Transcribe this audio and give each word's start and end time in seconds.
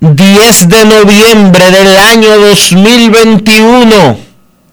10 0.00 0.68
de 0.68 0.84
noviembre 0.86 1.70
del 1.70 1.98
año 1.98 2.38
2021 2.38 4.18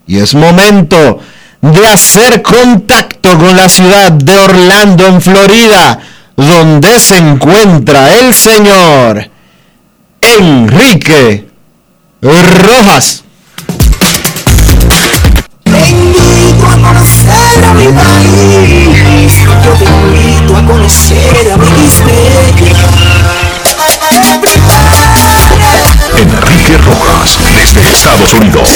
y 0.08 0.20
es 0.20 0.33
momento 0.33 1.20
de 1.59 1.86
hacer 1.86 2.42
contacto 2.42 3.38
con 3.38 3.58
la 3.58 3.67
ciudad 3.67 4.14
de 4.14 4.38
Orlando 4.38 5.05
en 5.05 5.22
Florida 5.22 6.00
donde 6.38 6.98
se 7.02 7.17
encuentra 7.17 8.17
el 8.20 8.33
señor 8.33 9.30
Enrique 10.21 11.49
Rojas. 12.21 13.23
Te 15.66 15.89
invito 15.89 16.67
a 16.67 16.77
conocer 16.77 17.66
a 17.66 17.73
mi 17.73 17.87
país. 17.87 19.33
Yo 19.66 19.73
te 19.73 19.83
invito 19.83 20.55
a 20.55 20.66
conocer 20.66 21.52
a 21.52 21.58
mi 21.58 21.67
Desde 26.67 27.89
Estados 27.89 28.33
Unidos. 28.33 28.70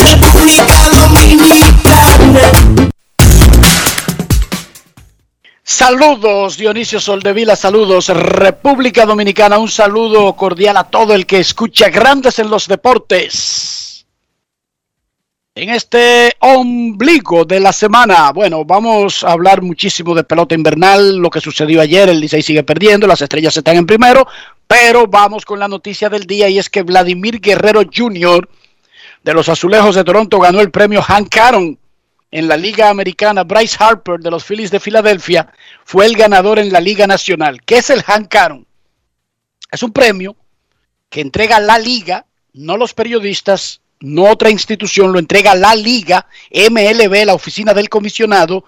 Saludos 5.62 6.56
Dionisio 6.56 7.02
Soldevila, 7.02 7.58
saludos 7.58 8.08
República 8.08 9.06
Dominicana, 9.06 9.58
un 9.58 9.70
saludo 9.70 10.34
cordial 10.38 10.78
a 10.78 10.86
todo 10.86 11.14
el 11.14 11.26
que 11.26 11.40
escucha 11.40 11.90
Grandes 11.90 12.40
en 12.40 12.50
los 12.50 12.68
Deportes. 12.68 13.61
En 15.54 15.70
este 15.70 16.32
ombligo 16.40 17.44
de 17.44 17.60
la 17.60 17.74
semana, 17.74 18.32
bueno, 18.32 18.64
vamos 18.64 19.22
a 19.26 19.34
hablar 19.34 19.62
muchísimo 19.62 20.16
de 20.16 20.24
pelota 20.24 20.56
invernal, 20.56 21.18
lo 21.18 21.30
que 21.30 21.42
sucedió 21.42 21.82
ayer, 21.82 22.08
el 22.08 22.22
Licey 22.22 22.42
sigue 22.42 22.64
perdiendo, 22.64 23.06
las 23.06 23.22
estrellas 23.22 23.58
están 23.58 23.76
en 23.76 23.86
primero, 23.86 24.26
pero 24.66 25.08
vamos 25.08 25.44
con 25.44 25.60
la 25.60 25.68
noticia 25.68 26.08
del 26.08 26.26
día 26.26 26.48
y 26.48 26.58
es 26.58 26.70
que 26.70 26.84
Vladimir 26.84 27.42
Guerrero 27.42 27.82
Jr. 27.94 28.48
de 29.24 29.34
los 29.34 29.50
Azulejos 29.50 29.96
de 29.96 30.06
Toronto 30.06 30.40
ganó 30.40 30.62
el 30.62 30.72
premio 30.72 31.02
Hank 31.02 31.36
Aaron 31.36 31.78
en 32.32 32.48
la 32.48 32.56
Liga 32.56 32.90
Americana. 32.90 33.44
Bryce 33.44 33.76
Harper 33.78 34.22
de 34.22 34.32
los 34.32 34.46
Phillies 34.46 34.72
de 34.72 34.80
Filadelfia 34.80 35.52
fue 35.84 36.06
el 36.06 36.16
ganador 36.16 36.60
en 36.60 36.72
la 36.72 36.80
Liga 36.80 37.08
Nacional. 37.08 37.62
¿Qué 37.64 37.80
es 37.80 37.90
el 37.90 38.04
Hank 38.04 38.34
Aaron? 38.34 38.66
Es 39.70 39.84
un 39.84 39.92
premio 39.92 40.38
que 41.10 41.20
entrega 41.20 41.60
la 41.60 41.78
liga, 41.78 42.26
no 42.54 42.78
los 42.78 42.94
periodistas, 42.94 43.82
no 44.02 44.24
otra 44.24 44.50
institución, 44.50 45.14
lo 45.14 45.20
entrega 45.20 45.56
la 45.56 45.76
liga, 45.76 46.28
MLB, 46.52 47.26
la 47.26 47.34
oficina 47.34 47.74
del 47.74 47.90
comisionado, 47.90 48.66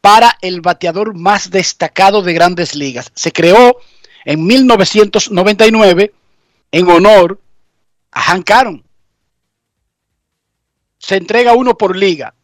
para 0.00 0.38
el 0.40 0.60
bateador 0.60 1.14
más 1.14 1.50
destacado 1.50 2.22
de 2.22 2.32
grandes 2.32 2.74
ligas. 2.74 3.10
Se 3.14 3.32
creó 3.32 3.78
en 4.24 4.46
1999 4.46 6.14
en 6.72 6.88
honor 6.88 7.40
a 8.12 8.20
Hank 8.22 8.50
Aaron. 8.50 8.84
Se 10.98 11.16
entrega 11.16 11.54
uno 11.54 11.76
por 11.76 11.96
liga. 11.96 12.34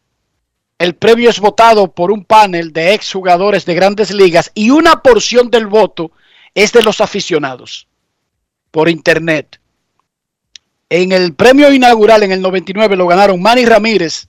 El 0.77 0.95
premio 0.95 1.29
es 1.29 1.39
votado 1.39 1.91
por 1.91 2.11
un 2.11 2.23
panel 2.23 2.71
de 2.71 2.93
exjugadores 2.93 3.65
de 3.65 3.73
grandes 3.73 4.11
ligas 4.11 4.51
y 4.53 4.69
una 4.69 5.01
porción 5.01 5.49
del 5.49 5.65
voto 5.65 6.11
es 6.53 6.71
de 6.71 6.83
los 6.83 7.01
aficionados 7.01 7.87
por 8.69 8.89
internet. 8.89 9.59
En 10.89 11.11
el 11.11 11.33
premio 11.33 11.71
inaugural 11.71 12.23
en 12.23 12.31
el 12.31 12.41
99 12.41 12.95
lo 12.95 13.07
ganaron 13.07 13.41
Manny 13.41 13.65
Ramírez 13.65 14.27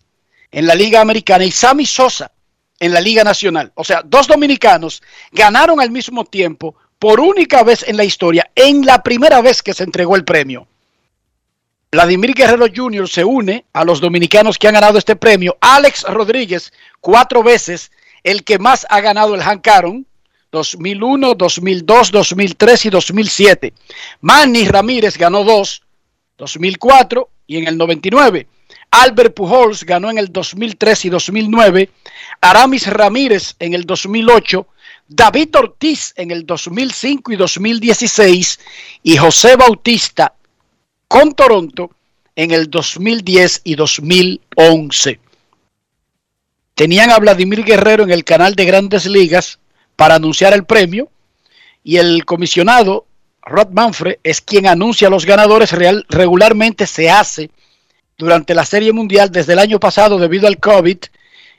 en 0.50 0.66
la 0.66 0.74
Liga 0.74 1.00
Americana 1.00 1.44
y 1.44 1.52
Sammy 1.52 1.86
Sosa 1.86 2.32
en 2.80 2.92
la 2.92 3.00
Liga 3.00 3.22
Nacional. 3.22 3.72
O 3.74 3.84
sea, 3.84 4.02
dos 4.04 4.26
dominicanos 4.26 5.02
ganaron 5.30 5.80
al 5.80 5.91
mismo 5.91 6.24
tiempo 6.24 6.74
por 6.98 7.20
única 7.20 7.62
vez 7.62 7.84
en 7.86 7.96
la 7.96 8.04
historia, 8.04 8.50
en 8.54 8.84
la 8.84 9.02
primera 9.02 9.41
vez 9.41 9.62
que 9.62 9.72
se 9.72 9.84
entregó 9.84 10.16
el 10.16 10.24
premio. 10.24 10.66
Vladimir 11.91 12.34
Guerrero 12.34 12.66
Jr. 12.75 13.08
se 13.08 13.25
une 13.25 13.64
a 13.72 13.84
los 13.84 14.00
dominicanos 14.00 14.58
que 14.58 14.69
han 14.69 14.75
ganado 14.75 14.98
este 14.98 15.16
premio. 15.16 15.56
Alex 15.60 16.02
Rodríguez, 16.02 16.72
cuatro 17.00 17.42
veces 17.42 17.90
el 18.25 18.44
que 18.44 18.58
más 18.58 18.86
ha 18.90 19.00
ganado 19.00 19.34
el 19.34 19.42
Hank 19.42 19.66
Aaron, 19.69 20.06
2001, 20.50 21.34
2002, 21.34 22.10
2003 22.10 22.86
y 22.86 22.90
2007. 22.90 23.72
Manny 24.20 24.66
Ramírez 24.66 25.16
ganó 25.16 25.44
dos, 25.44 25.82
2004 26.38 27.28
y 27.47 27.59
en 27.59 27.66
el 27.66 27.76
99. 27.76 28.47
Albert 28.91 29.34
Pujols 29.34 29.84
ganó 29.84 30.10
en 30.10 30.19
el 30.19 30.32
2003 30.32 31.04
y 31.04 31.09
2009. 31.10 31.91
Aramis 32.41 32.87
Ramírez 32.87 33.55
en 33.58 33.75
el 33.75 33.85
2008. 33.85 34.67
David 35.08 35.56
Ortiz 35.56 36.14
en 36.17 36.31
el 36.31 36.46
2005 36.46 37.32
y 37.32 37.37
2016. 37.37 38.61
Y 39.02 39.17
José 39.17 39.56
Bautista 39.56 40.35
con 41.06 41.35
Toronto 41.35 41.90
en 42.37 42.52
el 42.52 42.70
2010 42.70 43.62
y 43.64 43.75
2011. 43.75 45.19
Tenían 46.75 47.11
a 47.11 47.19
Vladimir 47.19 47.64
Guerrero 47.64 48.05
en 48.05 48.11
el 48.11 48.23
canal 48.25 48.55
de 48.55 48.64
Grandes 48.64 49.06
Ligas 49.06 49.58
para 49.96 50.14
anunciar 50.14 50.52
el 50.52 50.64
premio 50.64 51.11
y 51.82 51.96
el 51.96 52.25
comisionado 52.25 53.07
Rod 53.48 53.68
Manfred 53.72 54.16
es 54.22 54.40
quien 54.40 54.66
anuncia 54.66 55.08
a 55.08 55.10
los 55.10 55.24
ganadores. 55.24 55.72
Real, 55.72 56.04
regularmente 56.08 56.86
se 56.86 57.10
hace 57.10 57.50
durante 58.16 58.54
la 58.54 58.64
Serie 58.64 58.92
Mundial 58.92 59.30
desde 59.30 59.54
el 59.54 59.58
año 59.58 59.80
pasado 59.80 60.18
debido 60.18 60.46
al 60.46 60.58
COVID 60.58 60.98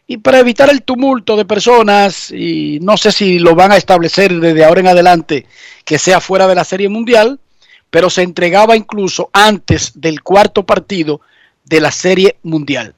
y 0.07 0.17
para 0.17 0.39
evitar 0.39 0.69
el 0.69 0.83
tumulto 0.83 1.37
de 1.37 1.45
personas 1.45 2.31
y 2.31 2.79
no 2.81 2.97
sé 2.97 3.11
si 3.11 3.39
lo 3.39 3.55
van 3.55 3.71
a 3.71 3.77
establecer 3.77 4.39
desde 4.39 4.65
ahora 4.65 4.79
en 4.81 4.87
adelante 4.87 5.45
que 5.85 5.99
sea 5.99 6.19
fuera 6.19 6.47
de 6.47 6.55
la 6.55 6.63
Serie 6.63 6.89
Mundial, 6.89 7.39
pero 7.89 8.09
se 8.09 8.23
entregaba 8.23 8.75
incluso 8.75 9.29
antes 9.33 9.93
del 9.95 10.21
cuarto 10.21 10.65
partido 10.65 11.21
de 11.63 11.79
la 11.79 11.91
Serie 11.91 12.37
Mundial. 12.43 12.95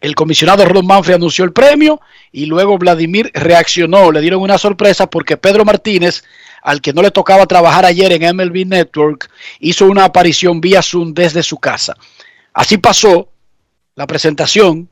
El 0.00 0.14
comisionado 0.14 0.64
Ron 0.64 0.86
Manfred 0.86 1.14
anunció 1.14 1.44
el 1.44 1.52
premio 1.52 2.00
y 2.30 2.46
luego 2.46 2.76
Vladimir 2.78 3.30
reaccionó. 3.32 4.12
Le 4.12 4.20
dieron 4.20 4.42
una 4.42 4.58
sorpresa 4.58 5.08
porque 5.08 5.36
Pedro 5.36 5.64
Martínez, 5.64 6.22
al 6.62 6.80
que 6.80 6.92
no 6.92 7.02
le 7.02 7.10
tocaba 7.10 7.46
trabajar 7.46 7.86
ayer 7.86 8.12
en 8.12 8.36
MLB 8.36 8.66
Network, 8.66 9.30
hizo 9.60 9.86
una 9.86 10.04
aparición 10.04 10.60
vía 10.60 10.82
Zoom 10.82 11.14
desde 11.14 11.42
su 11.42 11.58
casa. 11.58 11.96
Así 12.52 12.76
pasó 12.76 13.30
la 13.94 14.06
presentación 14.06 14.88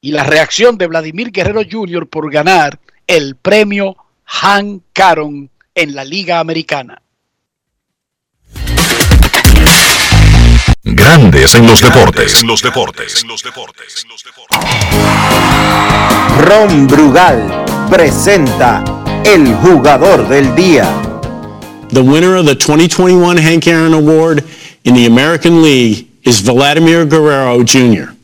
y 0.00 0.10
la 0.10 0.24
reacción 0.24 0.76
de 0.76 0.88
Vladimir 0.88 1.30
Guerrero 1.30 1.62
Jr. 1.68 2.08
por 2.08 2.30
ganar 2.30 2.80
el 3.06 3.36
premio 3.36 3.96
Han 4.42 4.82
Caron 4.92 5.50
en 5.74 5.94
la 5.94 6.04
Liga 6.04 6.40
Americana. 6.40 7.00
Grandes 10.88 11.56
en 11.56 11.66
los 11.66 11.80
deportes. 11.80 12.42
En 12.42 12.46
los 12.46 12.62
deportes. 12.62 13.22
En 13.22 13.28
los 13.28 13.42
deportes. 13.42 14.06
Ron 16.42 16.86
Brugal 16.86 17.64
presenta 17.90 18.84
el 19.24 19.52
jugador 19.56 20.28
del 20.28 20.54
día. 20.54 20.88
The 21.92 22.00
winner 22.00 22.36
of 22.36 22.46
the 22.46 22.54
2021 22.54 23.36
Hank 23.36 23.66
Aaron 23.66 23.94
Award 23.94 24.44
in 24.84 24.94
the 24.94 25.06
American 25.06 25.60
League 25.60 26.06
is 26.22 26.40
Vladimir 26.40 27.04
Guerrero 27.04 27.58
Jr. 27.64 28.14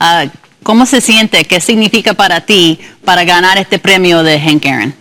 Uh, 0.00 0.30
¿Cómo 0.62 0.86
se 0.86 1.00
siente? 1.00 1.44
¿Qué 1.44 1.60
significa 1.60 2.14
para 2.14 2.40
ti 2.40 2.78
para 3.04 3.24
ganar 3.24 3.58
este 3.58 3.80
premio 3.80 4.22
de 4.22 4.38
Hank 4.38 4.64
Aaron? 4.64 4.94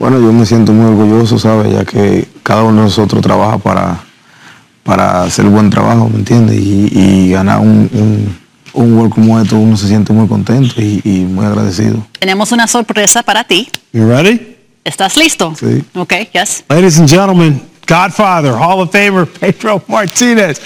Bueno, 0.00 0.18
yo 0.20 0.32
me 0.32 0.44
siento 0.44 0.72
muy 0.72 0.86
orgulloso, 0.86 1.38
¿sabes? 1.38 1.72
Ya 1.72 1.84
que 1.84 2.26
cada 2.42 2.64
uno 2.64 2.78
de 2.78 2.86
nosotros 2.86 3.22
trabaja 3.22 3.58
para, 3.58 4.07
para 4.88 5.22
hacer 5.24 5.44
buen 5.44 5.68
trabajo, 5.68 6.08
¿me 6.08 6.18
entiendes? 6.20 6.56
Y, 6.56 6.88
y 6.92 7.30
ganar 7.30 7.60
un, 7.60 7.90
un, 7.92 8.36
un 8.72 8.96
gol 8.96 9.10
como 9.10 9.38
esto, 9.38 9.58
uno 9.58 9.76
se 9.76 9.86
siente 9.86 10.14
muy 10.14 10.26
contento 10.26 10.80
y, 10.80 11.02
y 11.04 11.10
muy 11.24 11.44
agradecido. 11.44 12.06
Tenemos 12.18 12.52
una 12.52 12.66
sorpresa 12.66 13.22
para 13.22 13.44
ti. 13.44 13.68
You 13.92 14.08
ready? 14.08 14.56
¿Estás 14.84 15.18
listo? 15.18 15.54
Sí. 15.60 15.84
Ok, 15.94 16.14
yes. 16.32 16.64
Ladies 16.70 16.98
and 16.98 17.06
gentlemen, 17.10 17.60
Godfather, 17.86 18.52
Hall 18.54 18.80
of 18.80 18.90
Famer 18.90 19.26
Pedro 19.40 19.82
Martinez. 19.86 20.58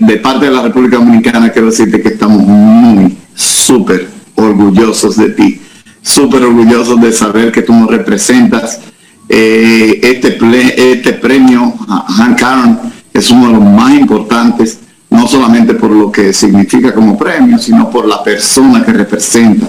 de 0.00 0.16
parte 0.16 0.46
de 0.46 0.52
la 0.52 0.62
República 0.62 0.96
Dominicana 0.96 1.50
quiero 1.50 1.66
decirte 1.70 2.00
que 2.00 2.08
estamos 2.08 2.38
muy, 2.42 3.14
súper 3.34 4.08
orgullosos 4.36 5.16
de 5.16 5.28
ti, 5.30 5.60
súper 6.00 6.42
orgullosos 6.44 6.98
de 6.98 7.12
saber 7.12 7.52
que 7.52 7.60
tú 7.60 7.74
nos 7.74 7.90
representas. 7.90 8.80
Eh, 9.28 10.00
este, 10.02 10.38
ple- 10.38 10.72
este 10.76 11.12
premio 11.14 11.74
a 11.88 12.06
Hank 12.08 12.42
Aaron 12.42 12.78
es 13.18 13.30
uno 13.30 13.46
de 13.48 13.52
los 13.54 13.62
más 13.64 13.92
importantes, 13.94 14.78
no 15.10 15.26
solamente 15.26 15.74
por 15.74 15.90
lo 15.90 16.10
que 16.12 16.32
significa 16.32 16.92
como 16.94 17.16
premio, 17.16 17.58
sino 17.58 17.88
por 17.90 18.06
la 18.06 18.22
persona 18.22 18.84
que 18.84 18.92
representa 18.92 19.66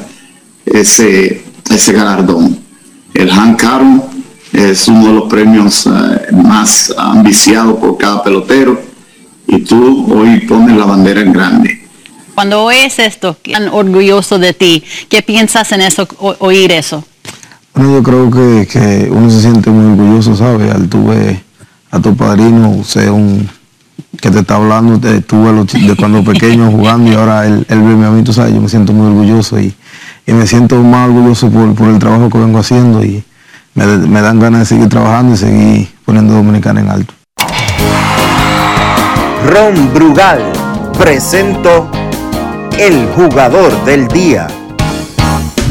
ese, 0.65 1.43
ese 1.69 1.93
galardón. 1.93 2.59
El 3.13 3.29
Hank 3.31 3.63
Aaron 3.63 4.03
es 4.51 4.87
uno 4.87 5.07
de 5.07 5.13
los 5.13 5.29
premios 5.29 5.87
eh, 5.87 6.31
más 6.33 6.93
ambiciados 6.97 7.77
por 7.79 7.97
cada 7.97 8.23
pelotero 8.23 8.79
y 9.47 9.59
tú 9.61 10.05
hoy 10.13 10.41
pones 10.41 10.75
la 10.77 10.85
bandera 10.85 11.21
en 11.21 11.31
grande. 11.33 11.87
Cuando 12.35 12.63
oyes 12.65 12.99
esto, 12.99 13.35
tan 13.51 13.69
orgulloso 13.69 14.37
de 14.37 14.53
ti, 14.53 14.83
¿qué 15.09 15.21
piensas 15.23 15.71
en 15.71 15.81
eso, 15.81 16.07
o- 16.19 16.35
oír 16.39 16.71
eso? 16.71 17.03
Bueno, 17.73 17.93
yo 17.93 18.03
creo 18.03 18.29
que, 18.31 18.67
que 18.67 19.07
uno 19.09 19.29
se 19.29 19.41
siente 19.41 19.69
muy 19.69 19.93
orgulloso, 19.93 20.35
¿sabes? 20.35 20.71
Al 20.73 20.87
tú 20.89 21.05
ver 21.07 21.41
a 21.91 21.99
tu 21.99 22.15
padrino, 22.15 22.83
sea 22.83 23.11
un 23.11 23.47
que 24.19 24.31
te 24.31 24.39
está 24.39 24.55
hablando, 24.55 24.97
de, 24.97 25.21
tú 25.21 25.43
ves 25.43 25.53
los 25.53 25.67
de 25.67 25.95
cuando 25.95 26.23
pequeño 26.23 26.71
jugando 26.71 27.11
y 27.11 27.15
ahora 27.15 27.45
él, 27.45 27.65
él 27.69 27.81
ve 27.81 28.05
a 28.05 28.09
mí, 28.09 28.23
tú 28.23 28.33
sabes, 28.33 28.53
yo 28.53 28.61
me 28.61 28.69
siento 28.69 28.93
muy 28.93 29.07
orgulloso 29.07 29.59
y, 29.59 29.73
y 30.25 30.33
me 30.33 30.47
siento 30.47 30.81
más 30.81 31.07
orgulloso 31.07 31.49
por, 31.49 31.75
por 31.75 31.89
el 31.89 31.99
trabajo 31.99 32.29
que 32.29 32.37
vengo 32.37 32.59
haciendo 32.59 33.03
y 33.03 33.23
me, 33.75 33.85
me 33.85 34.21
dan 34.21 34.39
ganas 34.39 34.61
de 34.61 34.65
seguir 34.65 34.89
trabajando 34.89 35.35
y 35.35 35.37
seguir 35.37 35.87
poniendo 36.03 36.33
Dominicana 36.33 36.81
en 36.81 36.89
alto. 36.89 37.13
Ron 39.45 39.93
Brugal 39.93 40.41
presento 40.97 41.89
el 42.79 43.07
jugador 43.15 43.85
del 43.85 44.07
día. 44.07 44.47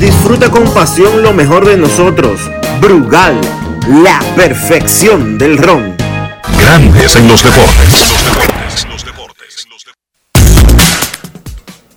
Disfruta 0.01 0.51
con 0.51 0.65
pasión 0.73 1.23
lo 1.23 1.33
mejor 1.33 1.67
de 1.67 1.77
nosotros. 1.77 2.41
Brugal, 2.81 3.41
la 3.89 4.21
perfección 4.37 5.37
del 5.37 5.59
ron. 5.59 5.96
Grandes 6.61 7.17
en 7.17 7.29
los 7.29 7.43
deportes. 7.43 8.17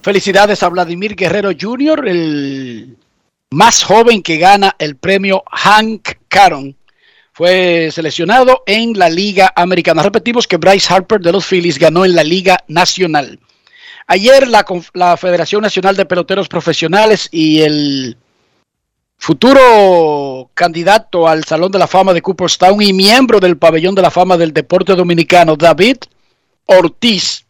Felicidades 0.02 0.64
a 0.64 0.70
Vladimir 0.70 1.16
Guerrero 1.16 1.52
Jr., 1.60 2.08
el 2.08 2.98
más 3.52 3.84
joven 3.84 4.22
que 4.22 4.38
gana 4.38 4.76
el 4.80 4.96
premio 4.96 5.44
Hank 5.52 6.10
Caron. 6.28 6.76
Fue 7.34 7.90
seleccionado 7.92 8.64
en 8.66 8.98
la 8.98 9.10
Liga 9.10 9.54
Americana. 9.56 10.04
Repetimos 10.04 10.48
que 10.48 10.58
Bryce 10.58 10.94
Harper 10.94 11.22
de 11.22 11.32
los 11.32 11.46
Phillies 11.46 11.80
ganó 11.80 12.06
en 12.06 12.16
la 12.16 12.24
Liga 12.24 12.64
Nacional. 12.68 13.40
Ayer 14.08 14.48
la, 14.48 15.18
Federación 15.18 15.62
Nacional 15.62 15.96
de 15.96 16.06
Peloteros 16.06 16.48
Profesionales 16.48 17.30
y 17.32 17.62
el 17.62 18.18
futuro 19.20 20.50
candidato 20.54 21.28
al 21.28 21.44
Salón 21.44 21.72
de 21.72 21.78
la 21.78 21.88
Fama 21.88 22.14
de 22.14 22.22
Cooperstown 22.22 22.82
y 22.82 22.94
miembro 22.94 23.40
del 23.40 23.58
Pabellón 23.58 23.94
de 23.94 24.02
la 24.02 24.10
Fama 24.10 24.38
del 24.38 24.54
Deporte 24.54 24.96
Dominicano, 24.96 25.58
David 25.58 25.98
Ortiz, 26.66 27.46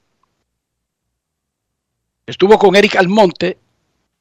estuvo 2.26 2.58
con 2.58 2.76
Eric 2.76 2.96
Almonte 2.96 3.58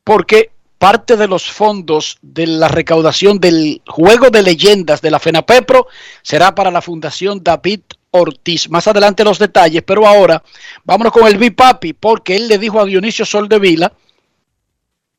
porque 0.04 0.50
parte 0.78 1.16
de 1.16 1.26
los 1.26 1.50
fondos 1.50 2.18
de 2.20 2.46
la 2.46 2.68
recaudación 2.68 3.40
del 3.40 3.80
juego 3.86 4.28
de 4.30 4.42
leyendas 4.42 5.00
de 5.00 5.10
la 5.10 5.18
FENAPEPRO 5.18 5.88
será 6.22 6.54
para 6.54 6.70
la 6.70 6.82
Fundación 6.82 7.42
David 7.42 7.80
Ortiz. 8.10 8.68
Más 8.68 8.86
adelante 8.86 9.24
los 9.24 9.38
detalles, 9.38 9.82
pero 9.82 10.06
ahora 10.06 10.42
vámonos 10.84 11.12
con 11.12 11.26
el 11.26 11.38
Bipapi 11.38 11.94
porque 11.94 12.36
él 12.36 12.46
le 12.46 12.58
dijo 12.58 12.78
a 12.78 12.84
Dionisio 12.84 13.24
Soldevila 13.24 13.92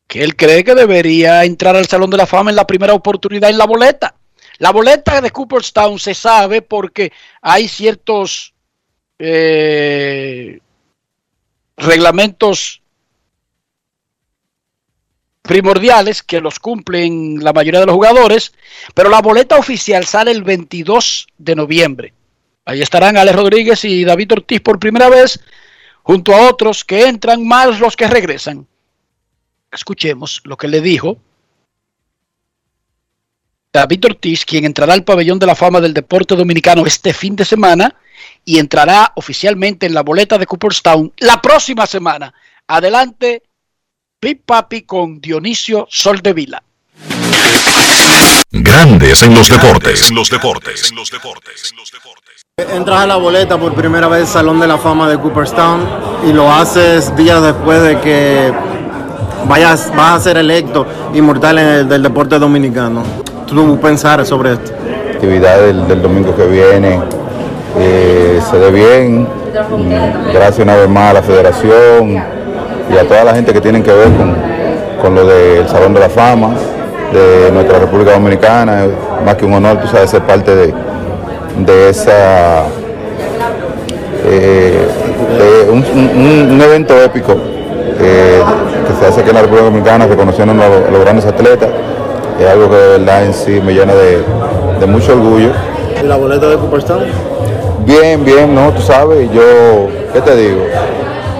que 0.10 0.24
él 0.24 0.36
cree 0.36 0.64
que 0.64 0.74
debería 0.74 1.46
entrar 1.46 1.76
al 1.76 1.86
Salón 1.86 2.10
de 2.10 2.18
la 2.18 2.26
Fama 2.26 2.50
en 2.50 2.56
la 2.56 2.66
primera 2.66 2.96
oportunidad 2.96 3.52
en 3.52 3.60
la 3.60 3.68
boleta. 3.68 4.16
La 4.58 4.72
boleta 4.72 5.22
de 5.22 5.30
Cooperstown 5.30 6.00
se 6.00 6.16
sabe 6.16 6.64
porque 6.64 7.14
hay 7.44 7.68
ciertos 7.68 8.56
eh, 9.20 10.60
reglamentos 11.78 12.82
primordiales 15.44 16.24
que 16.24 16.42
los 16.42 16.58
cumplen 16.58 17.44
la 17.44 17.54
mayoría 17.54 17.80
de 17.80 17.86
los 17.86 17.96
jugadores, 17.96 18.52
pero 18.96 19.10
la 19.10 19.22
boleta 19.22 19.58
oficial 19.58 20.08
sale 20.08 20.32
el 20.32 20.44
22 20.44 21.28
de 21.38 21.56
noviembre. 21.56 22.14
Ahí 22.66 22.82
estarán 22.82 23.16
Alex 23.16 23.36
Rodríguez 23.36 23.86
y 23.86 24.04
David 24.04 24.32
Ortiz 24.32 24.62
por 24.62 24.80
primera 24.80 25.08
vez, 25.08 25.40
junto 26.02 26.34
a 26.34 26.50
otros 26.50 26.84
que 26.84 27.06
entran, 27.06 27.48
más 27.48 27.80
los 27.80 27.96
que 27.96 28.08
regresan. 28.08 28.66
Escuchemos 29.72 30.42
lo 30.46 30.58
que 30.58 30.68
le 30.68 30.82
dijo 30.82 31.18
David 33.72 34.06
Ortiz, 34.06 34.46
quien 34.46 34.66
entrará 34.66 34.94
al 34.94 35.04
pabellón 35.04 35.38
de 35.38 35.46
la 35.46 35.56
fama 35.56 35.80
del 35.80 35.94
deporte 35.94 36.36
dominicano 36.36 36.86
este 36.86 37.14
fin 37.14 37.36
de 37.36 37.46
semana 37.46 37.96
y 38.44 38.58
entrará 38.58 39.12
oficialmente 39.16 39.86
en 39.86 39.94
la 39.94 40.02
boleta 40.02 40.38
de 40.38 40.48
Cooperstown 40.48 41.14
la 41.18 41.40
próxima 41.42 41.86
semana. 41.86 42.34
Adelante, 42.68 43.44
Big 44.20 44.44
Papi 44.44 44.84
con 44.84 45.22
Dionisio 45.22 45.88
Soldevila. 45.90 46.64
Grandes 48.52 49.22
en 49.22 49.36
los 49.36 49.48
deportes. 49.48 50.10
En 50.10 50.16
los 50.16 50.30
deportes. 50.32 50.90
En 50.90 50.98
los 50.98 51.12
deportes. 51.12 51.74
Entras 52.58 53.02
a 53.02 53.08
la 53.08 53.18
boleta 53.18 53.58
por 53.58 53.76
primera 53.76 54.08
vez 54.08 54.22
al 54.22 54.28
Salón 54.28 54.60
de 54.60 54.68
la 54.68 54.80
Fama 54.80 55.08
de 55.08 55.20
Cooperstown 55.20 55.88
y 56.28 56.34
lo 56.34 56.52
haces 56.52 57.16
días 57.16 57.42
después 57.44 57.82
de 57.84 58.02
que 58.02 58.52
vayas, 59.48 59.92
vas 59.96 60.16
a 60.16 60.20
ser 60.20 60.38
electo 60.38 60.86
inmortal 61.14 61.60
en 61.60 61.68
el, 61.68 61.90
del 61.90 62.04
deporte 62.04 62.38
dominicano. 62.40 63.04
¿Tú 63.48 63.80
pensar 63.80 64.26
sobre 64.26 64.54
esto? 64.54 64.72
actividad 65.20 65.60
del, 65.60 66.02
domingo 66.02 66.34
que 66.34 66.48
viene 66.48 66.98
eh, 67.78 68.40
se 68.50 68.58
dé 68.58 68.72
bien. 68.72 69.28
Gracias 70.34 70.60
una 70.60 70.78
vez 70.78 70.88
más 70.88 71.12
a 71.12 71.14
la 71.16 71.22
federación 71.22 72.24
y 72.90 72.98
a 72.98 73.06
toda 73.06 73.26
la 73.26 73.34
gente 73.34 73.52
que 73.52 73.60
tienen 73.60 73.84
que 73.84 73.92
ver 73.92 74.08
con, 74.16 74.34
con 75.02 75.16
lo 75.16 75.26
del 75.26 75.68
Salón 75.68 75.94
de 75.94 76.00
la 76.00 76.10
Fama 76.10 76.52
de 77.12 77.52
nuestra 77.52 77.80
República 77.80 78.14
Dominicana. 78.14 78.86
Más 79.26 79.36
que 79.36 79.46
un 79.46 79.54
honor, 79.56 79.82
tú 79.82 79.88
sabes, 79.88 80.10
ser 80.10 80.22
parte 80.22 80.56
de, 80.56 80.74
de 81.66 81.90
esa 81.90 82.64
eh, 84.26 84.88
de 85.38 85.70
un, 85.72 86.62
evento 86.62 87.02
épico 87.02 87.36
eh, 88.00 88.42
se 89.00 89.06
hace 89.06 89.22
aquí 89.22 89.30
en 89.30 89.36
la 89.36 89.42
República 89.42 89.66
Dominicana 89.66 90.08
reconociendo 90.08 90.54
a 90.54 90.68
los, 90.68 90.88
a 90.88 90.92
los 90.92 91.02
grandes 91.02 91.26
atletas. 91.26 91.70
Es 92.40 92.48
algo 92.48 92.70
que 92.70 92.76
de 92.76 92.98
verdad 92.98 93.26
en 93.26 93.34
sí 93.34 93.62
me 93.64 93.74
llena 93.74 93.94
de, 93.94 94.24
de 94.80 94.86
mucho 94.86 95.14
orgullo. 95.14 95.52
¿Y 96.02 96.06
la 96.06 96.16
boleta 96.18 96.48
de 96.48 96.58
Cooperstown? 96.58 97.04
Bien, 97.86 98.24
bien, 98.24 98.54
¿no? 98.54 98.72
Tú 98.72 98.82
sabes, 98.82 99.30
yo, 99.32 99.88
¿qué 100.14 100.22
te 100.22 100.36
digo? 100.36 100.62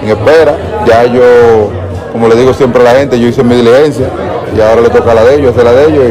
En 0.02 0.08
espera, 0.08 0.54
ya 0.86 1.04
yo 1.04 1.70
como 2.12 2.28
le 2.28 2.34
digo 2.34 2.52
siempre 2.52 2.82
a 2.82 2.92
la 2.92 2.98
gente, 2.98 3.20
yo 3.20 3.28
hice 3.28 3.44
mi 3.44 3.54
diligencia 3.54 4.06
y 4.56 4.60
ahora 4.60 4.80
le 4.80 4.90
toca 4.90 5.14
la 5.14 5.22
de 5.24 5.36
ellos, 5.36 5.52
hacer 5.52 5.64
la 5.64 5.72
de 5.72 5.84
ellos 5.86 6.04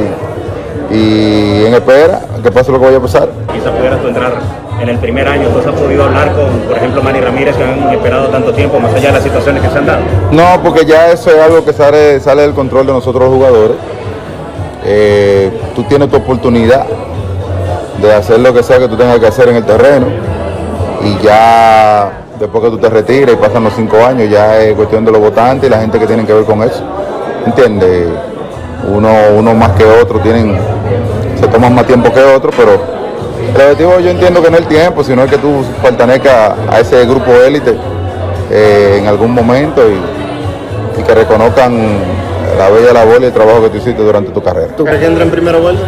y, 0.92 0.96
y 0.96 1.66
en 1.66 1.74
espera 1.74 2.22
que 2.42 2.52
pase 2.52 2.72
lo 2.72 2.80
que 2.80 2.86
vaya 2.86 2.98
a 2.98 3.02
pasar. 3.02 3.30
Quizá 3.54 3.72
pudieras 3.72 4.02
tú 4.02 4.08
entrar 4.08 4.34
en 4.82 4.90
el 4.90 4.98
primer 4.98 5.28
año, 5.28 5.48
entonces 5.48 5.74
has 5.74 5.80
podido 5.80 6.04
hablar 6.04 6.34
con, 6.34 6.50
por 6.68 6.78
ejemplo, 6.78 7.02
Manny 7.02 7.20
Ramírez, 7.20 7.56
que 7.56 7.64
han 7.64 7.90
esperado 7.94 8.28
tanto 8.28 8.54
tiempo, 8.54 8.80
más 8.80 8.94
allá 8.94 9.08
de 9.08 9.14
las 9.14 9.24
situaciones 9.24 9.62
que 9.62 9.70
se 9.70 9.78
han 9.78 9.86
dado. 9.86 10.02
No, 10.32 10.62
porque 10.64 10.86
ya 10.86 11.12
eso 11.12 11.30
es 11.32 11.40
algo 11.42 11.66
que 11.66 11.74
sale, 11.74 12.20
sale 12.20 12.44
del 12.44 12.54
control 12.54 12.88
de 12.88 12.94
nosotros 12.94 13.24
los 13.24 13.34
jugadores. 13.34 13.78
Eh, 14.86 15.52
tú 15.76 15.84
tienes 15.84 16.10
tu 16.10 16.18
oportunidad 16.18 16.86
de 18.02 18.14
hacer 18.14 18.40
lo 18.40 18.54
que 18.54 18.64
sea 18.64 18.80
que 18.80 18.88
tú 18.88 18.96
tengas 18.96 19.20
que 19.20 19.28
hacer 19.28 19.50
en 19.50 19.58
el 19.58 19.66
terreno 19.66 20.08
y 21.04 21.24
ya 21.24 22.12
después 22.40 22.64
que 22.64 22.70
tú 22.70 22.78
te 22.78 22.90
retiras 22.90 23.34
y 23.34 23.36
pasan 23.36 23.66
los 23.66 23.74
cinco 23.74 23.98
años, 23.98 24.30
ya 24.30 24.58
es 24.60 24.74
cuestión 24.76 25.04
de 25.04 25.12
los 25.12 25.20
votantes 25.20 25.68
y 25.68 25.72
la 25.72 25.82
gente 25.82 26.00
que 26.00 26.08
tienen 26.08 26.26
que 26.26 26.34
ver 26.34 26.46
con 26.46 26.64
eso. 26.64 26.82
¿Entiendes? 27.46 28.08
Uno, 28.88 29.10
uno 29.38 29.54
más 29.54 29.72
que 29.72 29.84
otro 29.84 30.20
tienen, 30.20 30.58
se 31.40 31.48
toman 31.48 31.76
más 31.76 31.86
tiempo 31.86 32.12
que 32.14 32.22
otro, 32.22 32.52
pero 32.56 32.99
el 33.56 33.62
objetivo 33.62 34.00
yo 34.00 34.10
entiendo 34.10 34.42
que 34.42 34.50
no 34.50 34.58
es 34.58 34.64
el 34.64 34.70
tiempo, 34.70 35.04
sino 35.04 35.24
es 35.24 35.32
que 35.32 35.38
tú 35.38 35.66
pertenezcas 35.82 36.54
a 36.70 36.80
ese 36.80 37.06
grupo 37.06 37.32
élite 37.34 37.76
eh, 38.52 38.98
en 39.00 39.08
algún 39.08 39.32
momento 39.32 39.82
y, 39.90 41.00
y 41.00 41.04
que 41.04 41.16
reconozcan 41.16 42.00
la 42.58 42.70
bella 42.70 42.94
labor 42.94 43.22
y 43.22 43.26
el 43.26 43.34
trabajo 43.34 43.64
que 43.64 43.70
tú 43.70 43.78
hiciste 43.78 44.02
durante 44.02 44.32
tu 44.32 44.42
carrera. 44.42 44.76
¿Tú 44.76 44.84
crees 44.84 45.00
que 45.00 45.06
entra 45.06 45.24
en 45.24 45.32
primera 45.32 45.60
vuelta? 45.60 45.84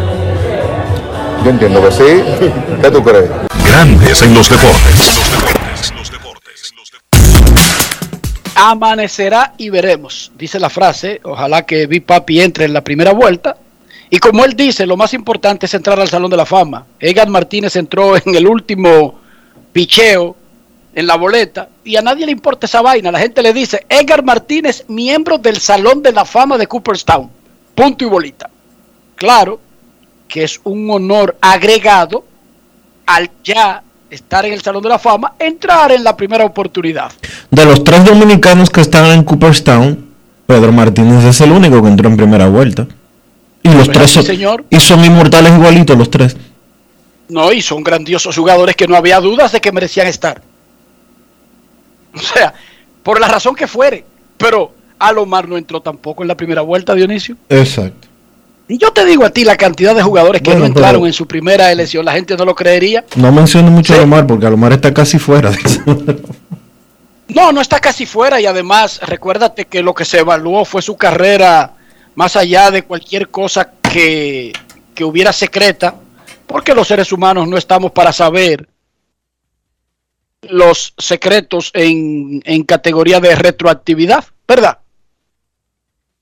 Yo 1.44 1.50
entiendo 1.50 1.82
que 1.82 1.92
sí. 1.92 2.52
¿Qué 2.82 2.90
tú 2.90 3.02
crees? 3.02 3.28
Grandes 3.66 4.22
en 4.22 4.34
los 4.34 4.48
deportes. 4.48 5.20
Amanecerá 8.54 9.54
y 9.56 9.70
veremos, 9.70 10.30
dice 10.38 10.60
la 10.60 10.70
frase. 10.70 11.20
Ojalá 11.24 11.62
que 11.62 11.86
Big 11.86 12.06
Papi 12.06 12.40
entre 12.42 12.66
en 12.66 12.72
la 12.72 12.82
primera 12.82 13.12
vuelta. 13.12 13.56
Y 14.14 14.18
como 14.18 14.44
él 14.44 14.52
dice, 14.52 14.84
lo 14.84 14.98
más 14.98 15.14
importante 15.14 15.64
es 15.64 15.72
entrar 15.72 15.98
al 15.98 16.06
Salón 16.06 16.30
de 16.30 16.36
la 16.36 16.44
Fama. 16.44 16.84
Edgar 17.00 17.30
Martínez 17.30 17.76
entró 17.76 18.14
en 18.22 18.34
el 18.34 18.46
último 18.46 19.18
picheo 19.72 20.36
en 20.94 21.06
la 21.06 21.16
boleta 21.16 21.70
y 21.82 21.96
a 21.96 22.02
nadie 22.02 22.26
le 22.26 22.32
importa 22.32 22.66
esa 22.66 22.82
vaina. 22.82 23.10
La 23.10 23.20
gente 23.20 23.42
le 23.42 23.54
dice, 23.54 23.86
Edgar 23.88 24.22
Martínez, 24.22 24.84
miembro 24.88 25.38
del 25.38 25.56
Salón 25.56 26.02
de 26.02 26.12
la 26.12 26.26
Fama 26.26 26.58
de 26.58 26.66
Cooperstown. 26.66 27.30
Punto 27.74 28.04
y 28.04 28.08
bolita. 28.08 28.50
Claro 29.14 29.58
que 30.28 30.44
es 30.44 30.60
un 30.62 30.90
honor 30.90 31.34
agregado 31.40 32.22
al 33.06 33.30
ya 33.42 33.82
estar 34.10 34.44
en 34.44 34.52
el 34.52 34.60
Salón 34.60 34.82
de 34.82 34.90
la 34.90 34.98
Fama, 34.98 35.36
entrar 35.38 35.90
en 35.90 36.04
la 36.04 36.14
primera 36.14 36.44
oportunidad. 36.44 37.10
De 37.50 37.64
los 37.64 37.82
tres 37.82 38.04
dominicanos 38.04 38.68
que 38.68 38.82
están 38.82 39.06
en 39.06 39.24
Cooperstown, 39.24 40.06
Pedro 40.44 40.70
Martínez 40.70 41.24
es 41.24 41.40
el 41.40 41.50
único 41.50 41.82
que 41.82 41.88
entró 41.88 42.10
en 42.10 42.18
primera 42.18 42.46
vuelta. 42.50 42.86
Y 43.62 43.68
los 43.68 43.86
Pues 43.86 43.98
tres 43.98 44.10
son, 44.10 44.24
señor. 44.24 44.64
y 44.70 44.80
son 44.80 45.04
inmortales 45.04 45.52
igualitos 45.52 45.96
los 45.96 46.10
tres. 46.10 46.36
No, 47.28 47.52
y 47.52 47.62
son 47.62 47.82
grandiosos 47.82 48.36
jugadores 48.36 48.76
que 48.76 48.86
no 48.88 48.96
había 48.96 49.20
dudas 49.20 49.52
de 49.52 49.60
que 49.60 49.72
merecían 49.72 50.06
estar. 50.06 50.42
O 52.14 52.18
sea, 52.18 52.52
por 53.02 53.20
la 53.20 53.28
razón 53.28 53.54
que 53.54 53.66
fuere. 53.66 54.04
Pero 54.36 54.74
Alomar 54.98 55.48
no 55.48 55.56
entró 55.56 55.80
tampoco 55.80 56.22
en 56.22 56.28
la 56.28 56.36
primera 56.36 56.62
vuelta, 56.62 56.94
Dionisio. 56.94 57.36
Exacto. 57.48 58.08
Y 58.68 58.78
yo 58.78 58.92
te 58.92 59.04
digo 59.04 59.24
a 59.24 59.30
ti 59.30 59.44
la 59.44 59.56
cantidad 59.56 59.94
de 59.94 60.02
jugadores 60.02 60.40
que 60.42 60.50
Bueno, 60.50 60.60
no 60.60 60.66
entraron 60.66 61.06
en 61.06 61.12
su 61.12 61.26
primera 61.26 61.70
elección, 61.72 62.04
la 62.04 62.12
gente 62.12 62.36
no 62.36 62.44
lo 62.44 62.54
creería. 62.54 63.04
No 63.16 63.30
menciono 63.32 63.70
mucho 63.70 63.92
a 63.92 63.96
Alomar 63.96 64.26
porque 64.26 64.46
Alomar 64.46 64.72
está 64.72 64.92
casi 64.92 65.18
fuera. 65.18 65.50
de 65.52 65.58
eso. 65.64 65.80
No, 67.28 67.52
no 67.52 67.60
está 67.60 67.80
casi 67.80 68.04
fuera 68.06 68.40
y 68.40 68.46
además 68.46 69.00
recuérdate 69.02 69.64
que 69.66 69.82
lo 69.82 69.94
que 69.94 70.04
se 70.04 70.18
evaluó 70.18 70.64
fue 70.64 70.82
su 70.82 70.96
carrera 70.96 71.72
más 72.14 72.36
allá 72.36 72.70
de 72.70 72.82
cualquier 72.82 73.28
cosa 73.28 73.72
que, 73.80 74.52
que 74.94 75.04
hubiera 75.04 75.32
secreta, 75.32 75.96
porque 76.46 76.74
los 76.74 76.88
seres 76.88 77.12
humanos 77.12 77.48
no 77.48 77.56
estamos 77.56 77.92
para 77.92 78.12
saber 78.12 78.68
los 80.42 80.94
secretos 80.98 81.70
en, 81.74 82.42
en 82.44 82.64
categoría 82.64 83.20
de 83.20 83.34
retroactividad, 83.34 84.24
¿verdad? 84.46 84.78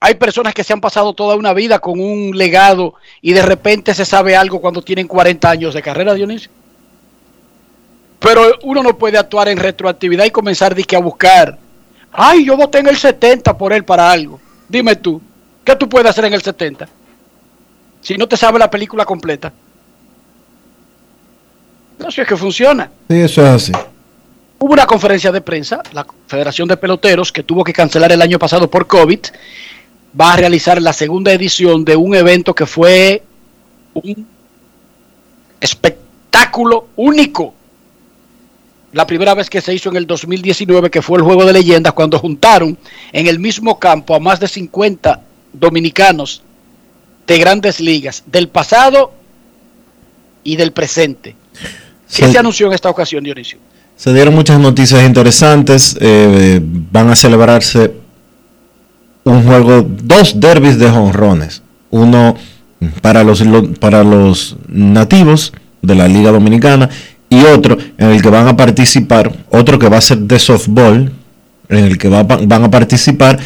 Hay 0.03 0.15
personas 0.15 0.55
que 0.55 0.65
se 0.65 0.73
han 0.73 0.81
pasado 0.81 1.13
toda 1.13 1.37
una 1.37 1.53
vida 1.53 1.79
con 1.79 2.01
un 2.01 2.37
legado 2.37 2.95
y 3.21 3.33
de 3.33 3.43
repente 3.43 3.95
se 3.95 4.05
sabe 4.05 4.35
algo 4.35 4.61
cuando 4.61 4.83
tienen 4.83 5.07
40 5.07 5.51
años 5.51 5.75
de 5.75 5.83
carrera, 5.83 6.15
Dionisio. 6.15 6.51
Pero 8.19 8.59
uno 8.63 8.83
no 8.83 8.97
puede 8.97 9.19
actuar 9.19 9.49
en 9.49 9.59
retroactividad 9.59 10.25
y 10.25 10.31
comenzar 10.31 10.75
a 10.75 10.99
buscar. 10.99 11.59
Ay, 12.13 12.45
yo 12.45 12.57
voté 12.57 12.79
en 12.79 12.89
el 12.89 12.97
70 12.97 13.57
por 13.57 13.73
él 13.73 13.85
para 13.85 14.11
algo. 14.11 14.41
Dime 14.69 14.97
tú, 14.97 15.21
¿qué 15.71 15.77
tú 15.77 15.89
puedes 15.89 16.11
hacer 16.11 16.25
en 16.25 16.35
el 16.35 16.43
70? 16.43 16.89
Si 18.01 18.17
no 18.17 18.27
te 18.27 18.37
sabe 18.37 18.59
la 18.59 18.71
película 18.71 19.05
completa. 19.05 19.53
No 21.99 22.11
sé, 22.11 22.23
es 22.23 22.29
que 22.29 22.37
funciona. 22.37 22.91
Sí, 23.09 23.17
eso 23.17 23.43
es 23.43 23.49
así. 23.49 23.73
Hubo 24.59 24.73
una 24.73 24.87
conferencia 24.87 25.31
de 25.31 25.41
prensa, 25.41 25.83
la 25.93 26.05
Federación 26.27 26.67
de 26.67 26.77
Peloteros, 26.77 27.31
que 27.31 27.43
tuvo 27.43 27.63
que 27.63 27.73
cancelar 27.73 28.11
el 28.11 28.21
año 28.21 28.39
pasado 28.39 28.69
por 28.69 28.87
COVID, 28.87 29.21
va 30.21 30.33
a 30.33 30.37
realizar 30.37 30.81
la 30.83 30.93
segunda 30.93 31.33
edición 31.33 31.85
de 31.85 31.97
un 31.97 32.15
evento 32.15 32.55
que 32.55 32.67
fue 32.67 33.23
un 33.95 34.27
espectáculo 35.61 36.89
único. 36.97 37.55
La 38.93 39.07
primera 39.07 39.35
vez 39.35 39.49
que 39.49 39.61
se 39.61 39.73
hizo 39.73 39.89
en 39.89 39.97
el 39.97 40.07
2019, 40.07 40.91
que 40.91 41.01
fue 41.01 41.19
el 41.19 41.25
Juego 41.25 41.45
de 41.45 41.53
Leyendas, 41.53 41.93
cuando 41.93 42.19
juntaron 42.19 42.77
en 43.13 43.27
el 43.29 43.39
mismo 43.39 43.79
campo 43.79 44.17
a 44.17 44.19
más 44.19 44.41
de 44.41 44.49
50 44.49 45.21
dominicanos 45.53 46.43
de 47.27 47.39
grandes 47.39 47.81
ligas, 47.81 48.23
del 48.27 48.49
pasado 48.49 49.13
y 50.45 50.57
del 50.57 50.73
presente. 50.73 51.37
¿Qué 52.15 52.29
se 52.31 52.39
anunció 52.39 52.67
en 52.67 52.73
esta 52.73 52.91
ocasión, 52.91 53.23
Dionisio? 53.23 53.59
Se 53.97 54.13
dieron 54.13 54.35
muchas 54.35 54.59
noticias 54.59 55.05
interesantes. 55.05 55.97
eh, 56.01 56.61
van 56.63 57.11
a 57.11 57.17
celebrarse 57.17 57.93
un 59.25 59.45
juego, 59.45 59.83
dos 60.03 60.41
derbis 60.41 60.79
de 60.79 60.91
jonrones. 60.91 61.63
Uno 61.91 62.35
para 63.03 63.23
los, 63.23 63.41
lo- 63.43 63.73
para 63.75 64.03
los 64.03 64.57
nativos 64.69 65.53
de 65.83 65.95
la 65.95 66.09
Liga 66.09 66.31
Dominicana 66.31 66.89
y 67.29 67.43
otro 67.45 67.77
en 67.99 68.09
el 68.11 68.23
que 68.23 68.31
van 68.31 68.49
a 68.49 68.57
participar, 68.57 69.33
otro 69.51 69.79
que 69.79 69.89
va 69.89 69.99
a 69.99 70.01
ser 70.01 70.19
de 70.19 70.39
softball, 70.39 71.13
en 71.69 71.85
el 71.85 71.99
que 71.99 72.09
va- 72.09 72.23
van 72.25 72.65
a 72.65 72.71
participar 72.71 73.39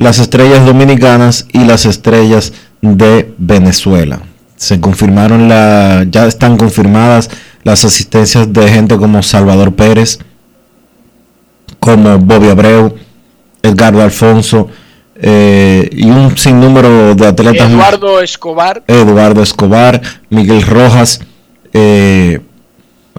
las 0.00 0.18
estrellas 0.18 0.64
dominicanas 0.64 1.46
y 1.52 1.64
las 1.64 1.84
estrellas 1.84 2.54
de 2.80 3.34
Venezuela. 3.36 4.22
Se 4.56 4.80
confirmaron 4.80 5.46
la, 5.48 6.06
ya 6.10 6.26
están 6.26 6.56
confirmadas 6.56 7.28
las 7.64 7.84
asistencias 7.84 8.50
de 8.50 8.66
gente 8.68 8.96
como 8.96 9.22
Salvador 9.22 9.74
Pérez, 9.74 10.18
como 11.78 12.18
Bobby 12.18 12.48
Abreu, 12.48 12.94
Edgardo 13.62 14.02
Alfonso 14.02 14.70
eh, 15.16 15.90
y 15.92 16.08
un 16.08 16.34
sinnúmero 16.34 17.14
de 17.14 17.26
atletas. 17.26 17.70
Eduardo 17.70 18.22
Escobar, 18.22 18.82
Eduardo 18.86 19.42
Escobar, 19.42 20.00
Miguel 20.30 20.62
Rojas, 20.62 21.20
eh, 21.74 22.40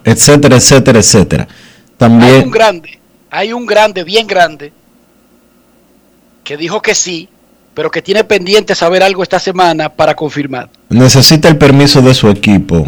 etcétera, 0.02 0.56
etcétera, 0.56 0.98
etcétera. 0.98 1.46
hay 1.46 1.96
También 1.96 2.44
un 2.46 2.50
grande, 2.50 2.98
hay 3.30 3.52
un 3.52 3.66
grande, 3.66 4.02
bien 4.02 4.26
grande, 4.26 4.72
que 6.44 6.56
dijo 6.56 6.82
que 6.82 6.94
sí, 6.94 7.28
pero 7.74 7.90
que 7.90 8.02
tiene 8.02 8.24
pendiente 8.24 8.74
saber 8.74 9.02
algo 9.02 9.22
esta 9.22 9.38
semana 9.38 9.88
para 9.88 10.14
confirmar. 10.14 10.68
necesita 10.88 11.48
el 11.48 11.56
permiso 11.56 12.02
de 12.02 12.14
su 12.14 12.28
equipo, 12.28 12.86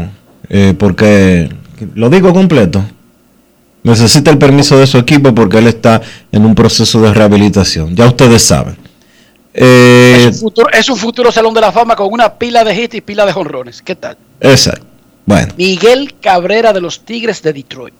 eh, 0.48 0.74
porque, 0.78 1.48
lo 1.94 2.10
digo 2.10 2.32
completo, 2.32 2.84
necesita 3.82 4.30
el 4.30 4.38
permiso 4.38 4.78
de 4.78 4.86
su 4.86 4.98
equipo 4.98 5.34
porque 5.34 5.58
él 5.58 5.66
está 5.68 6.00
en 6.32 6.44
un 6.44 6.54
proceso 6.54 7.00
de 7.00 7.14
rehabilitación, 7.14 7.94
ya 7.94 8.06
ustedes 8.06 8.42
saben. 8.42 8.76
Eh, 9.56 10.16
Es 10.18 10.26
un, 10.26 10.40
futuro, 10.40 10.68
es 10.72 10.88
un 10.88 10.96
futuro 10.96 11.30
salón 11.30 11.54
de 11.54 11.60
la 11.60 11.70
fama 11.70 11.94
con 11.94 12.12
una 12.12 12.34
pila 12.34 12.64
de 12.64 12.74
hits 12.74 12.96
y 12.96 13.00
pila 13.00 13.24
de 13.24 13.32
jonrones. 13.32 13.82
¿Qué 13.82 13.94
tal? 13.94 14.16
exacto. 14.40 14.84
Bueno, 15.26 15.54
Miguel 15.56 16.14
Cabrera 16.20 16.72
de 16.74 16.82
los 16.82 17.04
Tigres 17.04 17.40
de 17.40 17.52
Detroit. 17.54 17.94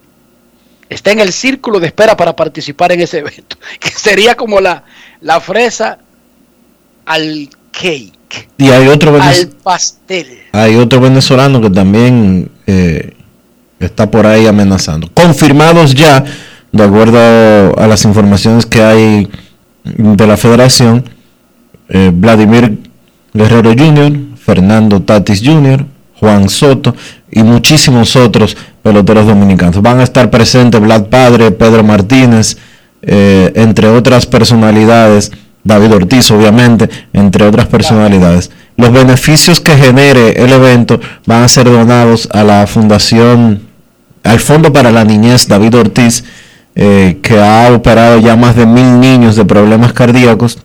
Está 0.89 1.13
en 1.13 1.21
el 1.21 1.33
círculo 1.33 1.81
de 1.81 1.87
espera 1.87 2.17
para 2.17 2.37
participar 2.37 2.93
en 2.93 3.01
ese 3.01 3.19
evento, 3.19 3.57
que 3.81 3.91
sería 3.91 4.35
como 4.35 4.61
la, 4.61 4.85
la 5.21 5.41
fresa 5.41 5.99
al 7.07 7.49
cake, 7.73 8.49
y 8.59 8.69
hay 8.71 8.89
otro, 8.89 9.21
al 9.21 9.49
pastel. 9.63 10.39
hay 10.53 10.77
otro 10.77 11.01
venezolano 11.01 11.61
que 11.61 11.71
también 11.71 12.51
eh, 12.67 13.15
está 13.79 14.11
por 14.11 14.27
ahí 14.27 14.47
amenazando. 14.47 15.09
Confirmados 15.13 15.95
ya, 15.95 16.25
de 16.73 16.83
acuerdo 16.83 17.19
a 17.79 17.87
las 17.87 18.05
informaciones 18.05 18.67
que 18.67 18.83
hay 18.83 19.31
de 19.85 20.27
la 20.27 20.37
federación, 20.37 21.05
eh, 21.89 22.11
Vladimir 22.13 22.79
Guerrero 23.33 23.71
Jr., 23.71 24.13
Fernando 24.37 25.03
Tatis 25.03 25.43
Jr., 25.45 25.87
Juan 26.25 26.49
Soto 26.49 26.95
y 27.31 27.43
muchísimos 27.43 28.17
otros 28.17 28.57
peloteros 28.83 29.27
dominicanos. 29.27 29.83
Van 29.83 30.01
a 30.01 30.05
estar 30.05 30.31
presentes 30.31 30.81
Vlad 30.81 31.05
Padre, 31.05 31.51
Pedro 31.51 31.85
Martínez, 31.85 32.57
eh, 33.03 33.53
entre 33.55 33.89
otras 33.89 34.25
personalidades 34.25 35.31
David 35.63 35.95
Ortiz, 35.95 36.31
obviamente, 36.31 36.89
entre 37.13 37.47
otras 37.47 37.67
personalidades. 37.67 38.51
Los 38.77 38.93
beneficios 38.93 39.61
que 39.61 39.77
genere 39.77 40.43
el 40.43 40.53
evento 40.53 41.01
van 41.27 41.43
a 41.43 41.49
ser 41.49 41.67
donados 41.67 42.29
a 42.33 42.43
la 42.43 42.67
Fundación, 42.67 43.63
al 44.23 44.41
Fondo 44.41 44.73
para 44.73 44.91
la 44.91 45.05
Niñez 45.05 45.47
David 45.47 45.77
Ortiz, 45.77 46.25
eh, 46.75 47.19
que 47.23 47.39
ha 47.39 47.71
operado 47.73 48.19
ya 48.19 48.37
más 48.37 48.57
de 48.57 48.67
mil 48.67 48.99
niños 48.99 49.37
de 49.37 49.45
problemas 49.45 49.93
cardíacos 49.93 50.59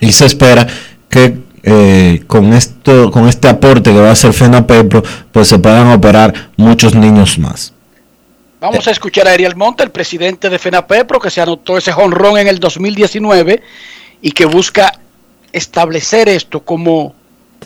y 0.00 0.12
se 0.12 0.26
espera 0.26 0.66
que 1.08 1.41
eh, 1.62 2.22
con 2.26 2.52
esto, 2.52 3.10
con 3.10 3.28
este 3.28 3.48
aporte 3.48 3.92
que 3.92 4.00
va 4.00 4.08
a 4.08 4.12
hacer 4.12 4.32
FENAPEPRO, 4.32 5.02
pues 5.30 5.48
se 5.48 5.58
puedan 5.58 5.92
operar 5.92 6.50
muchos 6.56 6.94
niños 6.94 7.38
más. 7.38 7.72
Vamos 8.60 8.86
a 8.86 8.90
escuchar 8.92 9.26
a 9.26 9.32
Ariel 9.32 9.56
Monte, 9.56 9.82
el 9.82 9.90
presidente 9.90 10.48
de 10.48 10.58
FENAPEPRO, 10.58 11.20
que 11.20 11.30
se 11.30 11.40
anotó 11.40 11.76
ese 11.76 11.92
jonrón 11.92 12.38
en 12.38 12.48
el 12.48 12.58
2019 12.58 13.62
y 14.20 14.30
que 14.30 14.46
busca 14.46 14.92
establecer 15.52 16.28
esto 16.28 16.60
como 16.60 17.14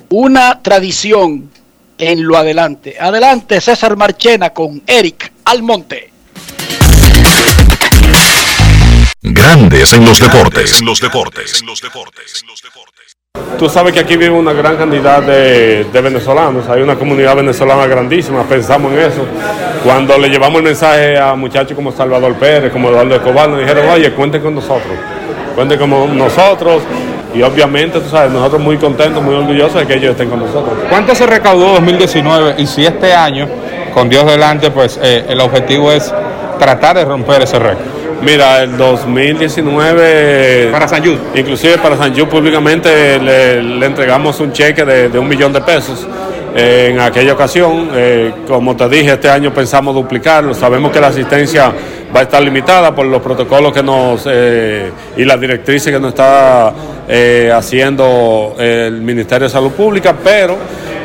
una 0.08 0.62
tradición 0.62 1.50
en 1.98 2.26
lo 2.26 2.36
adelante. 2.36 2.96
Adelante, 2.98 3.60
César 3.60 3.96
Marchena 3.96 4.50
con 4.50 4.82
Eric 4.86 5.32
Almonte. 5.44 6.12
Grandes 9.22 9.92
en 9.92 10.04
los 10.04 10.20
deportes. 10.20 10.80
En 10.80 10.86
los 10.86 11.00
deportes. 11.00 11.62
Tú 13.58 13.70
sabes 13.70 13.94
que 13.94 14.00
aquí 14.00 14.16
vive 14.16 14.30
una 14.30 14.52
gran 14.52 14.76
cantidad 14.76 15.22
de, 15.22 15.86
venezolanos, 15.92 16.68
hay 16.68 16.82
una 16.82 16.94
comunidad 16.96 17.36
venezolana 17.36 17.86
grandísima, 17.86 18.42
pensamos 18.42 18.92
en 18.92 18.98
eso. 18.98 19.24
Cuando 19.82 20.18
le 20.18 20.28
llevamos 20.28 20.58
el 20.58 20.64
mensaje 20.64 21.18
a 21.18 21.34
muchachos 21.34 21.74
como 21.74 21.90
Salvador 21.90 22.34
Pérez, 22.34 22.70
como 22.70 22.90
Eduardo 22.90 23.14
Escobar, 23.14 23.48
nos 23.48 23.60
dijeron, 23.60 23.88
oye, 23.88 24.12
cuenten 24.12 24.42
con 24.42 24.54
nosotros, 24.54 24.92
cuenten 25.54 25.78
con 25.78 26.18
nosotros. 26.18 26.82
Y 27.34 27.42
obviamente, 27.42 28.00
tú 28.00 28.08
sabes, 28.08 28.30
nosotros 28.30 28.60
muy 28.60 28.76
contentos, 28.78 29.22
muy 29.22 29.34
orgullosos 29.34 29.80
de 29.80 29.86
que 29.86 29.94
ellos 29.94 30.12
estén 30.12 30.30
con 30.30 30.40
nosotros. 30.40 30.74
¿Cuánto 30.88 31.14
se 31.14 31.26
recaudó 31.26 31.74
2019? 31.74 32.54
Y 32.58 32.66
si 32.66 32.84
este 32.84 33.12
año, 33.12 33.46
con 33.92 34.08
Dios 34.08 34.26
delante, 34.26 34.70
pues 34.70 34.98
eh, 35.02 35.24
el 35.28 35.40
objetivo 35.40 35.92
es 35.92 36.14
tratar 36.58 36.96
de 36.96 37.04
romper 37.04 37.42
ese 37.42 37.58
récord. 37.58 38.05
Mira, 38.22 38.62
el 38.62 38.76
2019... 38.76 40.70
Para 40.72 40.88
San 40.88 41.02
Yud. 41.02 41.18
Inclusive 41.34 41.78
para 41.78 41.96
San 41.96 42.14
Yud 42.14 42.28
públicamente 42.28 43.18
le, 43.18 43.62
le, 43.62 43.86
entregamos 43.86 44.40
un 44.40 44.52
cheque 44.52 44.84
de, 44.84 45.08
de 45.08 45.18
un 45.18 45.28
millón 45.28 45.52
de 45.52 45.60
pesos. 45.60 46.06
Eh, 46.58 46.88
en 46.90 47.00
aquella 47.00 47.34
ocasión, 47.34 47.90
eh, 47.92 48.32
como 48.48 48.74
te 48.74 48.88
dije, 48.88 49.12
este 49.12 49.28
año 49.28 49.52
pensamos 49.52 49.94
duplicarlo. 49.94 50.54
Sabemos 50.54 50.90
que 50.90 50.98
la 50.98 51.08
asistencia 51.08 51.70
va 52.14 52.20
a 52.20 52.22
estar 52.22 52.42
limitada 52.42 52.94
por 52.94 53.06
los 53.06 53.22
protocolos 53.22 53.72
que 53.72 53.82
nos 53.82 54.22
eh, 54.26 54.90
y 55.16 55.24
las 55.24 55.40
directrices 55.40 55.92
que 55.92 56.00
nos 56.00 56.10
está 56.10 56.72
haciendo 57.54 58.56
el 58.58 59.00
Ministerio 59.00 59.46
de 59.46 59.52
Salud 59.52 59.70
Pública, 59.70 60.14
pero 60.24 60.56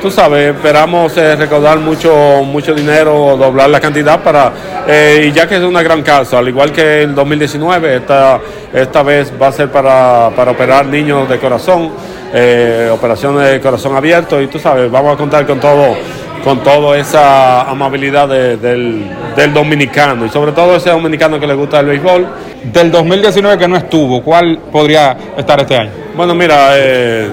tú 0.02 0.10
sabes, 0.10 0.56
esperamos 0.56 1.16
eh, 1.16 1.36
recaudar 1.36 1.78
mucho, 1.78 2.42
mucho 2.44 2.74
dinero, 2.74 3.38
doblar 3.38 3.70
la 3.70 3.80
cantidad 3.80 4.20
para, 4.24 4.52
eh, 4.88 5.28
y 5.28 5.32
ya 5.32 5.48
que 5.48 5.58
es 5.58 5.64
una 5.64 5.84
gran 5.84 6.02
causa, 6.02 6.40
al 6.40 6.48
igual 6.48 6.72
que 6.72 7.04
el 7.04 7.14
2019, 7.14 7.98
esta, 7.98 8.40
esta 8.74 9.04
vez 9.04 9.32
va 9.40 9.48
a 9.48 9.52
ser 9.52 9.70
para, 9.70 10.32
para 10.36 10.52
operar 10.52 10.88
niños 10.88 11.30
de 11.30 11.38
corazón, 11.38 11.92
eh, 12.34 12.90
operaciones 12.92 13.52
de 13.52 13.62
corazón 13.62 13.96
abierto, 13.96 14.42
y 14.42 14.48
tú 14.48 14.58
sabes, 14.58 14.90
vamos 14.90 15.14
a 15.14 15.18
contar 15.18 15.46
con 15.46 15.60
todo 15.60 15.96
con 16.44 16.64
toda 16.64 16.98
esa 16.98 17.70
amabilidad 17.70 18.28
de, 18.28 18.58
del, 18.58 19.06
del, 19.36 19.54
dominicano 19.54 20.26
y 20.26 20.30
sobre 20.30 20.52
todo 20.52 20.76
ese 20.76 20.90
dominicano 20.90 21.40
que 21.40 21.48
le 21.48 21.54
gusta 21.54 21.80
el 21.80 21.88
béisbol. 21.88 22.28
Del 22.64 22.92
2019 22.92 23.58
que 23.58 23.68
no 23.68 23.78
estuvo, 23.78 24.22
¿cuál 24.22 24.60
podría 24.72 25.18
estar 25.38 25.60
este 25.60 25.76
año? 25.76 25.92
Bueno, 26.16 26.36
mira, 26.36 26.72
eh, 26.76 27.30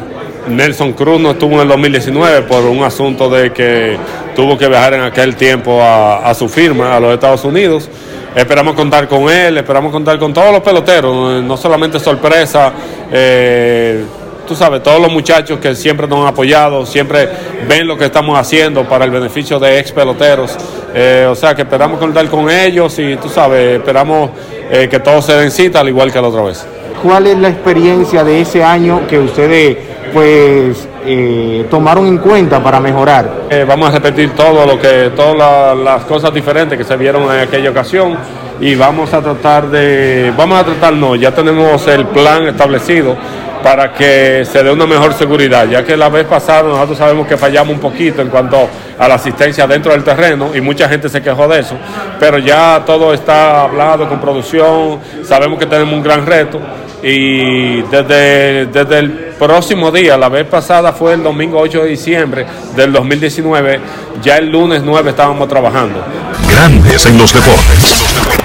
Nelson 0.49 0.93
Cruz 0.93 1.21
no 1.21 1.33
estuvo 1.33 1.55
en 1.55 1.61
el 1.61 1.69
2019 1.69 2.43
por 2.43 2.65
un 2.65 2.83
asunto 2.83 3.29
de 3.29 3.53
que 3.53 3.99
tuvo 4.35 4.57
que 4.57 4.69
viajar 4.69 4.95
en 4.95 5.03
aquel 5.03 5.37
tiempo 5.37 5.83
a, 5.83 6.29
a 6.29 6.35
su 6.35 6.49
firma 6.49 6.97
a 6.97 7.01
los 7.01 7.13
Estados 7.13 7.45
Unidos. 7.45 7.89
Esperamos 8.35 8.75
contar 8.75 9.09
con 9.09 9.29
él, 9.29 9.57
esperamos 9.59 9.91
contar 9.91 10.19
con 10.19 10.33
todos 10.33 10.53
los 10.53 10.61
peloteros, 10.61 11.43
no 11.43 11.57
solamente 11.57 11.99
sorpresa. 11.99 12.73
Eh, 13.11 14.05
tú 14.49 14.57
sabes, 14.57 14.83
todos 14.83 15.01
los 15.01 15.13
muchachos 15.13 15.59
que 15.61 15.75
siempre 15.75 16.09
nos 16.09 16.21
han 16.21 16.29
apoyado, 16.29 16.87
siempre 16.87 17.29
ven 17.69 17.87
lo 17.87 17.97
que 17.99 18.07
estamos 18.07 18.37
haciendo 18.37 18.89
para 18.89 19.05
el 19.05 19.11
beneficio 19.11 19.59
de 19.59 19.79
ex 19.79 19.93
peloteros. 19.93 20.57
Eh, 20.95 21.29
o 21.31 21.35
sea 21.35 21.55
que 21.55 21.63
esperamos 21.63 22.01
contar 22.01 22.27
con 22.29 22.51
ellos 22.51 22.99
y 22.99 23.17
tú 23.17 23.29
sabes, 23.29 23.79
esperamos 23.79 24.31
eh, 24.71 24.89
que 24.91 24.99
todo 24.99 25.21
se 25.21 25.35
den 25.35 25.51
cita 25.51 25.81
al 25.81 25.89
igual 25.89 26.11
que 26.11 26.21
la 26.21 26.29
otra 26.29 26.43
vez. 26.43 26.67
¿Cuál 27.03 27.27
es 27.27 27.39
la 27.39 27.51
experiencia 27.51 28.25
de 28.25 28.41
ese 28.41 28.65
año 28.65 29.07
que 29.07 29.19
ustedes 29.19 29.77
pues 30.13 30.89
eh, 31.05 31.67
tomaron 31.71 32.07
en 32.07 32.19
cuenta 32.19 32.61
para 32.65 32.81
mejorar? 32.81 33.31
Vamos 33.69 33.91
a 33.91 33.93
repetir 33.93 34.31
todo 34.31 34.67
lo 34.67 34.81
que, 34.81 35.13
todas 35.15 35.37
la, 35.37 35.75
las 35.75 36.05
cosas 36.07 36.33
diferentes 36.33 36.77
que 36.77 36.85
se 36.85 36.97
vieron 36.97 37.23
en 37.25 37.41
aquella 37.41 37.71
ocasión 37.71 38.17
y 38.61 38.75
vamos 38.75 39.13
a 39.13 39.21
tratar 39.21 39.69
de, 39.71 40.33
vamos 40.37 40.61
a 40.61 40.65
tratar 40.65 40.95
no, 40.95 41.15
ya 41.15 41.33
tenemos 41.33 41.87
el 41.87 42.07
plan 42.07 42.49
establecido 42.49 43.17
para 43.63 43.93
que 43.93 44.45
se 44.45 44.63
dé 44.63 44.71
una 44.71 44.87
mejor 44.87 45.15
seguridad, 45.15 45.67
ya 45.69 45.85
que 45.85 45.97
la 45.97 46.09
vez 46.09 46.27
pasada 46.27 46.63
nosotros 46.63 46.99
sabemos 46.99 47.27
que 47.27 47.37
fallamos 47.37 47.75
un 47.75 47.81
poquito 47.81 48.23
en 48.23 48.29
cuanto 48.29 48.69
a 48.99 49.09
la 49.09 49.15
asistencia 49.15 49.67
dentro 49.67 49.93
del 49.93 50.05
terreno 50.05 50.51
y 50.55 50.61
mucha 50.61 50.89
gente 50.89 51.09
se 51.09 51.23
quejó 51.23 51.49
de 51.49 51.61
eso, 51.61 51.77
pero 52.19 52.39
ya 52.39 52.83
todo 52.85 53.13
está 53.13 53.63
hablado 53.63 54.09
con 54.09 54.21
producción, 54.21 54.99
sabemos 55.25 55.59
que 55.59 55.67
tenemos 55.67 55.95
un 55.95 56.03
gran 56.03 56.27
reto 56.27 56.61
y 57.03 57.83
desde, 57.83 58.67
desde 58.67 58.99
el 58.99 59.11
próximo 59.39 59.91
día, 59.93 60.17
la 60.17 60.29
vez 60.29 60.47
pasada 60.47 60.93
fue 60.93 61.15
el 61.15 61.23
domingo 61.23 61.61
8 61.61 61.83
de 61.83 61.89
diciembre 61.91 62.47
del 62.75 62.93
2019, 62.93 63.81
ya 64.23 64.37
el 64.39 64.49
lunes 64.51 64.83
9 64.85 65.11
estábamos 65.11 65.49
trabajando. 65.49 66.03
Grandes 66.51 67.07
en 67.07 67.19
los 67.19 67.33
deportes. 67.33 68.38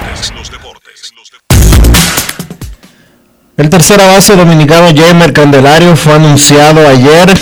El 3.56 3.70
tercera 3.70 4.08
base 4.08 4.34
dominicano 4.34 4.88
Jamer 4.92 5.32
Candelario 5.32 5.94
fue 5.94 6.14
anunciado 6.14 6.88
ayer 6.88 7.32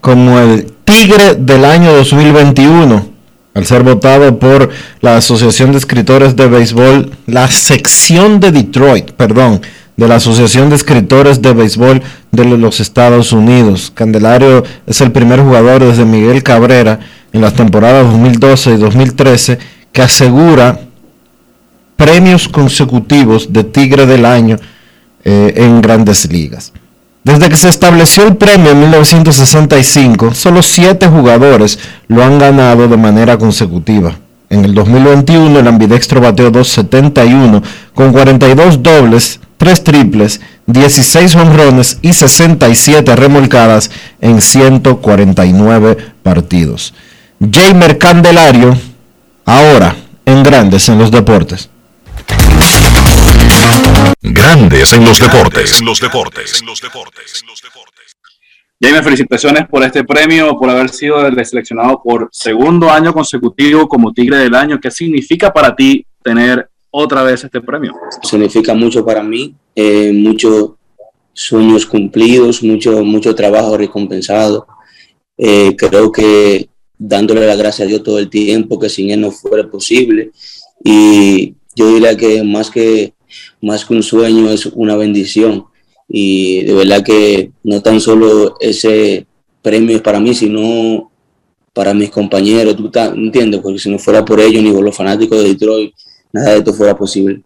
como 0.00 0.40
el 0.40 0.66
Tigre 0.84 1.36
del 1.36 1.64
año 1.64 1.92
2021 1.92 3.06
al 3.54 3.66
ser 3.66 3.84
votado 3.84 4.36
por 4.40 4.68
la 5.00 5.16
Asociación 5.18 5.70
de 5.70 5.78
Escritores 5.78 6.34
de 6.34 6.48
Béisbol, 6.48 7.12
la 7.26 7.46
sección 7.46 8.40
de 8.40 8.50
Detroit, 8.50 9.12
perdón, 9.12 9.60
de 9.96 10.08
la 10.08 10.16
Asociación 10.16 10.70
de 10.70 10.74
Escritores 10.74 11.40
de 11.40 11.52
Béisbol 11.52 12.02
de 12.32 12.44
los 12.46 12.80
Estados 12.80 13.30
Unidos. 13.32 13.92
Candelario 13.94 14.64
es 14.88 15.00
el 15.00 15.12
primer 15.12 15.38
jugador 15.38 15.84
desde 15.84 16.04
Miguel 16.04 16.42
Cabrera 16.42 16.98
en 17.32 17.42
las 17.42 17.54
temporadas 17.54 18.10
2012 18.10 18.72
y 18.72 18.76
2013 18.76 19.58
que 19.92 20.02
asegura 20.02 20.80
premios 21.94 22.48
consecutivos 22.48 23.52
de 23.52 23.62
Tigre 23.62 24.06
del 24.06 24.24
Año 24.24 24.56
eh, 25.24 25.52
en 25.56 25.80
grandes 25.80 26.30
ligas. 26.30 26.72
Desde 27.22 27.50
que 27.50 27.56
se 27.56 27.68
estableció 27.68 28.26
el 28.26 28.36
premio 28.36 28.70
en 28.70 28.80
1965, 28.80 30.32
solo 30.32 30.62
siete 30.62 31.06
jugadores 31.06 31.78
lo 32.08 32.24
han 32.24 32.38
ganado 32.38 32.88
de 32.88 32.96
manera 32.96 33.36
consecutiva. 33.36 34.14
En 34.48 34.64
el 34.64 34.74
2021 34.74 35.60
el 35.60 35.68
ambidextro 35.68 36.20
bateó 36.20 36.50
271 36.50 37.62
con 37.94 38.12
42 38.12 38.82
dobles, 38.82 39.38
3 39.58 39.84
triples, 39.84 40.40
16 40.66 41.34
honrones 41.36 41.98
y 42.00 42.14
67 42.14 43.14
remolcadas 43.14 43.90
en 44.20 44.40
149 44.40 45.96
partidos. 46.22 46.94
Jamer 47.38 47.98
Candelario, 47.98 48.76
ahora 49.44 49.94
en 50.24 50.42
Grandes 50.42 50.88
en 50.88 50.98
los 50.98 51.10
Deportes. 51.10 51.68
Grandes 54.22 54.92
en 54.92 55.04
los 55.04 55.18
deportes. 55.18 55.80
En 55.80 55.86
los 55.86 56.00
deportes. 56.00 56.62
Jaime, 58.82 59.02
felicitaciones 59.02 59.68
por 59.68 59.82
este 59.82 60.04
premio, 60.04 60.56
por 60.58 60.70
haber 60.70 60.88
sido 60.88 61.20
seleccionado 61.44 62.00
por 62.02 62.30
segundo 62.32 62.90
año 62.90 63.12
consecutivo 63.12 63.86
como 63.86 64.12
Tigre 64.12 64.38
del 64.38 64.54
Año. 64.54 64.80
¿Qué 64.80 64.90
significa 64.90 65.52
para 65.52 65.76
ti 65.76 66.06
tener 66.22 66.66
otra 66.90 67.22
vez 67.22 67.44
este 67.44 67.60
premio? 67.60 67.92
Significa 68.22 68.72
mucho 68.72 69.04
para 69.04 69.22
mí, 69.22 69.54
eh, 69.74 70.12
muchos 70.14 70.70
sueños 71.34 71.84
cumplidos, 71.84 72.62
mucho, 72.62 73.04
mucho 73.04 73.34
trabajo 73.34 73.76
recompensado. 73.76 74.66
Eh, 75.36 75.76
creo 75.76 76.10
que 76.10 76.70
dándole 76.96 77.46
la 77.46 77.56
gracia 77.56 77.84
a 77.84 77.88
Dios 77.88 78.02
todo 78.02 78.18
el 78.18 78.30
tiempo, 78.30 78.78
que 78.78 78.88
sin 78.88 79.10
Él 79.10 79.20
no 79.20 79.30
fuera 79.30 79.70
posible. 79.70 80.30
Y 80.82 81.54
yo 81.74 81.92
diría 81.92 82.16
que 82.16 82.42
más 82.42 82.70
que 82.70 83.12
más 83.60 83.84
que 83.84 83.94
un 83.94 84.02
sueño, 84.02 84.50
es 84.50 84.66
una 84.66 84.96
bendición. 84.96 85.66
Y 86.08 86.64
de 86.64 86.74
verdad 86.74 87.04
que 87.04 87.52
no 87.62 87.80
tan 87.82 88.00
solo 88.00 88.56
ese 88.60 89.26
premio 89.62 89.96
es 89.96 90.02
para 90.02 90.20
mí, 90.20 90.34
sino 90.34 91.10
para 91.72 91.94
mis 91.94 92.10
compañeros, 92.10 92.76
tú 92.76 92.90
entiendes, 92.94 93.60
porque 93.60 93.78
si 93.78 93.90
no 93.90 93.98
fuera 93.98 94.24
por 94.24 94.40
ellos 94.40 94.62
ni 94.62 94.72
por 94.72 94.82
los 94.82 94.96
fanáticos 94.96 95.38
de 95.38 95.50
Detroit, 95.50 95.94
nada 96.32 96.50
de 96.50 96.58
esto 96.58 96.74
fuera 96.74 96.96
posible. 96.96 97.42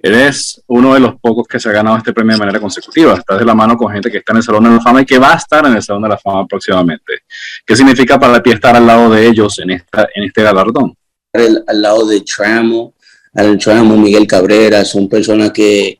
eres 0.00 0.62
uno 0.68 0.94
de 0.94 1.00
los 1.00 1.16
pocos 1.20 1.46
que 1.48 1.58
se 1.58 1.68
ha 1.68 1.72
ganado 1.72 1.96
este 1.96 2.12
premio 2.12 2.34
de 2.34 2.38
manera 2.38 2.60
consecutiva. 2.60 3.14
Estás 3.14 3.38
de 3.38 3.44
la 3.44 3.54
mano 3.54 3.76
con 3.76 3.92
gente 3.92 4.10
que 4.10 4.18
está 4.18 4.32
en 4.32 4.38
el 4.38 4.42
Salón 4.42 4.64
de 4.64 4.70
la 4.70 4.80
Fama 4.80 5.02
y 5.02 5.06
que 5.06 5.18
va 5.18 5.32
a 5.32 5.36
estar 5.36 5.66
en 5.66 5.74
el 5.74 5.82
Salón 5.82 6.02
de 6.02 6.10
la 6.10 6.18
Fama 6.18 6.46
próximamente. 6.46 7.24
¿Qué 7.66 7.74
significa 7.74 8.18
para 8.20 8.42
ti 8.42 8.50
estar 8.50 8.76
al 8.76 8.86
lado 8.86 9.10
de 9.10 9.26
ellos 9.26 9.58
en, 9.58 9.70
esta, 9.70 10.06
en 10.14 10.24
este 10.24 10.42
galardón? 10.42 10.94
al, 11.34 11.64
al 11.66 11.82
lado 11.82 12.06
de 12.06 12.20
Tramo, 12.20 12.94
al 13.34 13.58
Tramo, 13.58 13.96
Miguel 13.96 14.26
Cabrera, 14.26 14.84
son 14.84 15.08
personas 15.08 15.52
que, 15.52 15.98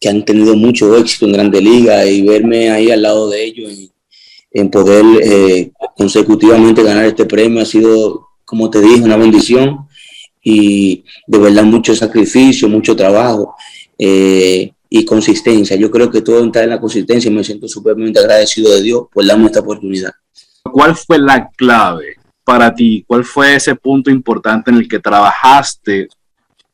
que 0.00 0.08
han 0.08 0.24
tenido 0.24 0.56
mucho 0.56 0.96
éxito 0.96 1.26
en 1.26 1.32
Grande 1.32 1.60
Liga 1.60 2.04
y 2.04 2.22
verme 2.22 2.70
ahí 2.70 2.90
al 2.90 3.02
lado 3.02 3.30
de 3.30 3.44
ellos 3.44 3.72
en, 3.72 3.92
en 4.52 4.70
poder 4.70 5.04
eh, 5.22 5.72
consecutivamente 5.96 6.82
ganar 6.82 7.04
este 7.06 7.24
premio 7.24 7.62
ha 7.62 7.64
sido, 7.64 8.28
como 8.44 8.70
te 8.70 8.80
dije, 8.80 9.02
una 9.02 9.16
bendición 9.16 9.86
y 10.42 11.04
de 11.26 11.38
verdad 11.38 11.64
mucho 11.64 11.94
sacrificio, 11.94 12.68
mucho 12.68 12.96
trabajo 12.96 13.54
eh, 13.98 14.72
y 14.88 15.04
consistencia. 15.04 15.76
Yo 15.76 15.90
creo 15.90 16.10
que 16.10 16.20
todo 16.20 16.44
está 16.44 16.64
en 16.64 16.70
la 16.70 16.80
consistencia 16.80 17.30
y 17.30 17.34
me 17.34 17.44
siento 17.44 17.68
súpermente 17.68 18.20
agradecido 18.20 18.72
de 18.74 18.82
Dios 18.82 19.04
por 19.12 19.26
darme 19.26 19.46
esta 19.46 19.60
oportunidad. 19.60 20.12
¿Cuál 20.64 20.96
fue 20.96 21.18
la 21.18 21.48
clave 21.56 22.16
para 22.44 22.74
ti? 22.74 23.04
¿Cuál 23.06 23.24
fue 23.24 23.56
ese 23.56 23.74
punto 23.74 24.10
importante 24.10 24.70
en 24.70 24.78
el 24.78 24.88
que 24.88 24.98
trabajaste 24.98 26.08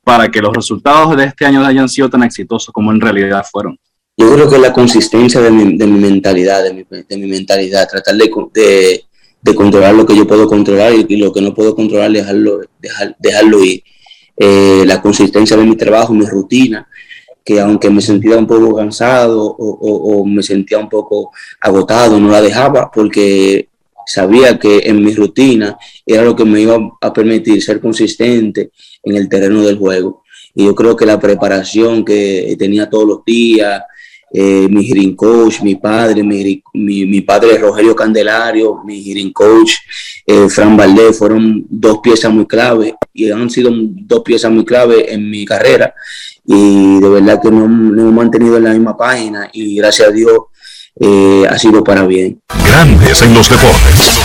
para 0.08 0.30
que 0.30 0.40
los 0.40 0.54
resultados 0.54 1.14
de 1.18 1.24
este 1.24 1.44
año 1.44 1.62
hayan 1.62 1.86
sido 1.86 2.08
tan 2.08 2.22
exitosos 2.22 2.72
como 2.72 2.90
en 2.90 2.98
realidad 2.98 3.44
fueron? 3.44 3.78
Yo 4.16 4.32
creo 4.32 4.48
que 4.48 4.56
la 4.56 4.72
consistencia 4.72 5.38
de 5.38 5.50
mi, 5.50 5.66
mentalidad, 5.86 6.64
de 6.64 6.72
mi, 6.72 7.26
mentalidad, 7.26 7.86
tratar 7.86 8.14
de, 8.16 9.04
controlar 9.54 9.94
lo 9.94 10.06
que 10.06 10.16
yo 10.16 10.26
puedo 10.26 10.48
controlar 10.48 10.94
y, 10.94 11.16
lo 11.18 11.30
que 11.30 11.42
no 11.42 11.52
puedo 11.52 11.74
controlar, 11.76 12.10
dejarlo, 12.10 12.60
dejar, 12.80 13.16
dejarlo 13.18 13.62
ir. 13.62 13.82
Eh, 14.34 14.84
la 14.86 15.02
consistencia 15.02 15.58
de 15.58 15.64
mi 15.64 15.76
trabajo, 15.76 16.14
mi 16.14 16.24
rutina, 16.24 16.88
que 17.44 17.60
aunque 17.60 17.90
me 17.90 18.00
sentía 18.00 18.38
un 18.38 18.46
poco 18.46 18.76
cansado 18.76 19.44
o, 19.44 20.20
o, 20.20 20.24
me 20.24 20.42
sentía 20.42 20.78
un 20.78 20.88
poco 20.88 21.32
agotado, 21.60 22.18
no 22.18 22.30
la 22.30 22.40
dejaba 22.40 22.90
porque 22.90 23.68
sabía 24.06 24.58
que 24.58 24.78
en 24.84 25.04
mi 25.04 25.14
rutina 25.14 25.76
era 26.06 26.22
lo 26.22 26.34
que 26.34 26.46
me 26.46 26.62
iba 26.62 26.78
a 26.98 27.12
permitir 27.12 27.62
ser 27.62 27.78
consistente 27.78 28.70
en 29.10 29.16
el 29.16 29.28
terreno 29.28 29.62
del 29.62 29.78
juego. 29.78 30.22
Y 30.54 30.64
yo 30.64 30.74
creo 30.74 30.96
que 30.96 31.06
la 31.06 31.20
preparación 31.20 32.04
que 32.04 32.56
tenía 32.58 32.88
todos 32.88 33.06
los 33.06 33.24
días, 33.24 33.82
eh, 34.32 34.68
mi 34.70 34.84
hitting 34.84 35.16
coach, 35.16 35.62
mi 35.62 35.76
padre, 35.76 36.22
mi, 36.22 36.62
mi, 36.74 37.06
mi, 37.06 37.20
padre 37.22 37.56
Rogelio 37.56 37.94
Candelario, 37.94 38.82
mi 38.84 39.00
hitting 39.00 39.32
coach 39.32 39.72
eh, 40.26 40.48
Fran 40.50 40.76
Valdés, 40.76 41.16
fueron 41.16 41.64
dos 41.68 42.00
piezas 42.02 42.30
muy 42.32 42.46
clave 42.46 42.94
y 43.14 43.30
han 43.30 43.48
sido 43.48 43.70
dos 43.72 44.20
piezas 44.22 44.50
muy 44.50 44.66
clave 44.66 45.12
en 45.12 45.30
mi 45.30 45.46
carrera 45.46 45.94
y 46.44 47.00
de 47.00 47.08
verdad 47.08 47.40
que 47.42 47.50
nos 47.50 47.68
no 47.68 48.02
hemos 48.02 48.14
mantenido 48.14 48.56
en 48.56 48.64
la 48.64 48.72
misma 48.72 48.96
página 48.96 49.48
y 49.52 49.76
gracias 49.76 50.08
a 50.08 50.12
Dios 50.12 50.38
eh, 51.00 51.46
ha 51.48 51.58
sido 51.58 51.84
para 51.84 52.06
bien. 52.06 52.40
Grandes 52.66 53.22
en 53.22 53.34
los 53.34 53.48
deportes. 53.48 54.18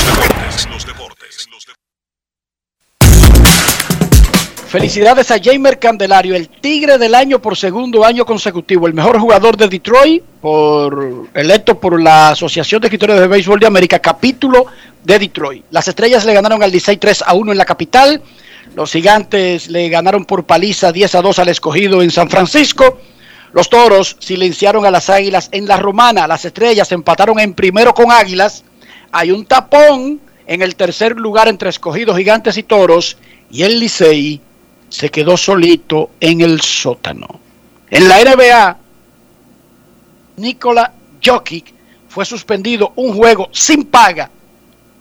Felicidades 4.74 5.30
a 5.30 5.38
Jamer 5.40 5.78
Candelario, 5.78 6.34
el 6.34 6.50
Tigre 6.50 6.98
del 6.98 7.14
año 7.14 7.40
por 7.40 7.56
segundo 7.56 8.04
año 8.04 8.26
consecutivo, 8.26 8.88
el 8.88 8.96
mejor 8.96 9.20
jugador 9.20 9.56
de 9.56 9.68
Detroit, 9.68 10.24
por, 10.42 11.28
electo 11.36 11.80
por 11.80 12.02
la 12.02 12.30
Asociación 12.30 12.82
de 12.82 12.88
Escritores 12.88 13.20
de 13.20 13.28
Béisbol 13.28 13.60
de 13.60 13.68
América, 13.68 14.00
capítulo 14.00 14.66
de 15.04 15.20
Detroit. 15.20 15.64
Las 15.70 15.88
estrellas 15.88 16.26
le 16.26 16.34
ganaron 16.34 16.64
al 16.64 16.72
Licey 16.72 16.98
3 16.98 17.24
a 17.24 17.36
1 17.36 17.52
en 17.52 17.58
la 17.60 17.66
capital, 17.66 18.24
los 18.74 18.92
gigantes 18.92 19.70
le 19.70 19.90
ganaron 19.90 20.26
por 20.26 20.46
paliza 20.46 20.92
10 20.92 21.14
a 21.14 21.22
2 21.22 21.38
al 21.38 21.50
escogido 21.50 22.02
en 22.02 22.10
San 22.10 22.32
Francisco, 22.32 22.98
los 23.52 23.70
toros 23.70 24.18
silenciaron 24.18 24.88
a 24.88 24.90
las 24.90 25.08
águilas 25.12 25.50
en 25.52 25.68
la 25.68 25.78
romana, 25.78 26.26
las 26.26 26.46
estrellas 26.46 26.92
empataron 26.92 27.40
en 27.40 27.54
primero 27.54 27.94
con 27.94 28.12
águilas, 28.12 28.64
hay 29.12 29.30
un 29.30 29.46
tapón 29.46 30.20
en 30.48 30.64
el 30.64 30.76
tercer 30.76 31.16
lugar 31.16 31.48
entre 31.48 31.70
escogidos, 31.70 32.18
gigantes 32.18 32.58
y 32.58 32.64
toros, 32.64 33.18
y 33.52 33.62
el 33.62 33.80
Licey 33.80 34.42
se 34.94 35.10
quedó 35.10 35.36
solito 35.38 36.12
en 36.20 36.42
el 36.42 36.62
sótano. 36.62 37.28
En 37.90 38.08
la 38.08 38.24
NBA, 38.24 38.78
Nikola 40.38 40.94
Jokic 41.20 41.74
fue 42.08 42.24
suspendido 42.26 42.94
un 42.98 43.16
juego 43.16 43.50
sin 43.52 43.86
paga 43.86 44.30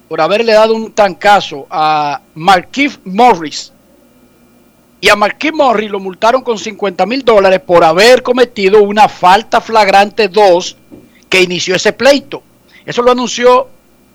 por 0.08 0.18
haberle 0.22 0.54
dado 0.54 0.74
un 0.74 0.92
tancazo 0.92 1.66
a 1.68 2.22
Marquise 2.36 3.00
Morris. 3.04 3.70
Y 4.98 5.10
a 5.10 5.16
Marquise 5.16 5.52
Morris 5.52 5.90
lo 5.90 6.00
multaron 6.00 6.40
con 6.40 6.58
50 6.58 7.04
mil 7.04 7.22
dólares 7.22 7.60
por 7.60 7.84
haber 7.84 8.22
cometido 8.22 8.82
una 8.82 9.10
falta 9.10 9.60
flagrante 9.60 10.28
2 10.28 10.76
que 11.28 11.42
inició 11.42 11.74
ese 11.74 11.92
pleito. 11.92 12.42
Eso 12.86 13.02
lo 13.02 13.10
anunció 13.10 13.68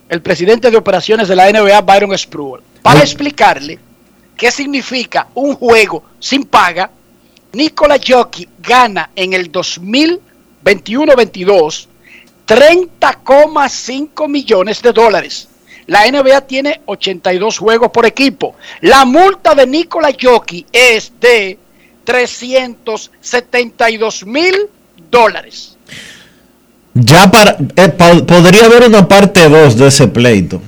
el 0.10 0.24
presidente 0.24 0.72
de 0.72 0.78
operaciones 0.78 1.28
de 1.28 1.36
la 1.36 1.52
NBA, 1.52 1.82
Byron 1.82 2.18
Spruill, 2.18 2.64
para 2.82 3.02
explicarle 3.02 3.78
qué 4.38 4.52
significa 4.52 5.30
un 5.34 5.56
juego 5.56 6.04
sin 6.20 6.46
paga, 6.46 6.92
Nikola 7.54 7.98
Jokic 8.06 8.50
gana 8.60 9.10
en 9.16 9.34
el 9.34 9.52
2021-22 9.52 11.88
30,5 12.48 14.30
millones 14.30 14.82
de 14.82 14.94
dólares. 14.94 15.50
La 15.88 16.10
NBA 16.10 16.40
tiene 16.42 16.82
82 16.86 17.58
juegos 17.58 17.90
por 17.92 18.06
equipo. 18.06 18.56
La 18.82 19.04
multa 19.06 19.56
de 19.56 19.66
Nikola 19.68 20.10
Jokic 20.20 20.66
es 20.72 21.14
de 21.20 21.60
372 22.04 24.26
mil 24.26 24.56
dólares. 25.12 25.78
Ya 26.94 27.30
para, 27.30 27.58
eh, 27.76 27.90
podría 28.26 28.66
haber 28.66 28.88
una 28.88 29.08
parte 29.08 29.48
2 29.50 29.78
de 29.78 29.88
ese 29.88 30.08
pleito. 30.08 30.62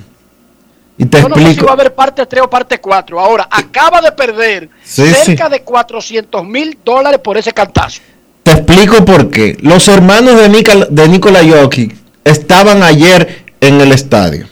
Y 1.02 1.06
te 1.06 1.18
Yo 1.18 1.28
explico. 1.28 1.40
no 1.48 1.54
sé 1.54 1.60
si 1.60 1.64
va 1.64 1.70
a 1.70 1.72
haber 1.72 1.94
parte 1.94 2.26
3 2.26 2.42
o 2.42 2.50
parte 2.50 2.78
4. 2.78 3.18
Ahora, 3.18 3.48
acaba 3.50 4.02
de 4.02 4.12
perder 4.12 4.68
Sí, 4.84 5.06
cerca 5.06 5.46
sí. 5.46 5.52
de 5.52 5.62
400 5.62 6.44
mil 6.44 6.76
dólares 6.84 7.20
por 7.24 7.38
ese 7.38 7.52
cantazo. 7.54 8.02
Te 8.42 8.50
explico 8.52 9.02
por 9.04 9.30
qué. 9.30 9.56
Los 9.62 9.88
hermanos 9.88 10.36
de, 10.38 10.48
Nicol 10.50 10.88
de 10.90 11.08
Nikola 11.08 11.40
Jokic 11.42 11.96
estaban 12.22 12.82
ayer 12.82 13.44
en 13.62 13.80
el 13.80 13.92
estadio. 13.92 14.46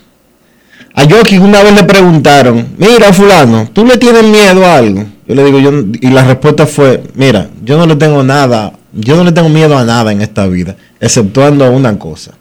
A 0.94 1.02
Jokic 1.04 1.42
una 1.42 1.62
vez 1.62 1.74
le 1.74 1.84
preguntaron, 1.84 2.68
mira 2.78 3.12
fulano, 3.12 3.68
¿tú 3.72 3.84
le 3.84 3.98
tienes 3.98 4.24
miedo 4.24 4.64
a 4.64 4.76
algo? 4.76 5.04
Yo 5.26 5.34
le 5.34 5.44
digo, 5.44 5.58
yo, 5.60 5.70
y 6.00 6.08
la 6.10 6.24
respuesta 6.24 6.66
fue, 6.66 7.02
mira, 7.14 7.50
yo 7.62 7.76
no 7.76 7.84
le 7.86 7.94
tengo 7.96 8.22
nada, 8.22 8.72
yo 8.94 9.16
no 9.16 9.24
le 9.24 9.32
tengo 9.32 9.50
miedo 9.50 9.76
a 9.76 9.84
nada 9.84 10.12
en 10.12 10.22
esta 10.22 10.46
vida, 10.46 10.74
exceptuando 10.98 11.64
a 11.66 11.70
una 11.70 11.98
cosa. 11.98 12.32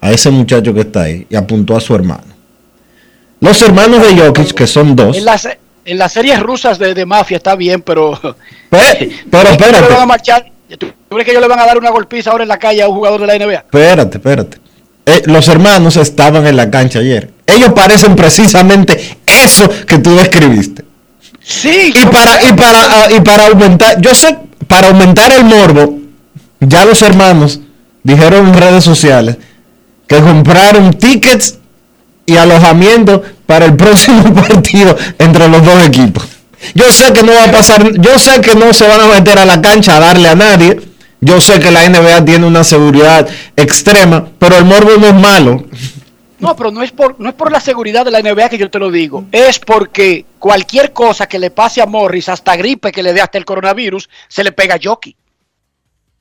A 0.00 0.10
ese 0.10 0.30
muchacho 0.30 0.74
que 0.74 0.80
está 0.80 1.02
ahí, 1.02 1.26
y 1.30 1.36
apuntó 1.36 1.76
a 1.76 1.80
su 1.80 1.94
hermano. 1.94 2.29
Los 3.40 3.60
hermanos 3.62 4.02
de 4.06 4.18
Jokic, 4.18 4.52
que 4.52 4.66
son 4.66 4.94
dos, 4.94 5.16
En 5.16 5.24
las, 5.24 5.48
en 5.84 5.98
las 5.98 6.12
series 6.12 6.40
rusas 6.40 6.78
de, 6.78 6.94
de 6.94 7.06
mafia 7.06 7.38
está 7.38 7.54
bien, 7.56 7.80
pero. 7.82 8.18
Pe- 8.70 9.10
pero 9.30 9.50
¿tú 9.50 9.56
crees 9.56 9.56
que 9.56 9.64
le 9.66 9.72
van 9.72 9.74
a 9.74 9.78
espérate, 9.80 10.06
marchar? 10.06 10.46
¿Tú 10.68 10.76
tú 10.76 10.92
crees 11.10 11.24
que 11.24 11.30
ellos 11.32 11.42
le 11.42 11.48
van 11.48 11.58
a 11.58 11.66
dar 11.66 11.78
una 11.78 11.90
golpiza 11.90 12.30
ahora 12.30 12.44
en 12.44 12.48
la 12.48 12.58
calle 12.58 12.82
a 12.82 12.88
un 12.88 12.94
jugador 12.94 13.20
de 13.22 13.26
la 13.26 13.44
NBA? 13.44 13.54
espérate, 13.58 14.18
espérate. 14.18 14.58
Eh, 15.06 15.22
los 15.26 15.48
hermanos 15.48 15.96
estaban 15.96 16.46
en 16.46 16.56
la 16.56 16.70
cancha 16.70 17.00
ayer. 17.00 17.32
Ellos 17.46 17.72
parecen 17.72 18.14
precisamente 18.14 19.18
eso 19.26 19.68
que 19.86 19.98
tú 19.98 20.14
describiste. 20.14 20.84
Sí. 21.42 21.92
Y 21.96 22.06
para, 22.06 22.42
y 22.48 22.52
para, 22.52 22.78
ah, 22.78 23.08
y 23.10 23.20
para 23.20 23.46
aumentar, 23.46 24.00
yo 24.00 24.14
sé, 24.14 24.36
para 24.68 24.88
aumentar 24.88 25.32
el 25.32 25.44
morbo, 25.44 25.98
ya 26.60 26.84
los 26.84 27.02
hermanos 27.02 27.58
dijeron 28.04 28.48
en 28.48 28.54
redes 28.54 28.84
sociales 28.84 29.38
que 30.06 30.20
compraron 30.20 30.92
tickets 30.94 31.58
y 32.30 32.36
alojamiento 32.36 33.22
para 33.46 33.66
el 33.66 33.76
próximo 33.76 34.32
partido 34.48 34.96
entre 35.18 35.48
los 35.48 35.64
dos 35.64 35.86
equipos. 35.86 36.24
Yo 36.74 36.90
sé 36.90 37.12
que 37.12 37.22
no 37.22 37.32
va 37.32 37.44
a 37.44 37.52
pasar, 37.52 37.92
yo 37.98 38.18
sé 38.18 38.40
que 38.40 38.54
no 38.54 38.72
se 38.72 38.86
van 38.86 39.00
a 39.00 39.06
meter 39.06 39.38
a 39.38 39.44
la 39.44 39.60
cancha 39.60 39.96
a 39.96 40.00
darle 40.00 40.28
a 40.28 40.34
nadie. 40.34 40.80
Yo 41.20 41.40
sé 41.40 41.58
que 41.58 41.70
la 41.70 41.88
NBA 41.88 42.24
tiene 42.24 42.46
una 42.46 42.64
seguridad 42.64 43.28
extrema, 43.56 44.26
pero 44.38 44.56
el 44.56 44.64
morbo 44.64 44.92
no 44.98 45.06
es 45.06 45.14
malo. 45.14 45.64
No, 46.38 46.56
pero 46.56 46.70
no 46.70 46.82
es 46.82 46.92
por 46.92 47.20
no 47.20 47.28
es 47.28 47.34
por 47.34 47.52
la 47.52 47.60
seguridad 47.60 48.04
de 48.04 48.10
la 48.10 48.22
NBA 48.22 48.48
que 48.48 48.56
yo 48.56 48.70
te 48.70 48.78
lo 48.78 48.90
digo, 48.90 49.26
es 49.30 49.58
porque 49.58 50.24
cualquier 50.38 50.94
cosa 50.94 51.26
que 51.26 51.38
le 51.38 51.50
pase 51.50 51.82
a 51.82 51.86
Morris, 51.86 52.30
hasta 52.30 52.56
gripe 52.56 52.90
que 52.90 53.02
le 53.02 53.12
dé 53.12 53.20
hasta 53.20 53.36
el 53.36 53.44
coronavirus, 53.44 54.08
se 54.28 54.42
le 54.42 54.52
pega 54.52 54.76
a 54.76 54.80
Jockey. 54.82 55.14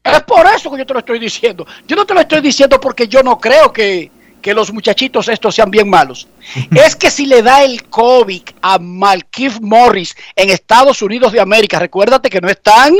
Es 0.04 0.22
por 0.24 0.46
eso 0.48 0.72
que 0.72 0.80
yo 0.80 0.86
te 0.86 0.94
lo 0.94 1.00
estoy 1.00 1.20
diciendo. 1.20 1.66
Yo 1.88 1.96
no 1.96 2.06
te 2.06 2.14
lo 2.14 2.22
estoy 2.22 2.42
diciendo 2.42 2.80
porque 2.80 3.08
yo 3.08 3.24
no 3.24 3.40
creo 3.40 3.72
que, 3.72 4.12
que 4.42 4.54
los 4.54 4.72
muchachitos 4.74 5.28
estos 5.28 5.54
sean 5.56 5.70
bien 5.70 5.90
malos. 5.90 6.28
es 6.76 6.96
que 6.96 7.12
si 7.12 7.26
le 7.26 7.42
da 7.42 7.64
el 7.64 7.84
COVID 7.90 8.42
a 8.62 8.80
Malkif 8.80 9.60
Morris 9.62 10.16
en 10.36 10.50
Estados 10.50 11.02
Unidos 11.02 11.32
de 11.32 11.42
América, 11.42 11.78
recuérdate 11.80 12.30
que 12.30 12.40
no 12.42 12.50
están 12.50 12.96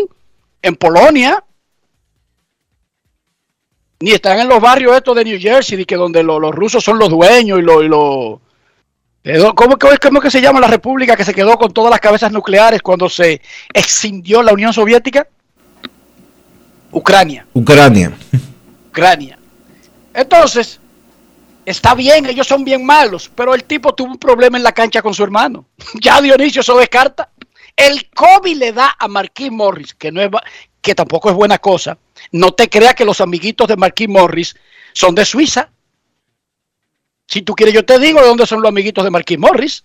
en 0.62 0.76
Polonia, 0.76 1.44
ni 4.02 4.12
están 4.12 4.40
en 4.40 4.48
los 4.48 4.62
barrios 4.62 4.96
estos 4.96 5.16
de 5.16 5.26
New 5.26 5.40
Jersey, 5.40 5.84
que 5.86 5.96
donde 5.96 6.24
lo- 6.24 6.40
los 6.40 6.54
rusos 6.56 6.84
son 6.84 6.98
los 7.00 7.10
dueños 7.10 7.60
y, 7.60 7.62
lo- 7.62 7.84
y 7.84 7.88
lo- 7.90 8.42
¿Cómo, 9.56 9.78
cómo, 9.78 9.94
cómo 10.02 10.22
que 10.22 10.32
se 10.32 10.42
llama 10.42 10.62
la 10.62 10.68
república 10.68 11.16
que 11.16 11.26
se 11.26 11.34
quedó 11.34 11.58
con 11.58 11.74
todas 11.74 11.92
las 11.92 12.00
cabezas 12.00 12.32
nucleares 12.32 12.82
cuando 12.82 13.10
se 13.10 13.42
excindió 13.74 14.42
la 14.42 14.54
Unión 14.54 14.72
Soviética? 14.74 15.28
Ucrania. 16.92 17.46
Ucrania. 17.54 18.12
Ucrania. 18.90 19.38
Entonces, 20.14 20.80
está 21.70 21.94
bien, 21.94 22.26
ellos 22.26 22.48
son 22.48 22.64
bien 22.64 22.86
malos, 22.86 23.30
pero 23.34 23.54
el 23.54 23.64
tipo 23.64 23.94
tuvo 23.94 24.12
un 24.12 24.18
problema 24.18 24.58
en 24.58 24.64
la 24.64 24.72
cancha 24.72 25.02
con 25.02 25.14
su 25.14 25.24
hermano. 25.24 25.66
Ya 26.02 26.22
Dionisio 26.22 26.62
eso 26.62 26.78
descarta. 26.78 27.30
El 27.76 28.10
COVID 28.10 28.58
le 28.58 28.74
da 28.74 28.96
a 28.98 29.08
Marquis 29.08 29.52
Morris, 29.52 29.94
que, 29.94 30.12
no 30.12 30.22
es, 30.22 30.30
que 30.82 30.96
tampoco 30.96 31.30
es 31.30 31.36
buena 31.36 31.60
cosa. 31.60 31.98
No 32.32 32.52
te 32.52 32.70
creas 32.70 32.96
que 32.96 33.06
los 33.06 33.22
amiguitos 33.22 33.68
de 33.68 33.78
Marquis 33.78 34.10
Morris 34.10 34.56
son 34.94 35.16
de 35.16 35.26
Suiza. 35.26 35.70
Si 37.28 37.44
tú 37.44 37.54
quieres, 37.54 37.76
yo 37.76 37.86
te 37.86 38.00
digo 38.00 38.20
de 38.20 38.28
dónde 38.28 38.48
son 38.48 38.62
los 38.62 38.70
amiguitos 38.70 39.04
de 39.04 39.12
Marquis 39.12 39.40
Morris. 39.40 39.84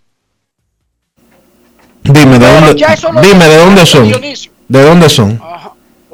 Dime, 2.03 2.39
¿de 2.39 2.53
dónde, 2.53 2.75
dime, 3.23 3.49
¿de 3.49 3.57
dónde 3.57 3.87
son? 3.87 4.09
Dionisio. 4.09 4.53
¿De 4.69 4.83
dónde 4.83 5.09
son? 5.09 5.41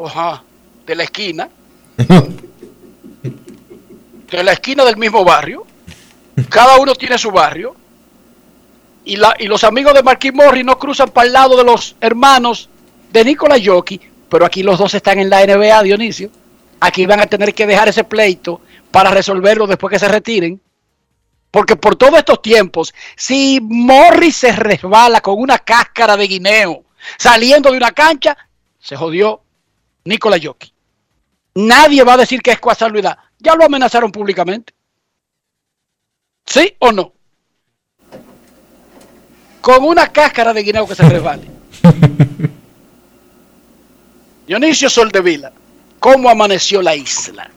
Ajá, 0.05 0.43
de 0.87 0.95
la 0.95 1.05
esquina. 1.05 1.49
de 4.39 4.45
la 4.45 4.53
esquina 4.53 4.85
del 4.85 4.97
mismo 4.97 5.25
barrio. 5.25 5.67
Cada 6.49 6.79
uno 6.79 6.95
tiene 6.95 7.19
su 7.19 7.31
barrio. 7.31 7.75
Y, 9.05 9.17
la, 9.17 9.35
y 9.39 9.47
los 9.47 9.65
amigos 9.65 9.95
de 9.95 10.03
Marquis 10.03 10.33
Morris 10.33 10.65
no 10.65 10.79
cruzan 10.79 11.11
para 11.11 11.27
el 11.27 11.33
lado 11.33 11.57
de 11.57 11.65
los 11.65 11.97
hermanos 12.01 12.69
de 13.11 13.25
Nicolás 13.25 13.61
Jockey, 13.65 14.01
pero 14.29 14.45
aquí 14.45 14.63
los 14.63 14.79
dos 14.79 14.95
están 14.95 15.19
en 15.19 15.31
la 15.31 15.45
NBA, 15.45 15.83
Dionisio. 15.83 16.31
Aquí 16.81 17.07
van 17.07 17.21
a 17.21 17.27
tener 17.27 17.55
que 17.55 17.67
dejar 17.67 17.89
ese 17.89 18.05
pleito 18.05 18.61
para 18.91 19.11
resolverlo 19.11 19.67
después 19.67 19.93
que 19.93 19.99
se 19.99 20.09
retiren. 20.09 20.61
Porque 21.51 21.77
por 21.77 21.97
todos 21.97 22.19
estos 22.19 22.41
tiempos, 22.43 22.95
si 23.17 23.59
Morris 23.61 24.37
se 24.37 24.53
resbala 24.53 25.21
con 25.21 25.39
una 25.39 25.59
cáscara 25.59 26.17
de 26.17 26.29
guineo 26.29 26.85
saliendo 27.19 27.71
de 27.71 27.77
una 27.77 27.91
cancha, 27.91 28.37
se 28.79 28.97
jodió 28.97 29.43
Nicolás 30.05 30.41
Jockey. 30.43 30.73
Nadie 31.55 32.05
va 32.05 32.15
a 32.15 32.19
decir 32.19 32.41
que 32.41 32.53
es 32.53 32.61
casualidad. 32.61 33.19
Ya 33.41 33.55
lo 33.55 33.65
amenazaron 33.65 34.13
públicamente. 34.13 34.73
¿Sí 36.47 36.75
o 36.79 36.93
no? 36.93 37.13
Con 39.61 39.85
una 39.85 40.09
cáscara 40.09 40.53
de 40.53 40.63
guineo 40.63 40.87
que 40.87 40.95
se 40.95 41.09
resbale. 41.09 41.43
Dionisio 44.47 44.91
Soldevila, 44.91 45.53
¿cómo 46.01 46.29
amaneció 46.29 46.83
la 46.83 46.97
isla? 46.97 47.51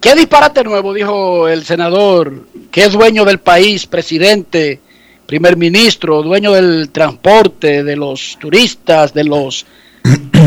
¿Qué 0.00 0.14
disparate 0.14 0.64
nuevo? 0.64 0.94
Dijo 0.94 1.48
el 1.48 1.64
senador, 1.64 2.46
que 2.70 2.84
es 2.84 2.92
dueño 2.92 3.24
del 3.24 3.40
país, 3.40 3.86
presidente, 3.86 4.80
primer 5.26 5.56
ministro, 5.56 6.22
dueño 6.22 6.52
del 6.52 6.90
transporte, 6.90 7.82
de 7.82 7.96
los 7.96 8.38
turistas, 8.40 9.12
de 9.14 9.24
los 9.24 9.66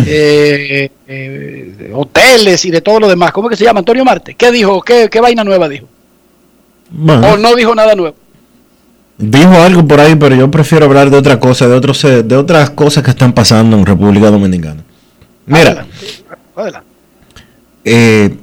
eh, 0.05 0.89
eh, 1.07 1.91
hoteles 1.93 2.63
y 2.65 2.71
de 2.71 2.81
todo 2.81 2.99
lo 2.99 3.07
demás. 3.09 3.31
¿Cómo 3.31 3.49
que 3.49 3.55
se 3.55 3.63
llama? 3.63 3.79
Antonio 3.79 4.05
Marte. 4.05 4.35
¿Qué 4.35 4.51
dijo? 4.51 4.81
¿Qué, 4.81 5.09
qué 5.09 5.19
vaina 5.19 5.43
nueva 5.43 5.67
dijo? 5.67 5.87
Bueno, 6.89 7.33
¿O 7.33 7.37
no 7.37 7.55
dijo 7.55 7.75
nada 7.75 7.95
nuevo? 7.95 8.15
dijo 9.19 9.51
algo 9.53 9.85
por 9.87 9.99
ahí, 9.99 10.15
pero 10.15 10.35
yo 10.35 10.49
prefiero 10.51 10.85
hablar 10.85 11.09
de 11.09 11.17
otra 11.17 11.39
cosa, 11.39 11.67
de 11.67 11.73
otros, 11.73 12.03
eh, 12.03 12.21
de 12.21 12.35
otras 12.35 12.69
cosas 12.69 13.03
que 13.03 13.09
están 13.09 13.33
pasando 13.33 13.75
en 13.75 13.83
República 13.85 14.29
Dominicana. 14.29 14.83
Mira, 15.47 15.87
Adelante. 16.55 16.85
eh, 17.83 18.35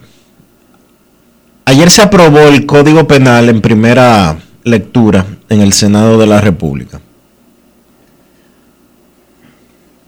ayer 1.64 1.90
se 1.90 2.02
aprobó 2.02 2.40
el 2.40 2.66
Código 2.66 3.06
Penal 3.06 3.48
en 3.50 3.60
primera 3.60 4.36
lectura 4.64 5.24
en 5.48 5.60
el 5.60 5.72
Senado 5.72 6.18
de 6.18 6.26
la 6.26 6.40
República. 6.40 7.00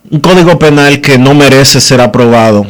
Un 0.09 0.19
código 0.21 0.57
penal 0.57 1.01
que 1.01 1.17
no 1.17 1.33
merece 1.33 1.81
ser 1.81 1.99
aprobado 1.99 2.65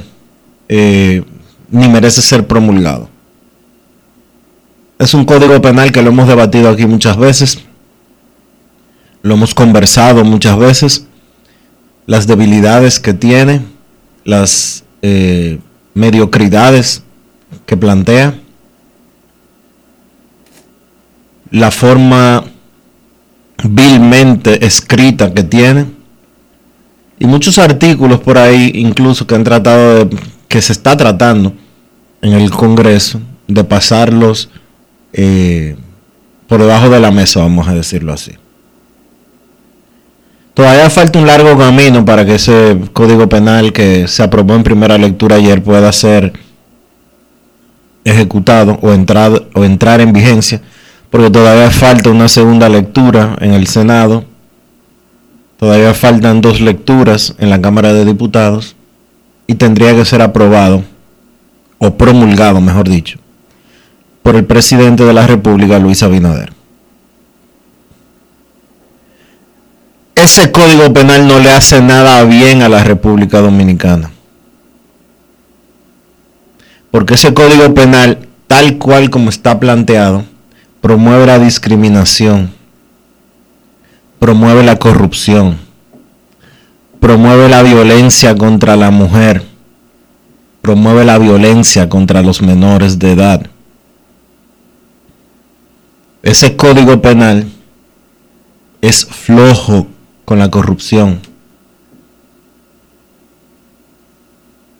eh, 0.67 1.23
ni 1.69 1.87
merece 1.87 2.21
ser 2.21 2.47
promulgado. 2.47 3.09
Es 4.97 5.13
un 5.13 5.25
código 5.25 5.61
penal 5.61 5.91
que 5.91 6.01
lo 6.01 6.09
hemos 6.09 6.27
debatido 6.27 6.69
aquí 6.69 6.87
muchas 6.87 7.15
veces, 7.17 7.59
lo 9.21 9.35
hemos 9.35 9.53
conversado 9.53 10.23
muchas 10.23 10.57
veces, 10.57 11.05
las 12.07 12.25
debilidades 12.25 12.99
que 12.99 13.13
tiene, 13.13 13.61
las 14.23 14.83
eh, 15.03 15.59
mediocridades 15.93 17.03
que 17.67 17.77
plantea, 17.77 18.33
la 21.51 21.69
forma 21.69 22.43
vilmente 23.63 24.65
escrita 24.65 25.31
que 25.33 25.43
tiene 25.43 25.96
y 27.19 27.25
muchos 27.25 27.57
artículos 27.57 28.19
por 28.19 28.37
ahí 28.37 28.71
incluso 28.75 29.25
que 29.25 29.35
han 29.35 29.43
tratado 29.43 30.05
de 30.05 30.17
que 30.47 30.61
se 30.61 30.73
está 30.73 30.95
tratando 30.95 31.53
en 32.21 32.33
el 32.33 32.49
Congreso 32.51 33.19
de 33.47 33.63
pasarlos 33.63 34.49
eh, 35.13 35.75
por 36.47 36.61
debajo 36.61 36.89
de 36.89 36.99
la 36.99 37.11
mesa, 37.11 37.41
vamos 37.41 37.67
a 37.67 37.73
decirlo 37.73 38.13
así. 38.13 38.31
Todavía 40.53 40.89
falta 40.89 41.19
un 41.19 41.27
largo 41.27 41.55
camino 41.57 42.03
para 42.03 42.25
que 42.25 42.35
ese 42.35 42.79
código 42.93 43.29
penal 43.29 43.71
que 43.73 44.07
se 44.07 44.23
aprobó 44.23 44.55
en 44.55 44.63
primera 44.63 44.97
lectura 44.97 45.35
ayer 45.35 45.61
pueda 45.61 45.91
ser 45.91 46.33
ejecutado 48.03 48.79
o 48.81 48.91
entrar, 48.91 49.43
o 49.53 49.63
entrar 49.63 50.01
en 50.01 50.13
vigencia, 50.13 50.61
porque 51.11 51.29
todavía 51.29 51.69
falta 51.69 52.09
una 52.09 52.27
segunda 52.27 52.69
lectura 52.69 53.35
en 53.39 53.53
el 53.53 53.67
Senado, 53.67 54.25
todavía 55.57 55.93
faltan 55.93 56.41
dos 56.41 56.61
lecturas 56.61 57.35
en 57.39 57.49
la 57.49 57.61
Cámara 57.61 57.93
de 57.93 58.05
Diputados 58.05 58.75
y 59.47 59.55
tendría 59.55 59.95
que 59.95 60.05
ser 60.05 60.21
aprobado 60.21 60.83
o 61.79 61.95
promulgado, 61.95 62.61
mejor 62.61 62.89
dicho, 62.89 63.19
por 64.23 64.35
el 64.35 64.45
presidente 64.45 65.03
de 65.03 65.13
la 65.13 65.27
República, 65.27 65.79
Luis 65.79 66.03
Abinader. 66.03 66.53
Ese 70.15 70.51
código 70.51 70.91
penal 70.93 71.27
no 71.27 71.39
le 71.39 71.51
hace 71.51 71.81
nada 71.81 72.23
bien 72.23 72.63
a 72.63 72.69
la 72.69 72.83
República 72.83 73.39
Dominicana. 73.39 74.11
Porque 76.89 77.13
ese 77.13 77.33
código 77.33 77.73
penal, 77.75 78.27
tal 78.47 78.77
cual 78.79 79.11
como 79.11 79.29
está 79.29 79.59
planteado, 79.59 80.25
promueve 80.81 81.27
la 81.27 81.37
discriminación, 81.37 82.51
promueve 84.19 84.63
la 84.63 84.77
corrupción, 84.77 85.57
promueve 86.99 87.49
la 87.49 87.61
violencia 87.63 88.35
contra 88.35 88.75
la 88.75 88.89
mujer, 88.89 89.43
promueve 90.61 91.05
la 91.05 91.17
violencia 91.17 91.87
contra 91.87 92.21
los 92.21 92.41
menores 92.41 92.99
de 92.99 93.11
edad. 93.11 93.45
Ese 96.23 96.57
código 96.57 97.01
penal 97.01 97.47
es 98.81 99.05
flojo 99.05 99.87
con 100.25 100.39
la 100.39 100.49
corrupción. 100.49 101.21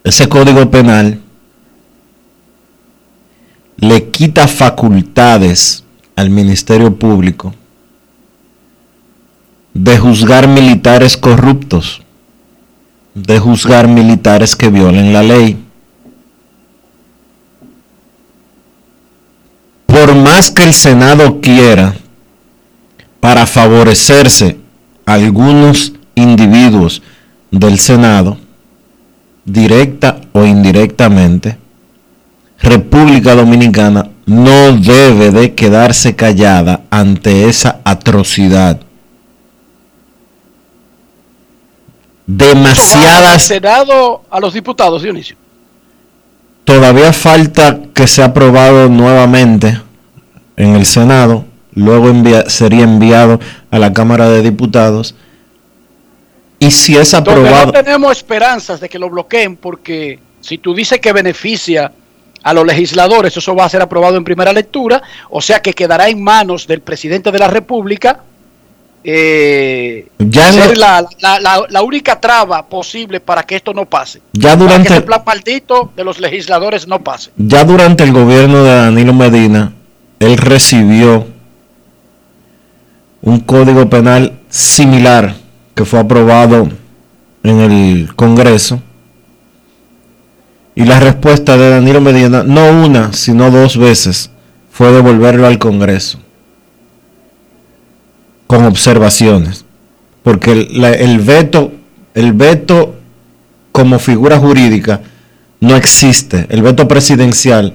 Ese 0.04 0.28
código 0.28 0.70
penal 0.72 1.22
le 3.78 4.10
quita 4.10 4.48
facultades 4.48 5.84
al 6.16 6.30
Ministerio 6.30 6.96
Público 6.96 7.54
de 9.78 9.96
juzgar 9.96 10.48
militares 10.48 11.16
corruptos, 11.16 12.02
de 13.14 13.38
juzgar 13.38 13.88
militares 13.88 14.56
que 14.56 14.70
violen 14.70 15.14
la 15.14 15.22
ley. 15.22 15.64
Por 19.86 20.16
más 20.16 20.50
que 20.50 20.64
el 20.64 20.74
Senado 20.74 21.42
quiera, 21.42 21.94
para 23.20 23.46
favorecerse 23.46 24.58
algunos 25.06 25.94
individuos 26.16 27.04
del 27.52 27.78
Senado, 27.78 28.40
directa 29.46 30.22
o 30.32 30.44
indirectamente, 30.44 31.56
República 32.60 33.36
Dominicana 33.36 34.10
no 34.26 34.76
debe 34.76 35.30
de 35.30 35.54
quedarse 35.54 36.16
callada 36.16 36.82
ante 36.90 37.48
esa 37.48 37.80
atrocidad. 37.86 38.82
Al 38.82 38.88
Demasiadas, 42.28 43.44
Senado 43.44 44.24
a 44.30 44.40
los 44.40 44.54
diputados, 44.54 45.02
Dionisio. 45.02 45.38
todavía 46.66 47.14
falta 47.14 47.80
que 47.94 48.06
sea 48.06 48.26
aprobado 48.26 48.90
nuevamente 48.90 49.82
en 50.58 50.76
el 50.76 50.86
Senado, 50.86 51.46
luego 51.74 52.10
envia- 52.10 52.50
sería 52.50 52.84
enviado 52.84 53.40
a 53.72 53.80
la 53.80 53.94
Cámara 53.94 54.30
de 54.30 54.42
Diputados. 54.42 55.16
Y 56.60 56.72
si 56.72 56.98
es 56.98 57.14
aprobado, 57.14 57.68
no 57.68 57.72
tenemos 57.72 58.18
esperanzas 58.18 58.80
de 58.82 58.90
que 58.90 59.00
lo 59.00 59.10
bloqueen 59.10 59.56
porque 59.56 60.20
si 60.42 60.58
tú 60.58 60.74
dices 60.74 61.00
que 61.00 61.14
beneficia 61.14 61.92
a 62.44 62.54
los 62.54 62.66
legisladores. 62.66 63.36
Eso 63.36 63.56
va 63.56 63.66
a 63.66 63.70
ser 63.70 63.82
aprobado 63.82 64.16
en 64.16 64.24
primera 64.24 64.54
lectura, 64.54 65.02
o 65.30 65.42
sea 65.42 65.62
que 65.62 65.74
quedará 65.74 66.08
en 66.08 66.24
manos 66.24 66.66
del 66.68 66.82
presidente 66.82 67.32
de 67.32 67.40
la 67.40 67.48
República. 67.48 68.22
Eh, 69.04 70.08
Ya 70.20 70.52
ser 70.52 70.70
lo- 70.76 70.82
la, 70.82 71.06
la- 71.20 71.40
la- 71.40 71.66
la 71.70 71.82
única 71.82 72.20
traba 72.20 72.68
posible 72.68 73.20
para 73.20 73.44
que 73.44 73.56
esto 73.56 73.74
no 73.74 73.86
pase. 73.86 74.22
Ya 74.34 74.50
Para 74.50 74.56
durante- 74.58 74.88
que 74.90 74.94
ese 74.96 75.02
plan 75.04 75.22
maldito 75.26 75.92
de 75.96 76.04
los 76.04 76.20
legisladores 76.20 76.88
no 76.88 77.04
pase. 77.04 77.32
Ya 77.38 77.64
durante 77.64 78.04
el 78.04 78.12
gobierno 78.12 78.64
de 78.64 78.76
Danilo 78.76 79.14
Medina, 79.14 79.74
él 80.20 80.38
recibió 80.38 81.26
un 83.22 83.40
código 83.42 83.90
penal 83.90 84.34
similar 84.50 85.36
que 85.76 85.86
fue 85.86 86.00
aprobado 86.00 86.70
en 87.44 87.60
el 87.60 88.16
Congreso. 88.16 88.82
Y 90.76 90.86
la 90.86 91.00
respuesta 91.00 91.58
de 91.58 91.70
Danilo 91.72 92.02
Medina, 92.02 92.44
no 92.44 92.70
una, 92.86 93.12
sino 93.14 93.50
dos 93.50 93.78
veces, 93.78 94.30
fue 94.72 94.92
devolverlo 94.92 95.48
al 95.48 95.58
Congreso 95.60 96.20
con 98.48 98.66
observaciones. 98.66 99.66
Porque 100.24 100.52
el, 100.52 100.82
la- 100.82 100.94
el 100.94 101.20
veto, 101.20 101.72
el 102.14 102.34
veto 102.34 102.96
como 103.72 104.00
figura 104.00 104.38
jurídica 104.38 105.02
no 105.62 105.76
existe. 105.76 106.46
El 106.50 106.62
veto 106.62 106.88
presidencial 106.88 107.74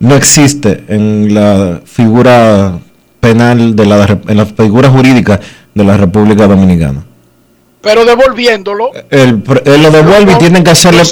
no 0.00 0.14
existe 0.14 0.84
en 0.88 1.32
la 1.34 1.80
figura 1.84 2.78
penal 3.20 3.74
de 3.76 3.86
la 3.86 4.18
en 4.28 4.36
la 4.36 4.46
figura 4.46 4.88
jurídica 4.90 5.40
de 5.74 5.84
la 5.84 5.96
República 5.96 6.46
Dominicana. 6.46 7.02
Pero 7.80 8.04
devolviéndolo, 8.04 8.90
él 9.10 9.42
lo 9.82 9.90
devuelve 9.90 10.32
y 10.32 10.36
tienen 10.36 10.64
que 10.64 10.70
hacerle 10.70 11.02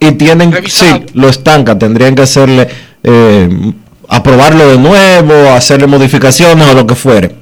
y, 0.00 0.06
y 0.08 0.12
tienen 0.12 0.52
sí 0.66 0.86
lo 1.14 1.28
estanca 1.28 1.78
tendrían 1.78 2.14
que 2.16 2.22
hacerle 2.22 2.66
eh, 3.04 3.72
aprobarlo 4.08 4.68
de 4.68 4.78
nuevo 4.78 5.50
hacerle 5.52 5.86
modificaciones 5.86 6.66
o 6.68 6.74
lo 6.74 6.86
que 6.86 6.94
fuere 6.96 7.34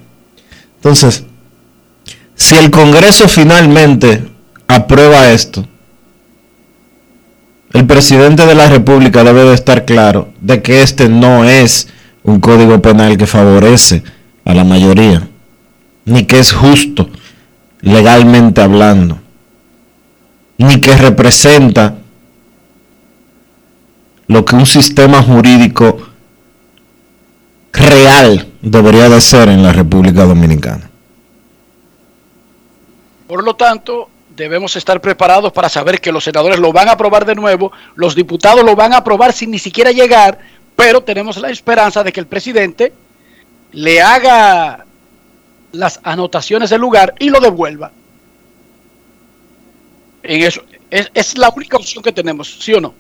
entonces 0.77 1.25
si 2.35 2.57
el 2.57 2.71
Congreso 2.71 3.29
finalmente 3.29 4.29
aprueba 4.69 5.31
esto 5.31 5.67
el 7.73 7.87
presidente 7.87 8.47
de 8.47 8.55
la 8.55 8.69
República 8.69 9.25
debe 9.25 9.45
de 9.45 9.55
estar 9.55 9.85
claro 9.85 10.33
de 10.41 10.63
que 10.63 10.83
este 10.83 11.09
no 11.09 11.45
es 11.45 11.89
un 12.23 12.41
código 12.41 12.81
penal 12.81 13.17
que 13.17 13.27
favorece 13.27 14.03
a 14.45 14.55
la 14.55 14.65
mayoría 14.65 15.29
ni 16.07 16.25
que 16.25 16.39
es 16.39 16.53
justo 16.53 17.11
legalmente 17.83 18.63
hablando, 18.63 19.19
ni 20.57 20.81
que 20.81 20.97
representa 20.97 21.97
lo 24.29 24.45
que 24.45 24.57
un 24.57 24.67
sistema 24.67 25.23
jurídico 25.23 25.99
real 27.73 28.49
debería 28.67 29.09
de 29.09 29.21
ser 29.21 29.49
en 29.49 29.63
la 29.63 29.73
República 29.73 30.25
Dominicana. 30.25 30.91
por 33.29 33.45
lo 33.45 33.55
tanto, 33.55 34.09
debemos 34.37 34.77
estar 34.77 35.01
preparados 35.01 35.53
para 35.53 35.69
saber 35.69 36.01
que 36.01 36.13
los 36.13 36.25
senadores 36.25 36.59
lo 36.59 36.73
van 36.73 36.89
a 36.89 36.93
aprobar 36.93 37.25
de 37.25 37.35
nuevo, 37.35 37.73
los 37.95 38.15
diputados 38.15 38.65
lo 38.65 38.77
van 38.77 38.93
a 38.93 38.99
aprobar 38.99 39.33
sin 39.33 39.51
ni 39.51 39.59
siquiera 39.59 39.93
llegar, 39.93 40.39
pero 40.75 41.03
tenemos 41.03 41.37
la 41.37 41.51
esperanza 41.51 42.03
de 42.03 42.13
que 42.13 42.21
el 42.21 42.27
presidente 42.27 42.93
le 43.73 44.03
haga 44.03 44.85
las 45.73 46.01
anotaciones 46.03 46.71
del 46.71 46.81
lugar 46.81 47.15
y 47.19 47.31
lo 47.31 47.41
devuelva. 47.41 47.93
En 50.23 50.43
eso 50.43 50.63
es, 50.91 51.11
es 51.15 51.39
la 51.39 51.53
única 51.55 51.77
opción 51.77 52.03
que 52.03 52.13
tenemos, 52.13 52.57
¿sí 52.61 52.75
o 52.75 52.81
no? 52.81 52.95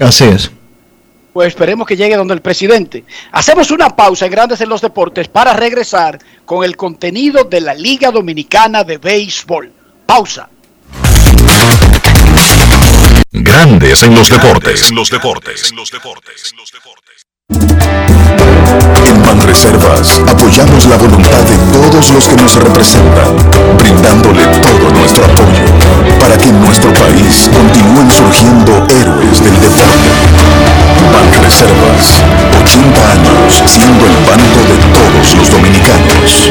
Así 0.00 0.24
es. 0.24 0.50
Pues 1.38 1.50
esperemos 1.50 1.86
que 1.86 1.96
llegue 1.96 2.16
donde 2.16 2.34
el 2.34 2.42
presidente. 2.42 3.04
Hacemos 3.30 3.70
una 3.70 3.90
pausa 3.90 4.26
en 4.26 4.32
Grandes 4.32 4.60
en 4.60 4.68
los 4.68 4.80
Deportes 4.80 5.28
para 5.28 5.52
regresar 5.52 6.18
con 6.44 6.64
el 6.64 6.76
contenido 6.76 7.44
de 7.44 7.60
la 7.60 7.74
Liga 7.74 8.10
Dominicana 8.10 8.82
de 8.82 8.98
Béisbol. 8.98 9.72
Pausa. 10.04 10.48
Grandes 13.30 14.02
en 14.02 14.16
los 14.16 14.28
deportes. 14.28 14.90
En 14.90 14.96
los 14.96 15.10
deportes. 15.10 15.72
En 19.06 19.22
Banreservas 19.22 20.20
apoyamos 20.26 20.86
la 20.86 20.96
voluntad 20.96 21.44
de 21.44 21.56
todos 21.72 22.10
los 22.10 22.26
que 22.26 22.34
nos 22.34 22.56
representan, 22.56 23.36
brindándole 23.76 24.44
todo 24.60 24.90
nuestro 24.90 25.24
apoyo 25.24 26.18
para 26.18 26.36
que 26.36 26.48
en 26.48 26.60
nuestro 26.60 26.92
país 26.94 27.48
continúen 27.54 28.10
surgiendo 28.10 28.84
héroes 28.90 29.40
del 29.40 29.54
deporte. 29.60 30.47
Banreservas, 31.12 32.22
80 32.60 33.10
años 33.12 33.62
siendo 33.66 34.04
el 34.06 34.16
banco 34.26 34.60
de 34.68 34.76
todos 34.92 35.34
los 35.34 35.50
dominicanos. 35.50 36.50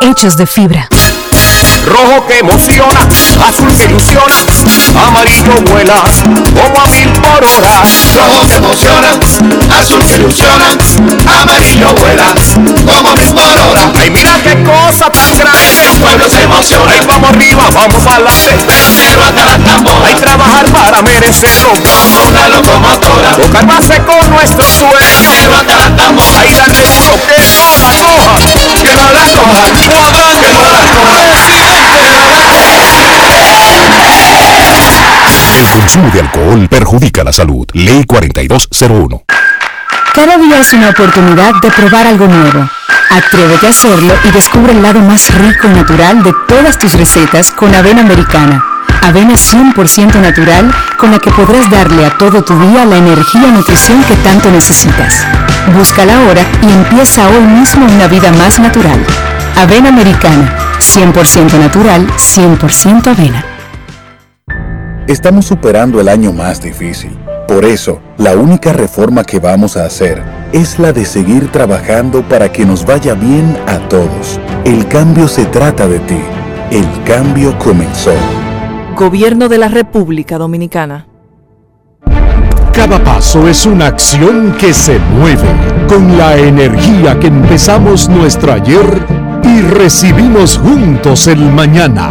hechos 0.00 0.36
de 0.36 0.46
fibra. 0.46 0.88
Rojo 1.86 2.26
que 2.26 2.38
emociona, 2.38 3.00
azul 3.46 3.68
que 3.76 3.84
ilusiona, 3.84 4.34
amarillo 5.06 5.54
vuela 5.70 6.02
como 6.52 6.80
a 6.80 6.86
mil 6.88 7.08
por 7.10 7.44
hora. 7.44 7.82
Rojo 8.14 8.48
que 8.48 8.54
emociona, 8.56 9.08
azul 9.78 10.02
que 10.04 10.14
ilusiona, 10.16 10.76
amarillo 11.40 11.94
vuela 11.94 12.34
como 12.86 13.08
a 13.10 13.14
mil 13.14 13.34
por 13.34 13.44
hora. 13.44 13.92
Ay, 14.00 14.10
mira 14.10 14.32
qué 14.42 14.62
cosa 14.64 15.10
tan 15.10 15.38
grande, 15.38 15.84
el 15.84 16.00
pueblo 16.00 16.28
se 16.28 16.42
emociona. 16.42 16.90
Ay, 16.90 17.06
vamos 17.06 17.30
arriba, 17.30 17.70
vamos 17.72 18.06
adelante, 18.06 18.56
pero 18.66 18.86
cero 18.98 19.20
hasta 19.24 19.44
la 19.44 19.58
tambora. 19.58 20.08
Hay 20.08 20.14
trabajar 20.14 20.66
para 20.72 21.02
merecerlo, 21.02 21.72
como 21.72 22.28
una 22.30 22.48
locomotora. 22.48 23.36
Tocar 23.36 23.66
base 23.66 24.02
con 24.02 24.30
nuestro 24.30 24.64
sueño, 24.70 25.20
cero 25.30 25.52
hasta 25.60 25.76
la 25.76 25.96
tambora. 25.96 26.40
Ay, 26.40 26.50
darle 26.50 26.80
duro, 26.80 27.20
que 27.28 27.38
no 27.46 27.54
la 27.54 27.92
coja, 28.00 28.82
que 28.82 28.94
no 28.96 29.10
la 29.12 29.20
coja, 29.20 29.72
que 29.72 29.88
no 29.88 30.00
la 30.00 30.10
coja. 30.10 31.53
Consumo 35.74 36.10
de 36.10 36.20
alcohol 36.20 36.68
perjudica 36.68 37.24
la 37.24 37.32
salud. 37.32 37.66
Ley 37.72 38.04
4201. 38.04 39.22
Cada 40.14 40.38
día 40.38 40.60
es 40.60 40.72
una 40.72 40.90
oportunidad 40.90 41.54
de 41.60 41.70
probar 41.70 42.06
algo 42.06 42.28
nuevo. 42.28 42.68
Atrévete 43.10 43.66
a 43.66 43.70
hacerlo 43.70 44.14
y 44.24 44.30
descubre 44.30 44.72
el 44.72 44.82
lado 44.82 45.00
más 45.00 45.34
rico 45.34 45.66
y 45.66 45.70
natural 45.70 46.22
de 46.22 46.32
todas 46.46 46.78
tus 46.78 46.94
recetas 46.94 47.50
con 47.50 47.74
avena 47.74 48.02
americana. 48.02 48.64
Avena 49.02 49.34
100% 49.34 50.20
natural 50.20 50.72
con 50.96 51.10
la 51.10 51.18
que 51.18 51.30
podrás 51.30 51.68
darle 51.68 52.06
a 52.06 52.16
todo 52.16 52.42
tu 52.42 52.58
día 52.68 52.84
la 52.84 52.96
energía 52.96 53.48
y 53.48 53.52
nutrición 53.52 54.02
que 54.04 54.14
tanto 54.16 54.50
necesitas. 54.50 55.26
Búscala 55.74 56.18
ahora 56.18 56.42
y 56.62 56.72
empieza 56.72 57.28
hoy 57.28 57.42
mismo 57.42 57.84
una 57.84 58.06
vida 58.06 58.30
más 58.32 58.58
natural. 58.60 59.04
Avena 59.56 59.88
americana, 59.88 60.56
100% 60.78 61.58
natural, 61.58 62.06
100% 62.16 63.06
avena. 63.08 63.53
Estamos 65.06 65.44
superando 65.44 66.00
el 66.00 66.08
año 66.08 66.32
más 66.32 66.62
difícil. 66.62 67.14
Por 67.46 67.66
eso, 67.66 68.00
la 68.16 68.36
única 68.36 68.72
reforma 68.72 69.22
que 69.22 69.38
vamos 69.38 69.76
a 69.76 69.84
hacer 69.84 70.22
es 70.52 70.78
la 70.78 70.94
de 70.94 71.04
seguir 71.04 71.52
trabajando 71.52 72.26
para 72.26 72.50
que 72.50 72.64
nos 72.64 72.86
vaya 72.86 73.12
bien 73.12 73.54
a 73.66 73.78
todos. 73.90 74.40
El 74.64 74.88
cambio 74.88 75.28
se 75.28 75.44
trata 75.44 75.86
de 75.86 75.98
ti. 76.00 76.18
El 76.70 76.86
cambio 77.04 77.58
comenzó. 77.58 78.14
Gobierno 78.96 79.50
de 79.50 79.58
la 79.58 79.68
República 79.68 80.38
Dominicana. 80.38 81.06
Cada 82.72 83.04
paso 83.04 83.46
es 83.46 83.66
una 83.66 83.88
acción 83.88 84.56
que 84.58 84.72
se 84.72 84.98
mueve 84.98 85.48
con 85.86 86.16
la 86.16 86.38
energía 86.38 87.20
que 87.20 87.26
empezamos 87.26 88.08
nuestro 88.08 88.54
ayer 88.54 88.86
y 89.44 89.60
recibimos 89.60 90.56
juntos 90.56 91.26
el 91.26 91.40
mañana, 91.52 92.10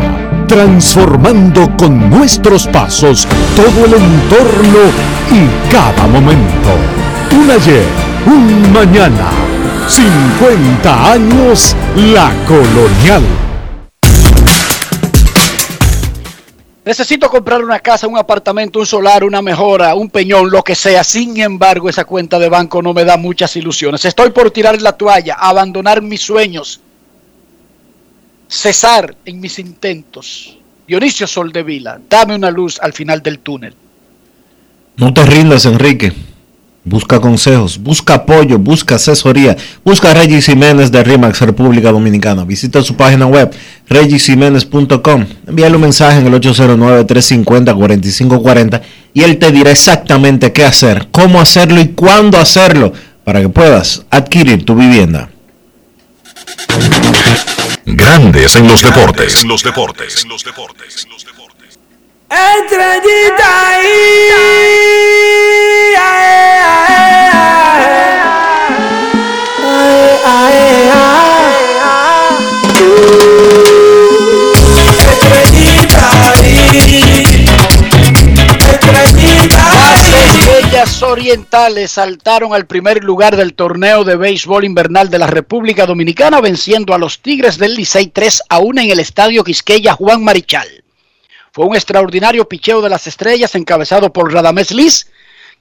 transformando 0.53 1.67
con 1.77 2.11
nuestros 2.11 2.67
pasos 2.67 3.27
todo 3.55 3.85
el 3.85 3.93
entorno 3.95 4.81
y 5.31 5.71
cada 5.71 6.05
momento. 6.05 6.69
Un 7.31 7.49
ayer, 7.49 7.83
un 8.27 8.71
mañana, 8.71 9.31
50 9.87 11.11
años 11.11 11.75
la 11.95 12.31
colonial. 12.47 13.23
Necesito 16.85 17.31
comprar 17.31 17.63
una 17.63 17.79
casa, 17.79 18.07
un 18.07 18.19
apartamento, 18.19 18.77
un 18.77 18.85
solar, 18.85 19.23
una 19.23 19.41
mejora, 19.41 19.95
un 19.95 20.11
peñón, 20.11 20.51
lo 20.51 20.61
que 20.61 20.75
sea. 20.75 21.03
Sin 21.03 21.41
embargo, 21.41 21.89
esa 21.89 22.05
cuenta 22.05 22.37
de 22.37 22.49
banco 22.49 22.79
no 22.83 22.93
me 22.93 23.05
da 23.05 23.17
muchas 23.17 23.55
ilusiones. 23.55 24.05
Estoy 24.05 24.29
por 24.29 24.51
tirar 24.51 24.79
la 24.83 24.91
toalla, 24.91 25.33
abandonar 25.33 26.03
mis 26.03 26.21
sueños, 26.21 26.79
cesar 28.53 29.15
en 29.25 29.39
mis 29.39 29.57
intentos. 29.59 30.57
Dionisio 30.87 31.25
Soldevila, 31.25 31.99
dame 32.09 32.35
una 32.35 32.51
luz 32.51 32.77
al 32.81 32.91
final 32.93 33.23
del 33.23 33.39
túnel. 33.39 33.73
No 34.97 35.13
te 35.13 35.25
rindas, 35.25 35.65
Enrique. 35.65 36.11
Busca 36.85 37.21
consejos, 37.21 37.77
busca 37.77 38.15
apoyo, 38.15 38.59
busca 38.59 38.95
asesoría. 38.95 39.55
Busca 39.85 40.11
a 40.11 40.13
Regis 40.13 40.47
Jiménez 40.47 40.91
de 40.91 41.01
RIMAX 41.01 41.39
República 41.41 41.89
Dominicana. 41.91 42.43
Visita 42.43 42.83
su 42.83 42.95
página 42.95 43.25
web 43.25 43.55
regisiménez.com. 43.87 45.25
Envíale 45.47 45.75
un 45.75 45.81
mensaje 45.81 46.19
en 46.19 46.27
el 46.27 46.33
809-350-4540 46.33 48.81
y 49.13 49.23
él 49.23 49.39
te 49.39 49.49
dirá 49.51 49.71
exactamente 49.71 50.51
qué 50.51 50.65
hacer, 50.65 51.07
cómo 51.11 51.39
hacerlo 51.39 51.79
y 51.79 51.87
cuándo 51.89 52.37
hacerlo 52.37 52.91
para 53.23 53.39
que 53.41 53.49
puedas 53.49 54.03
adquirir 54.09 54.65
tu 54.65 54.75
vivienda. 54.75 55.29
Grandes 57.85 58.55
en 58.55 58.67
los 58.67 58.81
deportes. 58.81 59.41
En 59.41 59.49
los 59.49 59.63
deportes. 59.63 60.23
En 60.23 60.29
los 60.29 60.43
deportes. 60.43 61.07
Estrellita 62.29 63.67
ahí. 63.69 64.13
Las 70.89 71.42
estrellas 80.83 81.03
orientales 81.03 81.91
saltaron 81.91 82.53
al 82.53 82.67
primer 82.67 83.05
lugar 83.05 83.37
del 83.37 83.53
torneo 83.53 84.03
de 84.03 84.17
béisbol 84.17 84.65
invernal 84.65 85.09
de 85.09 85.17
la 85.17 85.27
República 85.27 85.85
Dominicana, 85.85 86.41
venciendo 86.41 86.93
a 86.93 86.97
los 86.97 87.21
Tigres 87.21 87.57
del 87.57 87.75
Licey 87.75 88.07
3 88.07 88.43
a 88.49 88.59
1 88.59 88.81
en 88.81 88.89
el 88.89 88.99
estadio 88.99 89.45
Quisqueya 89.45 89.93
Juan 89.93 90.21
Marichal. 90.21 90.83
Fue 91.53 91.65
un 91.65 91.75
extraordinario 91.75 92.49
picheo 92.49 92.81
de 92.81 92.89
las 92.89 93.07
estrellas 93.07 93.55
encabezado 93.55 94.11
por 94.11 94.33
Radamés 94.33 94.71
Liz, 94.71 95.09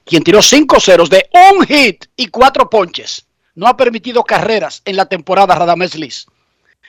quien 0.03 0.23
tiró 0.23 0.41
cinco 0.41 0.81
ceros 0.81 1.09
de 1.09 1.29
un 1.53 1.65
hit 1.65 2.05
y 2.17 2.27
cuatro 2.27 2.69
ponches. 2.69 3.25
No 3.55 3.67
ha 3.67 3.77
permitido 3.77 4.25
carreras 4.25 4.81
en 4.83 4.97
la 4.97 5.05
temporada 5.05 5.55
Radamés 5.55 5.95
Liz. 5.95 6.25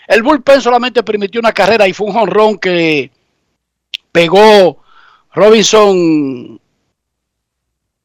El 0.09 0.24
bullpen 0.24 0.61
solamente 0.61 1.05
permitió 1.05 1.39
una 1.39 1.53
carrera 1.53 1.87
y 1.87 1.93
fue 1.93 2.09
un 2.09 2.14
jonrón 2.14 2.59
que 2.59 3.12
pegó 4.11 4.82
Robinson. 5.32 6.61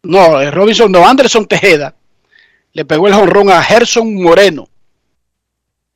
No, 0.04 0.40
eh, 0.42 0.52
Robinson 0.52 0.92
no, 0.92 1.08
Anderson 1.08 1.46
Tejeda. 1.46 1.96
Le 2.74 2.86
pegó 2.86 3.08
el 3.08 3.14
jonrón 3.14 3.50
a 3.50 3.62
Gerson 3.64 4.22
Moreno. 4.22 4.70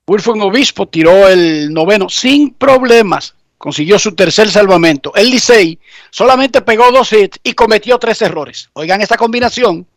Wilfred 0.08 0.42
Obispo 0.42 0.88
tiró 0.88 1.30
el 1.30 1.74
noveno 1.74 2.10
sin 2.10 2.54
problemas 2.54 3.36
consiguió 3.64 3.98
su 3.98 4.14
tercer 4.14 4.52
salvamento. 4.52 5.14
El 5.16 5.30
Licey 5.30 5.80
solamente 6.10 6.62
pegó 6.64 6.92
dos 6.92 7.14
hits 7.14 7.40
y 7.44 7.54
cometió 7.54 7.98
tres 7.98 8.22
errores. 8.22 8.70
Oigan 8.74 9.00
esta 9.00 9.16
combinación. 9.16 9.88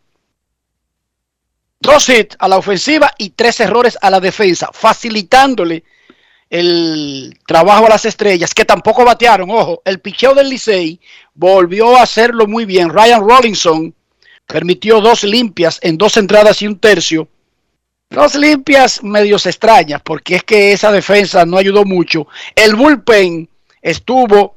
Dos 1.80 2.08
hits 2.08 2.36
a 2.38 2.46
la 2.46 2.58
ofensiva 2.58 3.10
y 3.18 3.30
tres 3.30 3.58
errores 3.58 3.98
a 4.00 4.08
la 4.08 4.20
defensa, 4.20 4.70
facilitándole 4.72 5.82
el 6.50 7.38
trabajo 7.46 7.86
a 7.86 7.90
las 7.90 8.04
estrellas, 8.04 8.54
que 8.54 8.64
tampoco 8.64 9.04
batearon. 9.04 9.50
Ojo, 9.50 9.82
el 9.84 10.00
picheo 10.00 10.34
del 10.34 10.48
Licey 10.48 11.00
volvió 11.34 11.96
a 11.96 12.02
hacerlo 12.02 12.46
muy 12.46 12.64
bien. 12.64 12.90
Ryan 12.90 13.20
Rollinson 13.20 13.94
permitió 14.46 15.00
dos 15.00 15.24
limpias 15.24 15.78
en 15.82 15.98
dos 15.98 16.16
entradas 16.16 16.62
y 16.62 16.66
un 16.66 16.78
tercio. 16.78 17.28
Dos 18.08 18.36
limpias 18.36 19.02
medios 19.02 19.46
extrañas, 19.46 20.00
porque 20.02 20.36
es 20.36 20.44
que 20.44 20.72
esa 20.72 20.92
defensa 20.92 21.44
no 21.44 21.56
ayudó 21.56 21.84
mucho. 21.84 22.28
El 22.54 22.76
bullpen 22.76 23.48
estuvo 23.82 24.56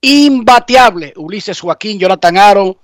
imbateable. 0.00 1.12
Ulises 1.16 1.60
Joaquín, 1.60 2.00
Jonathan 2.00 2.36
Aro, 2.36 2.78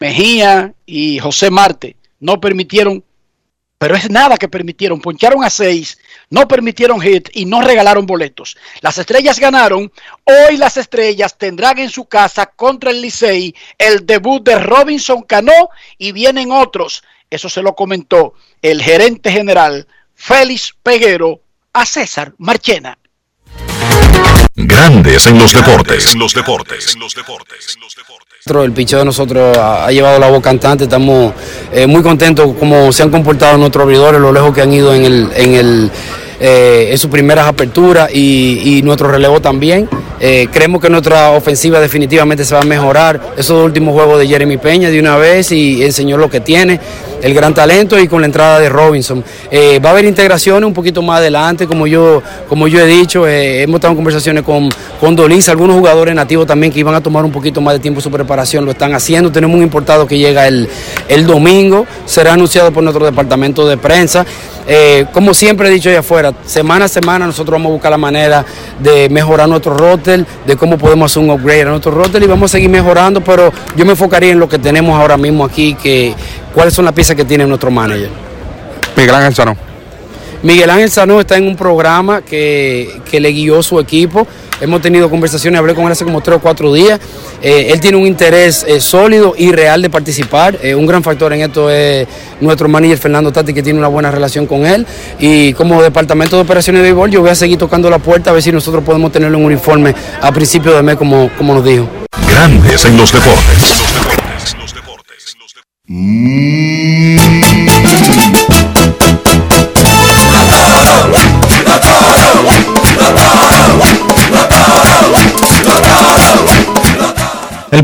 Mejía 0.00 0.74
y 0.86 1.18
José 1.18 1.50
Marte 1.50 1.96
no 2.20 2.40
permitieron, 2.40 3.04
pero 3.84 3.96
es 3.96 4.08
nada 4.08 4.38
que 4.38 4.48
permitieron. 4.48 4.98
Poncharon 4.98 5.44
a 5.44 5.50
seis, 5.50 5.98
no 6.30 6.48
permitieron 6.48 7.02
hit 7.02 7.28
y 7.34 7.44
no 7.44 7.60
regalaron 7.60 8.06
boletos. 8.06 8.56
Las 8.80 8.96
estrellas 8.96 9.38
ganaron. 9.38 9.92
Hoy 10.24 10.56
las 10.56 10.78
estrellas 10.78 11.36
tendrán 11.36 11.78
en 11.78 11.90
su 11.90 12.06
casa 12.06 12.46
contra 12.46 12.90
el 12.90 13.02
Licey 13.02 13.54
el 13.76 14.06
debut 14.06 14.42
de 14.42 14.58
Robinson 14.58 15.20
Cano 15.20 15.68
y 15.98 16.12
vienen 16.12 16.50
otros. 16.50 17.04
Eso 17.28 17.50
se 17.50 17.60
lo 17.60 17.74
comentó 17.74 18.32
el 18.62 18.82
gerente 18.82 19.30
general 19.30 19.86
Félix 20.14 20.74
Peguero 20.82 21.42
a 21.74 21.84
César 21.84 22.32
Marchena. 22.38 22.98
Grandes 24.56 25.26
en 25.26 25.38
los 25.38 25.52
deportes. 25.52 26.12
En 26.12 26.20
los 26.20 26.34
deportes. 26.34 26.96
El 28.46 28.72
picheo 28.72 28.98
de 28.98 29.04
nosotros 29.06 29.56
ha, 29.56 29.86
ha 29.86 29.90
llevado 29.90 30.18
la 30.18 30.28
voz 30.28 30.42
cantante, 30.42 30.84
estamos 30.84 31.32
eh, 31.72 31.86
muy 31.86 32.02
contentos 32.02 32.54
como 32.58 32.92
se 32.92 33.02
han 33.02 33.10
comportado 33.10 33.56
nuestros 33.56 33.82
abridores, 33.82 34.20
lo 34.20 34.32
lejos 34.32 34.54
que 34.54 34.60
han 34.60 34.72
ido 34.72 34.94
en 34.94 35.04
el, 35.04 35.30
en 35.34 35.54
el 35.54 35.90
eh, 36.40 36.88
en 36.90 36.98
sus 36.98 37.10
primeras 37.10 37.46
aperturas 37.46 38.10
y, 38.12 38.78
y 38.78 38.82
nuestro 38.82 39.08
relevo 39.08 39.40
también. 39.40 39.88
Eh, 40.20 40.48
creemos 40.52 40.80
que 40.80 40.90
nuestra 40.90 41.30
ofensiva 41.30 41.80
definitivamente 41.80 42.44
se 42.44 42.54
va 42.54 42.60
a 42.60 42.64
mejorar. 42.64 43.34
Esos 43.36 43.64
últimos 43.64 43.94
juegos 43.94 44.18
de 44.18 44.26
Jeremy 44.26 44.56
Peña 44.56 44.90
de 44.90 44.98
una 44.98 45.16
vez 45.16 45.52
y 45.52 45.82
enseñó 45.82 46.16
lo 46.16 46.28
que 46.28 46.40
tiene, 46.40 46.80
el 47.24 47.32
gran 47.32 47.54
talento 47.54 47.98
y 47.98 48.06
con 48.06 48.20
la 48.20 48.26
entrada 48.26 48.60
de 48.60 48.68
Robinson. 48.68 49.24
Eh, 49.50 49.80
va 49.82 49.88
a 49.88 49.92
haber 49.92 50.04
integraciones 50.04 50.66
un 50.66 50.74
poquito 50.74 51.00
más 51.00 51.18
adelante, 51.20 51.66
como 51.66 51.86
yo, 51.86 52.22
como 52.50 52.68
yo 52.68 52.78
he 52.80 52.86
dicho. 52.86 53.26
eh, 53.26 53.62
hemos 53.62 53.76
estado 53.76 53.92
en 53.92 53.96
conversaciones 53.96 54.42
con, 54.44 54.68
con 55.00 55.16
algunos 55.18 55.76
jugadores 55.76 56.14
nativos 56.14 56.46
también 56.46 56.70
que 56.70 56.80
iban 56.80 56.94
a 56.94 57.00
tomar 57.00 57.24
un 57.24 57.32
poquito 57.32 57.62
más 57.62 57.74
de 57.74 57.80
tiempo 57.80 58.02
su 58.02 58.10
preparación, 58.10 58.66
lo 58.66 58.72
están 58.72 58.94
haciendo. 58.94 59.32
Tenemos 59.32 59.56
un 59.56 59.62
importado 59.62 60.06
que 60.06 60.18
llega 60.18 60.46
el, 60.46 60.68
el 61.08 61.26
domingo, 61.26 61.86
será 62.04 62.34
anunciado 62.34 62.70
por 62.72 62.82
nuestro 62.82 63.06
departamento 63.06 63.66
de 63.66 63.78
prensa. 63.78 64.26
Eh, 64.66 65.06
como 65.12 65.34
siempre 65.34 65.68
he 65.68 65.70
dicho 65.70 65.90
allá 65.90 66.00
afuera, 66.00 66.32
semana 66.46 66.86
a 66.86 66.88
semana 66.88 67.26
nosotros 67.26 67.52
vamos 67.52 67.70
a 67.70 67.72
buscar 67.72 67.90
la 67.90 67.98
manera 67.98 68.44
de 68.80 69.08
mejorar 69.10 69.46
nuestro 69.46 69.74
roster, 69.74 70.24
de 70.46 70.56
cómo 70.56 70.78
podemos 70.78 71.10
hacer 71.10 71.22
un 71.22 71.30
upgrade 71.30 71.62
a 71.62 71.66
nuestro 71.66 71.92
roster 71.92 72.22
y 72.22 72.26
vamos 72.26 72.50
a 72.50 72.52
seguir 72.52 72.70
mejorando, 72.70 73.20
pero 73.22 73.52
yo 73.76 73.84
me 73.84 73.92
enfocaría 73.92 74.32
en 74.32 74.38
lo 74.38 74.48
que 74.48 74.58
tenemos 74.58 74.98
ahora 74.98 75.18
mismo 75.18 75.44
aquí, 75.44 75.74
que 75.74 76.14
cuáles 76.54 76.72
son 76.74 76.84
las 76.84 76.94
piezas 76.94 77.16
que 77.16 77.24
tiene 77.24 77.46
nuestro 77.46 77.70
manager. 77.70 78.08
Miguel 78.96 79.14
Ángel 79.14 79.34
Sanó. 79.34 79.56
Miguel 80.42 80.68
Ángel 80.68 80.90
Sanó 80.90 81.20
está 81.20 81.36
en 81.38 81.48
un 81.48 81.56
programa 81.56 82.20
que, 82.20 83.00
que 83.10 83.18
le 83.18 83.30
guió 83.30 83.62
su 83.62 83.80
equipo. 83.80 84.26
Hemos 84.60 84.80
tenido 84.82 85.10
conversaciones, 85.10 85.58
hablé 85.58 85.74
con 85.74 85.84
él 85.86 85.92
hace 85.92 86.04
como 86.04 86.20
tres 86.20 86.36
o 86.36 86.40
cuatro 86.40 86.72
días. 86.72 87.00
Eh, 87.42 87.68
él 87.70 87.80
tiene 87.80 87.96
un 87.96 88.06
interés 88.06 88.64
eh, 88.68 88.80
sólido 88.80 89.34
y 89.36 89.50
real 89.52 89.82
de 89.82 89.90
participar. 89.90 90.58
Eh, 90.62 90.74
un 90.74 90.86
gran 90.86 91.02
factor 91.02 91.32
en 91.32 91.40
esto 91.40 91.70
es 91.70 92.06
nuestro 92.40 92.68
manager 92.68 92.98
Fernando 92.98 93.32
Tati, 93.32 93.52
que 93.52 93.62
tiene 93.62 93.78
una 93.78 93.88
buena 93.88 94.10
relación 94.10 94.46
con 94.46 94.64
él. 94.64 94.86
Y 95.18 95.54
como 95.54 95.82
departamento 95.82 96.36
de 96.36 96.42
operaciones 96.42 96.82
de 96.82 96.88
béisbol, 96.88 97.10
yo 97.10 97.20
voy 97.20 97.30
a 97.30 97.34
seguir 97.34 97.58
tocando 97.58 97.90
la 97.90 97.98
puerta 97.98 98.30
a 98.30 98.32
ver 98.32 98.42
si 98.42 98.52
nosotros 98.52 98.84
podemos 98.84 99.10
tenerlo 99.10 99.38
en 99.38 99.44
un 99.44 99.52
uniforme 99.52 99.94
a 100.20 100.30
principio 100.30 100.74
de 100.74 100.82
mes, 100.82 100.96
como, 100.96 101.30
como 101.36 101.54
nos 101.54 101.64
dijo. 101.64 101.88
Grandes 102.28 102.84
en 102.84 102.96
los 102.96 103.12
deportes. 103.12 103.93
El 105.96 106.02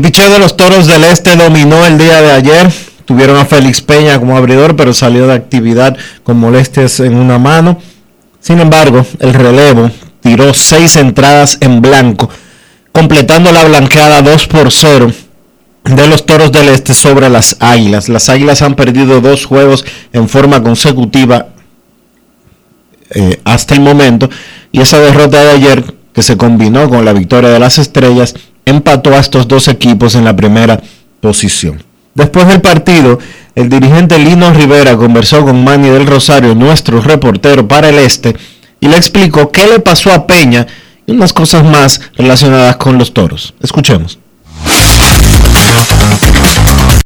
picheo 0.01 0.29
de 0.29 0.39
los 0.39 0.57
Toros 0.57 0.87
del 0.87 1.05
Este 1.05 1.37
dominó 1.37 1.85
el 1.85 1.97
día 1.97 2.21
de 2.21 2.31
ayer. 2.33 2.69
Tuvieron 3.05 3.37
a 3.37 3.45
Félix 3.45 3.79
Peña 3.81 4.19
como 4.19 4.35
abridor, 4.35 4.75
pero 4.75 4.93
salió 4.93 5.25
de 5.27 5.35
actividad 5.35 5.95
con 6.23 6.37
molestias 6.37 6.99
en 6.99 7.15
una 7.15 7.37
mano. 7.37 7.79
Sin 8.41 8.59
embargo, 8.59 9.05
el 9.19 9.33
relevo 9.33 9.89
tiró 10.19 10.53
seis 10.53 10.97
entradas 10.97 11.57
en 11.61 11.81
blanco, 11.81 12.29
completando 12.91 13.53
la 13.53 13.63
blanqueada 13.63 14.21
2 14.21 14.47
por 14.47 14.69
0 14.69 15.13
de 15.83 16.07
los 16.07 16.25
Toros 16.25 16.51
del 16.51 16.69
Este 16.69 16.93
sobre 16.93 17.29
las 17.29 17.57
Águilas. 17.59 18.09
Las 18.09 18.29
Águilas 18.29 18.61
han 18.61 18.75
perdido 18.75 19.21
dos 19.21 19.45
juegos 19.45 19.85
en 20.13 20.29
forma 20.29 20.61
consecutiva 20.61 21.47
eh, 23.13 23.41
hasta 23.43 23.75
el 23.75 23.81
momento 23.81 24.29
y 24.71 24.81
esa 24.81 24.99
derrota 24.99 25.43
de 25.43 25.51
ayer 25.51 25.95
que 26.13 26.23
se 26.23 26.37
combinó 26.37 26.89
con 26.89 27.03
la 27.03 27.13
victoria 27.13 27.49
de 27.49 27.59
las 27.59 27.77
Estrellas 27.77 28.35
empató 28.65 29.13
a 29.13 29.19
estos 29.19 29.47
dos 29.47 29.67
equipos 29.67 30.15
en 30.15 30.25
la 30.25 30.35
primera 30.35 30.81
posición. 31.19 31.83
Después 32.13 32.47
del 32.47 32.61
partido, 32.61 33.19
el 33.55 33.69
dirigente 33.69 34.17
Lino 34.19 34.53
Rivera 34.53 34.97
conversó 34.97 35.43
con 35.43 35.63
Manny 35.63 35.89
del 35.89 36.07
Rosario, 36.07 36.55
nuestro 36.55 37.01
reportero 37.01 37.67
para 37.67 37.89
el 37.89 37.99
Este, 37.99 38.35
y 38.79 38.87
le 38.87 38.97
explicó 38.97 39.51
qué 39.51 39.67
le 39.67 39.79
pasó 39.79 40.11
a 40.11 40.27
Peña 40.27 40.67
y 41.05 41.11
unas 41.11 41.33
cosas 41.33 41.63
más 41.63 42.01
relacionadas 42.15 42.75
con 42.77 42.97
los 42.97 43.13
toros. 43.13 43.53
Escuchemos. 43.61 44.20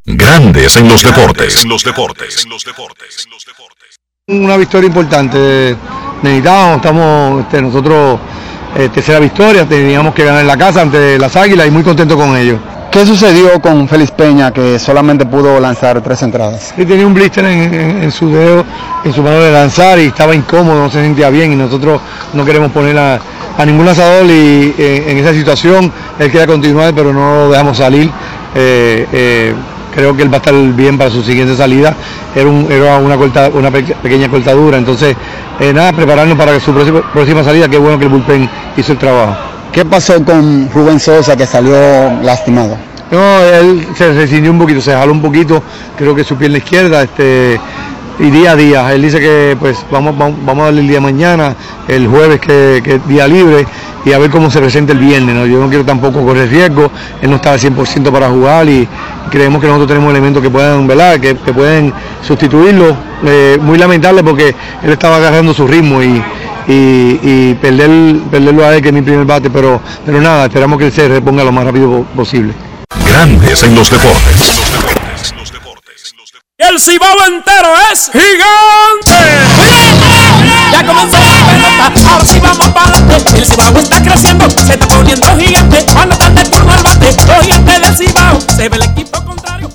Grandes 0.04 0.76
en 0.76 0.88
los 0.88 1.02
deportes. 1.02 1.62
En 1.64 1.68
los 1.68 1.84
deportes. 1.84 2.46
Una 4.28 4.56
victoria 4.56 4.86
importante. 4.88 5.76
Necesitábamos, 6.22 6.76
estamos 6.76 7.40
este, 7.42 7.62
nosotros, 7.62 8.18
eh, 8.76 8.88
tercera 8.92 9.18
victoria, 9.20 9.66
teníamos 9.66 10.14
que 10.14 10.24
ganar 10.24 10.40
en 10.40 10.46
la 10.46 10.56
casa 10.56 10.80
ante 10.82 11.18
las 11.18 11.36
Águilas 11.36 11.66
y 11.66 11.70
muy 11.70 11.82
contento 11.82 12.16
con 12.16 12.36
ellos. 12.36 12.58
¿Qué 12.90 13.04
sucedió 13.04 13.60
con 13.60 13.86
Félix 13.88 14.10
Peña 14.12 14.50
que 14.52 14.78
solamente 14.78 15.26
pudo 15.26 15.60
lanzar 15.60 16.00
tres 16.02 16.22
entradas? 16.22 16.72
Sí, 16.74 16.86
tenía 16.86 17.06
un 17.06 17.12
blister 17.12 17.44
en, 17.44 17.74
en- 17.74 18.02
en 18.04 18.10
su 18.12 18.30
dedo, 18.30 18.64
en 19.04 19.12
su 19.12 19.22
mano 19.22 19.38
de 19.40 19.52
lanzar 19.52 19.98
y 19.98 20.06
estaba 20.06 20.34
incómodo, 20.34 20.84
no 20.84 20.90
se 20.90 21.02
sentía 21.02 21.28
bien 21.28 21.52
y 21.52 21.56
nosotros 21.56 22.00
no 22.32 22.44
queremos 22.44 22.72
poner 22.72 22.96
a, 22.98 23.20
a 23.58 23.66
ningún 23.66 23.84
lanzador 23.84 24.24
y, 24.26 24.74
eh, 24.78 25.04
en 25.08 25.18
esa 25.18 25.34
situación. 25.34 25.92
Él 26.18 26.30
quería 26.30 26.46
continuar 26.46 26.94
pero 26.94 27.12
no 27.12 27.34
lo 27.44 27.50
dejamos 27.50 27.76
salir. 27.76 28.10
Eh, 28.58 29.06
eh, 29.12 29.54
creo 29.94 30.16
que 30.16 30.22
él 30.22 30.30
va 30.32 30.36
a 30.36 30.38
estar 30.38 30.54
bien 30.54 30.96
para 30.98 31.10
su 31.10 31.22
siguiente 31.22 31.54
salida. 31.56 31.94
Era, 32.34 32.48
un- 32.48 32.66
era 32.70 32.96
una, 32.98 33.16
corta- 33.16 33.50
una 33.52 33.70
pe- 33.70 33.94
pequeña 34.02 34.28
cortadura, 34.28 34.78
entonces 34.78 35.14
eh, 35.60 35.72
nada, 35.72 35.92
prepararnos 35.92 36.36
para 36.36 36.58
su 36.60 36.72
próxima, 36.72 37.00
próxima 37.12 37.44
salida. 37.44 37.68
Qué 37.68 37.78
bueno 37.78 37.98
que 37.98 38.04
el 38.04 38.10
bullpen 38.10 38.48
hizo 38.76 38.92
el 38.92 38.98
trabajo. 38.98 39.36
¿Qué 39.72 39.84
pasó 39.84 40.22
con 40.24 40.70
Rubén 40.74 40.98
Sosa 40.98 41.36
que 41.36 41.46
salió 41.46 41.74
lastimado? 42.22 42.76
No, 43.10 43.40
él 43.40 43.86
se 43.94 44.12
rescindió 44.12 44.50
un 44.50 44.58
poquito, 44.58 44.80
se 44.80 44.92
jaló 44.92 45.12
un 45.12 45.22
poquito, 45.22 45.62
creo 45.96 46.14
que 46.14 46.24
su 46.24 46.34
pierna 46.36 46.58
izquierda, 46.58 47.02
este, 47.02 47.60
y 48.18 48.30
día 48.30 48.52
a 48.52 48.56
día. 48.56 48.92
Él 48.92 49.02
dice 49.02 49.20
que 49.20 49.56
pues 49.58 49.78
vamos, 49.90 50.16
vamos, 50.16 50.36
vamos 50.44 50.62
a 50.62 50.64
darle 50.66 50.80
el 50.82 50.88
día 50.88 51.00
mañana, 51.00 51.54
el 51.88 52.06
jueves 52.08 52.40
que, 52.40 52.78
es 52.84 53.08
día 53.08 53.26
libre, 53.28 53.66
y 54.04 54.12
a 54.12 54.18
ver 54.18 54.30
cómo 54.30 54.50
se 54.50 54.60
presenta 54.60 54.92
el 54.92 54.98
viernes. 54.98 55.34
¿no? 55.34 55.46
Yo 55.46 55.58
no 55.60 55.68
quiero 55.68 55.84
tampoco 55.84 56.24
correr 56.24 56.48
riesgo, 56.48 56.90
él 57.20 57.30
no 57.30 57.36
está 57.36 57.52
al 57.52 57.60
100% 57.60 58.10
para 58.12 58.28
jugar 58.28 58.68
y 58.68 58.86
creemos 59.30 59.60
que 59.60 59.66
nosotros 59.66 59.88
tenemos 59.88 60.10
elementos 60.10 60.42
que 60.42 60.50
puedan, 60.50 60.86
¿verdad? 60.86 61.18
Que, 61.18 61.36
que 61.36 61.52
pueden 61.52 61.92
sustituirlo. 62.26 62.96
Eh, 63.24 63.58
muy 63.60 63.78
lamentable 63.78 64.22
porque 64.22 64.54
él 64.82 64.90
estaba 64.92 65.16
agarrando 65.16 65.52
su 65.54 65.66
ritmo 65.66 66.02
y, 66.02 66.22
y, 66.68 67.54
perder, 67.54 67.90
perderlo 68.30 68.64
a 68.64 68.74
él 68.76 68.82
que 68.82 68.88
es 68.88 68.94
mi 68.94 69.02
primer 69.02 69.24
bate, 69.24 69.50
pero, 69.50 69.80
pero 70.04 70.20
nada, 70.20 70.46
esperamos 70.46 70.78
que 70.78 70.86
él 70.86 70.92
se 70.92 71.08
reponga 71.08 71.42
lo 71.44 71.52
más 71.52 71.64
rápido 71.64 71.88
po- 71.90 72.04
posible. 72.16 72.52
Grandes 73.08 73.62
en 73.62 73.74
los 73.74 73.90
deportes. 73.90 74.65
Y 76.58 76.64
el 76.64 76.80
cibao 76.80 77.26
entero 77.26 77.68
es 77.92 78.10
gigante. 78.10 79.12
Ya 80.72 80.86
comenzó 80.86 81.18
la 81.18 81.46
pelota, 81.52 82.10
ahora 82.10 82.24
sí 82.24 82.38
vamos 82.40 82.68
para 82.68 82.96
adelante. 82.96 83.38
El 83.38 83.44
cibao 83.44 83.78
está 83.78 84.02
creciendo, 84.02 84.50
se 84.50 84.72
está 84.72 84.88
poniendo 84.88 85.26
gigante. 85.38 85.84
Cuando 85.92 86.14
están 86.14 86.34
de 86.34 86.44
turno 86.44 86.72
al 86.72 86.82
bate, 86.82 87.12
los 87.12 87.44
gigantes 87.44 87.80
del 87.80 87.96
cibao, 87.96 88.40
se 88.40 88.68
ve 88.70 88.76
el 88.76 88.82
equipo 88.84 89.22
contrario. 89.22 89.70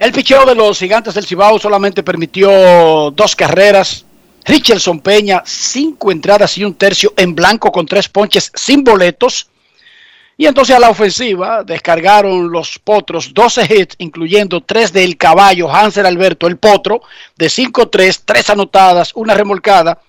El 0.00 0.10
picheo 0.10 0.44
de 0.44 0.56
los 0.56 0.76
gigantes 0.76 1.14
del 1.14 1.24
Cibao 1.24 1.60
solamente 1.60 2.02
permitió 2.02 3.12
dos 3.12 3.36
carreras. 3.36 4.04
Richardson 4.44 4.98
Peña, 4.98 5.44
cinco 5.46 6.10
entradas 6.10 6.58
y 6.58 6.64
un 6.64 6.74
tercio 6.74 7.14
en 7.16 7.36
blanco 7.36 7.70
con 7.70 7.86
tres 7.86 8.08
ponches 8.08 8.50
sin 8.52 8.82
boletos. 8.82 9.46
Y 10.42 10.46
entonces 10.48 10.74
a 10.74 10.80
la 10.80 10.90
ofensiva 10.90 11.62
descargaron 11.62 12.50
los 12.50 12.80
potros 12.80 13.32
12 13.32 13.62
hits, 13.62 13.94
incluyendo 13.98 14.60
tres 14.60 14.92
del 14.92 15.16
caballo 15.16 15.72
Hansel 15.72 16.04
Alberto, 16.04 16.48
el 16.48 16.56
potro, 16.56 17.00
de 17.36 17.46
5-3, 17.46 18.22
tres 18.24 18.50
anotadas, 18.50 19.12
una 19.14 19.34
remolcada. 19.34 20.00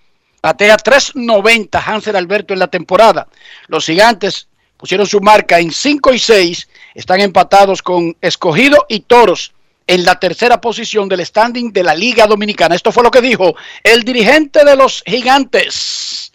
Batea 0.41 0.77
3.90 0.77 1.79
Hansel 1.85 2.15
Alberto 2.15 2.51
en 2.51 2.57
la 2.57 2.65
temporada. 2.65 3.27
Los 3.67 3.85
gigantes 3.85 4.47
pusieron 4.75 5.05
su 5.05 5.21
marca 5.21 5.59
en 5.59 5.71
5 5.71 6.11
y 6.11 6.17
6, 6.17 6.67
están 6.95 7.21
empatados 7.21 7.83
con 7.83 8.17
Escogido 8.19 8.87
y 8.89 9.01
Toros 9.01 9.53
en 9.85 10.03
la 10.03 10.19
tercera 10.19 10.59
posición 10.59 11.07
del 11.09 11.23
standing 11.23 11.71
de 11.71 11.83
la 11.83 11.93
Liga 11.93 12.25
Dominicana. 12.25 12.73
Esto 12.73 12.91
fue 12.91 13.03
lo 13.03 13.11
que 13.11 13.21
dijo 13.21 13.53
el 13.83 14.01
dirigente 14.01 14.65
de 14.65 14.75
los 14.75 15.03
gigantes, 15.05 16.32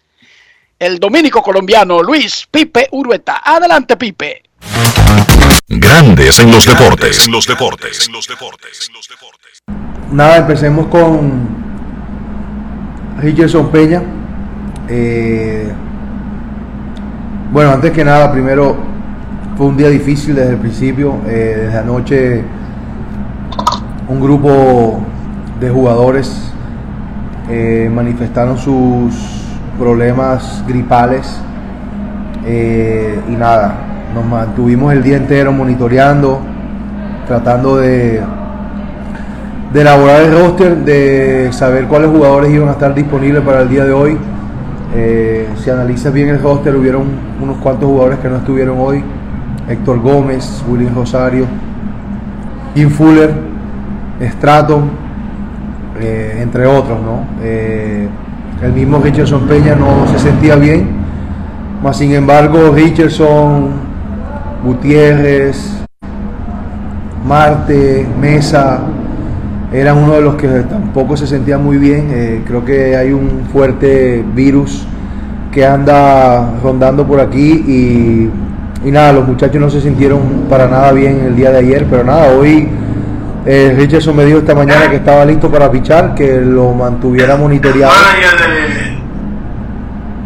el 0.78 0.98
dominico 0.98 1.42
colombiano 1.42 2.02
Luis 2.02 2.46
Pipe 2.50 2.88
Urueta. 2.92 3.40
Adelante, 3.44 3.96
Pipe. 3.96 4.42
Grandes 5.68 6.38
en 6.38 6.50
los 6.50 6.64
deportes. 6.64 7.26
En 7.26 7.32
los 7.32 7.46
deportes. 7.46 8.08
Nada, 10.10 10.38
empecemos 10.38 10.86
con 10.86 11.48
Richardson 13.18 13.70
Peña. 13.70 14.02
Eh, 14.88 15.70
bueno, 17.50 17.72
antes 17.72 17.92
que 17.92 18.04
nada, 18.04 18.32
primero 18.32 18.76
fue 19.56 19.66
un 19.66 19.76
día 19.76 19.88
difícil 19.88 20.34
desde 20.34 20.52
el 20.52 20.58
principio. 20.58 21.18
Eh, 21.26 21.64
desde 21.64 21.78
anoche 21.78 22.44
un 24.08 24.20
grupo 24.20 25.00
de 25.60 25.68
jugadores 25.68 26.50
eh, 27.50 27.90
manifestaron 27.92 28.56
sus 28.56 29.37
problemas 29.78 30.64
gripales 30.66 31.40
eh, 32.44 33.20
y 33.28 33.32
nada, 33.32 33.74
nos 34.14 34.24
mantuvimos 34.24 34.92
el 34.92 35.02
día 35.02 35.16
entero 35.16 35.52
monitoreando, 35.52 36.40
tratando 37.26 37.76
de 37.76 38.22
de 39.72 39.82
elaborar 39.82 40.22
el 40.22 40.32
roster, 40.32 40.76
de 40.78 41.48
saber 41.52 41.86
cuáles 41.86 42.10
jugadores 42.10 42.50
iban 42.50 42.68
a 42.68 42.72
estar 42.72 42.94
disponibles 42.94 43.42
para 43.42 43.62
el 43.62 43.68
día 43.68 43.84
de 43.84 43.92
hoy. 43.92 44.16
Eh, 44.94 45.46
si 45.56 45.68
analizas 45.68 46.12
bien 46.12 46.28
el 46.28 46.40
roster, 46.40 46.74
hubieron 46.74 47.04
unos 47.40 47.58
cuantos 47.58 47.88
jugadores 47.88 48.18
que 48.20 48.28
no 48.28 48.36
estuvieron 48.36 48.78
hoy. 48.78 49.04
Héctor 49.68 50.00
Gómez, 50.00 50.64
William 50.66 50.94
Rosario, 50.94 51.44
Jim 52.74 52.88
Fuller, 52.88 53.34
Stratton, 54.22 54.90
eh, 56.00 56.38
entre 56.40 56.66
otros, 56.66 56.98
¿no? 57.02 57.26
Eh, 57.42 58.08
el 58.62 58.72
mismo 58.72 58.98
Richardson 58.98 59.46
Peña 59.46 59.74
no 59.74 60.06
se 60.08 60.18
sentía 60.18 60.56
bien, 60.56 60.88
más 61.82 61.96
sin 61.96 62.12
embargo 62.12 62.72
Richardson, 62.74 63.70
Gutiérrez, 64.64 65.78
Marte, 67.24 68.06
Mesa, 68.20 68.80
eran 69.72 69.98
uno 69.98 70.14
de 70.14 70.20
los 70.22 70.34
que 70.36 70.48
tampoco 70.62 71.16
se 71.16 71.26
sentía 71.26 71.58
muy 71.58 71.76
bien. 71.76 72.08
Eh, 72.10 72.42
creo 72.46 72.64
que 72.64 72.96
hay 72.96 73.12
un 73.12 73.42
fuerte 73.52 74.24
virus 74.34 74.86
que 75.52 75.64
anda 75.64 76.54
rondando 76.62 77.06
por 77.06 77.20
aquí 77.20 78.30
y 78.84 78.90
nada, 78.90 79.12
los 79.12 79.28
muchachos 79.28 79.60
no 79.60 79.68
se 79.68 79.80
sintieron 79.80 80.20
para 80.48 80.68
nada 80.68 80.92
bien 80.92 81.20
el 81.26 81.36
día 81.36 81.50
de 81.50 81.58
ayer, 81.58 81.86
pero 81.90 82.04
nada, 82.04 82.32
hoy 82.32 82.68
eh, 83.50 83.74
Richardson 83.74 84.14
me 84.14 84.26
dijo 84.26 84.40
esta 84.40 84.54
mañana 84.54 84.90
que 84.90 84.96
estaba 84.96 85.24
listo 85.24 85.50
para 85.50 85.70
pichar, 85.70 86.14
que 86.14 86.38
lo 86.38 86.74
mantuviera 86.74 87.34
monitoreado. 87.34 87.94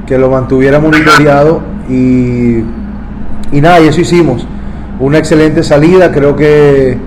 Que 0.05 0.19
lo 0.19 0.29
mantuviera 0.29 0.81
monitoreado 0.81 1.61
y, 1.89 2.65
y 3.53 3.61
nada, 3.61 3.79
y 3.79 3.87
eso 3.87 4.01
hicimos. 4.01 4.45
Una 4.99 5.19
excelente 5.19 5.63
salida, 5.63 6.11
creo 6.11 6.35
que 6.35 6.99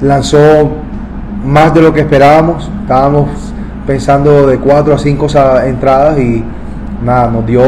lanzó 0.00 0.72
más 1.46 1.72
de 1.72 1.82
lo 1.82 1.94
que 1.94 2.00
esperábamos. 2.00 2.68
Estábamos 2.82 3.28
pensando 3.86 4.48
de 4.48 4.58
4 4.58 4.92
a 4.92 4.98
5 4.98 5.26
entradas 5.66 6.18
y 6.18 6.42
nada, 7.04 7.30
nos 7.30 7.46
dio 7.46 7.62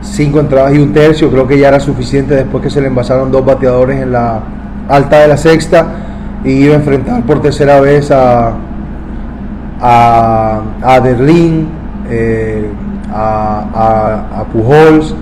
5 0.00 0.40
entradas 0.40 0.72
y 0.72 0.78
un 0.78 0.94
tercio. 0.94 1.30
Creo 1.30 1.46
que 1.46 1.58
ya 1.58 1.68
era 1.68 1.78
suficiente 1.78 2.34
después 2.34 2.62
que 2.62 2.70
se 2.70 2.80
le 2.80 2.86
envasaron 2.86 3.30
dos 3.30 3.44
bateadores 3.44 4.00
en 4.00 4.12
la 4.12 4.40
alta 4.88 5.18
de 5.18 5.28
la 5.28 5.36
sexta 5.36 6.05
y 6.46 6.52
iba 6.52 6.74
a 6.74 6.76
enfrentar 6.78 7.22
por 7.24 7.42
tercera 7.42 7.80
vez 7.80 8.10
a, 8.10 8.54
eh, 12.08 12.70
a, 13.12 13.66
a, 13.74 14.40
a 14.40 14.44
Pujols 14.44 15.14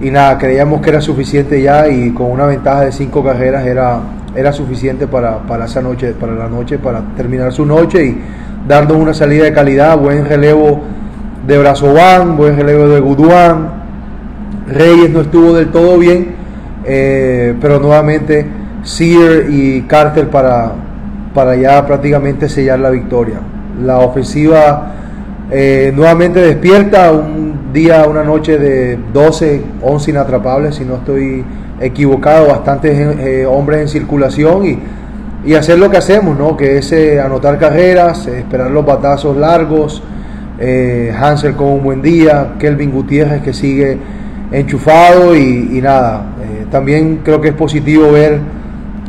y 0.00 0.10
nada, 0.10 0.36
creíamos 0.38 0.80
que 0.80 0.90
era 0.90 1.00
suficiente 1.00 1.62
ya 1.62 1.86
y 1.88 2.10
con 2.10 2.32
una 2.32 2.46
ventaja 2.46 2.80
de 2.80 2.92
5 2.92 3.22
carreras 3.22 3.64
era 3.66 4.00
era 4.34 4.52
suficiente 4.52 5.06
para, 5.06 5.38
para 5.40 5.66
esa 5.66 5.82
noche, 5.82 6.12
para 6.12 6.34
la 6.34 6.48
noche, 6.48 6.78
para 6.78 7.00
terminar 7.16 7.52
su 7.52 7.66
noche 7.66 8.04
y 8.04 8.18
darnos 8.66 8.96
una 8.96 9.14
salida 9.14 9.44
de 9.44 9.52
calidad, 9.52 9.98
buen 9.98 10.24
relevo 10.24 10.80
de 11.46 11.58
Brazovan, 11.58 12.36
buen 12.36 12.56
relevo 12.56 12.88
de 12.88 13.00
Guduán. 13.00 13.82
Reyes 14.68 15.10
no 15.10 15.20
estuvo 15.20 15.52
del 15.52 15.68
todo 15.68 15.98
bien, 15.98 16.34
eh, 16.84 17.54
pero 17.60 17.78
nuevamente 17.78 18.46
Sear 18.82 19.50
y 19.50 19.82
Carter 19.82 20.28
para, 20.28 20.72
para 21.34 21.56
ya 21.56 21.86
prácticamente 21.86 22.48
sellar 22.48 22.78
la 22.80 22.90
victoria. 22.90 23.40
La 23.82 23.98
ofensiva 23.98 24.92
eh, 25.54 25.92
nuevamente 25.94 26.40
despierta, 26.40 27.12
un 27.12 27.72
día, 27.74 28.06
una 28.08 28.24
noche 28.24 28.58
de 28.58 28.98
12, 29.12 29.62
11 29.82 30.10
inatrapables, 30.10 30.76
si 30.76 30.84
no 30.86 30.96
estoy 30.96 31.44
equivocado, 31.78 32.48
bastantes 32.48 33.18
eh, 33.18 33.44
hombres 33.44 33.82
en 33.82 33.88
circulación 33.88 34.64
y, 34.64 34.78
y, 35.44 35.54
hacer 35.54 35.78
lo 35.78 35.90
que 35.90 35.98
hacemos, 35.98 36.38
¿no? 36.38 36.56
que 36.56 36.78
es 36.78 36.90
eh, 36.92 37.20
anotar 37.20 37.58
carreras, 37.58 38.26
esperar 38.28 38.70
los 38.70 38.86
batazos 38.86 39.36
largos, 39.36 40.02
Hansel 40.58 41.54
con 41.54 41.66
un 41.66 41.82
buen 41.82 42.02
día, 42.02 42.52
Kelvin 42.58 42.92
Gutiérrez 42.92 43.42
que 43.42 43.52
sigue 43.52 43.98
enchufado 44.52 45.34
y, 45.34 45.70
y 45.76 45.80
nada. 45.82 46.26
también 46.70 47.20
creo 47.24 47.40
que 47.40 47.48
es 47.48 47.54
positivo 47.54 48.12
ver 48.12 48.38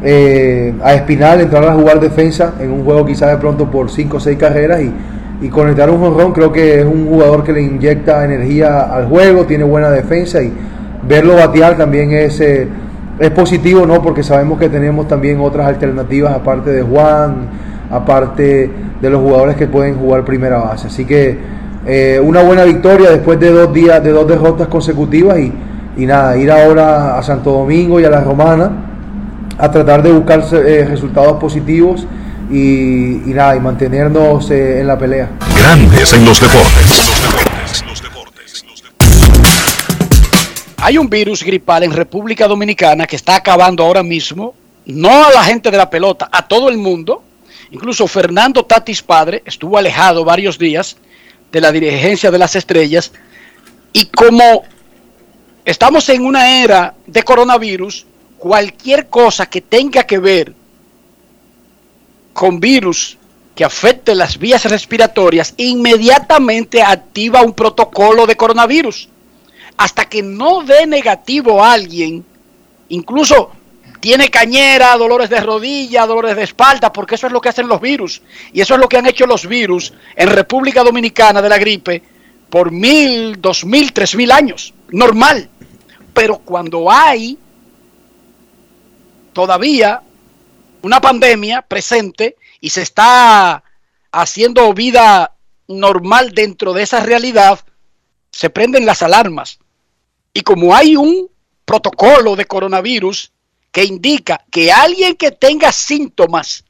eh, 0.06 0.74
a 0.84 0.96
Espinal 0.96 1.40
entrar 1.40 1.64
a 1.64 1.74
jugar 1.74 2.00
defensa 2.02 2.56
en 2.60 2.72
un 2.72 2.84
juego 2.84 3.06
quizás 3.06 3.32
de 3.32 3.38
pronto 3.38 3.72
por 3.72 3.90
5 3.90 4.18
o 4.18 4.20
6 4.20 4.38
carreras 4.38 4.82
y, 4.82 4.92
y 5.42 5.50
conectar 5.50 5.90
un 5.90 6.00
jonrón. 6.00 6.34
Creo 6.34 6.52
que 6.52 6.82
es 6.82 6.86
un 6.86 7.08
jugador 7.08 7.44
que 7.44 7.54
le 7.54 7.62
inyecta 7.62 8.26
energía 8.26 8.82
al 8.82 9.08
juego, 9.08 9.46
tiene 9.46 9.64
buena 9.64 9.90
defensa 9.90 10.42
y 10.42 10.52
verlo 11.08 11.36
batear 11.36 11.78
también 11.78 12.12
es, 12.12 12.42
eh, 12.42 12.68
es 13.18 13.30
positivo, 13.32 13.86
¿no? 13.86 14.02
Porque 14.02 14.24
sabemos 14.24 14.60
que 14.60 14.68
tenemos 14.68 15.08
también 15.08 15.40
otras 15.40 15.68
alternativas 15.68 16.34
aparte 16.34 16.72
de 16.72 16.82
Juan, 16.82 17.48
aparte 17.90 18.70
de 19.02 19.10
los 19.10 19.22
jugadores 19.22 19.56
que 19.56 19.68
pueden 19.68 19.96
jugar 19.96 20.26
primera 20.26 20.58
base. 20.58 20.88
Así 20.88 21.06
que 21.06 21.38
eh, 21.86 22.20
una 22.22 22.44
buena 22.44 22.66
victoria 22.66 23.10
después 23.10 23.40
de 23.40 23.52
dos 23.52 23.74
días, 23.74 24.04
de 24.04 24.12
dos 24.12 24.28
derrotas 24.28 24.68
consecutivas 24.68 25.40
y, 25.40 25.54
y 25.96 26.06
nada, 26.06 26.36
ir 26.36 26.52
ahora 26.52 27.18
a 27.18 27.24
Santo 27.24 27.52
Domingo 27.52 28.02
y 28.02 28.04
a 28.04 28.10
la 28.10 28.22
Romana 28.22 28.93
a 29.58 29.72
tratar 29.72 30.04
de 30.04 30.12
buscar 30.12 30.44
eh, 30.54 30.86
resultados 30.86 31.40
positivos 31.40 32.06
y, 32.52 33.30
y 33.30 33.34
nada, 33.34 33.56
y 33.56 33.60
mantenernos 33.60 34.50
eh, 34.52 34.80
en 34.82 34.88
la 34.88 34.98
pelea. 34.98 35.30
Grandes 35.58 36.14
en 36.14 36.26
los 36.26 36.40
deportes. 36.40 37.12
Hay 40.78 40.98
un 40.98 41.10
virus 41.10 41.44
gripal 41.44 41.84
en 41.84 41.92
República 41.92 42.46
Dominicana 42.46 43.08
que 43.08 43.16
está 43.16 43.38
acabando 43.38 43.86
ahora 43.86 44.04
mismo, 44.04 44.54
no 44.86 45.26
a 45.26 45.32
la 45.32 45.44
gente 45.44 45.72
de 45.72 45.78
la 45.78 45.90
pelota, 45.90 46.28
a 46.30 46.46
todo 46.46 46.68
el 46.68 46.78
mundo. 46.78 47.24
Incluso 47.72 48.06
Fernando 48.06 48.66
Tatis 48.66 49.02
padre 49.02 49.42
estuvo 49.46 49.78
alejado 49.78 50.26
varios 50.26 50.60
días 50.60 50.98
de 51.54 51.62
la 51.62 51.72
dirigencia 51.72 52.32
de 52.32 52.38
las 52.38 52.56
estrellas 52.56 53.14
y 53.94 54.08
como 54.08 54.64
estamos 55.64 56.10
en 56.10 56.26
una 56.26 56.62
era 56.62 56.96
de 57.08 57.24
coronavirus, 57.24 58.06
cualquier 58.44 59.08
cosa 59.08 59.46
que 59.46 59.62
tenga 59.62 60.04
que 60.04 60.20
ver 60.20 60.54
con 62.34 62.60
virus 62.60 63.18
que 63.56 63.64
afecte 63.64 64.14
las 64.16 64.38
vías 64.38 64.66
respiratorias, 64.66 65.54
inmediatamente 65.56 66.82
activa 66.82 67.42
un 67.42 67.54
protocolo 67.54 68.28
de 68.28 68.36
coronavirus. 68.36 69.08
Hasta 69.78 70.04
que 70.10 70.22
no 70.22 70.62
dé 70.62 70.86
negativo 70.86 71.64
a 71.64 71.72
alguien, 71.72 72.26
incluso 72.90 73.52
tiene 74.02 74.30
cañera, 74.30 74.98
dolores 74.98 75.30
de 75.30 75.40
rodilla, 75.40 76.06
dolores 76.06 76.36
de 76.36 76.44
espalda, 76.44 76.92
porque 76.92 77.16
eso 77.16 77.28
es 77.28 77.32
lo 77.32 77.40
que 77.40 77.48
hacen 77.48 77.70
los 77.70 77.80
virus. 77.80 78.22
Y 78.52 78.60
eso 78.60 78.74
es 78.74 78.82
lo 78.82 78.90
que 78.90 78.98
han 78.98 79.08
hecho 79.08 79.26
los 79.26 79.48
virus 79.48 79.94
en 80.18 80.28
República 80.28 80.84
Dominicana 80.84 81.42
de 81.42 81.48
la 81.48 81.58
gripe 81.58 82.04
por 82.50 82.72
mil, 82.72 83.40
dos 83.40 83.64
mil, 83.64 83.94
tres 83.94 84.16
mil 84.16 84.34
años. 84.34 84.74
Normal. 84.90 85.48
Pero 86.14 86.40
cuando 86.40 86.92
hay 86.92 87.38
todavía 89.34 90.02
una 90.82 91.02
pandemia 91.02 91.62
presente 91.62 92.36
y 92.60 92.70
se 92.70 92.82
está 92.82 93.64
haciendo 94.12 94.74
vida 94.74 95.34
normal 95.68 96.32
dentro 96.34 96.74
de 96.74 96.84
esa 96.84 97.00
realidad, 97.00 97.60
se 98.32 98.50
prenden 98.50 98.86
las 98.86 99.02
alarmas. 99.02 99.60
Y 100.34 100.42
como 100.42 100.76
hay 100.76 100.96
un 100.96 101.30
protocolo 101.66 102.36
de 102.36 102.46
coronavirus 102.46 103.32
que 103.72 103.84
indica 103.84 104.44
que 104.52 104.72
alguien 104.72 105.16
que 105.16 105.32
tenga 105.32 105.72
síntomas, 105.72 106.64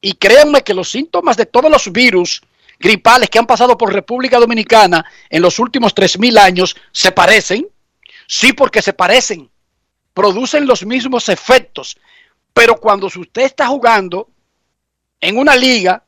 y 0.00 0.14
créanme 0.14 0.62
que 0.62 0.74
los 0.74 0.90
síntomas 0.90 1.36
de 1.36 1.46
todos 1.46 1.70
los 1.70 1.90
virus 1.92 2.40
gripales 2.78 3.28
que 3.28 3.38
han 3.38 3.46
pasado 3.46 3.76
por 3.76 3.92
República 3.92 4.38
Dominicana 4.38 5.04
en 5.28 5.42
los 5.42 5.58
últimos 5.58 5.94
3.000 5.94 6.38
años 6.38 6.76
se 6.92 7.10
parecen, 7.10 7.66
sí 8.26 8.52
porque 8.52 8.82
se 8.82 8.92
parecen, 8.92 9.50
producen 10.18 10.66
los 10.66 10.84
mismos 10.84 11.28
efectos, 11.28 11.96
pero 12.52 12.74
cuando 12.74 13.06
usted 13.06 13.42
está 13.42 13.68
jugando 13.68 14.28
en 15.20 15.38
una 15.38 15.54
liga 15.54 16.02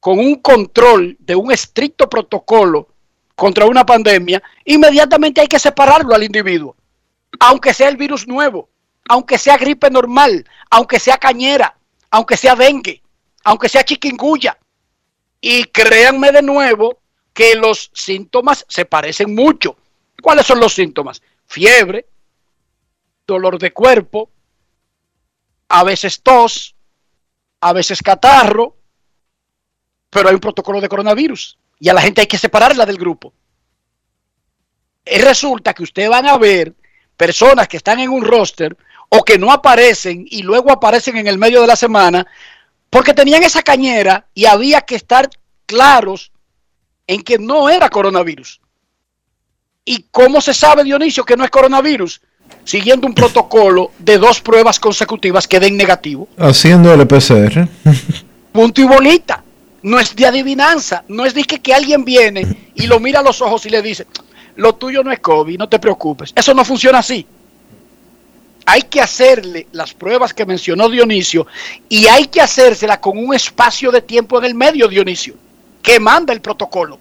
con 0.00 0.18
un 0.18 0.34
control 0.40 1.16
de 1.20 1.36
un 1.36 1.52
estricto 1.52 2.10
protocolo 2.10 2.88
contra 3.36 3.66
una 3.66 3.86
pandemia, 3.86 4.42
inmediatamente 4.64 5.42
hay 5.42 5.46
que 5.46 5.60
separarlo 5.60 6.12
al 6.12 6.24
individuo, 6.24 6.74
aunque 7.38 7.72
sea 7.72 7.88
el 7.88 7.96
virus 7.96 8.26
nuevo, 8.26 8.68
aunque 9.08 9.38
sea 9.38 9.56
gripe 9.56 9.88
normal, 9.90 10.44
aunque 10.68 10.98
sea 10.98 11.16
cañera, 11.16 11.76
aunque 12.10 12.36
sea 12.36 12.56
dengue, 12.56 13.00
aunque 13.44 13.68
sea 13.68 13.84
chiquinguya. 13.84 14.58
Y 15.40 15.66
créanme 15.66 16.32
de 16.32 16.42
nuevo 16.42 16.98
que 17.32 17.54
los 17.54 17.92
síntomas 17.94 18.66
se 18.68 18.86
parecen 18.86 19.36
mucho. 19.36 19.76
¿Cuáles 20.20 20.46
son 20.46 20.58
los 20.58 20.74
síntomas? 20.74 21.22
Fiebre, 21.46 22.06
dolor 23.26 23.58
de 23.58 23.72
cuerpo, 23.72 24.30
a 25.68 25.84
veces 25.84 26.22
tos, 26.22 26.74
a 27.60 27.72
veces 27.72 28.02
catarro, 28.02 28.76
pero 30.10 30.28
hay 30.28 30.34
un 30.34 30.40
protocolo 30.40 30.80
de 30.80 30.88
coronavirus 30.88 31.58
y 31.78 31.88
a 31.88 31.94
la 31.94 32.02
gente 32.02 32.20
hay 32.20 32.26
que 32.26 32.38
separarla 32.38 32.84
del 32.84 32.98
grupo. 32.98 33.32
Y 35.04 35.18
resulta 35.18 35.74
que 35.74 35.82
ustedes 35.82 36.08
van 36.08 36.26
a 36.26 36.36
ver 36.38 36.74
personas 37.16 37.68
que 37.68 37.78
están 37.78 37.98
en 38.00 38.10
un 38.10 38.24
roster 38.24 38.76
o 39.08 39.24
que 39.24 39.38
no 39.38 39.50
aparecen 39.52 40.26
y 40.28 40.42
luego 40.42 40.70
aparecen 40.70 41.16
en 41.16 41.26
el 41.26 41.38
medio 41.38 41.60
de 41.60 41.66
la 41.66 41.76
semana 41.76 42.26
porque 42.90 43.14
tenían 43.14 43.42
esa 43.42 43.62
cañera 43.62 44.26
y 44.34 44.44
había 44.44 44.82
que 44.82 44.96
estar 44.96 45.28
claros 45.66 46.32
en 47.06 47.22
que 47.22 47.38
no 47.38 47.68
era 47.68 47.88
coronavirus. 47.88 48.60
¿Y 49.84 50.04
cómo 50.10 50.40
se 50.40 50.54
sabe, 50.54 50.84
Dionisio, 50.84 51.24
que 51.24 51.36
no 51.36 51.44
es 51.44 51.50
coronavirus? 51.50 52.20
Siguiendo 52.64 53.06
un 53.06 53.14
protocolo 53.14 53.90
de 53.98 54.18
dos 54.18 54.40
pruebas 54.40 54.78
consecutivas 54.78 55.48
que 55.48 55.58
den 55.58 55.76
negativo. 55.76 56.28
Haciendo 56.38 56.92
el 56.94 57.06
PCR. 57.06 57.66
Punto 58.52 58.80
y 58.80 58.84
bolita. 58.84 59.42
No 59.82 59.98
es 59.98 60.14
de 60.14 60.26
adivinanza. 60.26 61.02
No 61.08 61.24
es 61.26 61.34
de 61.34 61.42
que, 61.44 61.60
que 61.60 61.74
alguien 61.74 62.04
viene 62.04 62.70
y 62.74 62.86
lo 62.86 63.00
mira 63.00 63.20
a 63.20 63.22
los 63.22 63.42
ojos 63.42 63.66
y 63.66 63.70
le 63.70 63.82
dice, 63.82 64.06
lo 64.56 64.74
tuyo 64.74 65.02
no 65.02 65.10
es 65.10 65.18
COVID, 65.18 65.58
no 65.58 65.68
te 65.68 65.78
preocupes. 65.78 66.32
Eso 66.36 66.54
no 66.54 66.64
funciona 66.64 66.98
así. 66.98 67.26
Hay 68.64 68.82
que 68.82 69.00
hacerle 69.00 69.66
las 69.72 69.92
pruebas 69.92 70.32
que 70.32 70.46
mencionó 70.46 70.88
Dionisio 70.88 71.48
y 71.88 72.06
hay 72.06 72.26
que 72.26 72.40
hacérsela 72.40 73.00
con 73.00 73.18
un 73.18 73.34
espacio 73.34 73.90
de 73.90 74.02
tiempo 74.02 74.38
en 74.38 74.44
el 74.44 74.54
medio, 74.54 74.86
Dionisio, 74.86 75.34
que 75.82 75.98
manda 75.98 76.32
el 76.32 76.40
protocolo. 76.40 76.96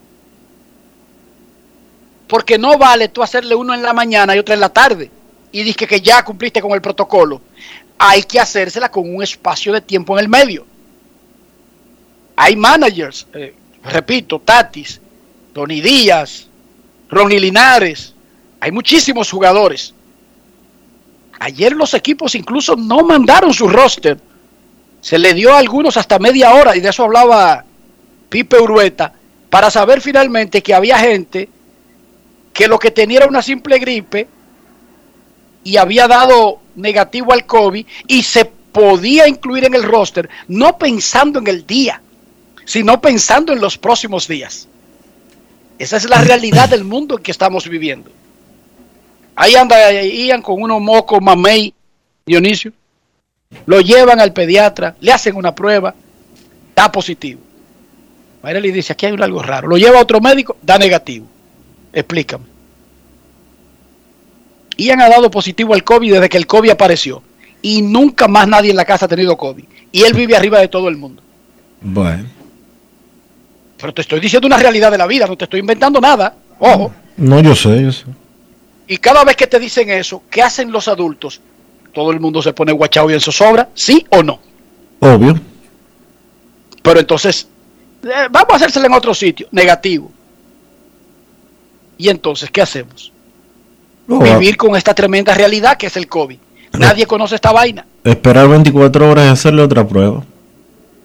Porque 2.27 2.57
no 2.57 2.79
vale 2.79 3.09
tú 3.09 3.21
hacerle 3.21 3.53
uno 3.53 3.75
en 3.75 3.83
la 3.83 3.93
mañana 3.93 4.35
y 4.35 4.39
otro 4.39 4.55
en 4.55 4.59
la 4.59 4.69
tarde 4.69 5.11
y 5.51 5.63
dices 5.63 5.87
que 5.87 6.01
ya 6.01 6.23
cumpliste 6.23 6.61
con 6.61 6.71
el 6.71 6.81
protocolo. 6.81 7.41
Hay 7.97 8.23
que 8.23 8.39
hacérsela 8.39 8.89
con 8.89 9.13
un 9.13 9.21
espacio 9.21 9.73
de 9.73 9.81
tiempo 9.81 10.17
en 10.17 10.23
el 10.23 10.29
medio. 10.29 10.65
Hay 12.35 12.55
managers, 12.55 13.27
eh, 13.33 13.53
repito, 13.83 14.39
Tatis, 14.39 14.99
Tony 15.53 15.81
Díaz, 15.81 16.47
Ronnie 17.09 17.39
Linares, 17.39 18.15
hay 18.59 18.71
muchísimos 18.71 19.29
jugadores. 19.29 19.93
Ayer 21.39 21.73
los 21.73 21.93
equipos 21.93 22.35
incluso 22.35 22.75
no 22.75 23.03
mandaron 23.03 23.53
su 23.53 23.67
roster. 23.67 24.19
Se 25.01 25.17
le 25.17 25.33
dio 25.33 25.53
a 25.53 25.57
algunos 25.57 25.97
hasta 25.97 26.19
media 26.19 26.53
hora, 26.53 26.75
y 26.75 26.79
de 26.79 26.89
eso 26.89 27.03
hablaba 27.03 27.65
Pipe 28.29 28.59
Urueta, 28.59 29.13
para 29.49 29.69
saber 29.71 29.99
finalmente 29.99 30.61
que 30.61 30.73
había 30.73 30.97
gente 30.99 31.49
que 32.53 32.67
lo 32.67 32.77
que 32.77 32.91
tenía 32.91 33.17
era 33.19 33.27
una 33.27 33.41
simple 33.41 33.79
gripe 33.79 34.27
y 35.63 35.77
había 35.77 36.07
dado 36.07 36.59
negativo 36.75 37.33
al 37.33 37.45
COVID 37.45 37.85
y 38.07 38.23
se 38.23 38.45
podía 38.45 39.27
incluir 39.27 39.65
en 39.65 39.75
el 39.75 39.83
roster, 39.83 40.29
no 40.47 40.77
pensando 40.77 41.39
en 41.39 41.47
el 41.47 41.65
día, 41.65 42.01
sino 42.65 43.01
pensando 43.01 43.53
en 43.53 43.61
los 43.61 43.77
próximos 43.77 44.27
días. 44.27 44.67
Esa 45.77 45.97
es 45.97 46.09
la 46.09 46.21
realidad 46.23 46.69
del 46.69 46.83
mundo 46.83 47.17
en 47.17 47.23
que 47.23 47.31
estamos 47.31 47.67
viviendo. 47.67 48.11
Ahí 49.35 49.55
anda 49.55 49.91
Ian 49.91 50.41
con 50.41 50.61
unos 50.61 50.81
mocos 50.81 51.21
mamey, 51.21 51.73
Dionisio. 52.25 52.73
Lo 53.65 53.81
llevan 53.81 54.19
al 54.19 54.33
pediatra, 54.33 54.95
le 55.01 55.11
hacen 55.11 55.35
una 55.35 55.53
prueba, 55.53 55.93
da 56.75 56.91
positivo. 56.91 57.41
Mayreli 58.43 58.71
dice, 58.71 58.93
aquí 58.93 59.05
hay 59.05 59.15
algo 59.19 59.41
raro. 59.43 59.67
Lo 59.67 59.77
lleva 59.77 59.99
a 59.99 60.01
otro 60.01 60.19
médico, 60.21 60.57
da 60.61 60.77
negativo. 60.77 61.27
Explícame. 61.93 62.50
Ian 64.83 65.01
ha 65.01 65.09
dado 65.09 65.29
positivo 65.29 65.73
al 65.73 65.83
COVID 65.83 66.13
desde 66.13 66.29
que 66.29 66.37
el 66.37 66.47
COVID 66.47 66.71
apareció. 66.71 67.21
Y 67.61 67.81
nunca 67.81 68.27
más 68.27 68.47
nadie 68.47 68.71
en 68.71 68.77
la 68.77 68.85
casa 68.85 69.05
ha 69.05 69.09
tenido 69.09 69.37
COVID. 69.37 69.63
Y 69.91 70.03
él 70.03 70.13
vive 70.13 70.35
arriba 70.35 70.59
de 70.59 70.67
todo 70.67 70.87
el 70.87 70.97
mundo. 70.97 71.21
Bueno. 71.81 72.25
Pero 73.77 73.93
te 73.93 74.01
estoy 74.01 74.19
diciendo 74.19 74.47
una 74.47 74.57
realidad 74.57 74.91
de 74.91 74.97
la 74.97 75.07
vida, 75.07 75.27
no 75.27 75.37
te 75.37 75.45
estoy 75.45 75.59
inventando 75.59 75.99
nada. 75.99 76.35
Ojo. 76.59 76.91
No, 77.17 77.39
yo 77.41 77.55
sé, 77.55 77.81
yo 77.81 77.91
sé. 77.91 78.05
Y 78.87 78.97
cada 78.97 79.23
vez 79.23 79.35
que 79.35 79.47
te 79.47 79.59
dicen 79.59 79.89
eso, 79.89 80.23
¿qué 80.29 80.41
hacen 80.41 80.71
los 80.71 80.87
adultos? 80.87 81.41
Todo 81.93 82.11
el 82.11 82.19
mundo 82.19 82.41
se 82.41 82.53
pone 82.53 82.71
guachado 82.71 83.09
y 83.09 83.13
en 83.13 83.19
zozobra, 83.19 83.69
¿sí 83.73 84.05
o 84.09 84.23
no? 84.23 84.39
Obvio. 84.99 85.39
Pero 86.81 86.99
entonces, 86.99 87.47
eh, 88.03 88.27
vamos 88.29 88.53
a 88.53 88.55
hacérsela 88.55 88.87
en 88.87 88.93
otro 88.93 89.13
sitio, 89.13 89.47
negativo. 89.51 90.11
Y 91.97 92.09
entonces, 92.09 92.49
¿qué 92.49 92.61
hacemos? 92.61 93.10
Vivir 94.07 94.57
con 94.57 94.75
esta 94.75 94.93
tremenda 94.93 95.33
realidad 95.33 95.77
que 95.77 95.87
es 95.87 95.97
el 95.97 96.07
COVID. 96.07 96.37
Nadie 96.77 97.05
conoce 97.05 97.35
esta 97.35 97.51
vaina. 97.51 97.85
Esperar 98.03 98.47
24 98.47 99.09
horas 99.09 99.25
y 99.25 99.29
hacerle 99.29 99.61
otra 99.61 99.87
prueba. 99.87 100.23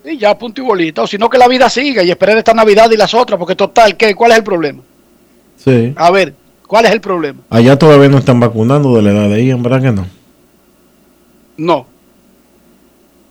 Y 0.05 0.19
ya, 0.19 0.39
punto 0.39 0.61
y 0.61 0.65
bolita. 0.65 1.03
O 1.03 1.07
sino 1.07 1.29
que 1.29 1.39
la 1.39 1.49
vida 1.49 1.69
siga 1.69 2.03
y 2.03 2.11
esperar 2.11 2.39
esta 2.39 2.55
Navidad 2.55 2.91
y 2.91 2.97
las 2.97 3.13
otras, 3.15 3.39
porque 3.39 3.57
total, 3.57 3.97
¿qué? 3.97 4.15
¿cuál 4.15 4.33
es 4.33 4.39
el 4.39 4.45
problema? 4.45 4.83
Sí. 5.57 5.93
A 5.97 6.11
ver, 6.11 6.35
¿cuál 6.67 6.87
es 6.87 6.93
el 6.93 7.01
problema? 7.01 7.41
Allá 7.51 7.77
todavía 7.77 8.09
no 8.09 8.19
están 8.19 8.39
vacunando 8.39 8.95
de 8.95 9.03
la 9.03 9.11
edad 9.11 9.29
de 9.29 9.45
Ian, 9.45 9.63
¿verdad 9.63 9.83
que 9.83 9.93
no? 9.93 10.07
No. 11.57 11.87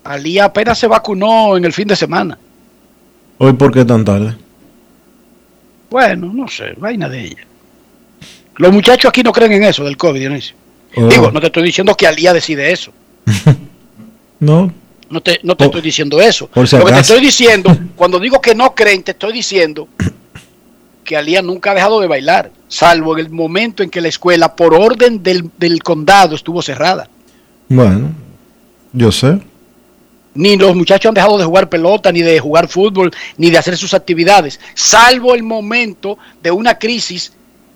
Ali 0.03 0.37
apenas 0.39 0.77
se 0.77 0.87
vacunó 0.87 1.55
en 1.55 1.65
el 1.65 1.73
fin 1.73 1.87
de 1.87 1.95
semana. 1.95 2.37
¿Hoy 3.37 3.53
por 3.53 3.71
qué 3.71 3.85
tan 3.85 4.03
tarde? 4.03 4.35
Bueno, 5.89 6.31
no 6.33 6.47
sé, 6.47 6.73
vaina 6.77 7.07
de 7.07 7.23
ella. 7.23 7.47
Los 8.57 8.71
muchachos 8.71 9.09
aquí 9.09 9.21
no 9.21 9.31
creen 9.31 9.53
en 9.53 9.63
eso 9.63 9.83
del 9.83 9.97
COVID, 9.97 10.19
Dionisio. 10.19 10.55
Oh. 10.95 11.07
Digo, 11.07 11.31
no 11.31 11.39
te 11.39 11.47
estoy 11.47 11.63
diciendo 11.63 11.95
que 11.95 12.07
Alía 12.07 12.33
decide 12.33 12.71
eso. 12.71 12.91
No. 14.37 14.71
No 15.09 15.21
te, 15.21 15.39
no 15.43 15.55
te 15.55 15.65
estoy 15.65 15.81
diciendo 15.81 16.19
eso. 16.19 16.47
por 16.47 16.67
si 16.67 16.77
Lo 16.77 16.85
que 16.85 16.91
te 16.91 16.99
estoy 16.99 17.21
diciendo, 17.21 17.75
cuando 17.95 18.19
digo 18.19 18.41
que 18.41 18.53
no 18.53 18.75
creen, 18.75 19.01
te 19.01 19.11
estoy 19.11 19.31
diciendo 19.31 19.87
que 21.05 21.15
Alía 21.15 21.41
nunca 21.41 21.71
ha 21.71 21.73
dejado 21.73 22.01
de 22.01 22.07
bailar, 22.07 22.51
salvo 22.67 23.17
en 23.17 23.25
el 23.25 23.31
momento 23.31 23.81
en 23.81 23.89
que 23.89 24.01
la 24.01 24.09
escuela, 24.09 24.55
por 24.55 24.73
orden 24.73 25.23
del, 25.23 25.49
del 25.57 25.81
condado, 25.81 26.35
estuvo 26.35 26.61
cerrada. 26.61 27.07
Bueno, 27.69 28.11
yo 28.91 29.11
sé. 29.11 29.39
Ni 30.33 30.57
los 30.57 30.75
muchachos 30.75 31.09
han 31.09 31.15
dejado 31.15 31.37
de 31.37 31.45
jugar 31.45 31.69
pelota, 31.69 32.11
ni 32.11 32.21
de 32.21 32.39
jugar 32.39 32.67
fútbol, 32.67 33.11
ni 33.37 33.49
de 33.51 33.57
hacer 33.57 33.77
sus 33.77 33.93
actividades, 33.93 34.59
salvo 34.73 35.33
el 35.33 35.43
momento 35.43 36.17
de 36.43 36.51
una 36.51 36.77
crisis 36.77 37.31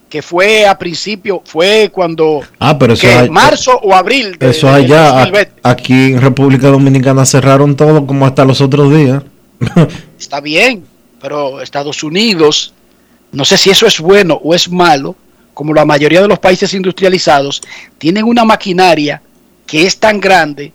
que 0.10 0.22
fue 0.24 0.66
a 0.66 0.78
principio, 0.78 1.42
fue 1.46 1.92
cuando 1.94 2.42
Ah, 2.58 2.78
pero 2.80 2.94
eso 2.94 3.02
que 3.02 3.12
es 3.12 3.18
allá- 3.20 3.32
marzo 3.32 3.80
o 3.84 3.94
abril 3.94 4.38
de- 4.40 4.50
Eso 4.50 4.68
allá, 4.68 5.12
2020. 5.12 5.52
a- 5.62 5.70
aquí 5.70 5.94
en 5.94 6.22
República 6.22 6.68
Dominicana 6.70 7.26
cerraron 7.26 7.76
todo 7.76 8.06
como 8.08 8.26
hasta 8.26 8.44
los 8.44 8.60
otros 8.60 8.92
días. 8.92 9.22
Está 10.20 10.42
bien, 10.42 10.84
pero 11.22 11.62
Estados 11.62 12.02
Unidos, 12.04 12.74
no 13.32 13.46
sé 13.46 13.58
si 13.58 13.70
eso 13.70 13.86
es 13.86 14.00
bueno 14.00 14.40
o 14.44 14.56
es 14.56 14.70
malo, 14.72 15.16
como 15.54 15.74
la 15.74 15.86
mayoría 15.86 16.22
de 16.22 16.28
los 16.28 16.40
países 16.40 16.74
industrializados, 16.74 17.62
tienen 17.98 18.24
una 18.24 18.46
maquinaria 18.46 19.22
que 19.68 19.86
es 19.86 20.00
tan 20.00 20.20
grande 20.20 20.72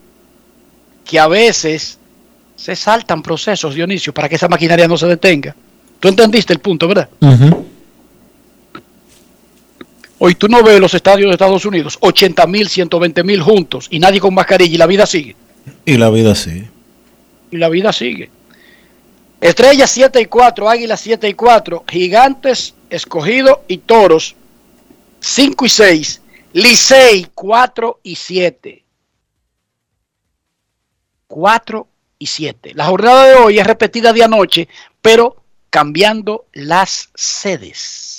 que 1.04 1.18
a 1.18 1.26
veces 1.26 1.98
se 2.54 2.76
saltan 2.76 3.20
procesos, 3.22 3.74
Dionisio, 3.74 4.14
para 4.14 4.28
que 4.28 4.36
esa 4.36 4.46
maquinaria 4.48 4.86
no 4.86 4.96
se 4.96 5.06
detenga. 5.06 5.56
¿Tú 5.98 6.06
entendiste 6.08 6.52
el 6.52 6.60
punto, 6.60 6.86
verdad? 6.86 7.08
Hoy 10.26 10.36
tú 10.36 10.48
no 10.48 10.62
ves 10.62 10.80
los 10.80 10.94
estadios 10.94 11.28
de 11.28 11.32
Estados 11.34 11.66
Unidos, 11.66 11.98
80 12.00 12.46
mil, 12.46 12.66
120 12.66 13.22
mil 13.24 13.42
juntos 13.42 13.88
y 13.90 13.98
nadie 13.98 14.20
con 14.20 14.32
mascarilla 14.32 14.74
y 14.74 14.78
la 14.78 14.86
vida 14.86 15.04
sigue. 15.04 15.36
Y 15.84 15.98
la 15.98 16.08
vida 16.08 16.34
sí. 16.34 16.66
y 17.50 17.58
la 17.58 17.68
vida 17.68 17.92
sigue. 17.92 18.30
Estrellas 19.38 19.90
7 19.90 20.22
y 20.22 20.24
4, 20.24 20.70
Águilas 20.70 21.02
7 21.02 21.28
y 21.28 21.34
4, 21.34 21.84
Gigantes, 21.86 22.72
Escogido 22.88 23.64
y 23.68 23.76
Toros 23.76 24.34
5 25.20 25.66
y 25.66 25.68
6, 25.68 26.22
Licey 26.54 27.26
4 27.34 28.00
y 28.02 28.14
7. 28.14 28.84
4 31.26 31.88
y 32.18 32.26
7. 32.26 32.72
La 32.74 32.86
jornada 32.86 33.26
de 33.26 33.34
hoy 33.34 33.58
es 33.58 33.66
repetida 33.66 34.14
de 34.14 34.24
anoche, 34.24 34.68
pero 35.02 35.44
cambiando 35.68 36.46
las 36.54 37.10
sedes. 37.14 38.13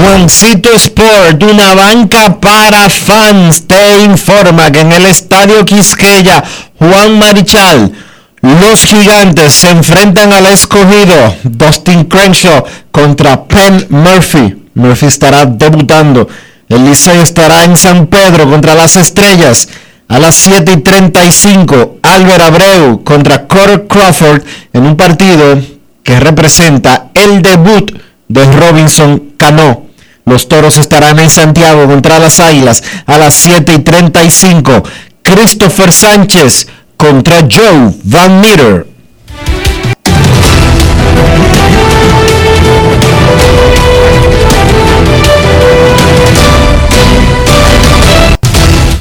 Juancito 0.00 0.70
Sport, 0.76 1.42
una 1.42 1.74
banca 1.74 2.40
para 2.40 2.88
fans, 2.88 3.66
te 3.66 4.00
informa 4.02 4.72
que 4.72 4.80
en 4.80 4.92
el 4.92 5.04
Estadio 5.04 5.62
Quisqueya, 5.66 6.42
Juan 6.78 7.18
Marichal, 7.18 7.92
los 8.40 8.86
gigantes 8.86 9.52
se 9.52 9.68
enfrentan 9.68 10.32
al 10.32 10.46
escogido 10.46 11.34
Dustin 11.42 12.04
Crenshaw 12.04 12.64
contra 12.90 13.44
Penn 13.44 13.88
Murphy. 13.90 14.56
Murphy 14.72 15.06
estará 15.06 15.44
debutando. 15.44 16.26
El 16.70 16.86
Licey 16.86 17.18
estará 17.20 17.64
en 17.64 17.76
San 17.76 18.06
Pedro 18.06 18.48
contra 18.48 18.74
las 18.74 18.96
estrellas. 18.96 19.68
A 20.08 20.18
las 20.18 20.34
7 20.34 20.72
y 20.72 20.76
35, 20.78 21.98
Albert 22.02 22.40
Abreu 22.40 23.04
contra 23.04 23.46
Carter 23.46 23.86
Crawford 23.86 24.42
en 24.72 24.86
un 24.86 24.96
partido 24.96 25.60
que 26.02 26.18
representa 26.18 27.10
el 27.12 27.42
debut 27.42 27.92
de 28.28 28.44
Robinson 28.52 29.34
Cano. 29.36 29.89
Los 30.30 30.46
toros 30.46 30.78
estarán 30.78 31.18
en 31.18 31.28
Santiago 31.28 31.88
contra 31.88 32.20
las 32.20 32.38
águilas 32.38 32.84
a 33.04 33.18
las 33.18 33.34
7 33.34 33.74
y 33.74 33.78
35. 33.80 34.84
Christopher 35.24 35.90
Sánchez 35.90 36.68
contra 36.96 37.40
Joe 37.40 37.92
Van 38.04 38.40
Meter. 38.40 38.86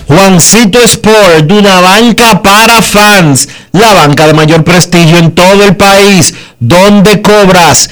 Juancito 0.08 0.80
Sport, 0.80 1.52
una 1.52 1.80
banca 1.80 2.42
para 2.42 2.82
fans, 2.82 3.48
la 3.72 3.94
banca 3.94 4.26
de 4.26 4.34
mayor 4.34 4.64
prestigio 4.64 5.20
en 5.20 5.36
todo 5.36 5.64
el 5.64 5.76
país, 5.76 6.34
donde 6.60 7.22
cobras 7.22 7.92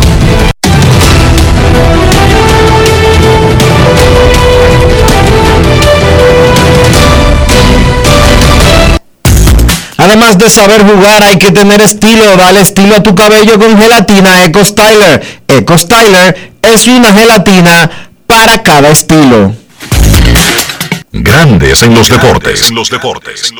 Además 10.01 10.35
de 10.39 10.49
saber 10.49 10.81
jugar, 10.81 11.21
hay 11.21 11.37
que 11.37 11.51
tener 11.51 11.79
estilo. 11.79 12.35
Dale 12.35 12.61
estilo 12.61 12.95
a 12.95 13.03
tu 13.03 13.13
cabello 13.13 13.59
con 13.59 13.77
gelatina 13.77 14.43
Eco 14.43 14.65
Styler. 14.65 15.43
Eco 15.47 15.77
Styler 15.77 16.53
es 16.59 16.87
una 16.87 17.13
gelatina 17.13 18.09
para 18.25 18.63
cada 18.63 18.89
estilo. 18.89 19.53
Grandes 21.11 21.83
en 21.83 21.93
los 21.93 22.09
deportes. 22.09 22.71
los 22.71 22.89
deportes. 22.89 23.53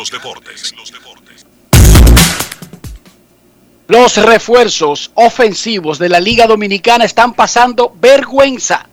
Los 3.87 4.17
refuerzos 4.17 5.11
ofensivos 5.13 5.99
de 5.99 6.09
la 6.09 6.19
Liga 6.19 6.47
Dominicana 6.47 7.05
están 7.05 7.33
pasando 7.33 7.93
vergüenza. 8.01 8.87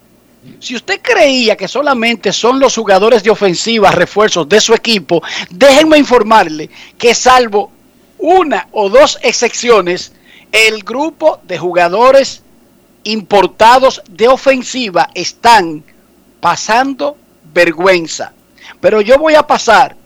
Si 0.60 0.74
usted 0.74 1.00
creía 1.00 1.56
que 1.56 1.68
solamente 1.68 2.32
son 2.32 2.58
los 2.58 2.74
jugadores 2.74 3.22
de 3.22 3.30
ofensiva 3.30 3.90
refuerzos 3.90 4.48
de 4.48 4.60
su 4.60 4.74
equipo, 4.74 5.22
déjenme 5.50 5.98
informarle 5.98 6.68
que 6.96 7.14
salvo 7.14 7.70
una 8.18 8.68
o 8.72 8.88
dos 8.88 9.18
excepciones, 9.22 10.12
el 10.50 10.82
grupo 10.82 11.40
de 11.44 11.58
jugadores 11.58 12.42
importados 13.04 14.02
de 14.10 14.28
ofensiva 14.28 15.10
están 15.14 15.84
pasando 16.40 17.16
vergüenza. 17.52 18.32
Pero 18.80 19.00
yo 19.00 19.18
voy 19.18 19.34
a 19.34 19.46
pasar 19.46 19.96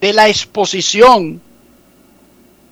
de 0.00 0.12
la 0.12 0.28
exposición 0.28 1.40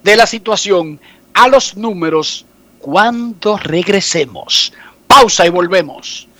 de 0.03 0.17
la 0.17 0.27
situación 0.27 1.01
a 1.35 1.49
los 1.49 1.77
números 1.77 2.45
cuando 2.79 3.57
regresemos. 3.57 4.73
Pausa 5.07 5.47
y 5.47 5.51
volvemos. 5.51 6.27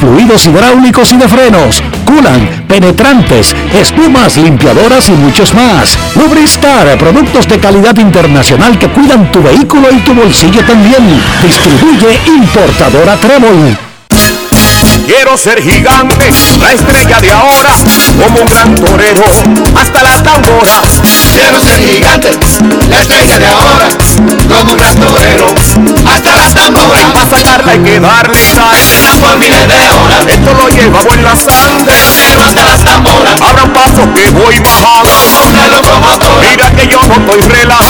fluidos 0.00 0.46
hidráulicos 0.46 1.12
y 1.12 1.16
de 1.16 1.28
frenos, 1.28 1.82
culan, 2.04 2.64
penetrantes, 2.68 3.54
espumas, 3.74 4.36
limpiadoras 4.36 5.08
y 5.08 5.12
muchos 5.12 5.54
más. 5.54 5.98
Lubristar, 6.16 6.98
productos 6.98 7.46
de 7.48 7.58
calidad 7.58 7.96
internacional 7.98 8.78
que 8.78 8.88
cuidan 8.88 9.30
tu 9.30 9.42
vehículo 9.42 9.88
y 9.92 9.98
tu 10.00 10.14
bolsillo 10.14 10.64
también. 10.64 11.22
Distribuye 11.42 12.20
importadora 12.26 13.16
Trébol. 13.16 13.76
Quiero 15.06 15.36
ser 15.36 15.62
gigante, 15.62 16.30
la 16.60 16.72
estrella 16.72 17.20
de 17.20 17.30
ahora, 17.30 17.70
como 18.16 18.40
un 18.40 18.46
gran 18.46 18.74
torero, 18.74 19.24
hasta 19.76 20.02
las 20.02 20.22
tamboras. 20.22 21.02
Quiero 21.34 21.60
ser 21.60 21.78
gigante, 21.80 22.30
la 22.88 23.00
estrella 23.00 23.38
de 23.38 23.46
ahora, 23.46 23.88
como 24.26 24.72
un 24.72 24.76
gran 24.76 24.96
torero, 24.96 25.46
hasta 26.06 26.36
las 26.36 26.54
tamboras. 26.54 27.10
Para 27.12 27.28
sacarla 27.28 27.72
hay 27.72 27.78
que 27.80 28.00
darle 28.00 28.38
sal, 28.44 28.76
por 29.20 29.36
miles 29.38 29.66
de 29.68 29.90
horas. 29.90 30.26
Esto 30.26 30.54
lo 30.54 30.68
llevamos 30.68 31.14
en 31.14 31.24
la 31.24 31.36
sangre, 31.36 31.94
pero 32.28 32.42
hasta 32.42 32.64
las 32.64 32.80
tamboras. 32.84 33.40
Abra 33.40 33.64
un 33.64 33.72
paso 33.72 34.02
que 34.14 34.30
voy 34.30 34.58
bajando, 34.60 35.48
una 35.48 35.68
locomotora. 35.68 36.48
Mira 36.50 36.70
que 36.70 36.86
yo 36.86 37.00
no 37.06 37.14
estoy 37.14 37.40
relajando, 37.48 37.89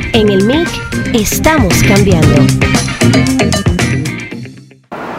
En 0.13 0.29
el 0.29 0.43
MIC 0.45 0.67
estamos 1.13 1.73
cambiando. 1.87 2.35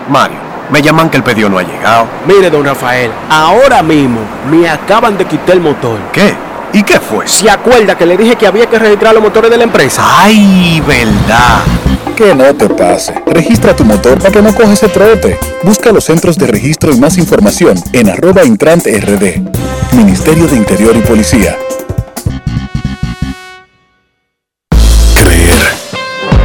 Mario, 0.09 0.37
me 0.71 0.83
llaman 0.83 1.09
que 1.09 1.17
el 1.17 1.23
pedido 1.23 1.49
no 1.49 1.59
ha 1.59 1.63
llegado. 1.63 2.07
Mire, 2.27 2.51
don 2.51 2.65
Rafael, 2.65 3.11
ahora 3.31 3.83
mismo 3.83 4.21
me 4.51 4.69
acaban 4.69 5.17
de 5.17 5.25
quitar 5.25 5.57
el 5.57 5.63
motor. 5.63 5.99
¿Qué? 6.13 6.35
¿Y 6.75 6.83
qué 6.83 7.01
fue? 7.01 7.27
¿Se 7.27 7.49
acuerda 7.49 7.97
que 7.97 8.05
le 8.05 8.19
dije 8.19 8.37
que 8.37 8.47
había 8.47 8.67
que 8.67 8.79
registrar 8.79 9.15
los 9.15 9.23
motores 9.23 9.51
de 9.51 9.57
la 9.57 9.65
empresa? 9.65 10.03
¡Ay, 10.05 10.83
verdad! 10.87 11.63
Que 12.15 12.35
no 12.35 12.55
te 12.55 12.69
pase. 12.69 13.15
Registra 13.27 13.75
tu 13.75 13.85
motor 13.85 14.19
para 14.19 14.31
que 14.31 14.43
no 14.43 14.55
coges 14.55 14.73
ese 14.73 14.89
trote. 14.89 15.39
Busca 15.63 15.91
los 15.91 16.05
centros 16.05 16.37
de 16.37 16.47
registro 16.47 16.93
y 16.93 17.01
más 17.01 17.17
información 17.17 17.83
en 17.93 18.11
arroba 18.11 18.45
intrant 18.45 18.85
rd. 18.87 19.41
Ministerio 19.95 20.47
de 20.47 20.57
Interior 20.57 20.95
y 20.97 21.01
Policía. 21.01 21.57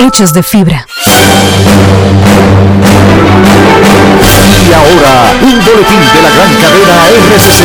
hechos 0.00 0.32
de 0.32 0.42
fibra. 0.42 0.86
Y 4.68 4.72
ahora, 4.72 5.32
un 5.42 5.64
boletín 5.64 6.00
de 6.14 6.22
la 6.22 6.30
gran 6.30 6.54
cadena 6.54 7.06
RCC 7.08 7.60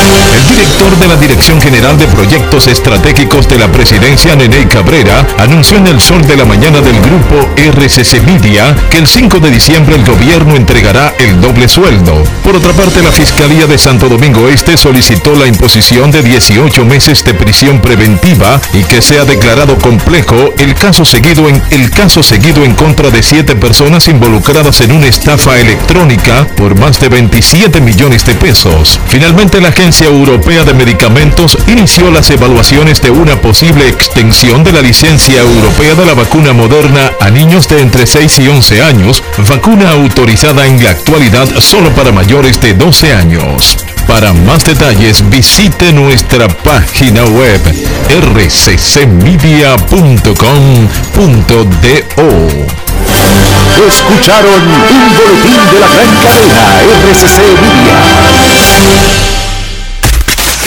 El 0.00 0.46
director 0.46 0.96
de 0.96 1.08
la 1.08 1.16
Dirección 1.16 1.60
General 1.60 1.98
de 1.98 2.06
Proyectos 2.06 2.68
Estratégicos 2.68 3.46
de 3.48 3.58
la 3.58 3.70
Presidencia, 3.70 4.34
Nene 4.34 4.66
Cabrera, 4.66 5.26
anunció 5.38 5.76
en 5.76 5.86
el 5.88 6.00
sol 6.00 6.26
de 6.26 6.36
la 6.36 6.46
mañana 6.46 6.80
del 6.80 6.98
grupo 7.00 7.46
RCC 7.56 8.22
Media 8.24 8.74
que 8.88 8.96
el 8.96 9.06
5 9.06 9.40
de 9.40 9.50
diciembre 9.50 9.96
el 9.96 10.04
gobierno 10.04 10.56
entregará 10.56 11.12
el 11.18 11.38
doble 11.40 11.68
sueldo. 11.68 12.24
Por 12.42 12.56
otra 12.56 12.72
parte, 12.72 13.02
la 13.02 13.12
Fiscalía 13.12 13.66
de 13.66 13.76
Santo 13.76 14.08
Domingo 14.08 14.48
Este 14.48 14.78
solicitó 14.78 15.34
la 15.34 15.46
imposición 15.46 16.10
de 16.10 16.22
18 16.22 16.84
meses 16.86 17.24
de 17.26 17.34
prisión 17.34 17.80
preventiva 17.80 18.58
y 18.72 18.84
que 18.84 19.02
sea 19.02 19.24
declarado 19.26 19.76
complejo 19.76 20.54
el 20.58 20.74
caso 20.74 21.04
seguido 21.04 21.48
en 21.48 21.62
el 21.70 21.90
caso 21.90 22.22
seguido 22.22 22.64
en 22.64 22.74
contra 22.74 23.10
de 23.10 23.22
siete 23.22 23.54
personas 23.54 24.08
involucradas 24.08 24.80
en 24.80 24.92
una 24.92 25.06
estafa 25.06 25.58
electrónica 25.58 26.46
por 26.56 26.78
más 26.78 27.00
de 27.00 27.10
27 27.10 27.80
millones 27.82 28.24
de 28.24 28.34
pesos. 28.34 28.98
Finalmente, 29.08 29.60
la 29.60 29.68
Agencia 29.68 29.89
Europea 29.98 30.62
de 30.62 30.72
Medicamentos 30.72 31.58
inició 31.66 32.12
las 32.12 32.30
evaluaciones 32.30 33.02
de 33.02 33.10
una 33.10 33.40
posible 33.40 33.88
extensión 33.88 34.62
de 34.62 34.70
la 34.72 34.82
licencia 34.82 35.40
europea 35.40 35.96
de 35.96 36.06
la 36.06 36.14
vacuna 36.14 36.52
moderna 36.52 37.10
a 37.18 37.28
niños 37.28 37.68
de 37.68 37.80
entre 37.80 38.06
6 38.06 38.38
y 38.38 38.48
11 38.48 38.82
años, 38.82 39.24
vacuna 39.48 39.90
autorizada 39.90 40.64
en 40.66 40.82
la 40.84 40.90
actualidad 40.90 41.48
solo 41.58 41.90
para 41.90 42.12
mayores 42.12 42.60
de 42.60 42.74
12 42.74 43.12
años. 43.14 43.78
Para 44.06 44.32
más 44.32 44.64
detalles 44.64 45.28
visite 45.28 45.92
nuestra 45.92 46.46
página 46.46 47.24
web 47.24 47.60
rccmedia.com.do. 48.08 49.10
Escucharon 53.88 54.62
un 54.62 55.16
boletín 55.16 55.60
de 55.72 55.80
la 55.80 55.88
gran 55.88 56.14
cadena 56.22 56.62
RCC 57.02 57.38
Media. 57.60 57.98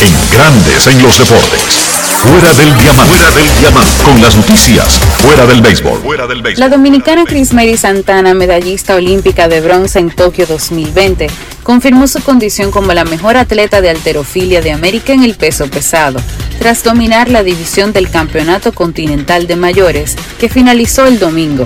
En 0.04 0.38
Grandes 0.38 0.86
en 0.88 1.02
los 1.02 1.18
Deportes. 1.18 1.80
Fuera 2.18 2.54
del 2.56 2.78
diamante. 2.78 3.16
Fuera 3.16 3.32
del 3.32 3.60
diamante. 3.62 4.04
Con 4.04 4.22
las 4.22 4.36
noticias. 4.36 5.00
Fuera 5.20 5.46
del 5.46 5.62
béisbol. 5.62 6.02
Fuera 6.02 6.28
del 6.28 6.42
béisbol. 6.42 6.60
La 6.60 6.68
dominicana 6.68 7.24
Chris 7.24 7.54
Mary 7.54 7.78
Santana, 7.78 8.34
medallista 8.34 8.96
olímpica 8.96 9.48
de 9.48 9.62
bronce 9.62 10.00
en 10.00 10.10
Tokio 10.10 10.46
2020, 10.46 11.28
confirmó 11.64 12.08
su 12.08 12.22
condición 12.22 12.70
como 12.70 12.92
la 12.92 13.06
mejor 13.06 13.38
atleta 13.38 13.80
de 13.80 13.92
alterofilia 13.92 14.62
de 14.62 14.74
América 14.74 15.14
en 15.14 15.24
el 15.24 15.36
peso 15.36 15.70
pesado, 15.70 16.20
tras 16.60 16.84
dominar 16.84 17.30
la 17.30 17.42
división 17.42 17.94
del 17.94 18.10
Campeonato 18.10 18.74
Continental 18.74 19.48
de 19.48 19.56
Mayores, 19.56 20.18
que 20.38 20.50
finalizó 20.50 21.06
el 21.06 21.18
domingo. 21.18 21.66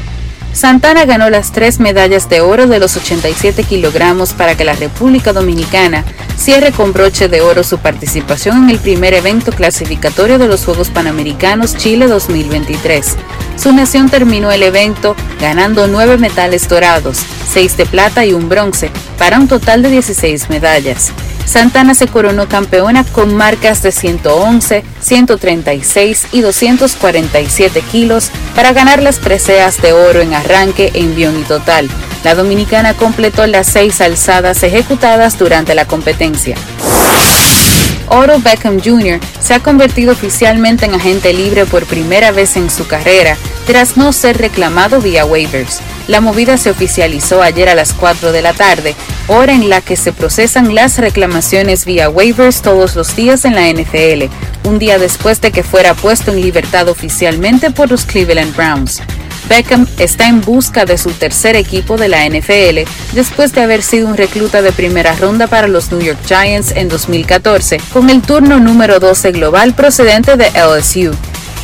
Santana 0.57 1.05
ganó 1.05 1.29
las 1.29 1.51
tres 1.51 1.79
medallas 1.79 2.29
de 2.29 2.41
oro 2.41 2.65
de 2.65 2.79
los 2.79 2.97
87 2.97 3.63
kilogramos 3.63 4.33
para 4.33 4.57
que 4.57 4.65
la 4.65 4.73
República 4.73 5.31
Dominicana 5.31 6.03
cierre 6.35 6.71
con 6.71 6.93
broche 6.93 7.29
de 7.29 7.41
oro 7.41 7.63
su 7.63 7.77
participación 7.77 8.63
en 8.63 8.71
el 8.71 8.79
primer 8.79 9.13
evento 9.13 9.51
clasificatorio 9.51 10.39
de 10.39 10.47
los 10.47 10.65
Juegos 10.65 10.89
Panamericanos 10.89 11.77
Chile 11.77 12.07
2023. 12.07 13.17
Su 13.55 13.71
nación 13.71 14.09
terminó 14.09 14.51
el 14.51 14.63
evento 14.63 15.15
ganando 15.39 15.85
nueve 15.85 16.17
metales 16.17 16.67
dorados, 16.67 17.19
seis 17.47 17.77
de 17.77 17.85
plata 17.85 18.25
y 18.25 18.33
un 18.33 18.49
bronce, 18.49 18.89
para 19.19 19.37
un 19.37 19.47
total 19.47 19.83
de 19.83 19.91
16 19.91 20.49
medallas. 20.49 21.13
Santana 21.47 21.95
se 21.95 22.07
coronó 22.07 22.49
campeona 22.49 23.05
con 23.05 23.33
marcas 23.33 23.81
de 23.81 23.93
111, 23.93 24.83
136 24.99 26.27
y 26.33 26.41
247 26.41 27.81
kilos 27.81 28.31
para 28.53 28.73
ganar 28.73 29.01
las 29.01 29.19
preseas 29.19 29.81
de 29.81 29.93
oro 29.93 30.19
en 30.19 30.33
arranque, 30.33 30.91
envión 30.93 31.39
y 31.39 31.43
total. 31.43 31.89
La 32.25 32.35
dominicana 32.35 32.93
completó 32.93 33.47
las 33.47 33.67
seis 33.67 34.01
alzadas 34.01 34.61
ejecutadas 34.63 35.39
durante 35.39 35.73
la 35.73 35.85
competencia. 35.85 36.57
Oro 38.09 38.39
Beckham 38.39 38.81
Jr. 38.83 39.19
se 39.39 39.53
ha 39.53 39.59
convertido 39.61 40.11
oficialmente 40.11 40.85
en 40.85 40.95
agente 40.95 41.33
libre 41.33 41.65
por 41.65 41.85
primera 41.85 42.31
vez 42.31 42.57
en 42.57 42.69
su 42.69 42.87
carrera, 42.87 43.37
tras 43.67 43.97
no 43.97 44.13
ser 44.13 44.37
reclamado 44.37 45.01
vía 45.01 45.25
waivers. 45.25 45.81
La 46.07 46.21
movida 46.21 46.57
se 46.57 46.71
oficializó 46.71 47.41
ayer 47.41 47.67
a 47.67 47.75
las 47.75 47.93
4 47.93 48.31
de 48.31 48.41
la 48.41 48.53
tarde, 48.53 48.95
hora 49.27 49.53
en 49.53 49.69
la 49.69 49.81
que 49.81 49.97
se 49.97 50.13
procesan 50.13 50.73
las 50.73 50.97
reclamaciones 50.97 51.83
vía 51.83 52.09
waivers 52.09 52.61
todos 52.61 52.95
los 52.95 53.13
días 53.15 53.43
en 53.43 53.55
la 53.55 53.67
NFL, 53.69 54.33
un 54.63 54.79
día 54.79 54.97
después 54.97 55.41
de 55.41 55.51
que 55.51 55.63
fuera 55.63 55.93
puesto 55.93 56.31
en 56.31 56.41
libertad 56.41 56.87
oficialmente 56.87 57.69
por 57.69 57.91
los 57.91 58.05
Cleveland 58.05 58.55
Browns. 58.55 59.01
Beckham 59.49 59.85
está 59.99 60.27
en 60.27 60.41
busca 60.41 60.85
de 60.85 60.97
su 60.97 61.11
tercer 61.11 61.55
equipo 61.55 61.97
de 61.97 62.09
la 62.09 62.27
NFL 62.27 62.89
después 63.13 63.53
de 63.53 63.61
haber 63.61 63.81
sido 63.81 64.07
un 64.07 64.17
recluta 64.17 64.61
de 64.61 64.71
primera 64.71 65.15
ronda 65.15 65.47
para 65.47 65.67
los 65.67 65.91
New 65.91 66.01
York 66.01 66.19
Giants 66.25 66.71
en 66.71 66.87
2014, 66.87 67.79
con 67.91 68.09
el 68.09 68.21
turno 68.21 68.59
número 68.59 68.99
12 68.99 69.31
global 69.33 69.73
procedente 69.73 70.37
de 70.37 70.49
LSU. 70.51 71.11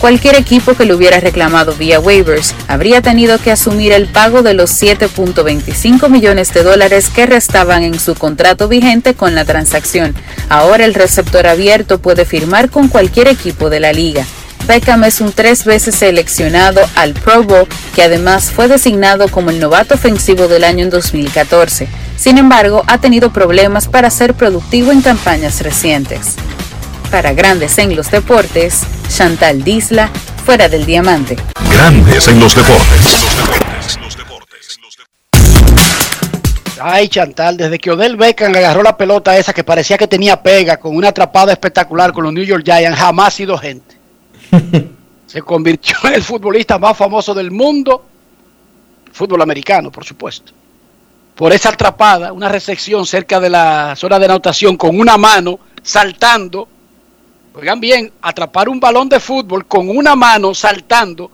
Cualquier 0.03 0.35
equipo 0.35 0.73
que 0.73 0.83
lo 0.83 0.97
hubiera 0.97 1.21
reclamado 1.21 1.75
vía 1.75 1.97
waivers 1.97 2.53
habría 2.67 3.01
tenido 3.01 3.37
que 3.39 3.51
asumir 3.53 3.93
el 3.93 4.07
pago 4.07 4.41
de 4.41 4.53
los 4.53 4.69
7.25 4.71 6.09
millones 6.09 6.53
de 6.53 6.61
dólares 6.61 7.09
que 7.09 7.25
restaban 7.25 7.83
en 7.83 7.97
su 7.97 8.13
contrato 8.13 8.67
vigente 8.67 9.13
con 9.13 9.33
la 9.33 9.45
transacción. 9.45 10.13
Ahora 10.49 10.83
el 10.83 10.93
receptor 10.93 11.47
abierto 11.47 11.99
puede 11.99 12.25
firmar 12.25 12.69
con 12.69 12.89
cualquier 12.89 13.29
equipo 13.29 13.69
de 13.69 13.79
la 13.79 13.93
liga. 13.93 14.25
Beckham 14.67 15.05
es 15.05 15.21
un 15.21 15.31
tres 15.31 15.63
veces 15.63 15.95
seleccionado 15.95 16.81
al 16.97 17.13
Pro 17.13 17.43
Bowl, 17.43 17.69
que 17.95 18.03
además 18.03 18.51
fue 18.51 18.67
designado 18.67 19.29
como 19.29 19.51
el 19.51 19.61
novato 19.61 19.95
ofensivo 19.95 20.49
del 20.49 20.65
año 20.65 20.83
en 20.83 20.89
2014. 20.89 21.87
Sin 22.17 22.37
embargo, 22.37 22.83
ha 22.87 22.97
tenido 22.97 23.31
problemas 23.31 23.87
para 23.87 24.09
ser 24.09 24.33
productivo 24.33 24.91
en 24.91 25.01
campañas 25.01 25.61
recientes. 25.61 26.35
Para 27.13 27.31
Grandes 27.31 27.77
en 27.77 27.95
los 27.95 28.09
Deportes, 28.09 28.81
Chantal 29.07 29.63
Disla, 29.63 30.09
fuera 30.43 30.67
del 30.67 30.83
diamante. 30.83 31.37
Grandes 31.71 32.27
en 32.27 32.39
los 32.39 32.55
deportes. 32.55 33.23
Ay, 36.81 37.07
Chantal, 37.09 37.55
desde 37.55 37.77
que 37.77 37.91
Odell 37.91 38.15
Beckham 38.15 38.55
agarró 38.55 38.81
la 38.81 38.97
pelota 38.97 39.37
esa 39.37 39.53
que 39.53 39.63
parecía 39.63 39.95
que 39.95 40.07
tenía 40.07 40.41
pega 40.41 40.77
con 40.77 40.95
una 40.95 41.09
atrapada 41.09 41.51
espectacular 41.51 42.11
con 42.13 42.23
los 42.23 42.33
New 42.33 42.43
York 42.43 42.63
Giants, 42.65 42.97
jamás 42.97 43.27
ha 43.27 43.31
sido 43.37 43.59
gente. 43.59 43.95
Se 45.27 45.43
convirtió 45.43 45.95
en 46.05 46.15
el 46.15 46.23
futbolista 46.23 46.79
más 46.79 46.97
famoso 46.97 47.35
del 47.35 47.51
mundo, 47.51 48.03
fútbol 49.11 49.43
americano, 49.43 49.91
por 49.91 50.03
supuesto. 50.03 50.51
Por 51.35 51.53
esa 51.53 51.69
atrapada, 51.69 52.33
una 52.33 52.49
recepción 52.49 53.05
cerca 53.05 53.39
de 53.39 53.51
la 53.51 53.95
zona 53.95 54.17
de 54.17 54.25
anotación 54.25 54.77
con 54.77 54.99
una 54.99 55.15
mano 55.15 55.59
saltando. 55.83 56.69
Oigan 57.55 57.79
bien, 57.79 58.11
atrapar 58.21 58.67
un 58.67 58.79
balón 58.79 59.07
de 59.07 59.19
fútbol 59.19 59.67
con 59.67 59.89
una 59.89 60.15
mano 60.15 60.55
saltando. 60.55 61.31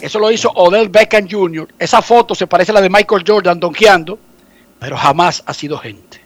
Eso 0.00 0.18
lo 0.18 0.30
hizo 0.30 0.50
Odell 0.50 0.88
Beckham 0.88 1.28
Jr. 1.30 1.68
Esa 1.78 2.02
foto 2.02 2.34
se 2.34 2.46
parece 2.46 2.72
a 2.72 2.74
la 2.74 2.80
de 2.80 2.90
Michael 2.90 3.24
Jordan 3.26 3.60
donkeando, 3.60 4.18
pero 4.80 4.96
jamás 4.96 5.42
ha 5.46 5.54
sido 5.54 5.78
gente. 5.78 6.20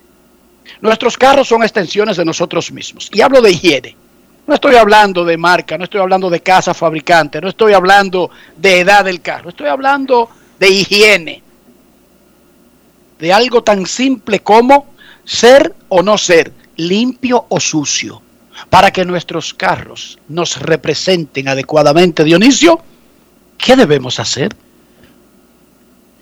Nuestros 0.81 1.19
carros 1.19 1.49
son 1.49 1.63
extensiones 1.63 2.17
de 2.17 2.25
nosotros 2.25 2.73
mismos. 2.73 3.11
Y 3.13 3.21
hablo 3.21 3.43
de 3.43 3.51
higiene. 3.51 3.97
No 4.47 4.55
estoy 4.55 4.77
hablando 4.77 5.25
de 5.25 5.37
marca, 5.37 5.79
no 5.79 5.85
estoy 5.85 6.01
hablando 6.01 6.29
de 6.29 6.41
casa 6.41 6.75
fabricante, 6.75 7.41
no 7.41 7.49
estoy 7.49 7.73
hablando 7.73 8.31
de 8.57 8.81
edad 8.81 9.05
del 9.05 9.23
carro, 9.23 9.49
estoy 9.49 9.69
hablando 9.69 10.29
de 10.59 10.69
higiene. 10.69 11.43
De 13.19 13.33
algo 13.33 13.63
tan 13.63 13.87
simple 13.87 14.41
como 14.41 14.95
ser 15.25 15.75
o 15.89 16.03
no 16.03 16.19
ser, 16.19 16.53
limpio 16.77 17.47
o 17.49 17.59
sucio, 17.59 18.21
para 18.71 18.91
que 18.91 19.05
nuestros 19.05 19.55
carros 19.55 20.19
nos 20.29 20.61
representen 20.61 21.49
adecuadamente. 21.49 22.25
Dionisio, 22.25 22.81
¿qué 23.59 23.77
debemos 23.77 24.21
hacer? 24.21 24.55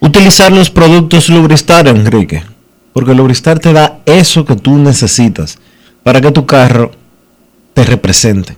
Utilizar 0.01 0.51
los 0.51 0.71
productos 0.71 1.29
Lubristar, 1.29 1.87
Enrique, 1.87 2.43
porque 2.93 3.15
Lubristar 3.15 3.59
te 3.59 3.73
da 3.73 4.01
eso 4.05 4.45
que 4.45 4.57
tú 4.57 4.77
necesitas 4.77 5.59
para 6.03 6.21
que 6.21 6.33
tu 6.33 6.45
carro 6.47 6.91
te 7.75 7.85
represente, 7.85 8.57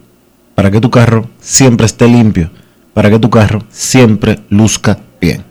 para 0.55 0.71
que 0.71 0.81
tu 0.81 0.91
carro 0.91 1.29
siempre 1.41 1.87
esté 1.87 2.09
limpio, 2.09 2.51
para 2.95 3.11
que 3.11 3.19
tu 3.19 3.29
carro 3.31 3.63
siempre 3.71 4.41
luzca 4.49 4.99
bien. 5.21 5.45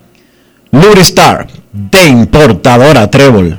Lubristar, 0.70 1.46
de 1.72 2.06
importadora 2.08 3.08
Trébol. 3.08 3.58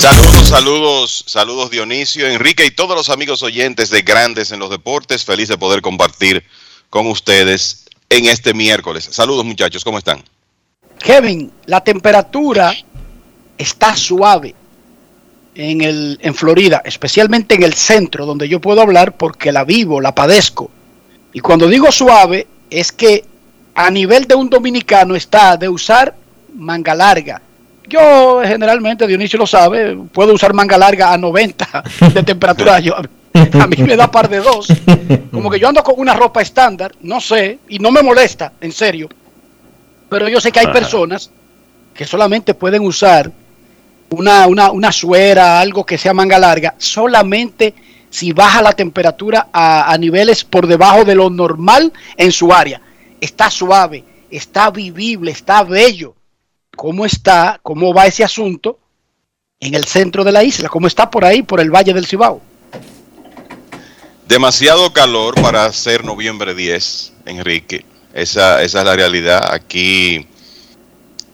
Saludos, 0.00 0.48
saludos, 0.48 1.24
saludos 1.26 1.70
Dionisio, 1.70 2.26
Enrique 2.26 2.64
y 2.64 2.70
todos 2.70 2.96
los 2.96 3.10
amigos 3.10 3.42
oyentes 3.42 3.90
de 3.90 4.00
Grandes 4.00 4.50
en 4.50 4.58
los 4.58 4.70
Deportes. 4.70 5.26
Feliz 5.26 5.48
de 5.48 5.58
poder 5.58 5.82
compartir 5.82 6.42
con 6.88 7.06
ustedes 7.06 7.84
en 8.08 8.24
este 8.24 8.54
miércoles. 8.54 9.10
Saludos 9.12 9.44
muchachos, 9.44 9.84
¿cómo 9.84 9.98
están? 9.98 10.24
Kevin, 10.98 11.52
la 11.66 11.84
temperatura 11.84 12.72
está 13.58 13.94
suave 13.94 14.54
en, 15.54 15.82
el, 15.82 16.18
en 16.22 16.34
Florida, 16.34 16.80
especialmente 16.82 17.56
en 17.56 17.62
el 17.62 17.74
centro, 17.74 18.24
donde 18.24 18.48
yo 18.48 18.58
puedo 18.58 18.80
hablar 18.80 19.18
porque 19.18 19.52
la 19.52 19.64
vivo, 19.64 20.00
la 20.00 20.14
padezco. 20.14 20.70
Y 21.34 21.40
cuando 21.40 21.68
digo 21.68 21.92
suave, 21.92 22.46
es 22.70 22.90
que 22.90 23.26
a 23.74 23.90
nivel 23.90 24.24
de 24.24 24.34
un 24.34 24.48
dominicano 24.48 25.14
está 25.14 25.58
de 25.58 25.68
usar 25.68 26.16
manga 26.54 26.94
larga. 26.94 27.42
Yo 27.90 28.40
generalmente, 28.44 29.04
Dionisio 29.04 29.36
lo 29.36 29.48
sabe, 29.48 29.96
puedo 30.12 30.32
usar 30.32 30.54
manga 30.54 30.78
larga 30.78 31.12
a 31.12 31.18
90 31.18 31.82
de 32.14 32.22
temperatura. 32.22 32.78
Yo, 32.78 32.94
a 32.96 33.66
mí 33.66 33.76
me 33.78 33.96
da 33.96 34.08
par 34.08 34.28
de 34.28 34.38
dos. 34.38 34.68
Como 35.32 35.50
que 35.50 35.58
yo 35.58 35.68
ando 35.68 35.82
con 35.82 35.96
una 35.98 36.14
ropa 36.14 36.40
estándar, 36.40 36.92
no 37.00 37.20
sé, 37.20 37.58
y 37.68 37.80
no 37.80 37.90
me 37.90 38.00
molesta, 38.00 38.52
en 38.60 38.70
serio. 38.70 39.08
Pero 40.08 40.28
yo 40.28 40.40
sé 40.40 40.52
que 40.52 40.60
hay 40.60 40.68
personas 40.68 41.32
que 41.92 42.06
solamente 42.06 42.54
pueden 42.54 42.82
usar 42.82 43.32
una, 44.10 44.46
una, 44.46 44.70
una 44.70 44.92
suera, 44.92 45.58
algo 45.58 45.84
que 45.84 45.98
sea 45.98 46.14
manga 46.14 46.38
larga, 46.38 46.76
solamente 46.78 47.74
si 48.08 48.32
baja 48.32 48.62
la 48.62 48.72
temperatura 48.72 49.48
a, 49.52 49.92
a, 49.92 49.98
niveles 49.98 50.44
por 50.44 50.68
debajo 50.68 51.04
de 51.04 51.16
lo 51.16 51.28
normal 51.28 51.92
en 52.16 52.30
su 52.30 52.52
área. 52.52 52.80
Está 53.20 53.50
suave, 53.50 54.04
está 54.30 54.70
vivible, 54.70 55.32
está 55.32 55.64
bello. 55.64 56.14
¿Cómo 56.80 57.04
está? 57.04 57.60
¿Cómo 57.62 57.92
va 57.92 58.06
ese 58.06 58.24
asunto 58.24 58.78
en 59.60 59.74
el 59.74 59.84
centro 59.84 60.24
de 60.24 60.32
la 60.32 60.42
isla? 60.42 60.70
¿Cómo 60.70 60.86
está 60.86 61.10
por 61.10 61.26
ahí, 61.26 61.42
por 61.42 61.60
el 61.60 61.70
Valle 61.70 61.92
del 61.92 62.06
Cibao? 62.06 62.40
Demasiado 64.26 64.90
calor 64.90 65.34
para 65.42 65.70
ser 65.74 66.06
noviembre 66.06 66.54
10, 66.54 67.12
Enrique. 67.26 67.84
Esa, 68.14 68.62
es 68.62 68.72
la 68.72 68.96
realidad. 68.96 69.52
Aquí 69.52 70.26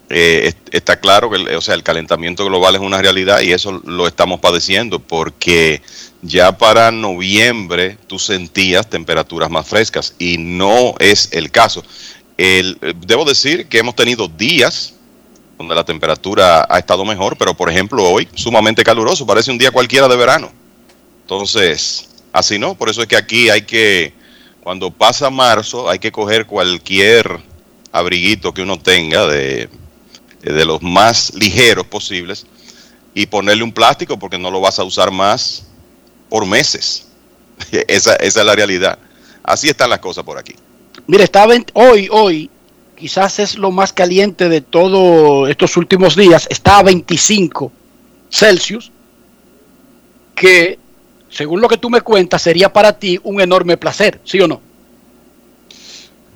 eh, 0.09 0.53
está 0.72 0.99
claro 0.99 1.30
que 1.30 1.55
o 1.55 1.61
sea, 1.61 1.76
el 1.76 1.84
calentamiento 1.84 2.44
global 2.44 2.74
es 2.74 2.80
una 2.80 3.01
realidad 3.01 3.40
y 3.40 3.53
eso 3.53 3.80
lo 3.84 4.09
estamos 4.09 4.40
padeciendo 4.40 4.99
porque 4.99 5.80
ya 6.22 6.59
para 6.59 6.90
noviembre 6.90 7.99
tú 8.09 8.18
sentías 8.18 8.90
temperaturas 8.90 9.49
más 9.49 9.68
frescas 9.68 10.16
y 10.18 10.38
no 10.38 10.97
es 10.99 11.28
el 11.30 11.53
caso. 11.53 11.84
El, 12.36 12.80
debo 13.07 13.24
decir 13.24 13.68
que 13.68 13.78
hemos 13.78 13.94
tenido 13.94 14.26
días 14.26 14.95
donde 15.59 15.75
la 15.75 15.85
temperatura 15.85 16.67
ha 16.69 16.79
estado 16.79 17.05
mejor, 17.05 17.37
pero 17.37 17.55
por 17.55 17.71
ejemplo 17.71 18.05
hoy 18.05 18.29
sumamente 18.35 18.85
caluroso, 18.85 19.27
parece 19.27 19.51
un 19.51 19.59
día 19.59 19.71
cualquiera 19.71 20.09
de 20.09 20.17
verano. 20.17 20.53
Entonces, 21.23 22.09
así 22.33 22.59
no, 22.59 22.75
por 22.75 22.89
eso 22.89 23.03
es 23.03 23.09
que 23.09 23.17
aquí 23.17 23.49
hay 23.49 23.63
que, 23.63 24.13
cuando 24.63 24.91
pasa 24.91 25.31
marzo, 25.31 25.89
hay 25.89 25.99
que 25.99 26.13
coger 26.13 26.47
cualquier 26.47 27.41
abriguito 27.91 28.53
que 28.53 28.63
uno 28.63 28.79
tenga 28.79 29.27
de, 29.27 29.69
de 30.43 30.65
los 30.65 30.83
más 30.83 31.33
ligeros 31.35 31.87
posibles 31.87 32.47
y 33.15 33.27
ponerle 33.27 33.65
un 33.65 33.73
plástico 33.73 34.19
porque 34.19 34.39
no 34.39 34.51
lo 34.51 34.61
vas 34.61 34.79
a 34.79 34.85
usar 34.85 35.11
más 35.11 35.65
por 36.29 36.45
meses. 36.45 37.07
esa, 37.89 38.15
esa 38.17 38.41
es 38.41 38.47
la 38.47 38.55
realidad. 38.55 38.99
Así 39.43 39.69
están 39.69 39.89
las 39.89 40.01
cosas 40.01 40.23
por 40.23 40.39
aquí. 40.39 40.55
Mire, 41.07 41.29
en- 41.33 41.67
hoy, 41.73 42.09
hoy, 42.11 42.51
quizás 42.97 43.38
es 43.38 43.57
lo 43.57 43.70
más 43.70 43.92
caliente 43.92 44.49
de 44.49 44.61
todos 44.61 45.49
estos 45.49 45.76
últimos 45.76 46.16
días, 46.16 46.47
está 46.51 46.78
a 46.78 46.82
25 46.82 47.70
Celsius, 48.30 48.90
que 50.34 50.78
según 51.30 51.61
lo 51.61 51.68
que 51.68 51.76
tú 51.76 51.90
me 51.90 52.01
cuentas 52.01 52.42
sería 52.42 52.72
para 52.72 52.99
ti 52.99 53.20
un 53.22 53.40
enorme 53.40 53.76
placer, 53.76 54.20
¿sí 54.24 54.40
o 54.40 54.49
no? 54.49 54.61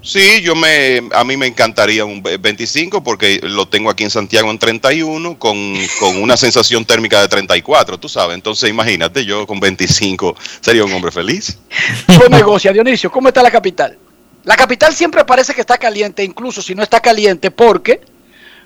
Sí, 0.03 0.41
yo 0.41 0.55
me, 0.55 1.03
a 1.13 1.25
mí 1.25 1.37
me 1.37 1.47
encantaría 1.47 2.07
un 2.07 2.23
25 2.23 3.05
porque 3.05 3.39
lo 3.43 3.69
tengo 3.69 3.91
aquí 3.91 4.05
en 4.05 4.11
Santiago 4.11 4.51
en 4.51 4.59
31 4.59 5.39
con, 5.39 5.75
con 5.99 6.23
una 6.23 6.37
sensación 6.39 6.87
térmica 6.87 7.21
de 7.21 7.29
34, 7.29 7.99
tú 7.99 8.09
sabes. 8.09 8.35
Entonces 8.35 8.71
imagínate, 8.71 9.25
yo 9.27 9.47
con 9.47 9.61
25 9.61 10.37
sería 10.61 10.85
un 10.85 10.93
hombre 10.93 11.11
feliz. 11.11 11.59
¿Cómo 12.07 12.29
negocia, 12.31 12.73
Dionisio? 12.73 13.11
¿Cómo 13.11 13.29
está 13.29 13.43
la 13.43 13.51
capital? 13.51 13.99
La 14.45 14.57
capital 14.57 14.95
siempre 14.95 15.25
parece 15.25 15.55
que 15.55 15.61
está 15.61 15.77
caliente, 15.77 16.25
incluso 16.25 16.63
si 16.63 16.75
no 16.75 16.83
está 16.83 17.01
caliente, 17.01 17.51
porque 17.51 18.01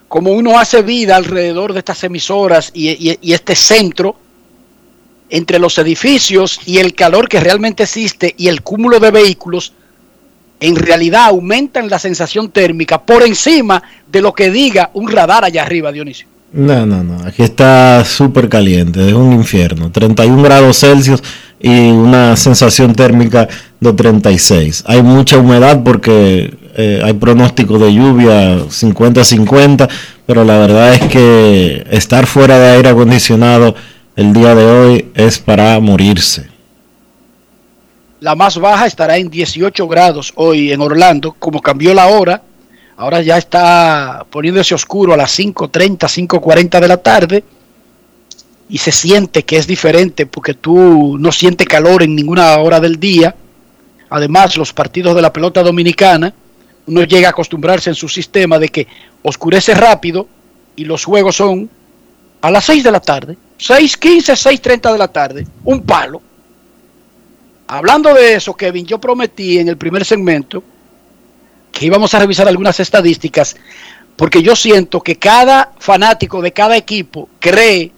como 0.09 0.33
uno 0.33 0.59
hace 0.59 0.83
vida 0.83 1.17
alrededor 1.17 1.73
de 1.73 1.81
estas 1.81 2.05
emisoras 2.05 2.71
y, 2.73 3.19
este 3.33 3.57
centro, 3.57 4.17
entre 5.29 5.59
los 5.59 5.77
edificios 5.79 6.61
y 6.67 6.79
el 6.79 6.95
calor 6.95 7.29
que 7.29 7.41
realmente 7.41 7.83
existe 7.83 8.35
y 8.39 8.47
el 8.49 8.63
cúmulo 8.63 9.01
de 9.01 9.11
vehículos, 9.11 9.73
en 10.61 10.77
realidad 10.77 11.25
aumentan 11.25 11.89
la 11.89 11.99
sensación 11.99 12.51
térmica 12.51 13.03
por 13.03 13.25
encima 13.25 13.83
de 14.07 14.23
lo 14.23 14.33
que 14.33 14.51
diga 14.51 14.91
un 14.95 15.11
radar 15.11 15.45
allá 15.45 15.63
arriba, 15.63 15.91
Dionisio. 15.91 16.29
No, 16.53 16.87
no, 16.87 17.03
no. 17.03 17.27
Aquí 17.27 17.43
está 17.43 18.05
súper 18.05 18.49
caliente. 18.49 19.09
Es 19.09 19.13
un 19.13 19.33
infierno. 19.33 19.91
31 19.91 20.41
grados 20.41 20.79
Celsius 20.79 21.21
y 21.65 21.91
una 21.91 22.37
sensación 22.37 22.95
térmica 22.95 23.49
de 23.81 23.93
36. 23.95 24.85
Hay 24.87 25.03
mucha 25.03 25.39
humedad 25.39 25.83
porque 25.83 26.55
eh, 26.77 27.01
hay 27.03 27.15
pronóstico 27.15 27.79
de 27.79 27.95
lluvia 27.95 28.59
50-50, 28.59 29.89
pero 30.27 30.45
la 30.45 30.59
verdad 30.59 30.93
es 30.93 31.01
que 31.09 31.87
estar 31.91 32.27
fuera 32.27 32.59
de 32.59 32.77
aire 32.77 32.91
acondicionado 32.91 33.75
el 34.15 34.35
día 34.35 34.55
de 34.55 34.65
hoy 34.67 35.11
es 35.15 35.39
para 35.39 35.81
morirse. 35.81 36.51
La 38.21 38.35
más 38.35 38.59
baja 38.59 38.85
estará 38.85 39.17
en 39.17 39.31
18 39.31 39.89
grados 39.89 40.35
hoy 40.37 40.71
en 40.71 40.83
Orlando, 40.83 41.35
como 41.39 41.63
cambió 41.63 41.95
la 41.95 42.09
hora. 42.09 42.43
Ahora 42.99 43.23
ya 43.23 43.39
está 43.39 44.27
poniéndose 44.31 44.75
oscuro 44.75 45.15
a 45.15 45.17
las 45.17 45.39
5.30, 45.39 46.29
5.40 46.29 46.81
de 46.81 46.89
la 46.89 46.99
tarde. 46.99 47.45
Y 48.69 48.79
se 48.79 48.93
siente 48.93 49.45
que 49.45 49.57
es 49.57 49.67
diferente 49.67 50.27
porque 50.27 50.55
tú 50.55 51.17
no 51.19 51.33
sientes 51.33 51.67
calor 51.69 52.03
en 52.03 52.17
ninguna 52.17 52.57
hora 52.59 52.81
del 52.81 52.99
día. 52.99 53.35
Además, 54.11 54.57
los 54.57 54.73
partidos 54.73 55.15
de 55.15 55.23
la 55.23 55.33
pelota 55.33 55.63
dominicana, 55.63 56.33
uno 56.87 57.03
llega 57.05 57.29
a 57.29 57.31
acostumbrarse 57.31 57.91
en 57.91 57.97
su 57.97 58.09
sistema 58.09 58.59
de 58.59 58.69
que 58.69 58.87
oscurece 59.23 59.75
rápido 59.75 60.27
y 60.77 60.85
los 60.85 61.05
juegos 61.05 61.37
son 61.37 61.69
a 62.41 62.51
las 62.51 62.65
6 62.65 62.85
de 62.85 62.91
la 62.91 63.01
tarde. 63.01 63.37
6.15, 63.59 64.61
6.30 64.61 64.93
de 64.93 64.99
la 64.99 65.09
tarde. 65.09 65.47
Un 65.65 65.83
palo. 65.83 66.21
Hablando 67.67 68.13
de 68.13 68.35
eso, 68.35 68.55
Kevin, 68.55 68.87
yo 68.87 68.99
prometí 68.99 69.59
en 69.59 69.69
el 69.69 69.77
primer 69.77 70.05
segmento 70.05 70.63
que 71.73 71.87
íbamos 71.87 72.13
a 72.15 72.19
revisar 72.19 72.47
algunas 72.47 72.79
estadísticas, 72.79 73.57
porque 74.17 74.43
yo 74.43 74.55
siento 74.55 75.01
que 75.01 75.17
cada 75.17 75.73
fanático 75.79 76.41
de 76.41 76.53
cada 76.53 76.77
equipo 76.77 77.29
cree 77.41 77.91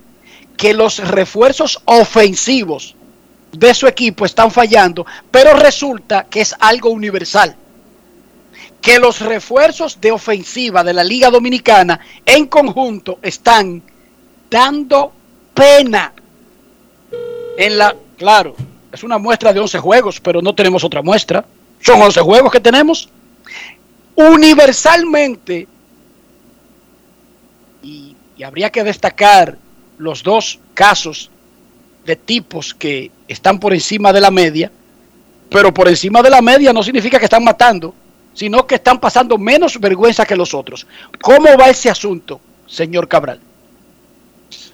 que 0.57 0.73
los 0.73 0.99
refuerzos 0.99 1.81
ofensivos 1.85 2.95
de 3.53 3.75
su 3.75 3.87
equipo 3.87 4.25
están 4.25 4.51
fallando, 4.51 5.07
pero 5.31 5.55
resulta 5.55 6.25
que 6.25 6.41
es 6.41 6.55
algo 6.59 6.91
universal. 6.91 7.57
Que 8.81 8.99
los 8.99 9.21
refuerzos 9.21 10.01
de 10.01 10.13
ofensiva 10.13 10.85
de 10.85 10.93
la 10.93 11.03
Liga 11.03 11.31
Dominicana 11.31 11.99
en 12.25 12.47
conjunto 12.47 13.19
están 13.23 13.83
dando 14.51 15.13
pena. 15.55 16.13
En 17.59 17.79
la, 17.79 17.97
claro, 18.17 18.55
es 18.93 19.03
una 19.03 19.19
muestra 19.19 19.53
de 19.53 19.61
11 19.61 19.79
juegos, 19.79 20.21
pero 20.21 20.41
no 20.41 20.55
tenemos 20.55 20.85
otra 20.85 21.03
muestra. 21.03 21.45
Son 21.81 22.01
11 22.01 22.21
juegos 22.21 22.53
que 22.53 22.61
tenemos. 22.61 23.09
Universalmente, 24.15 25.67
y, 27.83 28.17
y 28.37 28.43
habría 28.43 28.71
que 28.71 28.85
destacar 28.85 29.59
los 29.99 30.22
dos 30.22 30.59
casos 30.74 31.30
de 32.05 32.16
tipos 32.16 32.74
que 32.74 33.11
están 33.28 33.59
por 33.59 33.72
encima 33.74 34.12
de 34.12 34.20
la 34.20 34.30
media, 34.30 34.70
pero 35.51 35.72
por 35.72 35.88
encima 35.88 36.22
de 36.22 36.30
la 36.30 36.40
media 36.42 36.72
no 36.72 36.82
significa 36.82 37.18
que 37.18 37.24
están 37.24 37.44
matando, 37.44 37.94
sino 38.34 38.66
que 38.66 38.76
están 38.76 39.01
pasando 39.01 39.38
menos 39.38 39.78
vergüenza 39.80 40.24
que 40.26 40.36
los 40.36 40.55
otros. 40.55 40.86
¿Cómo 41.22 41.57
va 41.59 41.68
ese 41.70 41.88
asunto, 41.90 42.40
señor 42.66 43.09
Cabral? 43.09 43.40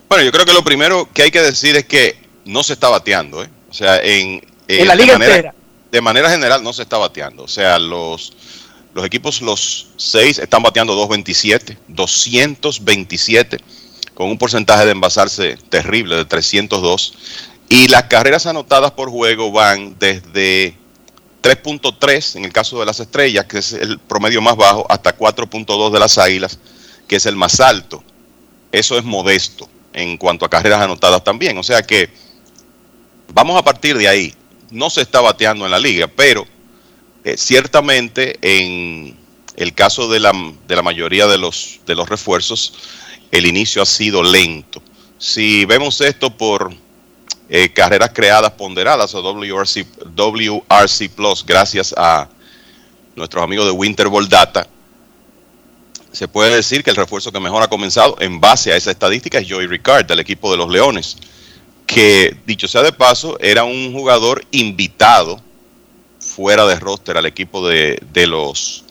Bueno, 0.08 0.24
yo 0.24 0.32
creo 0.32 0.44
que 0.44 0.52
lo 0.52 0.62
primero 0.64 1.08
que 1.12 1.22
hay 1.22 1.30
que 1.30 1.40
decir 1.40 1.76
es 1.76 1.84
que 1.86 2.16
no 2.44 2.62
se 2.62 2.74
está 2.74 2.88
bateando, 2.88 3.42
¿eh? 3.42 3.48
O 3.70 3.72
sea, 3.74 3.96
en, 4.02 4.44
eh, 4.68 4.80
En 4.80 4.88
la 4.88 4.96
de 4.96 5.02
liga 5.02 5.14
manera- 5.18 5.34
entera. 5.36 5.54
De 5.90 6.00
manera 6.00 6.30
general 6.30 6.62
no 6.64 6.72
se 6.72 6.82
está 6.82 6.96
bateando. 6.98 7.44
O 7.44 7.48
sea, 7.48 7.78
los, 7.78 8.32
los 8.94 9.04
equipos, 9.04 9.40
los 9.42 9.88
seis, 9.96 10.38
están 10.38 10.62
bateando 10.62 10.94
227, 10.94 11.76
227, 11.88 13.58
con 14.22 14.30
un 14.30 14.38
porcentaje 14.38 14.84
de 14.84 14.92
envasarse 14.92 15.56
terrible 15.68 16.14
de 16.14 16.24
302. 16.24 17.14
Y 17.68 17.88
las 17.88 18.04
carreras 18.04 18.46
anotadas 18.46 18.92
por 18.92 19.10
juego 19.10 19.50
van 19.50 19.96
desde 19.98 20.76
3.3 21.42 22.36
en 22.36 22.44
el 22.44 22.52
caso 22.52 22.78
de 22.78 22.86
las 22.86 23.00
estrellas, 23.00 23.46
que 23.46 23.58
es 23.58 23.72
el 23.72 23.98
promedio 23.98 24.40
más 24.40 24.54
bajo, 24.54 24.86
hasta 24.88 25.18
4.2 25.18 25.90
de 25.90 25.98
las 25.98 26.18
águilas, 26.18 26.60
que 27.08 27.16
es 27.16 27.26
el 27.26 27.34
más 27.34 27.58
alto. 27.58 28.04
Eso 28.70 28.96
es 28.96 29.02
modesto 29.02 29.68
en 29.92 30.16
cuanto 30.18 30.44
a 30.44 30.50
carreras 30.50 30.80
anotadas 30.80 31.24
también. 31.24 31.58
O 31.58 31.64
sea 31.64 31.82
que 31.82 32.08
vamos 33.34 33.58
a 33.58 33.64
partir 33.64 33.98
de 33.98 34.06
ahí. 34.06 34.32
No 34.70 34.88
se 34.88 35.00
está 35.00 35.20
bateando 35.20 35.64
en 35.64 35.72
la 35.72 35.80
liga, 35.80 36.06
pero 36.06 36.46
eh, 37.24 37.36
ciertamente 37.36 38.38
en 38.40 39.16
el 39.56 39.74
caso 39.74 40.08
de 40.08 40.20
la, 40.20 40.32
de 40.68 40.76
la 40.76 40.82
mayoría 40.82 41.26
de 41.26 41.38
los, 41.38 41.80
de 41.86 41.96
los 41.96 42.08
refuerzos, 42.08 42.74
el 43.32 43.46
inicio 43.46 43.82
ha 43.82 43.86
sido 43.86 44.22
lento. 44.22 44.80
Si 45.18 45.64
vemos 45.64 46.00
esto 46.02 46.30
por 46.36 46.72
eh, 47.48 47.72
carreras 47.72 48.10
creadas 48.14 48.52
ponderadas 48.52 49.14
o 49.14 49.22
WRC, 49.22 49.86
WRC 50.14 51.08
Plus, 51.10 51.44
gracias 51.44 51.94
a 51.96 52.28
nuestros 53.16 53.42
amigos 53.42 53.66
de 53.66 53.72
Winterball 53.72 54.28
Data, 54.28 54.68
se 56.12 56.28
puede 56.28 56.54
decir 56.54 56.84
que 56.84 56.90
el 56.90 56.96
refuerzo 56.96 57.32
que 57.32 57.40
mejor 57.40 57.62
ha 57.62 57.68
comenzado 57.68 58.16
en 58.20 58.38
base 58.38 58.70
a 58.70 58.76
esa 58.76 58.90
estadística 58.90 59.38
es 59.38 59.50
Joey 59.50 59.66
Ricard 59.66 60.04
del 60.04 60.20
equipo 60.20 60.50
de 60.50 60.58
los 60.58 60.70
Leones, 60.70 61.16
que 61.86 62.36
dicho 62.46 62.68
sea 62.68 62.82
de 62.82 62.92
paso, 62.92 63.38
era 63.40 63.64
un 63.64 63.94
jugador 63.94 64.44
invitado 64.50 65.40
fuera 66.18 66.66
de 66.66 66.78
roster 66.78 67.16
al 67.16 67.24
equipo 67.24 67.66
de, 67.66 67.98
de 68.12 68.26
los 68.26 68.81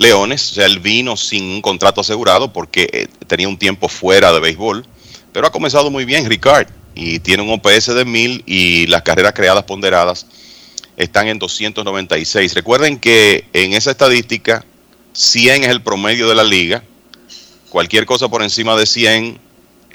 Leones, 0.00 0.52
o 0.52 0.54
sea, 0.54 0.64
él 0.64 0.80
vino 0.80 1.14
sin 1.14 1.44
un 1.44 1.60
contrato 1.60 2.00
asegurado 2.00 2.50
porque 2.54 2.88
eh, 2.90 3.06
tenía 3.26 3.46
un 3.46 3.58
tiempo 3.58 3.86
fuera 3.86 4.32
de 4.32 4.40
béisbol, 4.40 4.86
pero 5.30 5.46
ha 5.46 5.52
comenzado 5.52 5.90
muy 5.90 6.06
bien 6.06 6.26
Ricard 6.26 6.68
y 6.94 7.18
tiene 7.18 7.42
un 7.42 7.50
OPS 7.50 7.94
de 7.94 8.06
1000 8.06 8.44
y 8.46 8.86
las 8.86 9.02
carreras 9.02 9.34
creadas 9.34 9.64
ponderadas 9.64 10.24
están 10.96 11.28
en 11.28 11.38
296. 11.38 12.54
Recuerden 12.54 12.98
que 12.98 13.44
en 13.52 13.74
esa 13.74 13.90
estadística 13.90 14.64
100 15.12 15.64
es 15.64 15.68
el 15.68 15.82
promedio 15.82 16.30
de 16.30 16.34
la 16.34 16.44
liga. 16.44 16.82
Cualquier 17.68 18.06
cosa 18.06 18.26
por 18.30 18.42
encima 18.42 18.74
de 18.76 18.86
100 18.86 19.38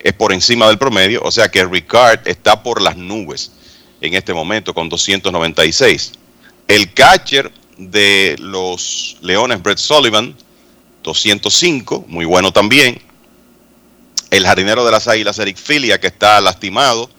es 0.03 0.13
por 0.13 0.33
encima 0.33 0.67
del 0.67 0.77
promedio. 0.77 1.23
O 1.23 1.31
sea 1.31 1.49
que 1.49 1.65
Ricard 1.65 2.27
está 2.27 2.61
por 2.61 2.79
las 2.79 2.95
nubes 2.95 3.51
en 4.01 4.13
este 4.13 4.35
momento 4.35 4.71
con 4.75 4.87
296. 4.87 6.11
El 6.67 6.93
catcher 6.93 7.51
de 7.77 8.35
los 8.39 9.17
Leones, 9.21 9.61
Brett 9.61 9.77
Sullivan, 9.77 10.35
205, 11.03 12.05
muy 12.07 12.25
bueno 12.25 12.51
también. 12.51 13.01
El 14.29 14.45
jardinero 14.45 14.85
de 14.85 14.91
las 14.91 15.07
Águilas, 15.07 15.39
Eric 15.39 15.57
Filia, 15.57 15.99
que 15.99 16.07
está 16.07 16.41
lastimado, 16.41 17.09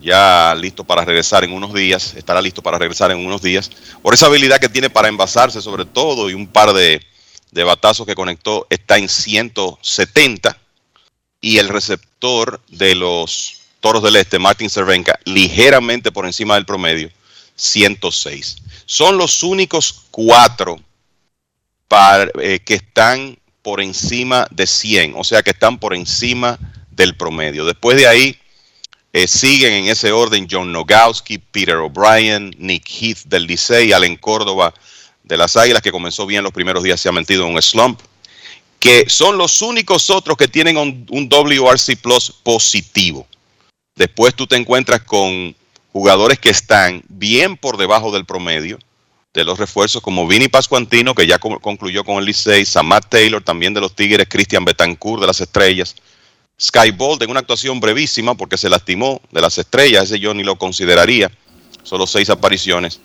ya 0.00 0.54
listo 0.54 0.84
para 0.84 1.04
regresar 1.04 1.44
en 1.44 1.52
unos 1.52 1.74
días, 1.74 2.14
estará 2.14 2.40
listo 2.40 2.62
para 2.62 2.78
regresar 2.78 3.10
en 3.10 3.18
unos 3.18 3.42
días, 3.42 3.70
por 4.02 4.14
esa 4.14 4.26
habilidad 4.26 4.60
que 4.60 4.68
tiene 4.68 4.90
para 4.90 5.08
envasarse 5.08 5.60
sobre 5.60 5.84
todo 5.84 6.30
y 6.30 6.34
un 6.34 6.46
par 6.46 6.72
de 6.72 7.00
de 7.56 7.64
batazos 7.64 8.06
que 8.06 8.14
conectó 8.14 8.66
está 8.70 8.98
en 8.98 9.08
170 9.08 10.58
y 11.40 11.58
el 11.58 11.68
receptor 11.68 12.60
de 12.68 12.94
los 12.94 13.60
Toros 13.80 14.02
del 14.02 14.16
Este, 14.16 14.38
Martin 14.38 14.68
Cervenka, 14.68 15.18
ligeramente 15.24 16.12
por 16.12 16.26
encima 16.26 16.54
del 16.54 16.66
promedio, 16.66 17.10
106. 17.56 18.56
Son 18.84 19.18
los 19.18 19.42
únicos 19.42 20.04
cuatro 20.10 20.78
eh, 22.40 22.60
que 22.64 22.74
están 22.74 23.38
por 23.62 23.80
encima 23.80 24.46
de 24.50 24.66
100, 24.66 25.14
o 25.16 25.24
sea 25.24 25.42
que 25.42 25.50
están 25.50 25.78
por 25.78 25.94
encima 25.94 26.58
del 26.90 27.16
promedio. 27.16 27.64
Después 27.64 27.96
de 27.96 28.06
ahí 28.06 28.38
eh, 29.12 29.26
siguen 29.26 29.72
en 29.72 29.86
ese 29.86 30.12
orden 30.12 30.46
John 30.50 30.72
Nogowski, 30.72 31.38
Peter 31.38 31.76
O'Brien, 31.76 32.54
Nick 32.58 32.88
Heath 32.88 33.24
del 33.24 33.46
Licey, 33.46 33.92
Allen 33.92 34.16
Córdoba 34.16 34.72
de 35.24 35.36
las 35.36 35.56
Águilas, 35.56 35.82
que 35.82 35.90
comenzó 35.90 36.26
bien 36.26 36.44
los 36.44 36.52
primeros 36.52 36.82
días, 36.82 37.00
se 37.00 37.08
ha 37.08 37.12
metido 37.12 37.46
en 37.46 37.54
un 37.54 37.62
slump, 37.62 38.00
que 38.78 39.08
son 39.08 39.38
los 39.38 39.62
únicos 39.62 40.10
otros 40.10 40.36
que 40.36 40.48
tienen 40.48 40.76
un, 40.76 41.06
un 41.10 41.28
WRC 41.28 41.96
Plus 41.96 42.30
positivo. 42.42 43.26
Después 43.96 44.34
tú 44.34 44.46
te 44.46 44.56
encuentras 44.56 45.02
con 45.02 45.56
jugadores 45.96 46.38
que 46.38 46.50
están 46.50 47.02
bien 47.08 47.56
por 47.56 47.78
debajo 47.78 48.12
del 48.12 48.26
promedio 48.26 48.78
de 49.32 49.44
los 49.44 49.58
refuerzos, 49.58 50.02
como 50.02 50.26
Vini 50.26 50.46
Pascuantino, 50.48 51.14
que 51.14 51.26
ya 51.26 51.38
co- 51.38 51.58
concluyó 51.58 52.04
con 52.04 52.18
el 52.18 52.26
Licey, 52.26 52.66
Samat 52.66 53.06
Taylor, 53.08 53.42
también 53.42 53.72
de 53.72 53.80
los 53.80 53.94
Tigres, 53.96 54.26
Christian 54.28 54.66
Betancourt 54.66 55.22
de 55.22 55.26
las 55.26 55.40
Estrellas, 55.40 55.96
Sky 56.60 56.90
Bolt 56.90 57.22
en 57.22 57.30
una 57.30 57.40
actuación 57.40 57.80
brevísima 57.80 58.34
porque 58.34 58.58
se 58.58 58.68
lastimó 58.68 59.22
de 59.30 59.40
las 59.40 59.56
Estrellas, 59.56 60.04
ese 60.04 60.20
yo 60.20 60.34
ni 60.34 60.44
lo 60.44 60.56
consideraría, 60.56 61.30
solo 61.82 62.06
seis 62.06 62.28
apariciones. 62.28 63.00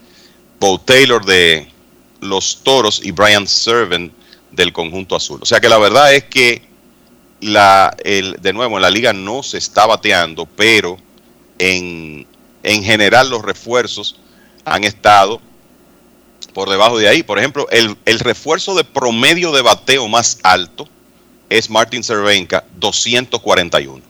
Bo 0.59 0.77
Taylor 0.77 1.23
de 1.23 1.71
los 2.19 2.61
Toros 2.61 2.99
y 3.01 3.11
Brian 3.11 3.47
Servant 3.47 4.11
del 4.51 4.73
conjunto 4.73 5.15
azul. 5.15 5.39
O 5.41 5.45
sea 5.45 5.61
que 5.61 5.69
la 5.69 5.77
verdad 5.77 6.13
es 6.13 6.25
que 6.25 6.61
la, 7.39 7.95
el, 8.03 8.35
de 8.41 8.51
nuevo 8.51 8.75
en 8.75 8.81
la 8.81 8.89
liga 8.89 9.13
no 9.13 9.43
se 9.43 9.57
está 9.59 9.85
bateando, 9.85 10.45
pero 10.45 10.97
en, 11.57 12.27
en 12.63 12.83
general 12.83 13.29
los 13.29 13.41
refuerzos 13.41 14.19
han 14.65 14.83
estado 14.83 15.41
por 16.53 16.69
debajo 16.69 16.97
de 16.97 17.07
ahí. 17.07 17.23
Por 17.23 17.39
ejemplo, 17.39 17.67
el, 17.71 17.95
el 18.05 18.19
refuerzo 18.19 18.75
de 18.75 18.83
promedio 18.83 19.51
de 19.51 19.61
bateo 19.61 20.07
más 20.07 20.39
alto 20.43 20.87
es 21.49 21.69
Martin 21.69 22.03
Cervenka, 22.03 22.63
241. 22.77 24.01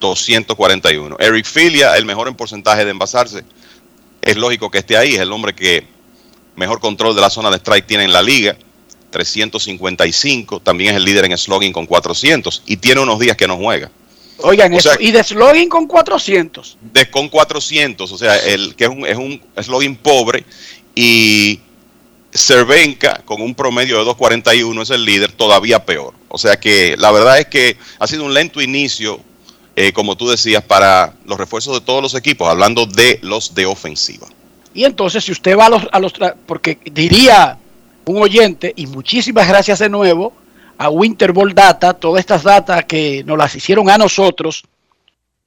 241. 0.00 1.16
Eric 1.18 1.46
Filia, 1.46 1.96
el 1.96 2.04
mejor 2.04 2.28
en 2.28 2.34
porcentaje 2.34 2.84
de 2.84 2.90
envasarse. 2.90 3.44
Es 4.22 4.36
lógico 4.36 4.70
que 4.70 4.78
esté 4.78 4.96
ahí, 4.96 5.14
es 5.14 5.20
el 5.20 5.32
hombre 5.32 5.54
que 5.54 5.86
mejor 6.54 6.80
control 6.80 7.14
de 7.14 7.20
la 7.20 7.30
zona 7.30 7.50
de 7.50 7.56
strike 7.56 7.86
tiene 7.86 8.04
en 8.04 8.12
la 8.12 8.22
liga. 8.22 8.56
355, 9.10 10.60
también 10.60 10.90
es 10.90 10.96
el 10.96 11.04
líder 11.04 11.24
en 11.24 11.38
slogan 11.38 11.72
con 11.72 11.86
400 11.86 12.62
y 12.66 12.76
tiene 12.76 13.00
unos 13.00 13.18
días 13.18 13.36
que 13.36 13.46
no 13.46 13.56
juega. 13.56 13.90
Oigan, 14.38 14.74
O 14.74 14.80
sea- 14.80 14.92
eso. 14.92 15.02
Y 15.02 15.12
de 15.12 15.24
slogan 15.24 15.68
con 15.68 15.86
400. 15.86 16.76
De, 16.92 17.10
con 17.10 17.28
400, 17.28 18.10
o 18.12 18.18
sea, 18.18 18.36
el 18.36 18.74
que 18.74 18.84
es 18.84 18.90
un, 18.90 19.06
es 19.06 19.16
un 19.16 19.40
slogan 19.62 19.96
pobre 19.96 20.44
y 20.94 21.60
Cervenka 22.34 23.22
con 23.24 23.40
un 23.40 23.54
promedio 23.54 23.98
de 23.98 24.04
241 24.04 24.82
es 24.82 24.90
el 24.90 25.04
líder, 25.04 25.32
todavía 25.32 25.84
peor. 25.84 26.12
O 26.28 26.38
sea 26.38 26.58
que 26.58 26.94
la 26.98 27.10
verdad 27.10 27.38
es 27.38 27.46
que 27.46 27.76
ha 27.98 28.06
sido 28.06 28.24
un 28.24 28.34
lento 28.34 28.60
inicio, 28.60 29.20
eh, 29.74 29.92
como 29.92 30.16
tú 30.16 30.28
decías, 30.28 30.62
para 30.62 31.14
los 31.24 31.38
refuerzos 31.38 31.74
de 31.74 31.80
todos 31.80 32.02
los 32.02 32.14
equipos, 32.14 32.48
hablando 32.48 32.84
de 32.86 33.18
los 33.22 33.54
de 33.54 33.64
ofensiva. 33.66 34.26
Y 34.74 34.84
entonces, 34.84 35.24
si 35.24 35.32
usted 35.32 35.56
va 35.56 35.66
a 35.66 35.70
los, 35.70 35.82
a 35.90 35.98
los 35.98 36.12
porque 36.44 36.78
diría 36.92 37.56
un 38.04 38.22
oyente, 38.22 38.74
y 38.76 38.86
muchísimas 38.86 39.48
gracias 39.48 39.78
de 39.78 39.88
nuevo 39.88 40.34
a 40.78 40.90
Winterball 40.90 41.54
Data, 41.54 41.94
todas 41.94 42.20
estas 42.20 42.42
datas 42.42 42.84
que 42.84 43.24
nos 43.24 43.38
las 43.38 43.54
hicieron 43.54 43.88
a 43.90 43.98
nosotros, 43.98 44.64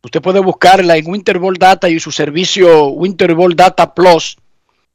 usted 0.01 0.21
puede 0.21 0.39
buscarla 0.39 0.97
en 0.97 1.07
Winterball 1.07 1.57
Data 1.57 1.89
y 1.89 1.99
su 1.99 2.11
servicio 2.11 2.87
Winterball 2.87 3.55
Data 3.55 3.93
Plus, 3.93 4.37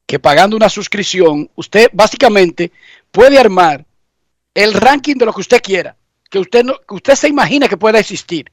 que 0.06 0.18
pagando 0.18 0.56
una 0.56 0.68
suscripción, 0.68 1.50
usted 1.54 1.90
básicamente 1.92 2.72
puede 3.10 3.38
armar 3.38 3.84
el 4.54 4.74
ranking 4.74 5.16
de 5.16 5.26
lo 5.26 5.32
que 5.32 5.40
usted 5.40 5.62
quiera, 5.62 5.96
que 6.30 6.38
usted, 6.38 6.64
no, 6.64 6.74
que 6.86 6.94
usted 6.94 7.14
se 7.14 7.28
imagina 7.28 7.68
que 7.68 7.76
pueda 7.76 7.98
existir. 7.98 8.50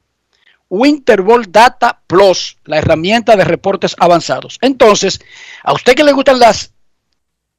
Winterball 0.68 1.50
Data 1.52 2.00
Plus, 2.06 2.56
la 2.64 2.78
herramienta 2.78 3.36
de 3.36 3.44
reportes 3.44 3.94
avanzados. 3.98 4.58
Entonces, 4.62 5.20
a 5.62 5.74
usted 5.74 5.94
que 5.94 6.04
le 6.04 6.12
gustan 6.12 6.38
las 6.38 6.72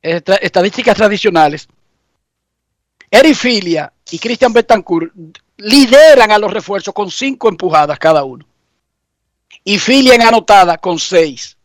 eh, 0.02 0.20
estadísticas 0.42 0.98
tradicionales, 0.98 1.68
Eric 3.14 3.36
Filia 3.36 3.94
y 4.10 4.18
Christian 4.18 4.52
Betancourt 4.52 5.14
lideran 5.58 6.32
a 6.32 6.40
los 6.40 6.52
refuerzos 6.52 6.96
con 6.96 7.12
cinco 7.12 7.48
empujadas 7.48 8.00
cada 8.00 8.24
uno. 8.24 8.44
Y 9.64 9.78
Filia 9.78 10.16
en 10.16 10.24
anotada 10.24 10.80
con 10.80 10.98
seis. 10.98 11.56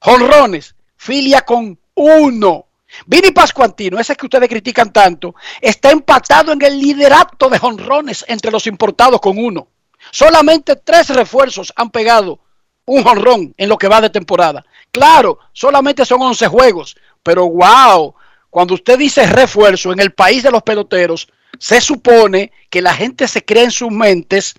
Jonrones, 0.00 0.74
Filia 0.96 1.42
con 1.42 1.78
uno. 1.94 2.66
Vini 3.06 3.30
Pascuantino, 3.30 4.00
ese 4.00 4.16
que 4.16 4.26
ustedes 4.26 4.48
critican 4.48 4.92
tanto, 4.92 5.36
está 5.60 5.92
empatado 5.92 6.50
en 6.50 6.62
el 6.62 6.80
liderato 6.80 7.48
de 7.48 7.60
jonrones 7.60 8.24
entre 8.26 8.50
los 8.50 8.66
importados 8.66 9.20
con 9.20 9.38
uno. 9.38 9.68
Solamente 10.10 10.74
tres 10.74 11.10
refuerzos 11.10 11.72
han 11.76 11.90
pegado 11.90 12.40
un 12.86 13.04
jonrón 13.04 13.54
en 13.56 13.68
lo 13.68 13.78
que 13.78 13.86
va 13.86 14.00
de 14.00 14.10
temporada. 14.10 14.66
Claro, 14.90 15.38
solamente 15.52 16.04
son 16.04 16.22
11 16.22 16.48
juegos, 16.48 16.96
pero 17.22 17.48
wow, 17.48 18.16
cuando 18.50 18.74
usted 18.74 18.98
dice 18.98 19.26
refuerzo 19.26 19.92
en 19.92 20.00
el 20.00 20.12
país 20.12 20.42
de 20.42 20.50
los 20.50 20.62
peloteros, 20.62 21.28
se 21.58 21.80
supone 21.80 22.52
que 22.70 22.82
la 22.82 22.94
gente 22.94 23.26
se 23.28 23.44
cree 23.44 23.64
en 23.64 23.70
sus 23.70 23.90
mentes 23.90 24.54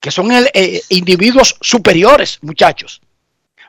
que 0.00 0.10
son 0.10 0.30
el- 0.30 0.50
eh, 0.54 0.80
individuos 0.90 1.56
superiores, 1.60 2.38
muchachos. 2.42 3.00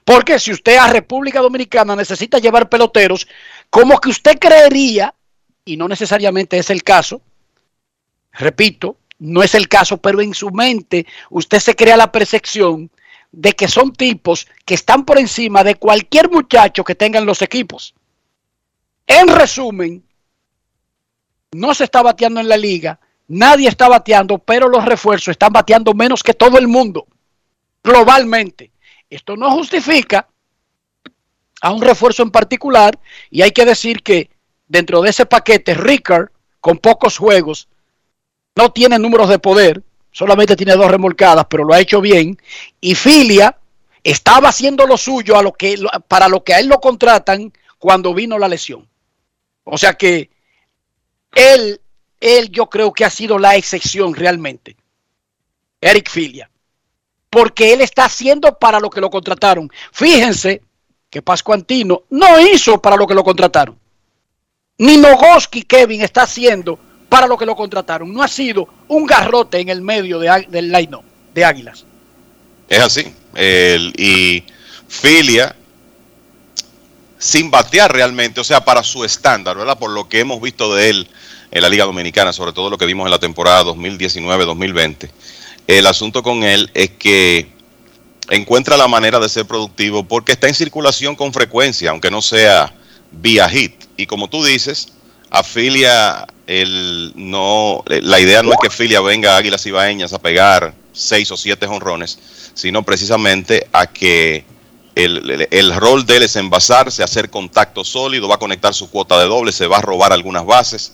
Porque 0.06 0.40
si 0.40 0.52
usted 0.52 0.78
a 0.78 0.88
República 0.88 1.40
Dominicana 1.41 1.95
necesita 1.95 2.38
llevar 2.40 2.70
peloteros, 2.70 3.28
como 3.70 3.99
que 3.99 4.10
usted 4.10 4.38
creería, 4.40 5.14
y 5.66 5.76
no 5.78 5.88
necesariamente 5.88 6.57
es 6.57 6.70
el 6.70 6.84
caso, 6.84 7.22
repito, 8.34 8.98
no 9.20 9.44
es 9.44 9.53
el 9.56 9.68
caso, 9.68 9.98
pero 9.98 10.22
en 10.22 10.34
su 10.34 10.52
mente 10.52 11.06
usted 11.30 11.60
se 11.60 11.76
crea 11.76 11.98
la 11.98 12.11
percepción 12.11 12.90
de 13.32 13.53
que 13.53 13.68
son 13.68 13.94
tipos 13.94 14.48
que 14.66 14.74
están 14.76 15.06
por 15.06 15.20
encima 15.20 15.64
de 15.64 15.76
cualquier 15.76 16.30
muchacho 16.30 16.84
que 16.84 16.95
tengan 16.95 17.26
los 17.26 17.41
equipos. 17.41 17.94
En 19.10 19.27
resumen, 19.27 20.03
no 21.53 21.73
se 21.73 21.86
está 21.86 22.03
bateando 22.03 22.40
en 22.41 22.48
la 22.48 22.56
liga, 22.56 22.99
nadie 23.27 23.68
está 23.68 23.88
bateando, 23.88 24.38
pero 24.38 24.69
los 24.69 24.86
refuerzos 24.86 25.30
están 25.30 25.52
bateando 25.52 25.95
menos 25.95 26.22
que 26.22 26.36
todo 26.36 26.60
el 26.60 26.68
mundo, 26.68 27.07
globalmente. 27.84 28.72
Esto 29.10 29.36
no 29.36 29.49
justifica 29.49 30.27
a 31.60 31.72
un 31.72 31.81
refuerzo 31.81 32.22
en 32.22 32.30
particular 32.30 32.99
y 33.31 33.41
hay 33.41 33.49
que 33.49 33.65
decir 33.65 34.03
que 34.03 34.30
dentro 34.68 35.02
de 35.02 35.10
ese 35.10 35.26
paquete 35.26 35.73
Ricard, 35.73 36.30
con 36.61 36.77
pocos 36.77 37.18
juegos, 37.18 37.68
no 38.56 38.72
tiene 38.72 38.99
números 38.99 39.27
de 39.27 39.40
poder, 39.40 39.81
solamente 40.11 40.56
tiene 40.56 40.76
dos 40.76 40.91
remolcadas, 40.91 41.48
pero 41.49 41.64
lo 41.64 41.73
ha 41.73 41.80
hecho 41.80 41.99
bien. 41.99 42.40
Y 42.80 42.94
Filia 42.94 43.57
estaba 44.03 44.49
haciendo 44.49 44.86
lo 44.86 44.98
suyo 44.98 45.36
a 45.36 45.41
lo 45.41 45.52
que, 45.52 45.84
para 46.07 46.30
lo 46.30 46.44
que 46.44 46.53
a 46.53 46.60
él 46.60 46.68
lo 46.68 46.80
contratan 46.80 47.52
cuando 47.80 48.14
vino 48.14 48.38
la 48.38 48.48
lesión. 48.48 48.88
O 49.72 49.78
sea 49.78 49.94
que 49.94 50.30
él, 51.34 51.80
él 52.20 52.50
yo 52.50 52.68
creo 52.68 52.91
que 52.91 53.06
ha 53.06 53.10
sido 53.10 53.38
la 53.38 53.56
excepción 53.56 54.14
realmente. 54.14 54.76
Eric 55.82 56.10
Filia. 56.10 56.50
Porque 57.30 57.74
él 57.74 57.82
está 57.82 58.06
haciendo 58.06 58.58
para 58.58 58.80
lo 58.80 58.90
que 58.90 59.02
lo 59.02 59.10
contrataron. 59.10 59.72
Fíjense 59.91 60.62
que 61.10 61.22
Pascuantino 61.22 62.04
no 62.10 62.40
hizo 62.40 62.82
para 62.82 62.96
lo 62.96 63.06
que 63.08 63.14
lo 63.14 63.24
contrataron. 63.24 63.78
Ni 64.80 64.98
Nogoski 64.98 65.64
Kevin 65.64 66.02
está 66.02 66.24
haciendo 66.24 66.80
para 67.10 67.28
lo 67.28 67.38
que 67.38 67.46
lo 67.46 67.56
contrataron. 67.56 68.12
No 68.14 68.24
ha 68.24 68.28
sido 68.28 68.68
un 68.88 69.06
garrote 69.06 69.60
en 69.60 69.70
el 69.70 69.82
medio 69.82 70.20
de 70.20 70.48
del 70.50 70.72
line 70.72 70.98
de 71.34 71.46
Águilas. 71.46 71.86
Es 72.68 72.80
así. 72.80 73.14
El- 73.36 73.94
y 73.98 74.44
Filia, 74.88 75.56
sin 77.20 77.52
batear 77.52 77.94
realmente, 77.94 78.40
o 78.40 78.44
sea, 78.44 78.64
para 78.66 78.82
su 78.82 79.04
estándar, 79.04 79.58
¿verdad? 79.58 79.78
Por 79.78 79.91
lo 79.91 80.10
que 80.10 80.22
hemos 80.22 80.41
visto 80.41 80.74
de 80.74 80.90
él 80.90 81.08
en 81.52 81.62
la 81.62 81.70
Liga 81.70 81.86
Dominicana, 81.86 82.34
sobre 82.34 82.54
todo 82.54 82.70
lo 82.70 82.78
que 82.78 82.86
vimos 82.86 83.06
en 83.06 83.12
la 83.12 83.20
temporada 83.20 83.64
2019-2020. 83.66 85.12
El 85.68 85.86
asunto 85.86 86.24
con 86.24 86.44
él 86.44 86.72
es 86.74 86.91
que 86.91 87.52
encuentra 88.30 88.78
la 88.78 88.88
manera 88.88 89.20
de 89.20 89.28
ser 89.28 89.46
productivo 89.46 90.04
porque 90.04 90.32
está 90.32 90.48
en 90.48 90.56
circulación 90.56 91.16
con 91.16 91.34
frecuencia, 91.34 91.91
aunque 91.91 92.10
no 92.10 92.22
sea 92.22 92.74
vía 93.12 93.50
hit. 93.50 93.74
Y 93.98 94.06
como 94.06 94.30
tú 94.30 94.44
dices, 94.44 94.94
a 95.30 95.44
Filia, 95.44 96.26
el, 96.48 97.12
no, 97.16 97.84
la 97.86 98.20
idea 98.20 98.41
no 98.44 98.54
es 98.54 98.60
que 98.62 98.70
Filia 98.70 99.02
venga 99.02 99.34
a 99.34 99.38
Águilas 99.38 99.66
Ibaeñas 99.66 100.14
a 100.14 100.22
pegar 100.22 100.74
seis 100.94 101.30
o 101.32 101.38
siete 101.38 101.68
jonrones, 101.68 102.18
sino 102.54 102.84
precisamente 102.84 103.68
a 103.74 103.88
que 103.88 104.46
el, 105.06 105.76
rol 105.76 106.06
de 106.06 106.18
él 106.18 106.24
es 106.24 106.36
envasarse, 106.36 107.04
hacer 107.04 107.30
contacto 107.30 107.84
sólido, 107.84 108.28
va 108.28 108.36
a 108.36 108.40
conectar 108.40 108.74
su 108.74 108.90
cuota 108.90 109.20
de 109.20 109.28
doble, 109.28 109.52
se 109.52 109.68
va 109.68 109.78
a 109.78 109.82
robar 109.82 110.12
algunas 110.14 110.46
bases. 110.46 110.94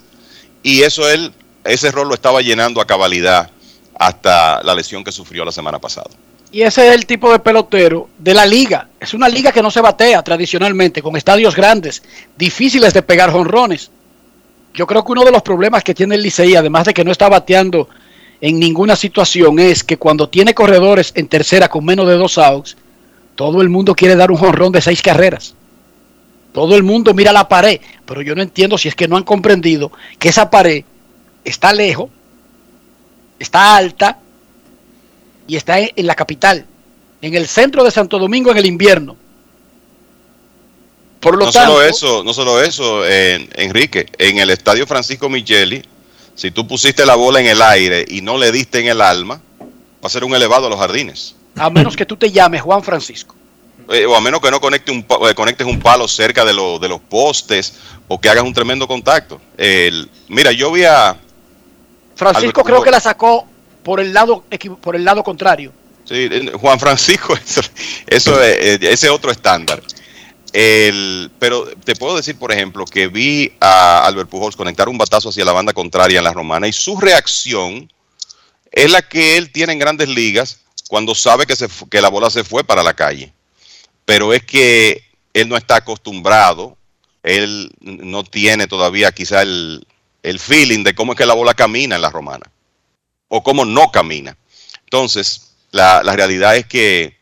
y 0.63 0.81
eso 0.81 1.09
él, 1.09 1.31
ese 1.63 1.91
rol 1.91 2.07
lo 2.07 2.13
estaba 2.13 2.41
llenando 2.41 2.81
a 2.81 2.85
cabalidad 2.85 3.49
hasta 3.97 4.61
la 4.63 4.75
lesión 4.75 5.03
que 5.03 5.11
sufrió 5.11 5.45
la 5.45 5.51
semana 5.51 5.79
pasada. 5.79 6.09
Y 6.51 6.61
ese 6.61 6.87
es 6.87 6.95
el 6.95 7.05
tipo 7.05 7.31
de 7.31 7.39
pelotero 7.39 8.09
de 8.17 8.33
la 8.33 8.45
liga. 8.45 8.87
Es 8.99 9.13
una 9.13 9.27
liga 9.27 9.51
que 9.51 9.61
no 9.61 9.71
se 9.71 9.81
batea 9.81 10.23
tradicionalmente, 10.23 11.01
con 11.01 11.17
estadios 11.17 11.55
grandes, 11.55 12.01
difíciles 12.37 12.93
de 12.93 13.01
pegar 13.01 13.31
jonrones. 13.31 13.91
Yo 14.73 14.87
creo 14.87 15.03
que 15.03 15.11
uno 15.11 15.25
de 15.25 15.31
los 15.31 15.41
problemas 15.41 15.83
que 15.83 15.93
tiene 15.93 16.15
el 16.15 16.21
Licey, 16.21 16.55
además 16.55 16.85
de 16.85 16.93
que 16.93 17.03
no 17.03 17.11
está 17.11 17.27
bateando 17.29 17.89
en 18.41 18.59
ninguna 18.59 18.95
situación, 18.95 19.59
es 19.59 19.83
que 19.83 19.97
cuando 19.97 20.29
tiene 20.29 20.53
corredores 20.53 21.11
en 21.15 21.27
tercera 21.27 21.67
con 21.67 21.83
menos 21.83 22.07
de 22.07 22.15
dos 22.15 22.37
outs, 22.37 22.77
todo 23.35 23.61
el 23.61 23.69
mundo 23.69 23.95
quiere 23.95 24.15
dar 24.15 24.31
un 24.31 24.37
jonrón 24.37 24.71
de 24.71 24.81
seis 24.81 25.01
carreras. 25.01 25.53
Todo 26.53 26.75
el 26.75 26.83
mundo 26.83 27.13
mira 27.13 27.33
la 27.33 27.49
pared, 27.49 27.81
pero 28.05 28.21
yo 28.21 28.33
no 28.33 28.41
entiendo 28.41 28.77
si 28.77 28.87
es 28.87 28.95
que 28.95 29.09
no 29.09 29.17
han 29.17 29.23
comprendido 29.23 29.91
que 30.17 30.29
esa 30.29 30.49
pared 30.49 30.85
está 31.43 31.73
lejos, 31.73 32.09
está 33.37 33.75
alta 33.75 34.19
y 35.47 35.57
está 35.57 35.79
en, 35.79 36.07
la 36.07 36.15
capital, 36.15 36.65
en 37.21 37.35
el 37.35 37.47
centro 37.47 37.83
de 37.83 37.91
Santo 37.91 38.17
Domingo 38.17 38.51
en 38.51 38.57
el 38.57 38.65
invierno. 38.65 39.17
Por 41.19 41.37
lo 41.37 41.45
no 41.45 41.51
tanto, 41.51 41.73
solo 41.73 41.83
eso, 41.83 42.23
no 42.23 42.33
solo 42.33 42.61
eso, 42.61 43.05
eh, 43.05 43.49
Enrique, 43.55 44.05
en 44.17 44.37
el 44.37 44.49
estadio 44.49 44.87
Francisco 44.87 45.27
Micheli, 45.27 45.83
si 46.35 46.51
tú 46.51 46.65
pusiste 46.67 47.05
la 47.05 47.15
bola 47.15 47.41
en 47.41 47.47
el 47.47 47.61
aire 47.61 48.05
y 48.07 48.21
no 48.21 48.37
le 48.37 48.51
diste 48.51 48.79
en 48.79 48.87
el 48.87 49.01
alma, 49.01 49.41
va 49.61 50.07
a 50.07 50.09
ser 50.09 50.23
un 50.23 50.35
elevado 50.35 50.67
a 50.67 50.69
los 50.69 50.79
jardines. 50.79 51.35
A 51.57 51.69
menos 51.69 51.95
que 51.95 52.05
tú 52.05 52.15
te 52.17 52.31
llames 52.31 52.61
Juan 52.61 52.83
Francisco. 52.83 53.35
Eh, 53.89 54.05
o 54.05 54.15
a 54.15 54.21
menos 54.21 54.41
que 54.41 54.49
no 54.49 54.59
conecte 54.59 54.91
un, 54.91 55.05
eh, 55.29 55.35
conectes 55.35 55.67
un 55.67 55.79
palo 55.79 56.07
cerca 56.07 56.43
de, 56.43 56.53
lo- 56.53 56.79
de 56.79 56.89
los 56.89 56.99
postes 57.01 57.75
o 58.07 58.19
que 58.19 58.29
hagas 58.29 58.43
un 58.43 58.53
tremendo 58.53 58.87
contacto. 58.87 59.39
El- 59.57 60.09
mira, 60.27 60.51
yo 60.51 60.71
vi 60.71 60.83
a... 60.85 61.15
Francisco 62.15 62.63
creo 62.63 62.81
que 62.81 62.91
la 62.91 62.99
sacó 62.99 63.45
por 63.83 63.99
el 63.99 64.13
lado 64.13 64.43
por 64.81 64.95
el 64.95 65.03
lado 65.05 65.23
contrario. 65.23 65.71
Sí, 66.05 66.27
eh, 66.31 66.51
Juan 66.59 66.79
Francisco, 66.79 67.35
eso, 67.45 67.61
eso 68.07 68.41
es, 68.41 68.81
ese 68.81 69.05
es 69.07 69.09
otro 69.11 69.31
estándar. 69.31 69.81
El, 70.53 71.29
pero 71.37 71.65
te 71.83 71.95
puedo 71.95 72.15
decir, 72.15 72.37
por 72.39 72.51
ejemplo, 72.51 72.85
que 72.85 73.07
vi 73.07 73.51
a 73.59 74.05
Albert 74.05 74.29
Pujols 74.29 74.55
conectar 74.55 74.87
un 74.87 74.97
batazo 74.97 75.29
hacia 75.29 75.43
la 75.43 75.51
banda 75.51 75.73
contraria 75.73 76.19
en 76.19 76.23
la 76.23 76.31
romana 76.33 76.67
y 76.67 76.73
su 76.73 76.97
reacción 76.99 77.91
es 78.71 78.89
la 78.89 79.01
que 79.01 79.35
él 79.37 79.51
tiene 79.51 79.73
en 79.73 79.79
grandes 79.79 80.07
ligas 80.07 80.61
cuando 80.89 81.15
sabe 81.15 81.45
que, 81.45 81.55
se, 81.55 81.67
que 81.89 82.01
la 82.01 82.09
bola 82.09 82.29
se 82.29 82.43
fue 82.43 82.63
para 82.63 82.83
la 82.83 82.93
calle. 82.93 83.33
Pero 84.05 84.33
es 84.33 84.43
que 84.43 85.03
él 85.33 85.49
no 85.49 85.57
está 85.57 85.77
acostumbrado, 85.77 86.77
él 87.23 87.71
no 87.81 88.23
tiene 88.23 88.67
todavía 88.67 89.11
quizá 89.11 89.41
el, 89.41 89.85
el 90.23 90.39
feeling 90.39 90.83
de 90.83 90.95
cómo 90.95 91.13
es 91.13 91.17
que 91.17 91.25
la 91.25 91.33
bola 91.33 91.53
camina 91.53 91.95
en 91.95 92.01
la 92.01 92.11
romana 92.11 92.49
o 93.27 93.43
cómo 93.43 93.65
no 93.65 93.91
camina. 93.91 94.37
Entonces, 94.83 95.55
la, 95.71 96.03
la 96.03 96.15
realidad 96.15 96.55
es 96.55 96.67
que 96.67 97.17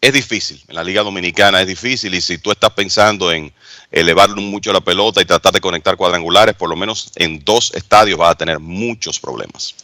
es 0.00 0.12
difícil, 0.12 0.60
en 0.66 0.74
la 0.74 0.82
Liga 0.82 1.02
Dominicana 1.04 1.60
es 1.60 1.68
difícil 1.68 2.12
y 2.14 2.20
si 2.20 2.38
tú 2.38 2.50
estás 2.50 2.70
pensando 2.72 3.30
en 3.30 3.52
elevar 3.92 4.30
mucho 4.30 4.72
la 4.72 4.80
pelota 4.80 5.22
y 5.22 5.24
tratar 5.24 5.52
de 5.52 5.60
conectar 5.60 5.96
cuadrangulares, 5.96 6.56
por 6.56 6.68
lo 6.68 6.74
menos 6.74 7.12
en 7.14 7.44
dos 7.44 7.72
estadios 7.74 8.18
vas 8.18 8.32
a 8.32 8.34
tener 8.34 8.58
muchos 8.58 9.20
problemas. 9.20 9.76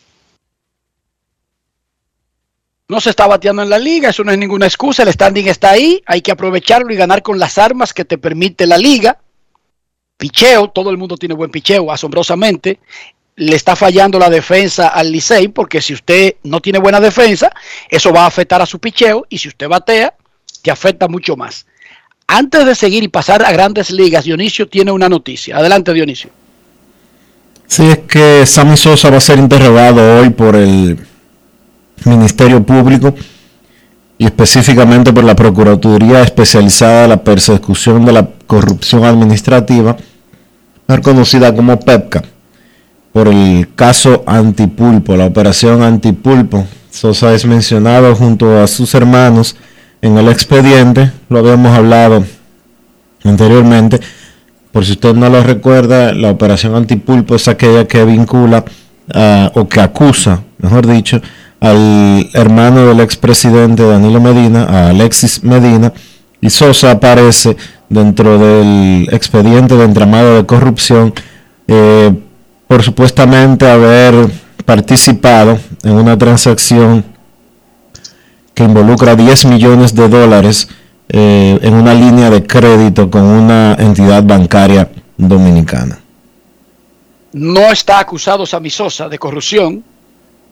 No 2.90 3.00
se 3.02 3.10
está 3.10 3.26
bateando 3.26 3.62
en 3.62 3.68
la 3.68 3.78
liga, 3.78 4.08
eso 4.08 4.24
no 4.24 4.32
es 4.32 4.38
ninguna 4.38 4.64
excusa, 4.64 5.02
el 5.02 5.12
standing 5.12 5.46
está 5.46 5.72
ahí, 5.72 6.02
hay 6.06 6.22
que 6.22 6.32
aprovecharlo 6.32 6.90
y 6.90 6.96
ganar 6.96 7.22
con 7.22 7.38
las 7.38 7.58
armas 7.58 7.92
que 7.92 8.06
te 8.06 8.16
permite 8.16 8.66
la 8.66 8.78
liga. 8.78 9.18
Picheo, 10.16 10.68
todo 10.68 10.90
el 10.90 10.96
mundo 10.96 11.18
tiene 11.18 11.34
buen 11.34 11.50
picheo, 11.50 11.92
asombrosamente. 11.92 12.80
Le 13.36 13.54
está 13.54 13.76
fallando 13.76 14.18
la 14.18 14.30
defensa 14.30 14.88
al 14.88 15.12
Licey, 15.12 15.48
porque 15.48 15.82
si 15.82 15.92
usted 15.92 16.36
no 16.44 16.60
tiene 16.60 16.78
buena 16.78 16.98
defensa, 16.98 17.52
eso 17.90 18.10
va 18.10 18.22
a 18.22 18.26
afectar 18.26 18.62
a 18.62 18.66
su 18.66 18.78
picheo, 18.78 19.26
y 19.28 19.36
si 19.36 19.48
usted 19.48 19.68
batea, 19.68 20.14
te 20.62 20.70
afecta 20.70 21.08
mucho 21.08 21.36
más. 21.36 21.66
Antes 22.26 22.64
de 22.64 22.74
seguir 22.74 23.02
y 23.02 23.08
pasar 23.08 23.44
a 23.44 23.52
grandes 23.52 23.90
ligas, 23.90 24.24
Dionisio 24.24 24.66
tiene 24.66 24.92
una 24.92 25.10
noticia. 25.10 25.58
Adelante, 25.58 25.92
Dionisio. 25.92 26.30
Sí, 27.66 27.86
es 27.86 27.98
que 27.98 28.46
Sammy 28.46 28.78
Sosa 28.78 29.10
va 29.10 29.18
a 29.18 29.20
ser 29.20 29.38
interrogado 29.38 30.20
hoy 30.20 30.30
por 30.30 30.56
el 30.56 30.98
Ministerio 32.04 32.64
Público 32.64 33.14
y 34.18 34.26
específicamente 34.26 35.12
por 35.12 35.24
la 35.24 35.36
Procuraduría 35.36 36.22
Especializada 36.22 37.02
de 37.02 37.08
la 37.08 37.22
Persecución 37.22 38.04
de 38.04 38.12
la 38.12 38.28
Corrupción 38.46 39.04
Administrativa, 39.04 39.96
mejor 40.88 41.02
conocida 41.02 41.54
como 41.54 41.78
PEPCA, 41.78 42.24
por 43.12 43.28
el 43.28 43.68
caso 43.76 44.24
Antipulpo, 44.26 45.16
la 45.16 45.26
operación 45.26 45.82
Antipulpo. 45.82 46.66
Sosa 46.90 47.32
es 47.34 47.44
mencionado 47.44 48.14
junto 48.16 48.60
a 48.60 48.66
sus 48.66 48.94
hermanos 48.94 49.56
en 50.02 50.18
el 50.18 50.28
expediente, 50.28 51.12
lo 51.28 51.38
habíamos 51.38 51.76
hablado 51.76 52.24
anteriormente. 53.24 54.00
Por 54.72 54.84
si 54.84 54.92
usted 54.92 55.14
no 55.14 55.28
lo 55.28 55.42
recuerda, 55.42 56.12
la 56.12 56.30
operación 56.30 56.74
Antipulpo 56.74 57.36
es 57.36 57.46
aquella 57.46 57.86
que 57.86 58.04
vincula 58.04 58.64
ah, 59.14 59.50
o 59.54 59.68
que 59.68 59.80
acusa, 59.80 60.42
mejor 60.58 60.86
dicho, 60.86 61.20
al 61.60 62.28
hermano 62.34 62.86
del 62.86 63.00
expresidente 63.00 63.82
Danilo 63.84 64.20
Medina, 64.20 64.64
a 64.64 64.90
Alexis 64.90 65.42
Medina, 65.42 65.92
y 66.40 66.50
Sosa 66.50 66.92
aparece 66.92 67.56
dentro 67.88 68.38
del 68.38 69.08
expediente 69.12 69.76
de 69.76 69.84
entramado 69.84 70.36
de 70.36 70.46
corrupción 70.46 71.12
eh, 71.66 72.12
por 72.66 72.82
supuestamente 72.82 73.68
haber 73.68 74.30
participado 74.64 75.58
en 75.82 75.92
una 75.92 76.16
transacción 76.16 77.04
que 78.54 78.64
involucra 78.64 79.16
10 79.16 79.46
millones 79.46 79.94
de 79.94 80.08
dólares 80.08 80.68
eh, 81.08 81.58
en 81.62 81.74
una 81.74 81.94
línea 81.94 82.28
de 82.28 82.46
crédito 82.46 83.10
con 83.10 83.22
una 83.22 83.74
entidad 83.78 84.22
bancaria 84.22 84.90
dominicana. 85.16 85.98
No 87.32 87.60
está 87.70 88.00
acusado 88.00 88.44
Sammy 88.44 88.70
Sosa 88.70 89.08
de 89.08 89.18
corrupción, 89.18 89.82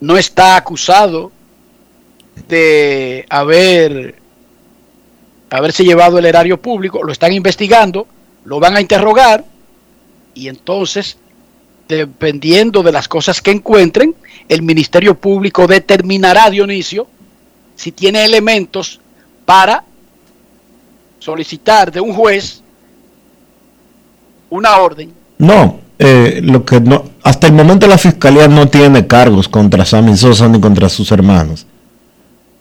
no 0.01 0.16
está 0.16 0.56
acusado 0.56 1.32
de 2.48 3.27
haber 3.28 4.16
haberse 5.51 5.85
llevado 5.85 6.18
el 6.18 6.27
erario 6.27 6.60
público, 6.60 7.02
lo 7.02 7.12
están 7.12 7.32
investigando, 7.32 8.06
lo 8.44 8.60
van 8.60 8.77
a 8.77 8.81
interrogar 8.81 9.44
y 10.35 10.48
entonces, 10.48 11.16
dependiendo 11.89 12.82
de 12.82 12.93
las 12.93 13.09
cosas 13.09 13.40
que 13.40 13.52
encuentren, 13.52 14.14
el 14.48 14.62
Ministerio 14.62 15.14
Público 15.14 15.66
determinará, 15.66 16.51
Dionisio, 16.51 17.06
si 17.74 17.93
tiene 17.93 18.24
elementos 18.24 19.01
para 19.44 19.85
solicitar 21.18 21.90
de 21.90 22.01
un 22.01 22.12
juez 22.12 22.62
una 24.51 24.77
orden. 24.78 25.12
No, 25.39 25.81
eh, 25.98 26.40
lo 26.43 26.64
que 26.64 26.81
no, 26.81 27.05
hasta 27.27 27.48
el 27.48 27.55
momento 27.55 27.89
la 27.89 27.98
fiscalía 27.98 28.47
no 28.47 28.69
tiene 28.69 29.09
cargos 29.09 29.48
contra 29.48 29.85
Sammy 29.85 30.16
Sosa 30.16 30.47
ni 30.47 30.61
contra 30.61 30.89
sus 30.89 31.11
hermanos. 31.11 31.66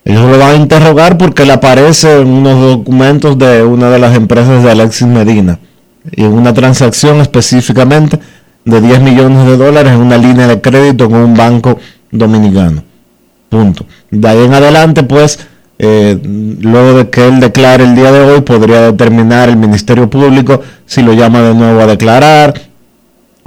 Ellos 0.04 0.24
lo 0.24 0.40
van 0.40 0.54
a 0.54 0.56
interrogar 0.56 1.20
porque 1.20 1.46
le 1.46 1.54
aparece 1.54 2.22
en 2.22 2.28
unos 2.30 2.60
documentos 2.60 3.38
de 3.38 3.62
una 3.62 3.92
de 3.92 4.00
las 4.00 4.16
empresas 4.16 4.64
de 4.64 4.72
Alexis 4.72 5.06
Medina 5.06 5.60
y 6.12 6.24
una 6.24 6.52
transacción 6.52 7.22
específicamente 7.22 8.20
de 8.64 8.82
10 8.82 9.02
millones 9.02 9.46
de 9.46 9.56
dólares 9.56 9.94
en 9.94 10.00
una 10.00 10.18
línea 10.18 10.48
de 10.48 10.60
crédito 10.60 11.12
con 11.12 11.20
un 11.20 11.36
banco 11.36 11.78
dominicano. 12.10 12.84
Punto. 13.50 13.86
De 14.10 14.28
ahí 14.28 14.46
en 14.46 14.54
adelante, 14.56 15.04
pues, 15.04 15.42
eh, 15.78 16.20
luego 16.24 16.98
de 16.98 17.10
que 17.12 17.28
él 17.28 17.40
declare 17.40 17.84
el 17.84 17.94
día 17.94 18.12
de 18.12 18.22
hoy, 18.22 18.42
podría 18.42 18.82
determinar 18.82 19.48
el 19.48 19.58
Ministerio 19.58 20.10
Público 20.10 20.60
si 20.88 21.04
lo 21.04 21.14
llama 21.14 21.42
de 21.42 21.54
nuevo 21.54 21.82
a 21.82 21.86
declarar, 21.86 22.74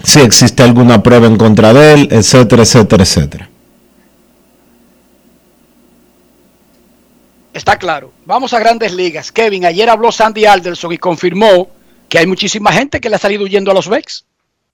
si 0.02 0.20
existe 0.20 0.62
alguna 0.62 1.02
prueba 1.02 1.26
en 1.26 1.36
contra 1.36 1.72
de 1.72 1.94
él, 1.94 2.08
etcétera, 2.10 2.62
etcétera, 2.62 3.02
etcétera. 3.02 3.48
Está 7.52 7.76
claro. 7.76 8.12
Vamos 8.24 8.52
a 8.54 8.60
grandes 8.60 8.92
ligas. 8.92 9.32
Kevin, 9.32 9.64
ayer 9.64 9.90
habló 9.90 10.12
Sandy 10.12 10.46
Alderson 10.46 10.92
y 10.92 10.98
confirmó 10.98 11.68
que 12.08 12.18
hay 12.18 12.26
muchísima 12.26 12.72
gente 12.72 13.00
que 13.00 13.10
le 13.10 13.16
ha 13.16 13.18
salido 13.18 13.44
huyendo 13.44 13.70
a 13.70 13.74
los 13.74 13.88
Bex. 13.88 14.24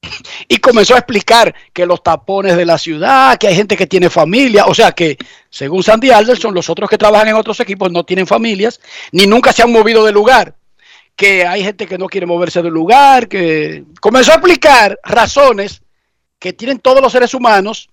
Y 0.49 0.59
comenzó 0.59 0.95
a 0.95 0.99
explicar 0.99 1.55
que 1.73 1.87
los 1.87 2.03
tapones 2.03 2.57
de 2.57 2.67
la 2.67 2.77
ciudad, 2.77 3.39
que 3.39 3.49
hay 3.49 3.57
gente 3.57 3.77
que 3.77 3.87
tiene 3.87 4.11
familia, 4.11 4.67
o 4.67 4.75
sea 4.75 4.93
que, 4.93 5.17
según 5.49 5.83
Sandy 5.83 6.11
Alderson, 6.11 6.53
los 6.53 6.69
otros 6.69 6.91
que 6.91 6.99
trabajan 6.99 7.29
en 7.29 7.35
otros 7.37 7.59
equipos 7.61 7.91
no 7.91 8.05
tienen 8.05 8.27
familias, 8.27 8.81
ni 9.13 9.27
nunca 9.27 9.53
se 9.53 9.63
han 9.63 9.73
movido 9.73 10.05
de 10.05 10.13
lugar. 10.13 10.55
Que 11.17 11.47
hay 11.47 11.63
gente 11.63 11.87
que 11.87 11.99
no 11.99 12.07
quiere 12.07 12.27
moverse 12.27 12.63
del 12.63 12.73
lugar, 12.73 13.29
que 13.29 13.85
comenzó 14.01 14.33
a 14.33 14.37
explicar 14.37 14.99
razones 15.05 15.83
que 16.39 16.53
tienen 16.53 16.79
todos 16.79 17.01
los 17.01 17.13
seres 17.13 17.33
humanos 17.35 17.89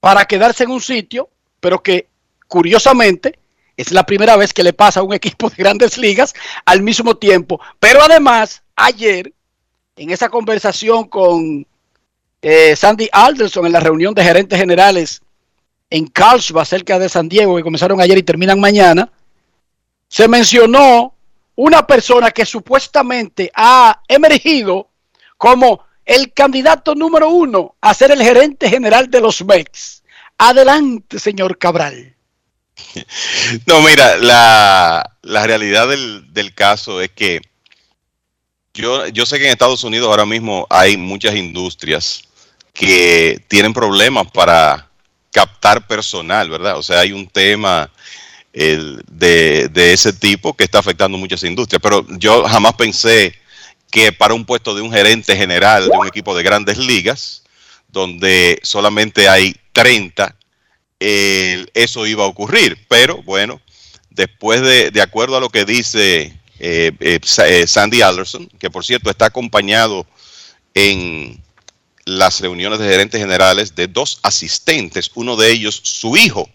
para 0.00 0.24
quedarse 0.26 0.64
en 0.64 0.70
un 0.70 0.80
sitio, 0.80 1.30
pero 1.60 1.82
que 1.82 2.08
curiosamente 2.46 3.38
es 3.76 3.90
la 3.90 4.04
primera 4.04 4.36
vez 4.36 4.52
que 4.52 4.62
le 4.62 4.72
pasa 4.72 5.00
a 5.00 5.02
un 5.02 5.14
equipo 5.20 5.48
de 5.48 5.56
grandes 5.56 5.98
ligas 5.98 6.34
al 6.64 6.82
mismo 6.82 7.16
tiempo. 7.16 7.60
Pero 7.80 8.02
además, 8.02 8.62
ayer 8.76 9.32
en 9.96 10.10
esa 10.10 10.28
conversación 10.28 11.08
con 11.08 11.66
eh, 12.42 12.76
Sandy 12.76 13.08
Alderson 13.10 13.66
en 13.66 13.72
la 13.72 13.80
reunión 13.80 14.12
de 14.14 14.24
gerentes 14.24 14.58
generales 14.58 15.22
en 15.90 16.06
Carlsbad, 16.06 16.64
cerca 16.64 16.98
de 16.98 17.08
San 17.08 17.28
Diego, 17.28 17.56
que 17.56 17.62
comenzaron 17.62 18.00
ayer 18.00 18.18
y 18.18 18.22
terminan 18.22 18.60
mañana, 18.60 19.10
se 20.08 20.28
mencionó 20.28 21.13
una 21.56 21.86
persona 21.86 22.30
que 22.30 22.44
supuestamente 22.44 23.50
ha 23.54 24.00
emergido 24.08 24.90
como 25.36 25.84
el 26.04 26.32
candidato 26.32 26.94
número 26.94 27.28
uno 27.30 27.76
a 27.80 27.94
ser 27.94 28.10
el 28.10 28.22
gerente 28.22 28.68
general 28.68 29.10
de 29.10 29.20
los 29.20 29.44
Mets. 29.44 30.02
Adelante, 30.38 31.18
señor 31.18 31.58
Cabral. 31.58 32.14
No, 33.66 33.82
mira, 33.82 34.16
la, 34.16 35.16
la 35.22 35.46
realidad 35.46 35.88
del, 35.88 36.32
del, 36.32 36.54
caso 36.54 37.00
es 37.00 37.10
que 37.10 37.40
yo, 38.72 39.06
yo 39.08 39.26
sé 39.26 39.38
que 39.38 39.46
en 39.46 39.52
Estados 39.52 39.84
Unidos 39.84 40.08
ahora 40.08 40.26
mismo 40.26 40.66
hay 40.70 40.96
muchas 40.96 41.36
industrias 41.36 42.22
que 42.72 43.40
tienen 43.48 43.72
problemas 43.72 44.30
para 44.32 44.90
captar 45.32 45.86
personal, 45.86 46.50
¿verdad? 46.50 46.76
O 46.76 46.82
sea, 46.82 47.00
hay 47.00 47.12
un 47.12 47.28
tema 47.28 47.90
el, 48.54 49.02
de, 49.10 49.92
ese 49.92 50.12
tipo 50.12 50.54
que 50.54 50.64
está 50.64 50.78
afectando 50.78 51.18
muchas 51.18 51.42
industrias, 51.42 51.82
pero 51.82 52.06
yo 52.18 52.44
jamás 52.44 52.74
pensé 52.74 53.34
que 53.90 54.12
para 54.12 54.34
un 54.34 54.44
puesto 54.44 54.74
de 54.74 54.80
un 54.80 54.92
gerente 54.92 55.36
general 55.36 55.88
de 55.88 55.98
un 55.98 56.06
equipo 56.06 56.34
de 56.36 56.42
grandes 56.42 56.78
ligas, 56.78 57.42
donde 57.88 58.58
solamente 58.62 59.28
hay 59.28 59.54
30, 59.72 60.36
eh, 61.00 61.66
eso 61.74 62.06
iba 62.06 62.24
a 62.24 62.28
ocurrir. 62.28 62.78
Pero 62.88 63.22
bueno, 63.22 63.60
después 64.10 64.62
de, 64.62 64.90
de 64.90 65.02
acuerdo 65.02 65.36
a 65.36 65.40
lo 65.40 65.50
que 65.50 65.64
dice 65.64 66.38
eh, 66.60 66.92
eh, 67.00 67.66
Sandy 67.66 68.02
Alderson, 68.02 68.48
que 68.58 68.70
por 68.70 68.84
cierto 68.84 69.10
está 69.10 69.26
acompañado 69.26 70.06
en 70.74 71.42
las 72.04 72.40
reuniones 72.40 72.78
de 72.78 72.88
gerentes 72.88 73.20
generales 73.20 73.74
de 73.74 73.88
dos 73.88 74.20
asistentes, 74.22 75.10
uno 75.14 75.36
de 75.36 75.50
ellos 75.50 75.80
su 75.82 76.16
hijo, 76.16 76.48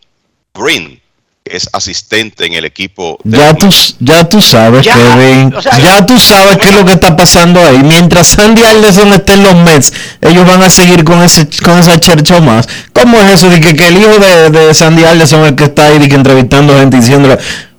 Brin, 0.54 1.02
es 1.50 1.70
asistente 1.74 2.46
en 2.46 2.54
el 2.54 2.66
equipo. 2.66 3.18
Ya 3.24 3.54
tú, 3.54 3.70
ya 4.00 4.28
tú 4.28 4.42
sabes, 4.42 4.86
ya, 4.86 4.96
Kevin. 4.96 5.54
O 5.54 5.62
sea, 5.62 5.80
ya 5.80 6.06
tú 6.06 6.18
sabes 6.20 6.58
qué 6.58 6.70
es 6.70 6.76
lo 6.76 6.86
que 6.86 6.94
está 6.94 7.16
pasando 7.16 7.60
ahí. 7.60 7.80
Mientras 7.84 8.28
Sandy 8.28 8.64
Alderson 8.64 9.14
esté 9.14 9.34
en 9.34 9.44
los 9.44 9.56
Mets, 9.56 9.94
ellos 10.22 10.46
van 10.46 10.62
a 10.64 10.70
seguir 10.70 11.04
con 11.04 11.22
ese 11.24 11.48
con 11.64 11.80
esa 11.80 12.00
chercha 12.00 12.40
más. 12.40 12.68
¿Cómo 12.94 13.20
es 13.22 13.34
eso 13.34 13.50
de 13.50 13.60
que, 13.60 13.76
que 13.76 13.88
el 13.88 13.98
hijo 13.98 14.18
de, 14.20 14.50
de, 14.50 14.74
Sandy 14.74 15.04
Alderson 15.04 15.42
es 15.42 15.50
el 15.50 15.56
que 15.56 15.66
está 15.66 15.88
ahí 15.88 16.04
y 16.04 16.08
que 16.08 16.16
entrevistando 16.16 16.78
gente 16.78 16.98
diciéndole, 16.98 17.38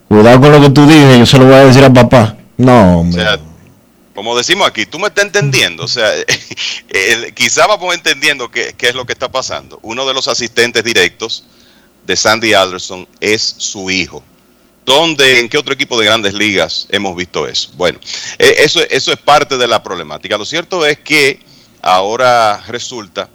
cuidado 0.08 0.40
con 0.40 0.52
lo 0.52 0.60
que 0.60 0.70
tú 0.70 0.86
dices, 0.86 1.18
yo 1.18 1.26
se 1.26 1.38
lo 1.38 1.46
voy 1.46 1.54
a 1.54 1.64
decir 1.64 1.84
a 1.84 1.92
papá? 1.92 2.36
No, 2.56 3.00
hombre. 3.00 3.22
O 3.22 3.24
sea, 3.24 3.38
como 4.14 4.36
decimos 4.36 4.68
aquí, 4.68 4.84
tú 4.84 4.98
me 4.98 5.06
estás 5.06 5.24
entendiendo, 5.24 5.84
o 5.84 5.88
sea, 5.88 6.10
quizá 7.34 7.66
vamos 7.66 7.94
entendiendo 7.94 8.50
qué, 8.50 8.74
qué 8.76 8.88
es 8.90 8.94
lo 8.94 9.06
que 9.06 9.12
está 9.12 9.30
pasando. 9.30 9.78
Uno 9.82 10.06
de 10.06 10.12
los 10.12 10.28
asistentes 10.28 10.84
directos 10.84 11.44
de 12.10 12.16
Sandy 12.16 12.54
Alderson 12.54 13.06
es 13.20 13.54
su 13.56 13.88
hijo. 13.88 14.20
¿Dónde, 14.84 15.38
en 15.38 15.48
qué 15.48 15.56
otro 15.56 15.72
equipo 15.72 15.96
de 15.96 16.06
grandes 16.06 16.34
ligas 16.34 16.88
hemos 16.90 17.14
visto 17.14 17.46
eso? 17.46 17.70
Bueno, 17.76 18.00
eh, 18.36 18.56
eso, 18.58 18.80
eso 18.90 19.12
es 19.12 19.18
parte 19.18 19.56
de 19.56 19.68
la 19.68 19.80
problemática. 19.80 20.36
Lo 20.36 20.44
cierto 20.44 20.84
es 20.84 20.98
que 20.98 21.38
ahora 21.80 22.64
resulta 22.66 23.28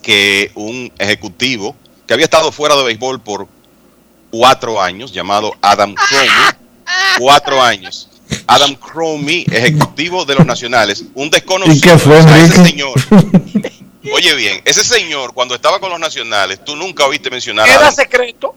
que 0.00 0.50
un 0.54 0.90
ejecutivo 0.98 1.76
que 2.06 2.14
había 2.14 2.24
estado 2.24 2.50
fuera 2.52 2.74
de 2.74 2.84
béisbol 2.84 3.20
por 3.20 3.46
cuatro 4.30 4.80
años, 4.80 5.12
llamado 5.12 5.54
Adam 5.60 5.94
Cromie, 5.94 6.56
cuatro 7.18 7.62
años. 7.62 8.08
Adam 8.46 8.74
Cromie, 8.76 9.44
ejecutivo 9.50 10.24
de 10.24 10.36
los 10.36 10.46
Nacionales, 10.46 11.04
un 11.12 11.28
desconocido. 11.28 11.76
¿Y 11.76 11.80
qué 11.80 11.98
fue, 11.98 12.18
ese 12.18 12.64
señor. 12.64 12.94
Oye 14.14 14.34
bien, 14.34 14.60
ese 14.64 14.84
señor 14.84 15.34
cuando 15.34 15.54
estaba 15.54 15.80
con 15.80 15.90
los 15.90 16.00
nacionales, 16.00 16.64
tú 16.64 16.76
nunca 16.76 17.06
oíste 17.06 17.30
mencionar. 17.30 17.68
Era 17.68 17.92
secreto. 17.92 18.54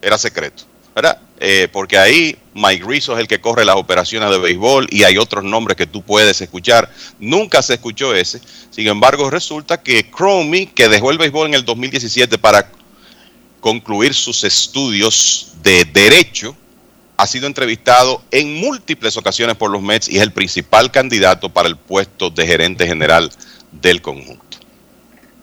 Era 0.00 0.18
secreto, 0.18 0.64
¿verdad? 0.94 1.18
Eh, 1.40 1.68
porque 1.72 1.98
ahí 1.98 2.36
Mike 2.54 2.84
Rizzo 2.86 3.14
es 3.14 3.20
el 3.20 3.28
que 3.28 3.40
corre 3.40 3.64
las 3.64 3.76
operaciones 3.76 4.30
de 4.30 4.38
béisbol 4.38 4.88
y 4.90 5.04
hay 5.04 5.18
otros 5.18 5.44
nombres 5.44 5.76
que 5.76 5.86
tú 5.86 6.02
puedes 6.02 6.40
escuchar. 6.40 6.90
Nunca 7.18 7.62
se 7.62 7.74
escuchó 7.74 8.14
ese. 8.14 8.40
Sin 8.70 8.86
embargo, 8.88 9.30
resulta 9.30 9.82
que 9.82 10.10
Cromie, 10.10 10.66
que 10.66 10.88
dejó 10.88 11.10
el 11.10 11.18
béisbol 11.18 11.48
en 11.48 11.54
el 11.54 11.64
2017 11.64 12.38
para 12.38 12.70
concluir 13.60 14.14
sus 14.14 14.44
estudios 14.44 15.52
de 15.62 15.84
derecho, 15.84 16.56
ha 17.16 17.26
sido 17.26 17.48
entrevistado 17.48 18.22
en 18.30 18.54
múltiples 18.54 19.16
ocasiones 19.16 19.56
por 19.56 19.70
los 19.70 19.82
Mets 19.82 20.08
y 20.08 20.16
es 20.16 20.22
el 20.22 20.32
principal 20.32 20.90
candidato 20.92 21.48
para 21.48 21.68
el 21.68 21.76
puesto 21.76 22.30
de 22.30 22.46
gerente 22.46 22.86
general 22.86 23.30
del 23.72 24.00
conjunto. 24.00 24.47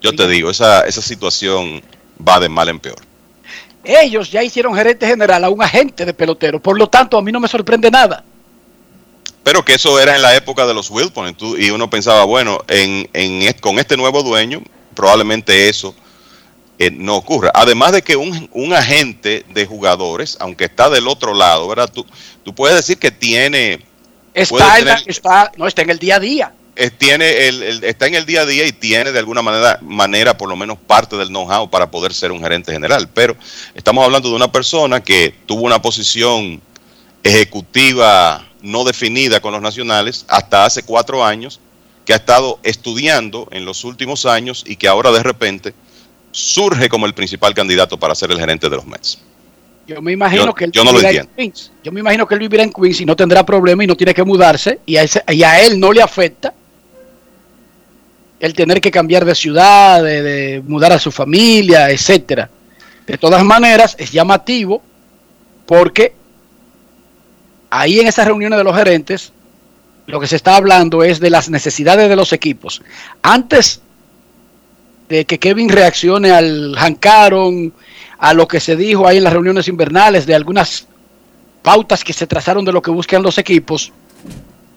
Yo 0.06 0.16
te 0.16 0.28
digo, 0.28 0.50
esa, 0.50 0.82
esa 0.82 1.02
situación 1.02 1.82
va 2.26 2.40
de 2.40 2.48
mal 2.48 2.70
en 2.70 2.80
peor. 2.80 3.00
Ellos 3.84 4.32
ya 4.32 4.44
hicieron 4.44 4.76
gerente 4.76 5.08
general 5.08 5.44
a 5.44 5.50
un 5.50 5.62
agente 5.62 6.06
de 6.06 6.14
pelotero, 6.14 6.60
por 6.60 6.78
lo 6.78 6.88
tanto 6.88 7.18
a 7.18 7.22
mí 7.22 7.32
no 7.32 7.40
me 7.40 7.48
sorprende 7.48 7.90
nada. 7.92 8.24
Pero 9.44 9.64
que 9.64 9.76
eso 9.76 10.00
era 10.00 10.16
en 10.16 10.22
la 10.22 10.36
época 10.36 10.66
de 10.66 10.74
los 10.74 10.90
Wilpon 10.90 11.36
y 11.58 11.70
uno 11.70 11.90
pensaba, 11.90 12.24
bueno, 12.24 12.64
en, 12.68 13.08
en, 13.14 13.54
con 13.60 13.78
este 13.78 13.96
nuevo 13.96 14.24
dueño 14.24 14.62
probablemente 14.96 15.70
eso 15.70 15.94
eh, 16.80 16.90
no 16.90 17.16
ocurra. 17.16 17.52
Además 17.54 17.92
de 17.92 18.02
que 18.02 18.16
un, 18.16 18.50
un, 18.54 18.74
agente 18.74 19.46
de 19.54 19.66
jugadores, 19.66 20.38
aunque 20.40 20.66
está 20.66 20.90
del 20.90 21.08
otro 21.08 21.34
lado, 21.34 21.68
¿verdad? 21.68 21.92
Tú, 21.94 22.06
tú 22.44 22.56
puedes 22.56 22.76
decir 22.76 22.98
que 22.98 23.12
tiene... 23.12 23.86
Está, 24.34 24.76
tener, 24.76 25.04
está, 25.06 25.52
no, 25.58 25.68
está 25.68 25.84
en 25.84 25.92
el 25.92 26.00
día 26.00 26.16
a 26.16 26.20
día 26.20 26.54
tiene 26.98 27.48
el, 27.48 27.64
el, 27.64 27.84
está 27.84 28.08
en 28.08 28.16
el 28.16 28.26
día 28.26 28.42
a 28.42 28.46
día 28.46 28.66
y 28.68 28.74
tiene 28.74 29.12
de 29.12 29.20
alguna 29.20 29.42
manera, 29.42 29.80
manera 29.82 30.38
por 30.38 30.50
lo 30.50 30.56
menos 30.56 30.78
parte 30.78 31.16
del 31.16 31.30
know-how 31.30 31.70
para 31.70 31.90
poder 31.90 32.14
ser 32.14 32.32
un 32.32 32.42
gerente 32.42 32.72
general. 32.72 33.10
Pero 33.14 33.36
estamos 33.74 34.04
hablando 34.04 34.30
de 34.30 34.36
una 34.36 34.52
persona 34.52 35.02
que 35.02 35.34
tuvo 35.46 35.62
una 35.62 35.82
posición 35.82 36.62
ejecutiva 37.24 38.46
no 38.62 38.84
definida 38.84 39.40
con 39.40 39.54
los 39.54 39.62
nacionales 39.62 40.26
hasta 40.28 40.66
hace 40.66 40.84
cuatro 40.84 41.24
años, 41.24 41.60
que 42.04 42.14
ha 42.14 42.18
estado 42.18 42.60
estudiando 42.64 43.48
en 43.52 43.66
los 43.66 43.84
últimos 43.84 44.26
años 44.26 44.64
y 44.68 44.76
que 44.76 44.88
ahora 44.88 45.12
de 45.12 45.24
repente 45.24 45.74
surge 46.32 46.90
como 46.90 47.06
el 47.06 47.14
principal 47.14 47.54
candidato 47.54 47.98
para 47.98 48.14
ser 48.14 48.32
el 48.32 48.40
gerente 48.40 48.70
de 48.70 48.76
los 48.76 48.86
Mets. 48.86 49.20
Yo 49.88 50.02
me 50.02 50.12
imagino 50.12 50.46
yo, 50.46 50.54
que 50.54 50.66
él 50.66 50.72
yo 50.72 50.84
no 50.84 50.92
lo 50.92 51.00
entiendo. 51.00 51.30
Queens. 51.36 51.72
Yo 51.84 51.92
me 51.92 52.00
imagino 52.00 52.28
que 52.28 52.34
él 52.34 52.40
vivirá 52.40 52.64
en 52.64 52.74
Queens 52.74 53.02
y 53.02 53.06
no 53.06 53.16
tendrá 53.16 53.46
problema 53.46 53.84
y 53.84 53.88
no 53.88 53.96
tiene 53.96 54.14
que 54.14 54.24
mudarse 54.24 54.80
y 54.86 54.98
a, 54.98 55.04
ese, 55.04 55.24
y 55.30 55.44
a 55.44 55.62
él 55.62 55.80
no 55.80 55.94
le 55.94 56.02
afecta 56.02 56.54
el 58.46 58.54
tener 58.54 58.80
que 58.80 58.92
cambiar 58.92 59.26
de 59.26 59.34
ciudad, 59.34 60.04
de, 60.04 60.62
mudar 60.68 60.94
a 60.94 61.00
su 61.00 61.12
familia, 61.12 61.90
etcétera. 61.90 62.50
De 63.08 63.18
todas 63.18 63.44
maneras, 63.44 63.96
es 64.00 64.12
llamativo 64.12 64.82
porque 65.66 66.14
ahí 67.72 68.00
en 68.00 68.08
esas 68.08 68.28
reuniones 68.28 68.58
de 68.58 68.64
los 68.64 68.76
gerentes, 68.76 69.34
lo 70.06 70.20
que 70.20 70.28
se 70.28 70.36
está 70.36 70.56
hablando 70.56 71.04
es 71.04 71.20
de 71.20 71.32
las 71.32 71.50
necesidades 71.50 72.08
de 72.08 72.16
los 72.16 72.34
equipos. 72.34 72.84
Antes 73.24 73.82
de 75.10 75.26
que 75.26 75.40
Kevin 75.40 75.70
reaccione 75.70 76.32
al 76.32 76.76
Hancaron, 76.78 77.74
a 78.20 78.34
lo 78.34 78.48
que 78.48 78.60
se 78.60 78.76
dijo 78.76 79.08
ahí 79.08 79.18
en 79.18 79.24
las 79.24 79.34
reuniones 79.34 79.68
invernales, 79.68 80.28
de 80.28 80.36
algunas 80.36 80.88
pautas 81.64 82.04
que 82.04 82.14
se 82.14 82.28
trazaron 82.28 82.64
de 82.64 82.72
lo 82.72 82.82
que 82.82 82.92
buscan 82.92 83.24
los 83.24 83.40
equipos, 83.40 83.92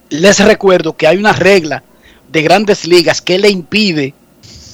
les 0.09 0.39
recuerdo 0.43 0.97
que 0.97 1.07
hay 1.07 1.19
una 1.19 1.35
regla 1.35 1.83
de 2.31 2.43
grandes 2.43 2.87
ligas 2.87 3.21
que 3.21 3.39
le 3.39 3.49
impide 3.49 4.15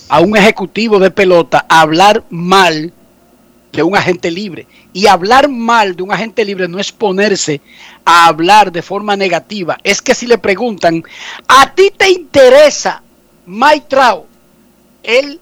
a 0.08 0.20
un 0.20 0.36
ejecutivo 0.36 0.98
de 0.98 1.10
pelota 1.10 1.64
hablar 1.68 2.24
mal 2.30 2.92
de 3.72 3.82
un 3.82 3.96
agente 3.96 4.30
libre. 4.30 4.66
Y 4.92 5.06
hablar 5.08 5.48
mal 5.48 5.96
de 5.96 6.02
un 6.02 6.12
agente 6.12 6.44
libre 6.44 6.68
no 6.68 6.78
es 6.78 6.92
ponerse 6.92 7.60
a 8.04 8.26
hablar 8.26 8.70
de 8.70 8.82
forma 8.82 9.16
negativa. 9.16 9.78
Es 9.82 10.00
que 10.00 10.14
si 10.14 10.26
le 10.26 10.38
preguntan, 10.38 11.02
¿a 11.48 11.74
ti 11.74 11.90
te 11.96 12.08
interesa 12.10 13.02
Mike 13.46 13.96
el 15.02 15.40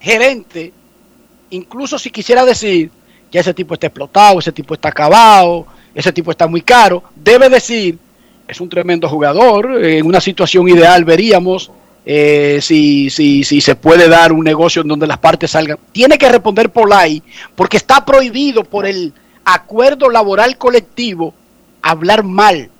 gerente, 0.00 0.72
incluso 1.50 1.98
si 1.98 2.10
quisiera 2.10 2.44
decir, 2.44 2.90
ya 3.30 3.40
ese 3.40 3.54
tipo 3.54 3.74
está 3.74 3.86
explotado, 3.86 4.38
ese 4.38 4.52
tipo 4.52 4.74
está 4.74 4.88
acabado, 4.88 5.66
ese 5.94 6.12
tipo 6.12 6.30
está 6.30 6.46
muy 6.46 6.62
caro, 6.62 7.02
debe 7.14 7.48
decir, 7.48 7.98
es 8.52 8.60
un 8.60 8.68
tremendo 8.68 9.08
jugador. 9.08 9.84
En 9.84 10.06
una 10.06 10.20
situación 10.20 10.68
ideal 10.68 11.04
veríamos 11.04 11.70
eh, 12.04 12.58
si, 12.62 13.10
si, 13.10 13.44
si 13.44 13.60
se 13.60 13.74
puede 13.74 14.08
dar 14.08 14.32
un 14.32 14.44
negocio 14.44 14.82
en 14.82 14.88
donde 14.88 15.06
las 15.06 15.18
partes 15.18 15.50
salgan. 15.50 15.78
Tiene 15.90 16.18
que 16.18 16.28
responder 16.28 16.70
por 16.70 16.92
ahí, 16.92 17.22
porque 17.54 17.76
está 17.76 18.04
prohibido 18.04 18.62
por 18.64 18.86
el 18.86 19.12
acuerdo 19.44 20.08
laboral 20.10 20.56
colectivo 20.56 21.34
hablar 21.80 22.22
mal. 22.22 22.70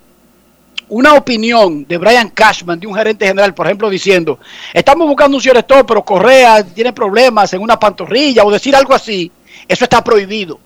Una 0.89 1.15
opinión 1.15 1.86
de 1.86 1.97
Brian 1.97 2.28
Cashman, 2.28 2.78
de 2.78 2.86
un 2.86 2.94
gerente 2.94 3.27
general, 3.27 3.55
por 3.55 3.66
ejemplo, 3.66 3.89
diciendo, 3.89 4.39
estamos 4.74 5.09
buscando 5.09 5.39
un 5.39 5.43
director, 5.43 5.86
pero 5.86 6.05
Correa 6.05 6.62
tiene 6.62 6.93
problemas 6.93 7.53
en 7.55 7.62
una 7.62 7.78
pantorrilla 7.78 8.44
o 8.44 8.51
decir 8.51 8.77
algo 8.77 8.94
así, 8.94 9.32
eso 9.66 9.85
está 9.85 10.05
prohibido. 10.05 10.61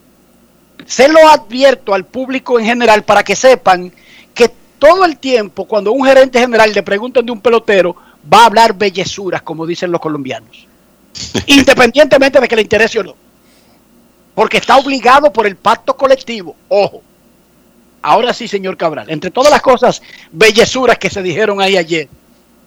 Se 0.85 1.09
lo 1.09 1.29
advierto 1.29 1.95
al 1.95 2.05
público 2.05 2.59
en 2.59 2.67
general 2.67 3.05
para 3.05 3.23
que 3.23 3.37
sepan 3.37 3.93
todo 4.79 5.05
el 5.05 5.19
tiempo, 5.19 5.67
cuando 5.67 5.93
un 5.93 6.07
gerente 6.07 6.39
general 6.39 6.73
le 6.73 6.83
preguntan 6.83 7.25
de 7.25 7.33
un 7.33 7.41
pelotero, 7.41 7.97
va 8.33 8.43
a 8.43 8.47
hablar 8.47 8.75
bellezuras, 8.75 9.43
como 9.43 9.67
dicen 9.67 9.91
los 9.91 10.01
colombianos. 10.01 10.67
Independientemente 11.47 12.41
de 12.41 12.49
que 12.49 12.57
le 12.57 12.63
interese 12.63 13.01
o 13.01 13.05
no. 13.05 13.17
Porque 14.35 14.59
está 14.59 14.77
obligado 14.77 15.33
por 15.33 15.47
el 15.47 15.57
pacto 15.57 15.97
colectivo. 15.97 16.55
Ojo. 16.69 17.03
Ahora 18.03 18.35
sí, 18.35 18.47
señor 18.47 18.77
Cabral. 18.77 19.11
Entre 19.11 19.31
todas 19.31 19.51
las 19.51 19.63
cosas 19.63 20.03
bellezuras 20.31 20.99
que 20.99 21.11
se 21.11 21.23
dijeron 21.23 21.61
ahí 21.61 21.77
ayer, 21.77 22.09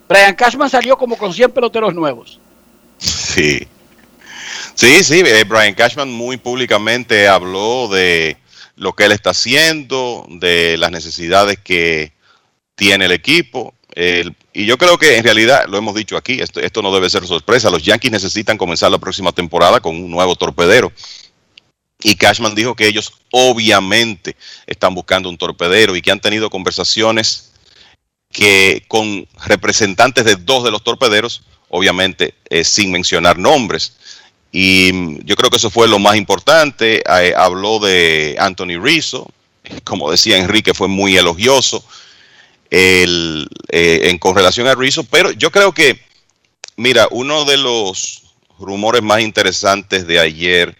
Brian 0.07 0.35
Cashman 0.35 0.69
salió 0.69 0.97
como 0.97 1.15
con 1.15 1.33
100 1.33 1.51
peloteros 1.51 1.93
nuevos. 1.93 2.39
Sí. 2.97 3.67
Sí, 4.73 5.03
sí, 5.03 5.21
eh, 5.25 5.43
Brian 5.47 5.75
Cashman 5.75 6.11
muy 6.11 6.37
públicamente 6.37 7.27
habló 7.27 7.87
de 7.87 8.37
lo 8.79 8.93
que 8.93 9.05
él 9.05 9.11
está 9.11 9.31
haciendo, 9.31 10.25
de 10.29 10.77
las 10.77 10.91
necesidades 10.91 11.59
que 11.59 12.13
tiene 12.75 13.05
el 13.05 13.11
equipo. 13.11 13.75
Y 14.53 14.65
yo 14.65 14.77
creo 14.77 14.97
que 14.97 15.17
en 15.17 15.23
realidad, 15.23 15.65
lo 15.67 15.77
hemos 15.77 15.93
dicho 15.93 16.15
aquí, 16.15 16.39
esto, 16.41 16.61
esto 16.61 16.81
no 16.81 16.93
debe 16.93 17.09
ser 17.09 17.27
sorpresa. 17.27 17.69
Los 17.69 17.83
Yankees 17.83 18.11
necesitan 18.11 18.57
comenzar 18.57 18.89
la 18.89 18.97
próxima 18.97 19.31
temporada 19.31 19.79
con 19.81 19.95
un 19.95 20.09
nuevo 20.09 20.35
torpedero. 20.35 20.91
Y 22.01 22.15
Cashman 22.15 22.55
dijo 22.55 22.75
que 22.75 22.87
ellos 22.87 23.13
obviamente 23.31 24.37
están 24.65 24.95
buscando 24.95 25.27
un 25.29 25.37
torpedero 25.37 25.95
y 25.95 26.01
que 26.01 26.11
han 26.11 26.21
tenido 26.21 26.49
conversaciones 26.49 27.51
que 28.31 28.85
con 28.87 29.27
representantes 29.45 30.23
de 30.23 30.37
dos 30.37 30.63
de 30.63 30.71
los 30.71 30.83
torpederos, 30.83 31.43
obviamente 31.67 32.35
eh, 32.49 32.63
sin 32.63 32.91
mencionar 32.91 33.37
nombres. 33.37 33.97
Y 34.51 35.23
yo 35.25 35.35
creo 35.35 35.49
que 35.49 35.57
eso 35.57 35.69
fue 35.69 35.87
lo 35.87 35.99
más 35.99 36.15
importante. 36.15 37.03
Eh, 37.05 37.33
habló 37.35 37.79
de 37.79 38.35
Anthony 38.39 38.81
Rizzo, 38.81 39.29
como 39.83 40.09
decía 40.09 40.37
Enrique, 40.37 40.73
fue 40.73 40.87
muy 40.87 41.17
elogioso 41.17 41.83
el, 42.69 43.47
eh, 43.69 44.01
en 44.03 44.17
con 44.17 44.35
relación 44.35 44.67
a 44.67 44.75
Rizzo, 44.75 45.03
pero 45.03 45.31
yo 45.31 45.51
creo 45.51 45.73
que, 45.73 45.99
mira, 46.75 47.07
uno 47.11 47.45
de 47.45 47.57
los 47.57 48.23
rumores 48.59 49.01
más 49.01 49.21
interesantes 49.21 50.05
de 50.05 50.19
ayer, 50.19 50.77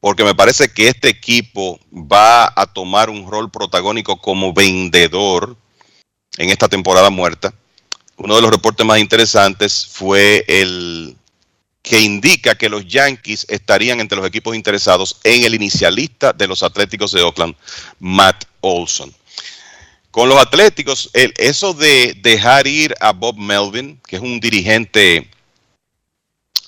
porque 0.00 0.24
me 0.24 0.34
parece 0.34 0.68
que 0.68 0.88
este 0.88 1.08
equipo 1.08 1.80
va 1.92 2.52
a 2.54 2.66
tomar 2.66 3.10
un 3.10 3.30
rol 3.30 3.50
protagónico 3.50 4.20
como 4.20 4.52
vendedor 4.52 5.56
en 6.36 6.50
esta 6.50 6.68
temporada 6.68 7.10
muerta. 7.10 7.54
Uno 8.16 8.36
de 8.36 8.42
los 8.42 8.50
reportes 8.50 8.86
más 8.86 8.98
interesantes 8.98 9.86
fue 9.86 10.44
el 10.46 11.16
que 11.84 12.00
indica 12.00 12.54
que 12.54 12.70
los 12.70 12.88
Yankees 12.88 13.44
estarían 13.50 14.00
entre 14.00 14.16
los 14.16 14.26
equipos 14.26 14.56
interesados 14.56 15.18
en 15.22 15.44
el 15.44 15.54
inicialista 15.54 16.32
de 16.32 16.48
los 16.48 16.62
Atléticos 16.62 17.12
de 17.12 17.20
Oakland, 17.20 17.54
Matt 18.00 18.46
Olson. 18.62 19.14
Con 20.10 20.30
los 20.30 20.40
Atléticos, 20.40 21.10
eso 21.12 21.74
de 21.74 22.16
dejar 22.22 22.66
ir 22.66 22.94
a 23.00 23.12
Bob 23.12 23.36
Melvin, 23.36 24.00
que 24.06 24.16
es 24.16 24.22
un 24.22 24.40
dirigente 24.40 25.28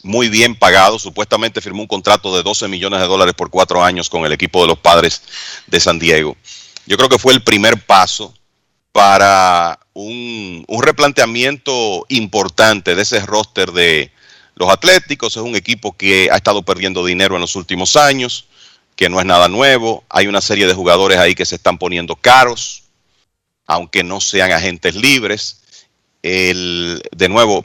muy 0.02 0.28
bien 0.28 0.54
pagado, 0.54 0.98
supuestamente 0.98 1.62
firmó 1.62 1.80
un 1.80 1.88
contrato 1.88 2.36
de 2.36 2.42
12 2.42 2.68
millones 2.68 3.00
de 3.00 3.06
dólares 3.06 3.32
por 3.32 3.48
cuatro 3.48 3.82
años 3.82 4.10
con 4.10 4.26
el 4.26 4.32
equipo 4.32 4.60
de 4.60 4.68
los 4.68 4.78
padres 4.78 5.22
de 5.66 5.80
San 5.80 5.98
Diego. 5.98 6.36
Yo 6.84 6.98
creo 6.98 7.08
que 7.08 7.18
fue 7.18 7.32
el 7.32 7.42
primer 7.42 7.86
paso 7.86 8.34
para 8.92 9.80
un, 9.94 10.62
un 10.68 10.82
replanteamiento 10.82 12.04
importante 12.10 12.94
de 12.94 13.00
ese 13.00 13.24
roster 13.24 13.72
de 13.72 14.12
los 14.56 14.70
Atléticos. 14.70 15.36
Es 15.36 15.42
un 15.42 15.54
equipo 15.54 15.96
que 15.96 16.28
ha 16.32 16.36
estado 16.36 16.62
perdiendo 16.62 17.04
dinero 17.04 17.36
en 17.36 17.40
los 17.42 17.54
últimos 17.56 17.96
años, 17.96 18.46
que 18.96 19.08
no 19.08 19.20
es 19.20 19.26
nada 19.26 19.48
nuevo. 19.48 20.04
Hay 20.08 20.26
una 20.26 20.40
serie 20.40 20.66
de 20.66 20.74
jugadores 20.74 21.18
ahí 21.18 21.34
que 21.34 21.46
se 21.46 21.54
están 21.54 21.78
poniendo 21.78 22.16
caros, 22.16 22.82
aunque 23.66 24.02
no 24.02 24.20
sean 24.20 24.50
agentes 24.52 24.94
libres. 24.96 25.60
El, 26.22 27.02
de 27.14 27.28
nuevo, 27.28 27.64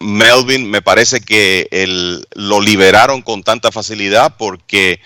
Melvin 0.00 0.70
me 0.70 0.80
parece 0.80 1.20
que 1.20 1.68
el- 1.72 2.26
lo 2.34 2.60
liberaron 2.60 3.20
con 3.22 3.42
tanta 3.42 3.72
facilidad 3.72 4.36
porque 4.38 5.00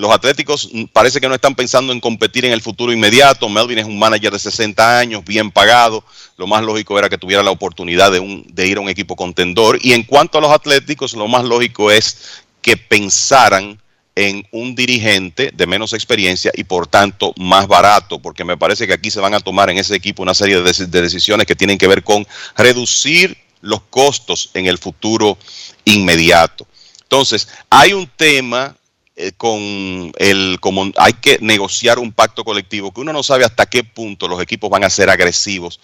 los 0.00 0.10
Atléticos 0.10 0.68
mm, 0.72 0.84
parece 0.92 1.20
que 1.20 1.28
no 1.28 1.34
están 1.34 1.54
pensando 1.54 1.92
en 1.92 2.00
competir 2.00 2.44
en 2.44 2.52
el 2.52 2.60
futuro 2.60 2.92
inmediato. 2.92 3.48
Melvin 3.48 3.78
es 3.78 3.84
un 3.84 3.98
manager 3.98 4.32
de 4.32 4.38
60 4.38 4.98
años, 4.98 5.24
bien 5.24 5.50
pagado. 5.50 6.04
Lo 6.36 6.46
más 6.46 6.62
lógico 6.62 6.98
era 6.98 7.08
que 7.08 7.18
tuviera 7.18 7.42
la 7.42 7.50
oportunidad 7.50 8.10
de, 8.10 8.44
de 8.46 8.66
ir 8.66 8.78
a 8.78 8.80
un 8.80 8.88
equipo 8.88 9.16
contendor. 9.16 9.78
Y 9.82 9.92
en 9.92 10.02
cuanto 10.02 10.38
a 10.38 10.40
los 10.40 10.50
Atléticos, 10.50 11.12
lo 11.14 11.28
más 11.28 11.44
lógico 11.44 11.90
es 11.90 12.42
que 12.62 12.76
pensaran 12.76 13.78
en 14.16 14.46
un 14.50 14.74
dirigente 14.74 15.50
de 15.54 15.66
menos 15.66 15.92
experiencia 15.92 16.50
y 16.54 16.64
por 16.64 16.86
tanto 16.86 17.32
más 17.36 17.66
barato, 17.66 18.18
porque 18.18 18.44
me 18.44 18.56
parece 18.56 18.86
que 18.86 18.92
aquí 18.92 19.10
se 19.10 19.20
van 19.20 19.34
a 19.34 19.40
tomar 19.40 19.70
en 19.70 19.78
ese 19.78 19.94
equipo 19.94 20.22
una 20.22 20.34
serie 20.34 20.60
de 20.60 21.02
decisiones 21.02 21.46
que 21.46 21.54
tienen 21.54 21.78
que 21.78 21.86
ver 21.86 22.02
con 22.02 22.26
reducir 22.56 23.36
los 23.60 23.80
costos 23.82 24.50
en 24.54 24.66
el 24.66 24.78
futuro 24.78 25.38
inmediato. 25.84 26.66
Entonces, 27.02 27.48
hay 27.68 27.92
un 27.92 28.06
tema 28.16 28.76
eh, 29.20 29.32
con 29.36 30.12
el 30.18 30.58
hay 30.96 31.12
que 31.14 31.38
negociar 31.40 31.98
un 31.98 32.12
pacto 32.12 32.44
colectivo 32.44 32.92
que 32.92 33.00
uno 33.00 33.12
no 33.12 33.22
sabe 33.22 33.44
hasta 33.44 33.66
qué 33.66 33.84
punto 33.84 34.28
los 34.28 34.40
equipos 34.40 34.70
van 34.70 34.84
a 34.84 34.90
ser 34.90 35.10
agresivos 35.10 35.78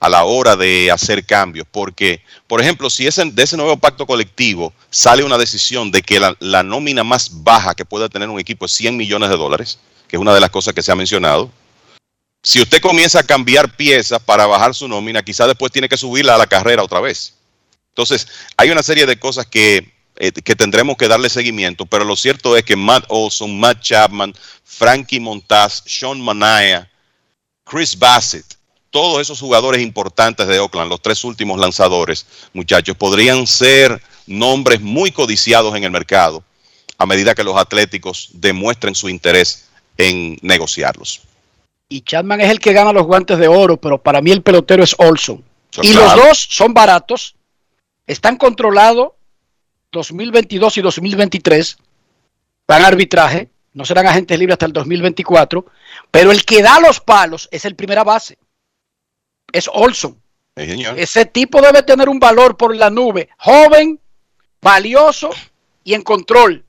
a 0.00 0.08
la 0.08 0.24
hora 0.24 0.54
de 0.54 0.90
hacer 0.92 1.26
cambios, 1.26 1.66
porque, 1.70 2.22
por 2.46 2.60
ejemplo, 2.60 2.88
si 2.88 3.06
ese, 3.06 3.24
de 3.24 3.42
ese 3.42 3.56
nuevo 3.56 3.76
pacto 3.78 4.06
colectivo 4.06 4.72
sale 4.90 5.24
una 5.24 5.36
decisión 5.36 5.90
de 5.90 6.02
que 6.02 6.20
la, 6.20 6.36
la 6.38 6.62
nómina 6.62 7.02
más 7.02 7.42
baja 7.42 7.74
que 7.74 7.84
pueda 7.84 8.08
tener 8.08 8.28
un 8.28 8.38
equipo 8.38 8.66
es 8.66 8.72
100 8.72 8.96
millones 8.96 9.28
de 9.28 9.36
dólares, 9.36 9.80
que 10.06 10.16
es 10.16 10.20
una 10.20 10.32
de 10.32 10.40
las 10.40 10.50
cosas 10.50 10.72
que 10.72 10.82
se 10.82 10.92
ha 10.92 10.94
mencionado, 10.94 11.50
si 12.42 12.62
usted 12.62 12.80
comienza 12.80 13.20
a 13.20 13.24
cambiar 13.24 13.76
piezas 13.76 14.22
para 14.22 14.46
bajar 14.46 14.74
su 14.74 14.86
nómina, 14.86 15.22
quizás 15.22 15.48
después 15.48 15.72
tiene 15.72 15.88
que 15.88 15.96
subirla 15.96 16.36
a 16.36 16.38
la 16.38 16.46
carrera 16.46 16.84
otra 16.84 17.00
vez. 17.00 17.34
Entonces, 17.88 18.28
hay 18.56 18.70
una 18.70 18.82
serie 18.82 19.06
de 19.06 19.18
cosas 19.18 19.46
que, 19.46 19.92
eh, 20.20 20.32
que 20.32 20.56
tendremos 20.56 20.96
que 20.96 21.06
darle 21.06 21.30
seguimiento, 21.30 21.86
pero 21.86 22.04
lo 22.04 22.16
cierto 22.16 22.56
es 22.56 22.64
que 22.64 22.74
Matt 22.74 23.04
Olson, 23.08 23.58
Matt 23.58 23.80
Chapman, 23.80 24.34
Frankie 24.64 25.20
Montaz, 25.20 25.84
Sean 25.86 26.20
Manaya, 26.20 26.90
Chris 27.64 27.96
Bassett, 27.96 28.44
todos 28.90 29.20
esos 29.20 29.38
jugadores 29.38 29.80
importantes 29.80 30.48
de 30.48 30.58
Oakland, 30.58 30.90
los 30.90 31.00
tres 31.00 31.22
últimos 31.22 31.60
lanzadores, 31.60 32.26
muchachos, 32.52 32.96
podrían 32.96 33.46
ser 33.46 34.02
nombres 34.26 34.80
muy 34.80 35.12
codiciados 35.12 35.76
en 35.76 35.84
el 35.84 35.92
mercado 35.92 36.42
a 36.98 37.06
medida 37.06 37.36
que 37.36 37.44
los 37.44 37.56
atléticos 37.56 38.30
demuestren 38.32 38.96
su 38.96 39.08
interés 39.08 39.68
en 39.96 40.36
negociarlos. 40.42 41.20
Y 41.88 42.00
Chapman 42.00 42.40
es 42.40 42.50
el 42.50 42.58
que 42.58 42.72
gana 42.72 42.92
los 42.92 43.06
guantes 43.06 43.38
de 43.38 43.46
oro, 43.46 43.76
pero 43.76 43.98
para 43.98 44.20
mí 44.20 44.32
el 44.32 44.42
pelotero 44.42 44.82
es 44.82 44.96
Olson. 44.98 45.44
So, 45.70 45.82
y 45.84 45.92
claro. 45.92 46.16
los 46.16 46.26
dos 46.26 46.48
son 46.50 46.74
baratos, 46.74 47.36
están 48.08 48.36
controlados 48.36 49.12
2022 49.92 50.78
y 50.78 50.82
2023, 50.82 51.78
van 52.66 52.82
a 52.84 52.88
arbitraje, 52.88 53.48
no 53.72 53.84
serán 53.84 54.06
agentes 54.06 54.38
libres 54.38 54.54
hasta 54.54 54.66
el 54.66 54.72
2024, 54.72 55.64
pero 56.10 56.30
el 56.32 56.44
que 56.44 56.62
da 56.62 56.80
los 56.80 57.00
palos 57.00 57.48
es 57.50 57.64
el 57.64 57.74
primera 57.74 58.04
base, 58.04 58.38
es 59.52 59.68
Olson. 59.72 60.20
Sí. 60.56 60.84
Ese 60.96 61.24
tipo 61.24 61.62
debe 61.62 61.82
tener 61.84 62.08
un 62.08 62.18
valor 62.18 62.56
por 62.56 62.74
la 62.74 62.90
nube, 62.90 63.28
joven, 63.38 64.00
valioso 64.60 65.30
y 65.84 65.94
en 65.94 66.02
control. 66.02 66.64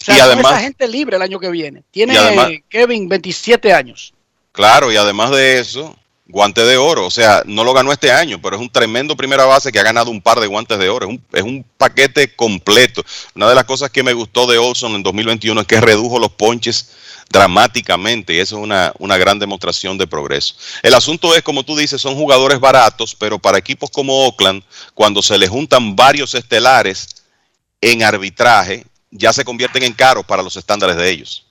O 0.00 0.04
sea, 0.04 0.14
Y 0.14 0.18
no 0.18 0.24
además- 0.24 0.52
es 0.52 0.58
agente 0.58 0.88
libre 0.88 1.16
el 1.16 1.22
año 1.22 1.40
que 1.40 1.50
viene. 1.50 1.82
Tiene 1.90 2.16
además- 2.16 2.50
Kevin 2.68 3.08
27 3.08 3.72
años. 3.72 4.14
Claro, 4.52 4.92
y 4.92 4.96
además 4.96 5.30
de 5.32 5.58
eso, 5.58 5.96
guante 6.32 6.64
de 6.64 6.78
oro. 6.78 7.06
O 7.06 7.10
sea, 7.10 7.42
no 7.44 7.62
lo 7.62 7.74
ganó 7.74 7.92
este 7.92 8.10
año, 8.10 8.40
pero 8.40 8.56
es 8.56 8.62
un 8.62 8.70
tremendo 8.70 9.14
primera 9.14 9.44
base 9.44 9.70
que 9.70 9.78
ha 9.78 9.84
ganado 9.84 10.10
un 10.10 10.22
par 10.22 10.40
de 10.40 10.46
guantes 10.46 10.78
de 10.78 10.88
oro. 10.88 11.06
Es 11.06 11.12
un, 11.12 11.24
es 11.32 11.42
un 11.42 11.64
paquete 11.76 12.34
completo. 12.34 13.04
Una 13.36 13.48
de 13.50 13.54
las 13.54 13.64
cosas 13.64 13.90
que 13.90 14.02
me 14.02 14.14
gustó 14.14 14.46
de 14.46 14.58
Olson 14.58 14.94
en 14.94 15.02
2021 15.02 15.60
es 15.60 15.66
que 15.66 15.80
redujo 15.80 16.18
los 16.18 16.32
ponches 16.32 16.90
dramáticamente 17.28 18.34
y 18.34 18.38
eso 18.38 18.56
es 18.56 18.64
una, 18.64 18.92
una 18.98 19.16
gran 19.18 19.38
demostración 19.38 19.98
de 19.98 20.06
progreso. 20.06 20.54
El 20.82 20.94
asunto 20.94 21.36
es, 21.36 21.42
como 21.42 21.64
tú 21.64 21.76
dices, 21.76 22.00
son 22.00 22.14
jugadores 22.14 22.58
baratos, 22.58 23.14
pero 23.14 23.38
para 23.38 23.58
equipos 23.58 23.90
como 23.90 24.26
Oakland, 24.26 24.62
cuando 24.94 25.22
se 25.22 25.38
le 25.38 25.48
juntan 25.48 25.94
varios 25.94 26.34
estelares 26.34 27.24
en 27.80 28.02
arbitraje, 28.02 28.86
ya 29.10 29.32
se 29.32 29.44
convierten 29.44 29.82
en 29.82 29.92
caros 29.92 30.24
para 30.24 30.42
los 30.42 30.56
estándares 30.56 30.96
de 30.96 31.10
ellos. 31.10 31.46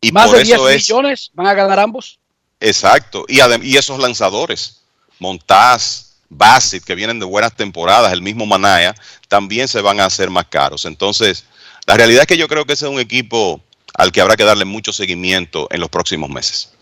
Y 0.00 0.12
Más 0.12 0.28
por 0.28 0.38
de 0.38 0.44
10 0.44 0.54
eso 0.54 0.68
es... 0.68 0.76
millones 0.76 1.30
van 1.34 1.46
a 1.48 1.54
ganar 1.54 1.80
ambos. 1.80 2.18
Exacto. 2.60 3.24
Y, 3.28 3.76
esos 3.76 3.98
lanzadores, 3.98 4.82
Montaz, 5.18 6.16
Bassett, 6.28 6.84
que 6.84 6.94
vienen 6.94 7.18
de 7.20 7.26
buenas 7.26 7.54
temporadas, 7.54 8.12
el 8.12 8.22
mismo 8.22 8.46
Manaya, 8.46 8.94
también 9.28 9.68
se 9.68 9.80
van 9.80 10.00
a 10.00 10.06
hacer 10.06 10.30
más 10.30 10.46
caros. 10.46 10.84
Entonces, 10.84 11.44
la 11.86 11.96
realidad 11.96 12.22
es 12.22 12.26
que 12.26 12.38
yo 12.38 12.48
creo 12.48 12.64
que 12.64 12.72
ese 12.72 12.86
es 12.86 12.92
un 12.92 13.00
equipo 13.00 13.60
al 13.94 14.12
que 14.12 14.20
habrá 14.20 14.36
que 14.36 14.44
darle 14.44 14.64
mucho 14.64 14.92
seguimiento 14.92 15.68
en 15.70 15.80
los 15.80 15.88
próximos 15.88 16.30
meses. 16.30 16.72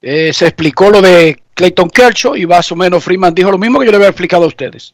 Eh, 0.00 0.32
se 0.32 0.46
explicó 0.46 0.90
lo 0.90 1.00
de 1.00 1.42
Clayton 1.54 1.88
Kershaw 1.88 2.36
y 2.36 2.46
más 2.46 2.70
o 2.70 2.76
menos 2.76 3.02
Freeman 3.02 3.34
dijo 3.34 3.50
lo 3.50 3.58
mismo 3.58 3.80
que 3.80 3.86
yo 3.86 3.90
le 3.90 3.96
había 3.96 4.08
explicado 4.08 4.44
a 4.44 4.48
ustedes. 4.48 4.92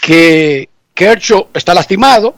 Que 0.00 0.68
Kershaw 0.94 1.48
está 1.52 1.74
lastimado 1.74 2.34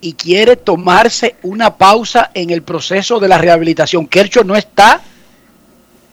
y 0.00 0.12
quiere 0.12 0.56
tomarse 0.56 1.36
una 1.42 1.76
pausa 1.76 2.30
en 2.34 2.50
el 2.50 2.62
proceso 2.62 3.18
de 3.18 3.28
la 3.28 3.38
rehabilitación. 3.38 4.06
Kershaw 4.06 4.44
no 4.44 4.56
está 4.56 5.00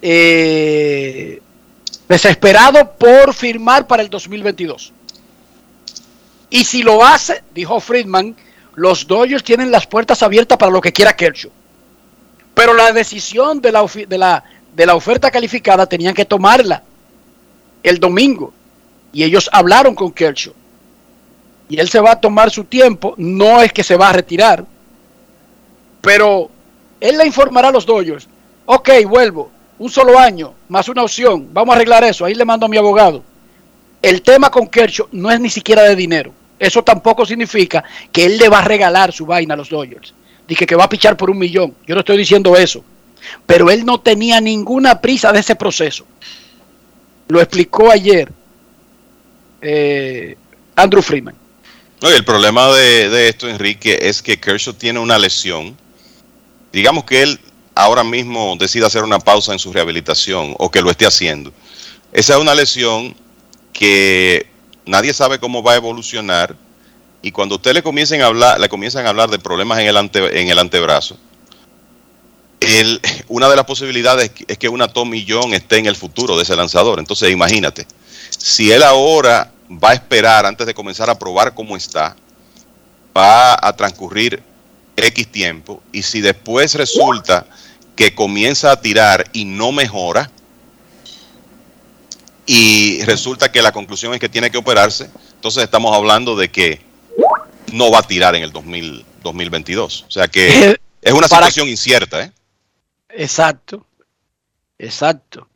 eh, 0.02 1.42
desesperado 2.08 2.92
por 2.94 3.34
firmar 3.34 3.88
para 3.88 4.02
el 4.02 4.10
2022. 4.10 4.94
Y 6.50 6.64
si 6.64 6.84
lo 6.84 7.06
hace, 7.06 7.44
dijo 7.54 7.80
Friedman, 7.80 8.36
los 8.76 9.08
Dodgers 9.08 9.44
tienen 9.44 9.72
las 9.72 9.88
puertas 9.88 10.24
abiertas 10.24 10.58
para 10.58 10.72
lo 10.72 10.82
que 10.82 10.94
quiera 10.94 11.16
Kershaw. 11.16 11.52
Pero 12.54 12.74
la 12.74 12.92
decisión 12.92 13.62
de 13.62 13.72
la, 13.72 13.86
de 14.08 14.18
la, 14.18 14.44
de 14.76 14.86
la 14.86 14.96
oferta 14.96 15.30
calificada 15.30 15.86
tenían 15.86 16.14
que 16.14 16.26
tomarla 16.26 16.84
el 17.84 18.00
domingo. 18.00 18.54
Y 19.14 19.24
ellos 19.24 19.50
hablaron 19.52 19.96
con 19.96 20.12
Kershaw. 20.12 20.54
Y 21.70 21.80
él 21.80 21.90
se 21.90 22.00
va 22.00 22.12
a 22.12 22.22
tomar 22.22 22.52
su 22.52 22.66
tiempo. 22.66 23.16
No 23.18 23.62
es 23.62 23.74
que 23.74 23.84
se 23.84 23.96
va 23.96 24.10
a 24.10 24.14
retirar. 24.14 24.66
Pero 26.02 26.50
él 27.00 27.18
le 27.18 27.26
informará 27.26 27.70
a 27.70 27.72
los 27.72 27.86
Dodgers. 27.86 28.28
Ok, 28.66 28.90
vuelvo. 29.08 29.52
Un 29.78 29.90
solo 29.90 30.18
año, 30.18 30.54
más 30.70 30.88
una 30.88 31.04
opción. 31.04 31.50
Vamos 31.52 31.74
a 31.74 31.76
arreglar 31.76 32.04
eso. 32.04 32.26
Ahí 32.26 32.36
le 32.36 32.46
mando 32.46 32.66
a 32.66 32.70
mi 32.70 32.78
abogado. 32.78 33.24
El 34.02 34.22
tema 34.22 34.50
con 34.52 34.68
Kershaw 34.68 35.08
no 35.12 35.32
es 35.32 35.40
ni 35.40 35.50
siquiera 35.50 35.84
de 35.84 35.96
dinero. 35.96 36.32
Eso 36.60 36.84
tampoco 36.84 37.26
significa 37.26 37.84
que 38.12 38.26
él 38.26 38.38
le 38.38 38.50
va 38.50 38.60
a 38.60 38.66
regalar 38.66 39.12
su 39.12 39.26
vaina 39.26 39.56
a 39.56 39.58
los 39.58 39.70
Dodgers. 39.70 40.14
Dije 40.48 40.66
que 40.66 40.76
va 40.76 40.86
a 40.86 40.90
pichar 40.90 41.18
por 41.18 41.30
un 41.30 41.38
millón. 41.38 41.74
Yo 41.86 41.96
no 41.96 42.02
estoy 42.02 42.18
diciendo 42.18 42.56
eso. 42.56 42.84
Pero 43.46 43.70
él 43.72 43.86
no 43.86 44.00
tenía 44.00 44.40
ninguna 44.40 45.02
prisa 45.02 45.32
de 45.34 45.40
ese 45.40 45.56
proceso. 45.56 46.06
Lo 47.28 47.42
explicó 47.42 47.90
ayer 47.90 48.32
eh, 49.62 50.38
Andrew 50.76 51.02
Freeman. 51.02 51.36
No, 52.06 52.12
y 52.12 52.14
el 52.14 52.24
problema 52.24 52.72
de, 52.72 53.10
de 53.10 53.30
esto, 53.30 53.50
Enrique, 53.50 53.98
es 54.00 54.22
que 54.22 54.40
Kershaw 54.40 54.76
tiene 54.76 55.00
una 55.00 55.18
lesión. 55.18 55.76
Digamos 56.72 57.04
que 57.04 57.24
él 57.24 57.40
ahora 57.74 58.04
mismo 58.04 58.56
decida 58.60 58.86
hacer 58.86 59.04
una 59.04 59.18
pausa 59.18 59.54
en 59.54 59.58
su 59.58 59.74
rehabilitación 59.74 60.54
o 60.60 60.70
que 60.70 60.84
lo 60.84 60.92
esté 60.92 61.08
haciendo. 61.08 61.52
Esa 62.14 62.36
es 62.36 62.40
una 62.40 62.54
lesión 62.54 63.16
que 63.74 64.46
nadie 64.86 65.16
sabe 65.16 65.40
cómo 65.40 65.64
va 65.64 65.72
a 65.72 65.76
evolucionar 65.78 66.56
y 67.24 67.32
cuando 67.32 67.56
usted 67.56 67.74
le 67.74 67.82
comiencen 67.82 68.22
a 68.22 68.28
hablar, 68.28 68.60
le 68.60 68.70
comienzan 68.70 69.08
a 69.08 69.10
hablar 69.10 69.32
de 69.32 69.40
problemas 69.40 69.80
en 69.80 69.88
el, 69.88 69.98
ante- 69.98 70.40
en 70.40 70.48
el 70.48 70.60
antebrazo, 70.60 71.18
una 73.30 73.50
de 73.50 73.56
las 73.56 73.66
posibilidades 73.66 74.30
es 74.48 74.60
que 74.60 74.70
una 74.70 74.88
Tommy 74.90 75.26
John 75.28 75.56
esté 75.56 75.78
en 75.78 75.88
el 75.88 75.96
futuro 75.96 76.38
de 76.38 76.44
ese 76.44 76.56
lanzador. 76.56 77.00
Entonces, 77.00 77.32
imagínate, 77.32 77.88
si 78.30 78.72
él 78.72 78.84
ahora 78.84 79.52
va 79.72 79.92
a 79.92 79.94
esperar 79.94 80.46
antes 80.46 80.66
de 80.68 80.74
comenzar 80.74 81.10
a 81.10 81.18
probar 81.18 81.54
cómo 81.54 81.76
está, 81.76 82.16
va 83.16 83.54
a 83.60 83.74
transcurrir 83.76 84.42
X 84.96 85.28
tiempo 85.32 85.82
y 85.92 86.04
si 86.04 86.22
después 86.22 86.76
resulta 86.76 87.46
que 87.96 88.14
comienza 88.14 88.72
a 88.72 88.82
tirar 88.82 89.26
y 89.34 89.46
no 89.46 89.72
mejora 89.72 90.30
y 92.46 93.02
resulta 93.04 93.52
que 93.52 93.62
la 93.62 93.72
conclusión 93.72 94.14
es 94.14 94.20
que 94.20 94.30
tiene 94.30 94.52
que 94.52 94.58
operarse, 94.58 95.10
entonces 95.34 95.64
estamos 95.64 95.96
hablando 95.96 96.36
de 96.36 96.50
que 96.50 96.82
no 97.72 97.90
va 97.92 98.00
a 98.00 98.04
tirar 98.04 98.36
en 98.36 98.44
el 98.44 98.52
2000 98.52 99.06
2022. 99.26 100.06
O 100.08 100.12
sea 100.12 100.28
que 100.28 100.80
es 101.02 101.14
una 101.14 101.28
Para- 101.28 101.48
situación 101.48 101.68
incierta, 101.68 102.22
¿eh? 102.24 102.32
Exacto. 103.10 103.86
Exacto. 104.78 105.48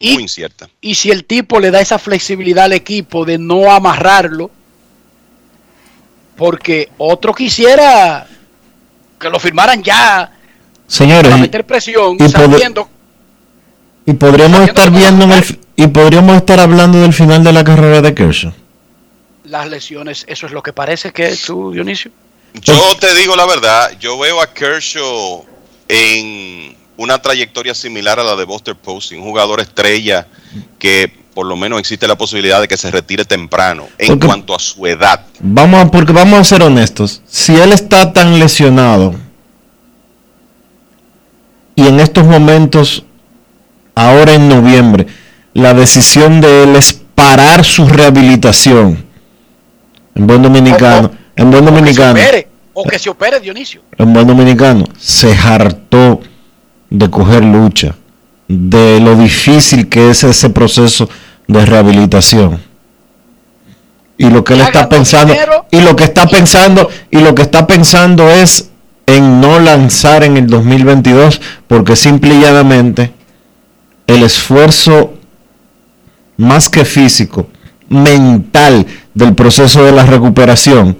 Muy 0.00 0.22
incierta. 0.22 0.68
Y 0.80 0.94
si 0.94 1.10
el 1.10 1.24
tipo 1.24 1.60
le 1.60 1.70
da 1.70 1.80
esa 1.80 1.98
flexibilidad 1.98 2.64
al 2.64 2.72
equipo 2.72 3.24
de 3.24 3.36
no 3.38 3.70
amarrarlo, 3.70 4.50
porque 6.36 6.88
otro 6.98 7.34
quisiera 7.34 8.26
que 9.18 9.28
lo 9.28 9.38
firmaran 9.38 9.82
ya 9.82 10.32
Señores, 10.86 11.24
para 11.24 11.36
y- 11.36 11.40
meter 11.42 11.66
presión, 11.66 12.16
y 12.18 12.28
sabiendo 12.28 12.88
y 14.06 14.14
podríamos 14.14 14.60
estar 14.66 14.90
viendo 14.90 15.24
en 15.26 15.32
el 15.32 15.44
fi- 15.44 15.60
y 15.76 15.86
podríamos 15.88 16.36
estar 16.36 16.58
hablando 16.58 17.00
del 17.00 17.12
final 17.12 17.44
de 17.44 17.52
la 17.52 17.62
carrera 17.62 18.00
de 18.00 18.14
Kershaw. 18.14 18.52
las 19.44 19.68
lesiones. 19.68 20.24
Eso 20.28 20.46
es 20.46 20.52
lo 20.52 20.62
que 20.62 20.72
parece 20.72 21.12
que 21.12 21.26
es 21.26 21.42
tú, 21.42 21.72
Dionisio. 21.72 22.10
Yo 22.62 22.74
te 22.98 23.14
digo 23.14 23.36
la 23.36 23.46
verdad, 23.46 23.90
yo 24.00 24.18
veo 24.18 24.40
a 24.40 24.52
Kershaw 24.52 25.44
en 25.88 26.76
una 27.00 27.16
trayectoria 27.22 27.74
similar 27.74 28.20
a 28.20 28.22
la 28.22 28.36
de 28.36 28.44
Buster 28.44 28.76
Posey, 28.76 29.16
un 29.16 29.24
jugador 29.24 29.58
estrella 29.60 30.26
que 30.78 31.10
por 31.32 31.46
lo 31.46 31.56
menos 31.56 31.80
existe 31.80 32.06
la 32.06 32.16
posibilidad 32.18 32.60
de 32.60 32.68
que 32.68 32.76
se 32.76 32.90
retire 32.90 33.24
temprano 33.24 33.86
en 33.96 34.08
Porque- 34.08 34.26
cuanto 34.26 34.54
a 34.54 34.58
su 34.58 34.86
edad. 34.86 35.24
Vamos 35.40 35.80
a, 35.82 35.90
porque 35.90 36.12
vamos 36.12 36.38
a 36.40 36.44
ser 36.44 36.62
honestos. 36.62 37.22
Si 37.26 37.56
él 37.56 37.72
está 37.72 38.12
tan 38.12 38.38
lesionado 38.38 39.14
y 41.74 41.86
en 41.86 42.00
estos 42.00 42.26
momentos, 42.26 43.02
ahora 43.94 44.34
en 44.34 44.48
noviembre, 44.50 45.06
la 45.54 45.72
decisión 45.72 46.42
de 46.42 46.64
él 46.64 46.76
es 46.76 47.00
parar 47.14 47.64
su 47.64 47.88
rehabilitación 47.88 49.06
en 50.14 50.26
buen 50.26 50.42
dominicano, 50.42 51.12
en 51.34 51.50
buen 51.50 51.64
dominicano, 51.64 52.10
Opere, 52.12 52.48
o 52.74 52.84
que 52.84 52.98
se 52.98 53.08
opere, 53.08 53.40
Dionisio. 53.40 53.80
en 53.96 54.12
buen 54.12 54.26
dominicano, 54.26 54.84
se 54.98 55.32
hartó 55.34 56.20
de 56.90 57.08
coger 57.08 57.44
lucha, 57.44 57.94
de 58.48 59.00
lo 59.00 59.16
difícil 59.16 59.88
que 59.88 60.10
es 60.10 60.24
ese 60.24 60.50
proceso 60.50 61.08
de 61.46 61.64
rehabilitación. 61.64 62.60
Y 64.18 64.28
lo 64.28 64.44
que 64.44 64.54
él 64.54 64.60
está 64.60 64.88
pensando, 64.88 65.32
y 65.70 65.80
lo 65.80 65.96
que 65.96 66.04
está 66.04 66.26
pensando, 66.26 66.90
y 67.10 67.20
lo 67.20 67.34
que 67.34 67.42
está 67.42 67.66
pensando 67.66 68.28
es 68.28 68.70
en 69.06 69.40
no 69.40 69.58
lanzar 69.58 70.24
en 70.24 70.36
el 70.36 70.46
2022, 70.46 71.40
porque 71.66 71.96
simple 71.96 72.34
y 72.34 72.40
llanamente 72.40 73.12
el 74.06 74.22
esfuerzo 74.22 75.14
más 76.36 76.68
que 76.68 76.84
físico, 76.84 77.48
mental 77.88 78.86
del 79.14 79.34
proceso 79.34 79.84
de 79.84 79.92
la 79.92 80.04
recuperación 80.04 80.96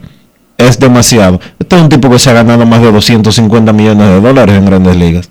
es 0.57 0.79
demasiado. 0.79 1.41
Este 1.59 1.77
es 1.77 1.83
un 1.83 1.89
tipo 1.89 2.11
que 2.11 2.19
se 2.19 2.31
ha 2.31 2.35
ganado 2.35 2.67
más 2.67 2.81
de 2.83 2.93
250 2.93 3.73
millones 3.73 4.09
de 4.09 4.21
dólares 4.21 4.57
en 4.57 4.65
grandes 4.65 4.97
ligas. 4.97 5.31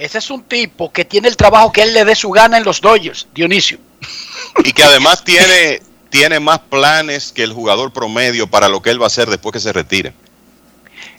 Ese 0.00 0.16
es 0.16 0.30
un 0.30 0.42
tipo 0.44 0.90
que 0.90 1.04
tiene 1.04 1.28
el 1.28 1.36
trabajo 1.36 1.70
que 1.70 1.82
él 1.82 1.92
le 1.92 2.06
dé 2.06 2.14
su 2.14 2.30
gana 2.30 2.56
en 2.56 2.64
los 2.64 2.80
Dodgers, 2.80 3.28
Dionisio. 3.34 3.78
Y 4.64 4.72
que 4.72 4.82
además 4.82 5.22
tiene, 5.22 5.82
tiene 6.08 6.40
más 6.40 6.58
planes 6.58 7.32
que 7.32 7.42
el 7.42 7.52
jugador 7.52 7.92
promedio 7.92 8.46
para 8.46 8.68
lo 8.70 8.80
que 8.80 8.88
él 8.90 8.98
va 9.00 9.04
a 9.04 9.06
hacer 9.08 9.28
después 9.28 9.52
que 9.52 9.60
se 9.60 9.72
retire. 9.74 10.14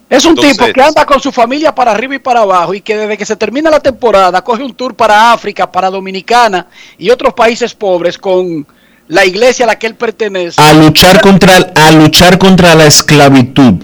Es 0.09 0.25
un 0.25 0.31
Entonces- 0.31 0.57
tipo 0.57 0.73
que 0.73 0.81
anda 0.81 1.05
con 1.05 1.21
su 1.21 1.31
familia 1.31 1.75
para 1.75 1.91
arriba 1.91 2.15
y 2.15 2.19
para 2.19 2.41
abajo 2.41 2.73
y 2.73 2.81
que 2.81 2.97
desde 2.97 3.17
que 3.17 3.25
se 3.25 3.35
termina 3.35 3.69
la 3.69 3.79
temporada 3.79 4.43
coge 4.43 4.63
un 4.63 4.73
tour 4.73 4.95
para 4.95 5.31
África, 5.31 5.71
para 5.71 5.91
Dominicana 5.91 6.65
y 6.97 7.11
otros 7.11 7.35
países 7.35 7.75
pobres 7.75 8.17
con 8.17 8.65
la 9.07 9.23
iglesia 9.23 9.65
a 9.65 9.67
la 9.67 9.77
que 9.77 9.85
él 9.85 9.95
pertenece. 9.95 10.59
A 10.59 10.73
luchar 10.73 11.21
contra, 11.21 11.71
a 11.75 11.91
luchar 11.91 12.39
contra 12.39 12.73
la 12.73 12.87
esclavitud. 12.87 13.75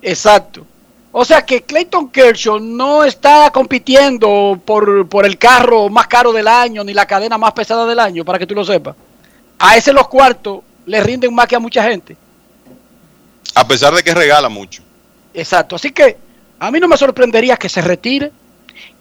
Exacto. 0.00 0.66
O 1.12 1.24
sea 1.24 1.44
que 1.44 1.62
Clayton 1.62 2.10
Kershaw 2.10 2.60
no 2.60 3.02
está 3.02 3.50
compitiendo 3.50 4.60
por, 4.64 5.08
por 5.08 5.26
el 5.26 5.38
carro 5.38 5.88
más 5.88 6.06
caro 6.06 6.32
del 6.32 6.46
año 6.46 6.84
ni 6.84 6.94
la 6.94 7.06
cadena 7.06 7.36
más 7.36 7.52
pesada 7.52 7.84
del 7.84 7.98
año, 7.98 8.24
para 8.24 8.38
que 8.38 8.46
tú 8.46 8.54
lo 8.54 8.64
sepas. 8.64 8.94
A 9.58 9.76
ese 9.76 9.92
los 9.92 10.06
cuartos 10.08 10.60
le 10.86 11.02
rinden 11.02 11.34
más 11.34 11.48
que 11.48 11.56
a 11.56 11.60
mucha 11.60 11.82
gente. 11.82 12.16
A 13.54 13.66
pesar 13.66 13.92
de 13.92 14.02
que 14.02 14.14
regala 14.14 14.48
mucho. 14.48 14.82
Exacto. 15.34 15.76
Así 15.76 15.90
que 15.90 16.16
a 16.60 16.70
mí 16.70 16.78
no 16.78 16.86
me 16.86 16.96
sorprendería 16.96 17.56
que 17.56 17.68
se 17.68 17.82
retire, 17.82 18.30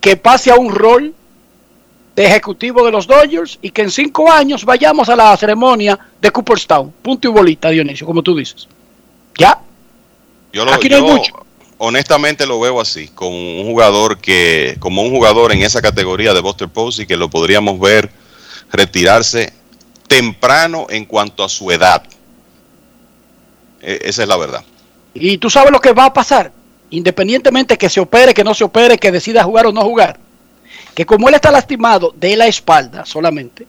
que 0.02 0.18
pase 0.18 0.52
a 0.52 0.56
un 0.56 0.74
rol 0.74 1.14
de 2.16 2.26
ejecutivo 2.26 2.84
de 2.84 2.92
los 2.92 3.06
Dodgers 3.06 3.60
y 3.62 3.70
que 3.70 3.84
en 3.84 3.92
cinco 3.92 4.32
años 4.32 4.66
vayamos 4.66 5.10
a 5.10 5.16
la 5.16 5.38
ceremonia 5.38 5.98
de 6.20 6.32
Cooperstown. 6.32 6.92
Punto 7.02 7.28
y 7.28 7.32
bolita, 7.32 7.70
Dionisio, 7.70 8.08
como 8.08 8.24
tú 8.24 8.36
dices. 8.36 8.68
¿Ya? 9.38 9.60
Yo, 10.52 10.66
lo, 10.66 10.74
Aquí 10.74 10.90
no 10.90 10.96
hay 10.96 11.02
mucho. 11.04 11.46
Honestamente 11.80 12.46
lo 12.46 12.60
veo 12.60 12.80
así, 12.80 13.08
con 13.08 13.34
un 13.34 13.66
jugador 13.66 14.20
que, 14.20 14.78
como 14.80 15.02
un 15.02 15.10
jugador 15.10 15.52
en 15.52 15.64
esa 15.64 15.82
categoría 15.82 16.34
de 16.34 16.42
Buster 16.42 16.70
Posey, 16.70 17.08
que 17.08 17.18
lo 17.18 17.30
podríamos 17.30 17.80
ver 17.80 18.12
retirarse 18.72 19.52
temprano 20.08 20.86
en 20.90 21.06
cuanto 21.06 21.44
a 21.44 21.50
su 21.50 21.72
edad. 21.72 22.04
E- 23.82 24.02
esa 24.04 24.24
es 24.24 24.28
la 24.30 24.38
verdad. 24.38 24.64
Y 25.14 25.38
tú 25.38 25.50
sabes 25.50 25.72
lo 25.72 25.80
que 25.80 25.94
va 25.94 26.06
a 26.06 26.14
pasar, 26.14 26.52
independientemente 26.92 27.78
que 27.78 27.90
se 27.90 28.00
opere, 28.00 28.34
que 28.34 28.44
no 28.44 28.54
se 28.54 28.66
opere, 28.66 28.98
que 28.98 29.12
decida 29.12 29.44
jugar 29.44 29.66
o 29.66 29.72
no 29.72 29.82
jugar. 29.82 30.20
Que 30.94 31.06
como 31.06 31.30
él 31.30 31.36
está 31.36 31.50
lastimado 31.50 32.14
de 32.16 32.36
la 32.36 32.48
espalda 32.48 33.06
solamente, 33.06 33.66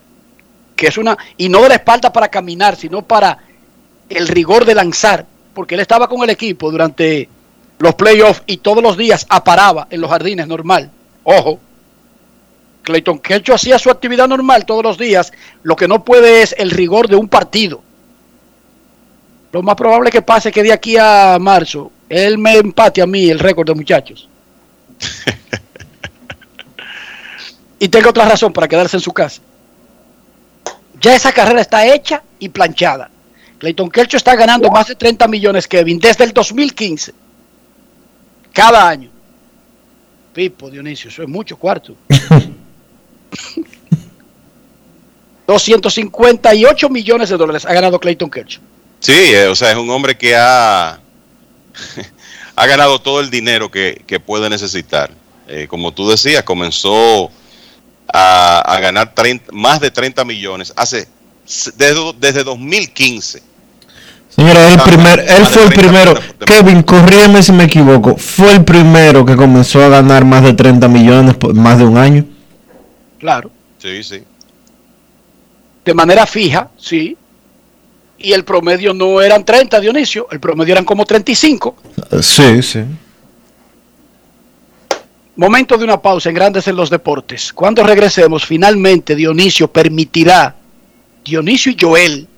que 0.74 0.88
es 0.88 0.98
una, 0.98 1.16
y 1.36 1.48
no 1.48 1.62
de 1.62 1.68
la 1.68 1.74
espalda 1.76 2.12
para 2.12 2.28
caminar, 2.28 2.74
sino 2.76 3.02
para 3.02 3.38
el 4.08 4.26
rigor 4.26 4.64
de 4.64 4.74
lanzar, 4.74 5.26
porque 5.54 5.74
él 5.76 5.80
estaba 5.80 6.08
con 6.08 6.22
el 6.24 6.30
equipo 6.30 6.70
durante 6.72 7.28
los 7.80 7.94
playoffs 7.94 8.42
y 8.46 8.58
todos 8.58 8.82
los 8.82 8.96
días 8.98 9.26
aparaba 9.30 9.88
en 9.90 10.02
los 10.02 10.10
jardines 10.10 10.46
normal. 10.46 10.90
Ojo, 11.24 11.58
Clayton 12.82 13.18
Kershaw 13.18 13.54
hacía 13.54 13.78
su 13.78 13.90
actividad 13.90 14.28
normal 14.28 14.66
todos 14.66 14.84
los 14.84 14.98
días, 14.98 15.32
lo 15.62 15.76
que 15.76 15.88
no 15.88 16.04
puede 16.04 16.42
es 16.42 16.54
el 16.58 16.70
rigor 16.70 17.08
de 17.08 17.16
un 17.16 17.26
partido. 17.26 17.82
Lo 19.52 19.62
más 19.62 19.76
probable 19.76 20.10
que 20.10 20.20
pase 20.20 20.50
es 20.50 20.54
que 20.54 20.62
de 20.62 20.74
aquí 20.74 20.98
a 20.98 21.38
marzo 21.40 21.90
él 22.10 22.36
me 22.36 22.58
empate 22.58 23.00
a 23.00 23.06
mí 23.06 23.30
el 23.30 23.38
récord 23.38 23.66
de 23.66 23.74
muchachos. 23.74 24.28
Y 27.82 27.88
tengo 27.88 28.10
otra 28.10 28.28
razón 28.28 28.52
para 28.52 28.68
quedarse 28.68 28.98
en 28.98 29.00
su 29.00 29.10
casa. 29.10 29.40
Ya 31.00 31.16
esa 31.16 31.32
carrera 31.32 31.62
está 31.62 31.86
hecha 31.86 32.22
y 32.38 32.50
planchada. 32.50 33.08
Clayton 33.56 33.90
Kershaw 33.90 34.18
está 34.18 34.36
ganando 34.36 34.70
más 34.70 34.88
de 34.88 34.96
30 34.96 35.26
millones, 35.28 35.66
Kevin, 35.66 35.98
desde 35.98 36.24
el 36.24 36.34
2015. 36.34 37.14
Cada 38.60 38.86
año. 38.86 39.10
Pipo, 40.34 40.68
Dionisio, 40.68 41.08
eso 41.08 41.22
es 41.22 41.28
mucho 41.30 41.56
cuarto. 41.56 41.96
258 45.46 46.90
millones 46.90 47.30
de 47.30 47.38
dólares 47.38 47.64
ha 47.64 47.72
ganado 47.72 47.98
Clayton 47.98 48.28
Kershaw. 48.28 48.62
Sí, 48.98 49.14
eh, 49.14 49.46
o 49.46 49.56
sea, 49.56 49.70
es 49.70 49.78
un 49.78 49.88
hombre 49.88 50.18
que 50.18 50.36
ha, 50.36 50.90
ha 52.56 52.66
ganado 52.66 53.00
todo 53.00 53.20
el 53.20 53.30
dinero 53.30 53.70
que, 53.70 54.02
que 54.06 54.20
puede 54.20 54.50
necesitar. 54.50 55.10
Eh, 55.48 55.66
como 55.66 55.94
tú 55.94 56.10
decías, 56.10 56.42
comenzó 56.42 57.30
a, 58.12 58.60
a 58.60 58.80
ganar 58.80 59.14
30 59.14 59.52
más 59.52 59.80
de 59.80 59.90
30 59.90 60.22
millones 60.26 60.74
hace 60.76 61.08
desde, 61.76 62.12
desde 62.18 62.44
2015. 62.44 63.42
Señora, 64.30 64.72
el 64.72 64.80
primer, 64.80 65.20
él 65.20 65.46
fue 65.46 65.64
el 65.64 65.72
primero. 65.72 66.14
Kevin, 66.46 66.82
corrígeme 66.82 67.42
si 67.42 67.52
me 67.52 67.64
equivoco. 67.64 68.16
Fue 68.16 68.52
el 68.52 68.64
primero 68.64 69.24
que 69.24 69.36
comenzó 69.36 69.82
a 69.82 69.88
ganar 69.88 70.24
más 70.24 70.42
de 70.42 70.54
30 70.54 70.88
millones 70.88 71.34
por 71.34 71.54
más 71.54 71.78
de 71.78 71.84
un 71.84 71.98
año. 71.98 72.24
Claro. 73.18 73.50
Sí, 73.78 74.02
sí. 74.02 74.22
De 75.84 75.94
manera 75.94 76.26
fija, 76.26 76.70
sí. 76.78 77.16
Y 78.18 78.32
el 78.32 78.44
promedio 78.44 78.94
no 78.94 79.20
eran 79.20 79.44
30, 79.44 79.80
Dionisio. 79.80 80.28
El 80.30 80.40
promedio 80.40 80.72
eran 80.72 80.84
como 80.84 81.04
35. 81.04 81.76
Sí, 82.20 82.62
sí. 82.62 82.80
Momento 85.36 85.78
de 85.78 85.84
una 85.84 86.00
pausa 86.00 86.28
en 86.28 86.34
Grandes 86.34 86.68
en 86.68 86.76
los 86.76 86.90
Deportes. 86.90 87.52
Cuando 87.52 87.82
regresemos, 87.82 88.44
finalmente 88.44 89.14
Dionisio 89.14 89.68
permitirá, 89.68 90.54
Dionisio 91.24 91.72
y 91.72 91.76
Joel, 91.80 92.28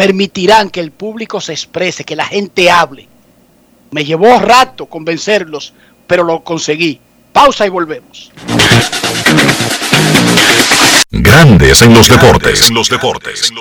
permitirán 0.00 0.70
que 0.70 0.80
el 0.80 0.92
público 0.92 1.42
se 1.42 1.52
exprese, 1.52 2.04
que 2.04 2.16
la 2.16 2.24
gente 2.24 2.70
hable. 2.70 3.06
Me 3.90 4.02
llevó 4.02 4.38
rato 4.38 4.86
convencerlos, 4.86 5.74
pero 6.06 6.24
lo 6.24 6.42
conseguí. 6.42 6.98
Pausa 7.34 7.66
y 7.66 7.68
volvemos. 7.68 8.32
Grandes 11.10 11.82
en 11.82 11.92
los 11.92 12.08
deportes. 12.08 12.70
En 12.70 12.74
los 12.76 12.88
deportes. 12.88 13.52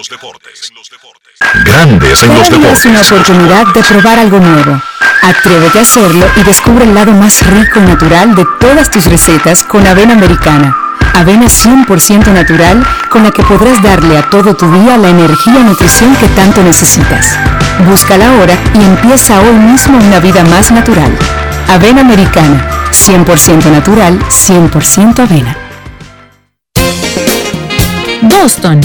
Grandes 1.65 2.23
en 2.23 2.33
los 2.33 2.49
día 2.49 2.71
es 2.71 2.85
una 2.85 2.99
deportes. 2.99 3.11
oportunidad 3.11 3.73
de 3.73 3.83
probar 3.83 4.19
algo 4.19 4.39
nuevo. 4.39 4.81
Atrévete 5.21 5.79
a 5.79 5.81
hacerlo 5.81 6.25
y 6.37 6.43
descubre 6.43 6.85
el 6.85 6.95
lado 6.95 7.11
más 7.11 7.45
rico 7.47 7.81
y 7.81 7.83
natural 7.83 8.33
de 8.33 8.45
todas 8.61 8.89
tus 8.89 9.07
recetas 9.07 9.61
con 9.61 9.85
avena 9.85 10.13
americana. 10.13 10.88
Avena 11.13 11.47
100% 11.47 12.33
natural 12.33 12.85
con 13.09 13.23
la 13.23 13.31
que 13.31 13.43
podrás 13.43 13.81
darle 13.81 14.17
a 14.17 14.29
todo 14.29 14.55
tu 14.55 14.71
día 14.71 14.97
la 14.97 15.09
energía 15.09 15.59
y 15.59 15.63
nutrición 15.63 16.15
que 16.15 16.27
tanto 16.29 16.63
necesitas. 16.63 17.37
Búscala 17.85 18.29
ahora 18.29 18.53
y 18.73 18.83
empieza 18.83 19.39
hoy 19.41 19.53
mismo 19.53 19.97
una 19.97 20.19
vida 20.19 20.43
más 20.45 20.71
natural. 20.71 21.11
Avena 21.67 22.01
americana. 22.01 22.65
100% 22.91 23.71
natural, 23.71 24.19
100% 24.29 25.19
avena. 25.19 25.57
Boston, 28.21 28.81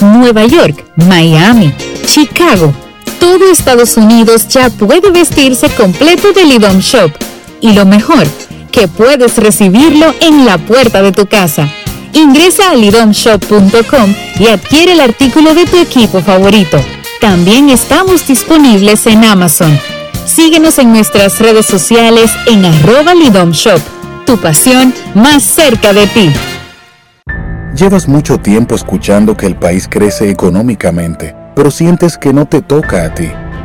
Nueva 0.00 0.44
York, 0.44 0.84
Miami, 0.96 1.74
Chicago. 2.06 2.72
Todo 3.20 3.50
Estados 3.50 3.96
Unidos 3.96 4.48
ya 4.48 4.68
puede 4.70 5.10
vestirse 5.10 5.68
completo 5.70 6.32
del 6.32 6.52
IDOM 6.52 6.78
Shop. 6.80 7.12
Y 7.60 7.72
lo 7.72 7.86
mejor, 7.86 8.26
que 8.72 8.88
puedes 8.88 9.36
recibirlo 9.36 10.12
en 10.20 10.44
la 10.44 10.58
puerta 10.58 11.02
de 11.02 11.12
tu 11.12 11.26
casa. 11.26 11.68
Ingresa 12.14 12.70
a 12.70 12.74
lidomshop.com 12.74 14.14
y 14.40 14.48
adquiere 14.48 14.92
el 14.92 15.00
artículo 15.00 15.54
de 15.54 15.66
tu 15.66 15.76
equipo 15.76 16.20
favorito. 16.20 16.78
También 17.20 17.70
estamos 17.70 18.26
disponibles 18.26 19.06
en 19.06 19.24
Amazon. 19.24 19.78
Síguenos 20.26 20.78
en 20.78 20.92
nuestras 20.92 21.38
redes 21.38 21.66
sociales 21.66 22.32
en 22.46 22.64
arroba 22.64 23.14
Lidom 23.14 23.52
Shop. 23.52 23.80
Tu 24.26 24.36
pasión 24.38 24.92
más 25.14 25.42
cerca 25.42 25.92
de 25.92 26.06
ti. 26.08 26.32
Llevas 27.76 28.08
mucho 28.08 28.38
tiempo 28.38 28.74
escuchando 28.74 29.36
que 29.36 29.46
el 29.46 29.56
país 29.56 29.88
crece 29.90 30.30
económicamente, 30.30 31.34
pero 31.54 31.70
sientes 31.70 32.18
que 32.18 32.32
no 32.32 32.46
te 32.46 32.60
toca 32.60 33.04
a 33.04 33.14
ti. 33.14 33.30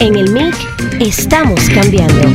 En 0.00 0.16
el 0.16 0.30
MIC 0.32 0.54
estamos 0.98 1.60
cambiando. 1.68 2.32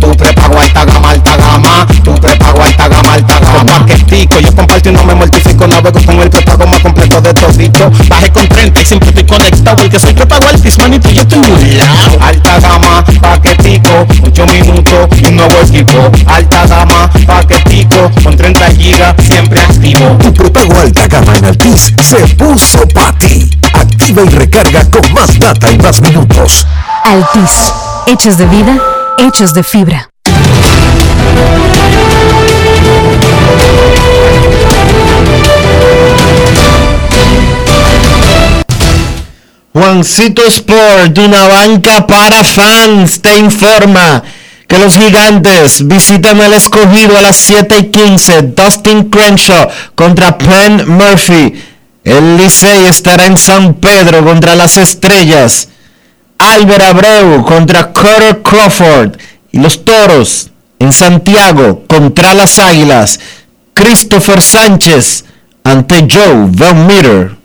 Tu 0.00 0.16
prepago 0.16 0.58
alta 0.58 0.84
gama, 0.86 1.10
alta 1.10 1.36
gama. 1.36 1.86
Tu 2.02 2.14
prepago 2.14 2.62
alta 2.62 2.88
gama, 2.88 3.12
alta 3.12 3.38
gama. 3.38 3.58
Con 3.58 3.66
paquetico, 3.66 4.40
yo 4.40 4.56
comparto 4.56 4.88
y 4.88 4.92
no 4.92 5.04
me 5.04 5.14
mortifico. 5.14 5.66
Navego 5.66 6.00
con 6.06 6.20
el 6.20 6.30
prepago 6.30 6.66
más 6.66 6.80
completo 6.80 7.03
de 7.20 7.34
todito. 7.34 7.90
Bajé 8.08 8.30
con 8.30 8.48
30 8.48 8.80
y 8.80 8.84
siempre 8.84 9.08
estoy 9.10 9.24
conectado. 9.24 9.76
Porque 9.76 9.98
soy 9.98 10.14
prepago 10.14 10.48
altis, 10.48 10.78
manito, 10.78 11.10
yo 11.10 11.22
estoy 11.22 11.38
muy 11.38 11.70
lado. 11.72 12.18
Alta 12.20 12.60
gama, 12.60 13.04
paquetico, 13.20 14.06
8 14.22 14.46
minutos 14.46 15.08
y 15.20 15.26
un 15.26 15.36
nuevo 15.36 15.60
equipo. 15.60 16.10
Alta 16.26 16.66
gama, 16.66 17.10
paquetico, 17.26 18.10
con 18.22 18.36
30 18.36 18.66
gigas, 18.70 19.14
siempre 19.26 19.60
activo. 19.60 20.16
Tu 20.20 20.32
prepago 20.32 20.78
alta 20.78 21.06
gama 21.06 21.36
en 21.36 21.44
Altis 21.46 21.92
se 22.02 22.16
puso 22.34 22.86
para 22.88 23.12
ti. 23.18 23.50
Activa 23.72 24.22
y 24.22 24.28
recarga 24.28 24.88
con 24.90 25.12
más 25.12 25.38
data 25.38 25.70
y 25.70 25.78
más 25.78 26.00
minutos. 26.00 26.66
Altis. 27.04 27.72
Hechos 28.06 28.36
de 28.36 28.46
vida, 28.46 28.78
hechos 29.18 29.54
de 29.54 29.62
fibra. 29.62 30.10
Juancito 39.76 40.46
Sport, 40.46 41.18
una 41.18 41.48
banca 41.48 42.06
para 42.06 42.44
fans, 42.44 43.20
te 43.20 43.36
informa 43.36 44.22
que 44.68 44.78
los 44.78 44.96
gigantes 44.96 45.84
visitan 45.88 46.40
el 46.40 46.52
escogido 46.52 47.18
a 47.18 47.22
las 47.22 47.36
7 47.36 47.78
y 47.80 47.86
15. 47.90 48.42
Dustin 48.42 49.10
Crenshaw 49.10 49.68
contra 49.96 50.38
Penn 50.38 50.88
Murphy. 50.88 51.60
El 52.04 52.36
Licey 52.36 52.86
estará 52.86 53.26
en 53.26 53.36
San 53.36 53.74
Pedro 53.74 54.24
contra 54.24 54.54
las 54.54 54.76
estrellas. 54.76 55.70
Albert 56.38 56.84
Abreu 56.84 57.44
contra 57.44 57.92
Carter 57.92 58.42
Crawford. 58.42 59.16
Y 59.50 59.58
los 59.58 59.84
toros 59.84 60.50
en 60.78 60.92
Santiago 60.92 61.82
contra 61.88 62.32
las 62.32 62.60
águilas. 62.60 63.18
Christopher 63.74 64.40
Sánchez 64.40 65.24
ante 65.64 66.06
Joe 66.08 66.46
Van 66.52 66.86
Meter. 66.86 67.44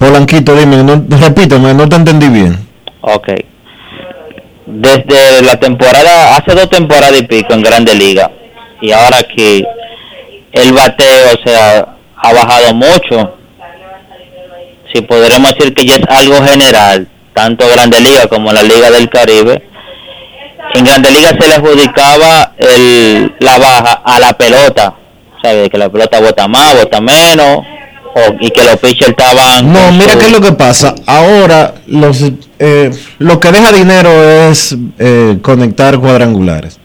Polanquito, 0.00 0.56
dime, 0.56 0.82
no, 0.82 1.04
repíteme, 1.08 1.72
no 1.72 1.88
te 1.88 1.94
entendí 1.94 2.28
bien. 2.28 2.58
Ok. 3.02 3.28
Desde 4.66 5.42
la 5.42 5.60
temporada, 5.60 6.34
hace 6.34 6.56
dos 6.56 6.68
temporadas 6.68 7.16
y 7.16 7.22
pico 7.22 7.54
en 7.54 7.62
Grande 7.62 7.94
Liga, 7.94 8.28
y 8.80 8.90
ahora 8.90 9.22
que 9.22 9.64
el 10.50 10.72
bateo, 10.72 11.34
o 11.34 11.48
sea, 11.48 11.96
ha 12.16 12.32
bajado 12.32 12.74
mucho. 12.74 13.36
Si 14.92 15.02
podremos 15.02 15.54
decir 15.54 15.72
que 15.72 15.86
ya 15.86 15.94
es 15.94 16.04
algo 16.08 16.42
general, 16.42 17.06
tanto 17.32 17.68
Grande 17.68 18.00
Liga 18.00 18.26
como 18.26 18.52
la 18.52 18.64
Liga 18.64 18.90
del 18.90 19.08
Caribe. 19.08 19.62
En 20.76 20.84
Grande 20.84 21.10
Liga 21.10 21.28
se 21.30 21.48
le 21.48 21.54
adjudicaba 21.54 22.52
el, 22.58 23.34
la 23.40 23.58
baja 23.58 24.02
a 24.04 24.20
la 24.20 24.32
pelota, 24.36 24.94
¿sabes? 25.42 25.68
Que 25.70 25.78
la 25.78 25.88
pelota 25.88 26.20
bota 26.20 26.46
más, 26.48 26.74
bota 26.74 27.00
menos, 27.00 27.58
o, 28.14 28.20
y 28.40 28.50
que 28.50 28.62
los 28.64 28.76
pitchers 28.76 29.10
estaban... 29.10 29.72
No, 29.72 29.92
mira 29.92 30.12
su- 30.12 30.18
qué 30.18 30.26
es 30.26 30.32
lo 30.32 30.40
que 30.40 30.52
pasa. 30.52 30.94
Ahora 31.06 31.74
los, 31.86 32.22
eh, 32.58 32.90
lo 33.18 33.40
que 33.40 33.52
deja 33.52 33.72
dinero 33.72 34.10
es 34.50 34.76
eh, 34.98 35.38
conectar 35.42 35.98
cuadrangulares. 35.98 36.78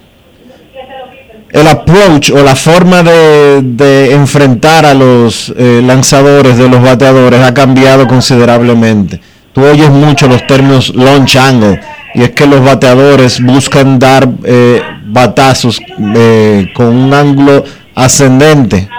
El 1.51 1.67
approach 1.67 2.29
o 2.31 2.41
la 2.43 2.55
forma 2.55 3.03
de, 3.03 3.59
de 3.61 4.13
enfrentar 4.13 4.85
a 4.85 4.93
los 4.93 5.53
eh, 5.57 5.81
lanzadores 5.85 6.57
de 6.57 6.69
los 6.69 6.81
bateadores 6.81 7.41
ha 7.41 7.53
cambiado 7.53 8.07
considerablemente. 8.07 9.19
Tú 9.53 9.63
oyes 9.65 9.89
mucho 9.89 10.27
los 10.27 10.45
términos 10.47 10.93
launch 10.95 11.35
angle 11.35 11.81
y 12.13 12.23
es 12.23 12.31
que 12.31 12.45
los 12.45 12.63
bateadores 12.63 13.41
buscan 13.41 13.99
dar 13.99 14.27
eh, 14.43 14.81
batazos 15.05 15.79
eh, 16.15 16.71
con 16.73 16.87
un 16.87 17.13
ángulo 17.13 17.63
ascendente, 17.95 18.89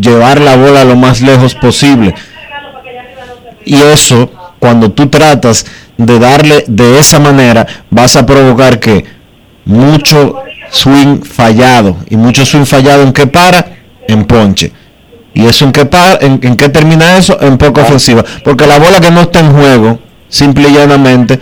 llevar 0.00 0.40
la 0.40 0.56
bola 0.56 0.84
lo 0.84 0.96
más 0.96 1.20
lejos 1.20 1.54
posible. 1.54 2.14
Y 3.64 3.76
eso, 3.76 4.30
cuando 4.58 4.92
tú 4.92 5.08
tratas 5.08 5.66
de 5.96 6.18
darle 6.18 6.64
de 6.66 6.98
esa 6.98 7.18
manera, 7.18 7.66
vas 7.90 8.16
a 8.16 8.26
provocar 8.26 8.78
que 8.80 9.04
mucho 9.64 10.36
swing 10.70 11.22
fallado. 11.22 11.96
Y 12.08 12.16
mucho 12.16 12.44
swing 12.44 12.64
fallado 12.66 13.02
en 13.02 13.12
qué 13.12 13.26
para? 13.26 13.76
En 14.06 14.24
ponche. 14.24 14.72
¿Y 15.34 15.46
eso 15.46 15.64
en 15.64 15.72
qué, 15.72 15.84
para, 15.84 16.24
en, 16.24 16.40
en 16.42 16.56
qué 16.56 16.68
termina 16.68 17.18
eso? 17.18 17.40
En 17.40 17.58
poca 17.58 17.82
ofensiva. 17.82 18.24
Porque 18.44 18.66
la 18.66 18.78
bola 18.78 19.00
que 19.00 19.10
no 19.10 19.22
está 19.22 19.40
en 19.40 19.52
juego, 19.52 19.98
simple 20.28 20.68
y 20.68 20.74
llanamente, 20.74 21.38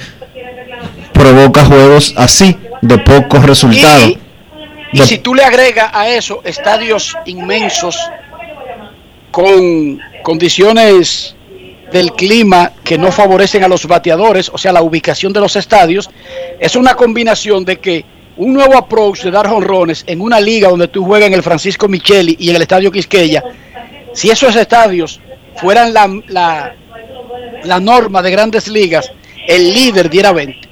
provoca 1.12 1.64
juegos 1.64 2.14
así, 2.16 2.56
de 2.80 2.98
pocos 2.98 3.44
resultados. 3.44 4.16
Y 4.92 5.00
si 5.02 5.18
tú 5.18 5.34
le 5.34 5.44
agregas 5.44 5.90
a 5.92 6.08
eso 6.08 6.40
estadios 6.44 7.16
inmensos 7.24 7.98
con 9.30 9.98
condiciones 10.22 11.34
del 11.92 12.12
clima 12.12 12.72
que 12.84 12.98
no 12.98 13.10
favorecen 13.12 13.64
a 13.64 13.68
los 13.68 13.86
bateadores, 13.86 14.50
o 14.52 14.58
sea, 14.58 14.72
la 14.72 14.82
ubicación 14.82 15.32
de 15.32 15.40
los 15.40 15.56
estadios, 15.56 16.10
es 16.58 16.76
una 16.76 16.94
combinación 16.94 17.64
de 17.64 17.78
que 17.78 18.04
un 18.36 18.54
nuevo 18.54 18.76
approach 18.76 19.22
de 19.22 19.30
dar 19.30 19.48
jonrones 19.48 20.04
en 20.06 20.20
una 20.20 20.40
liga 20.40 20.68
donde 20.68 20.88
tú 20.88 21.04
juegas 21.04 21.28
en 21.28 21.34
el 21.34 21.42
Francisco 21.42 21.88
Micheli 21.88 22.36
y 22.38 22.50
en 22.50 22.56
el 22.56 22.62
Estadio 22.62 22.90
Quisqueya, 22.90 23.42
si 24.12 24.30
esos 24.30 24.56
estadios 24.56 25.20
fueran 25.56 25.92
la, 25.92 26.08
la, 26.28 26.74
la 27.64 27.80
norma 27.80 28.22
de 28.22 28.30
grandes 28.30 28.68
ligas, 28.68 29.10
el 29.46 29.72
líder 29.72 30.08
diera 30.10 30.32
20 30.32 30.68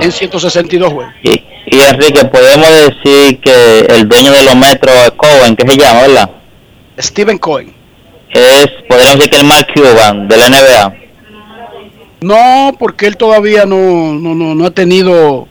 en 0.00 0.12
162 0.12 0.92
juegos. 0.92 1.14
Y, 1.22 1.42
y 1.66 1.80
Enrique, 1.80 2.24
podemos 2.26 2.68
decir 2.70 3.40
que 3.40 3.80
el 3.88 4.08
dueño 4.08 4.32
de 4.32 4.44
los 4.44 4.56
metros 4.56 4.94
es 5.04 5.10
Cohen, 5.12 5.56
que 5.56 5.68
se 5.68 5.76
llama, 5.78 6.02
¿verdad? 6.02 6.30
Steven 6.98 7.38
Cohen. 7.38 7.74
Es, 8.30 8.68
podríamos 8.88 9.16
decir 9.16 9.30
que 9.30 9.36
el 9.38 9.44
Mark 9.44 9.66
Cuban 9.74 10.28
de 10.28 10.36
la 10.36 10.48
NBA. 10.48 10.94
No, 12.20 12.76
porque 12.78 13.06
él 13.06 13.16
todavía 13.16 13.64
no, 13.64 14.12
no, 14.14 14.34
no, 14.34 14.54
no 14.54 14.66
ha 14.66 14.70
tenido. 14.70 15.48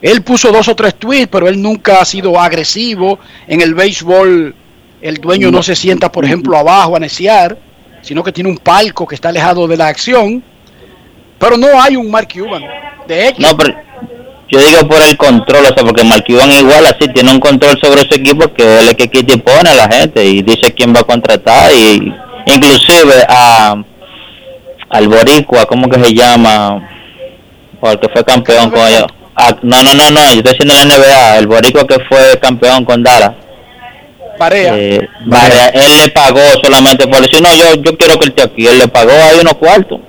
Él 0.00 0.22
puso 0.22 0.50
dos 0.50 0.68
o 0.68 0.76
tres 0.76 0.94
tweets, 0.94 1.28
pero 1.30 1.48
él 1.48 1.60
nunca 1.60 2.00
ha 2.00 2.04
sido 2.04 2.40
agresivo. 2.40 3.18
En 3.46 3.60
el 3.60 3.74
béisbol, 3.74 4.54
el 5.02 5.16
dueño 5.16 5.50
no 5.50 5.62
se 5.62 5.74
sienta, 5.74 6.10
por 6.10 6.24
ejemplo, 6.24 6.56
abajo 6.56 6.96
a 6.96 7.00
neciar, 7.00 7.58
sino 8.02 8.22
que 8.22 8.32
tiene 8.32 8.48
un 8.48 8.58
palco 8.58 9.06
que 9.06 9.16
está 9.16 9.28
alejado 9.28 9.66
de 9.66 9.76
la 9.76 9.88
acción. 9.88 10.42
Pero 11.38 11.56
no 11.56 11.68
hay 11.80 11.96
un 11.96 12.10
Mark 12.10 12.28
Cuban. 12.32 12.62
De 13.06 13.28
hecho, 13.28 13.42
No, 13.42 13.56
pero 13.56 13.74
yo 14.48 14.60
digo 14.60 14.86
por 14.86 15.02
el 15.02 15.16
control, 15.16 15.64
o 15.64 15.74
sea, 15.74 15.84
porque 15.84 16.04
Mark 16.04 16.24
Cuban 16.26 16.52
igual 16.52 16.86
así 16.86 17.08
tiene 17.12 17.32
un 17.32 17.40
control 17.40 17.78
sobre 17.82 18.02
su 18.02 18.14
equipo 18.14 18.52
que 18.54 18.62
él 18.62 18.84
es 18.84 18.90
el 18.90 18.96
que 18.96 19.10
quita 19.10 19.34
y 19.34 19.38
pone 19.38 19.70
a 19.70 19.74
la 19.74 19.88
gente 19.88 20.24
y 20.24 20.42
dice 20.42 20.72
quién 20.72 20.94
va 20.94 21.00
a 21.00 21.04
contratar 21.04 21.72
y 21.72 22.14
inclusive 22.46 23.24
a 23.28 23.74
al 24.90 25.08
boricua, 25.08 25.64
¿cómo 25.64 25.88
que 25.88 26.04
se 26.04 26.14
llama? 26.14 26.86
O 27.80 27.88
al 27.88 27.98
que 27.98 28.08
fue 28.10 28.22
campeón 28.24 28.70
con 28.70 28.86
ellos. 28.86 29.06
Ah, 29.34 29.56
no, 29.62 29.82
no, 29.82 29.94
no, 29.94 30.10
no, 30.10 30.20
yo 30.34 30.42
estoy 30.42 30.52
diciendo 30.52 30.74
la 30.74 30.84
NBA, 30.84 31.38
el 31.38 31.46
boricua 31.46 31.86
que 31.86 31.96
fue 32.08 32.38
campeón 32.38 32.84
con 32.84 33.02
Dallas. 33.02 33.32
Barea. 34.42 34.76
Eh, 34.76 35.08
él 35.74 35.98
le 36.02 36.08
pagó 36.10 36.40
solamente 36.62 37.06
por 37.06 37.20
decir, 37.20 37.40
no, 37.40 37.48
yo, 37.54 37.82
yo 37.82 37.96
quiero 37.96 38.18
que 38.18 38.26
él 38.26 38.30
esté 38.30 38.42
aquí. 38.42 38.66
Él 38.66 38.78
le 38.78 38.88
pagó 38.88 39.12
ahí 39.12 39.38
unos 39.40 39.54
cuartos. 39.54 40.00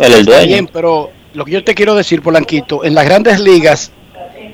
Él 0.00 0.12
el 0.12 0.24
dueño. 0.24 0.46
bien, 0.46 0.66
pero 0.72 1.10
lo 1.34 1.44
que 1.44 1.52
yo 1.52 1.64
te 1.64 1.74
quiero 1.74 1.94
decir, 1.94 2.22
Polanquito, 2.22 2.84
en 2.84 2.94
las 2.94 3.04
grandes 3.04 3.40
ligas, 3.40 3.92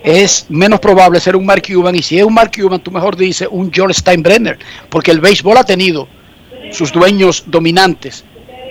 es 0.03 0.47
menos 0.49 0.81
probable 0.81 1.21
ser 1.21 1.37
un 1.37 1.45
Mark 1.45 1.63
Cuban 1.67 1.95
y 1.97 2.03
si 2.03 2.19
es 2.19 2.25
un 2.25 2.35
Mark 2.35 2.53
Cuban, 2.55 2.81
tú 2.81 2.91
mejor 2.91 3.17
dices 3.17 3.49
un 3.51 3.73
George 3.73 3.99
Steinbrenner, 3.99 4.59
porque 4.89 5.11
el 5.11 5.21
béisbol 5.21 5.57
ha 5.57 5.65
tenido 5.65 6.09
sus 6.71 6.93
dueños 6.93 7.45
dominantes. 7.47 8.25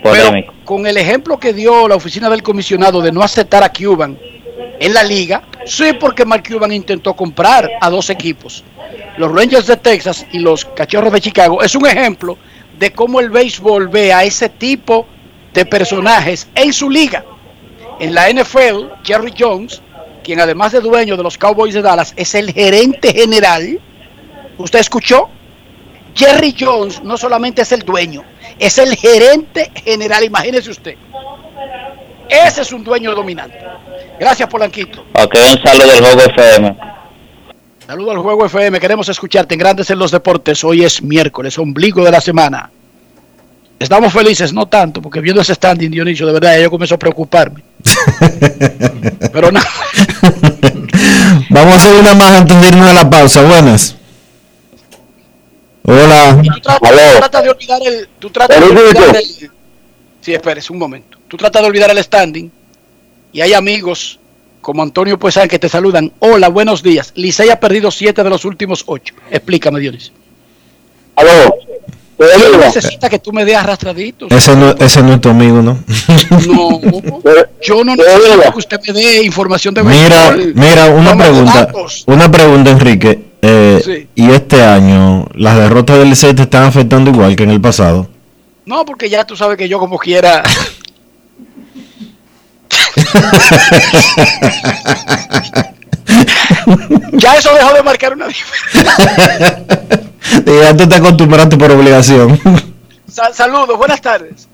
Pero 0.03 0.31
con 0.63 0.85
el 0.85 0.97
ejemplo 0.97 1.39
que 1.39 1.51
dio 1.51 1.87
la 1.87 1.95
oficina 1.95 2.29
del 2.29 2.43
comisionado 2.43 3.01
de 3.01 3.11
no 3.11 3.21
aceptar 3.21 3.63
a 3.63 3.73
Cuban 3.73 4.17
en 4.79 4.93
la 4.93 5.03
liga, 5.03 5.43
sí 5.65 5.93
porque 5.99 6.25
Mark 6.25 6.43
Cuban 6.47 6.71
intentó 6.71 7.13
comprar 7.13 7.69
a 7.79 7.89
dos 7.89 8.09
equipos, 8.09 8.63
los 9.17 9.31
Rangers 9.31 9.67
de 9.67 9.77
Texas 9.77 10.25
y 10.31 10.39
los 10.39 10.65
Cachorros 10.65 11.13
de 11.13 11.21
Chicago. 11.21 11.61
Es 11.61 11.75
un 11.75 11.85
ejemplo 11.85 12.37
de 12.77 12.91
cómo 12.91 13.19
el 13.19 13.29
béisbol 13.29 13.87
ve 13.87 14.13
a 14.13 14.23
ese 14.23 14.49
tipo 14.49 15.07
de 15.53 15.65
personajes 15.65 16.47
en 16.55 16.73
su 16.73 16.89
liga. 16.89 17.23
En 17.99 18.13
la 18.13 18.29
NFL, 18.29 19.03
Jerry 19.03 19.33
Jones, 19.37 19.81
quien 20.23 20.39
además 20.41 20.73
de 20.73 20.81
dueño 20.81 21.15
de 21.15 21.23
los 21.23 21.37
Cowboys 21.37 21.73
de 21.73 21.81
Dallas, 21.81 22.13
es 22.17 22.35
el 22.35 22.51
gerente 22.51 23.13
general. 23.13 23.79
¿Usted 24.57 24.79
escuchó? 24.79 25.29
Jerry 26.13 26.55
Jones 26.57 27.03
no 27.03 27.17
solamente 27.17 27.61
es 27.61 27.71
el 27.73 27.81
dueño, 27.81 28.23
es 28.57 28.77
el 28.77 28.95
gerente 28.95 29.69
general, 29.83 30.23
imagínese 30.23 30.71
usted. 30.71 30.95
Ese 32.29 32.61
es 32.61 32.71
un 32.71 32.83
dueño 32.83 33.13
dominante. 33.13 33.59
Gracias, 34.19 34.49
Polanquito. 34.49 35.05
Ok, 35.13 35.35
un 35.35 35.63
saludo 35.63 35.87
del 35.87 35.99
Juego 35.99 36.21
FM. 36.21 36.77
Saludo 37.85 38.11
al 38.11 38.17
Juego 38.17 38.45
FM, 38.45 38.79
queremos 38.79 39.07
escucharte 39.09 39.53
en 39.53 39.59
Grandes 39.59 39.89
en 39.91 39.99
los 39.99 40.11
Deportes. 40.11 40.63
Hoy 40.63 40.83
es 40.83 41.03
miércoles, 41.03 41.57
ombligo 41.59 42.03
de 42.03 42.11
la 42.11 42.19
semana. 42.21 42.71
Estamos 43.77 44.11
felices, 44.11 44.53
no 44.53 44.65
tanto, 44.65 45.01
porque 45.01 45.19
viendo 45.19 45.41
ese 45.41 45.53
standing, 45.53 45.91
Dionisio, 45.91 46.25
de 46.25 46.33
verdad, 46.33 46.59
yo 46.59 46.71
comienzo 46.71 46.95
a 46.95 46.97
preocuparme. 46.99 47.61
Pero 49.33 49.51
nada. 49.51 49.67
Vamos 51.49 51.73
a 51.73 51.77
hacer 51.77 51.95
una 51.95 52.13
más 52.15 52.31
antes 52.31 52.59
de 52.59 52.67
irnos 52.69 52.89
a 52.89 52.93
la 52.93 53.09
pausa. 53.09 53.43
Buenas. 53.43 53.95
Hola. 55.83 56.41
Tú 56.41 56.61
tratas, 56.61 57.43
de 57.43 57.49
olvidar 57.49 57.81
el. 57.85 58.09
Tú 58.17 58.29
tratas 58.31 58.59
de 58.59 58.65
olvidar 58.65 59.15
el. 59.15 59.51
Sí, 60.21 60.33
espérese 60.33 60.73
un 60.73 60.79
momento. 60.79 61.19
Tú 61.27 61.37
tratas 61.37 61.61
de 61.61 61.67
olvidar 61.67 61.91
el 61.91 62.03
standing 62.03 62.49
y 63.35 63.41
hay 63.41 63.53
amigos 63.53 64.17
como 64.61 64.81
Antonio 64.81 65.19
Puesan 65.19 65.49
que 65.49 65.59
te 65.59 65.67
saludan. 65.67 66.09
Hola, 66.19 66.47
buenos 66.47 66.81
días. 66.81 67.11
Licey 67.15 67.49
ha 67.49 67.59
perdido 67.59 67.91
siete 67.91 68.23
de 68.23 68.29
los 68.29 68.45
últimos 68.45 68.85
ocho. 68.87 69.13
Explícame, 69.29 69.81
Dionisio. 69.81 70.13
Aló. 71.17 71.53
Yo 72.17 72.57
necesita 72.57 73.09
que 73.09 73.19
tú 73.19 73.33
me 73.33 73.43
des 73.43 73.57
arrastraditos. 73.57 74.31
Ese 74.31 74.55
no, 74.55 74.69
ese 74.79 75.03
no 75.03 75.15
es 75.15 75.21
tu 75.21 75.27
amigo, 75.27 75.61
¿no? 75.61 75.77
No, 76.47 76.79
yo 77.61 77.83
no 77.83 77.97
necesito 77.97 78.53
que 78.53 78.57
usted 78.57 78.79
me 78.87 78.93
dé 78.93 79.23
información 79.23 79.73
de 79.73 79.83
Mira, 79.83 80.37
mira, 80.53 80.85
una 80.91 81.17
pregunta. 81.17 81.67
Una 82.05 82.31
pregunta, 82.31 82.71
Enrique. 82.71 83.21
Eh, 83.41 84.07
¿Y 84.15 84.29
este 84.31 84.63
año 84.63 85.27
las 85.33 85.57
derrotas 85.57 85.99
del 85.99 86.07
Licey 86.07 86.33
te 86.33 86.43
están 86.43 86.63
afectando 86.63 87.11
igual 87.11 87.35
que 87.35 87.43
en 87.43 87.49
el 87.49 87.59
pasado? 87.59 88.07
No, 88.65 88.85
porque 88.85 89.09
ya 89.09 89.25
tú 89.25 89.35
sabes 89.35 89.57
que 89.57 89.67
yo 89.67 89.77
como 89.77 89.97
quiera... 89.97 90.41
ya 97.13 97.35
eso 97.35 97.53
dejó 97.53 97.73
de 97.73 97.83
marcar 97.83 98.13
una 98.13 98.27
diferencia. 98.27 99.63
ya 100.45 100.75
tú 100.75 100.87
te 100.87 100.95
acostumbraste 100.95 101.57
por 101.57 101.71
obligación. 101.71 102.39
saludos, 103.33 103.77
buenas 103.77 104.01
tardes. 104.01 104.47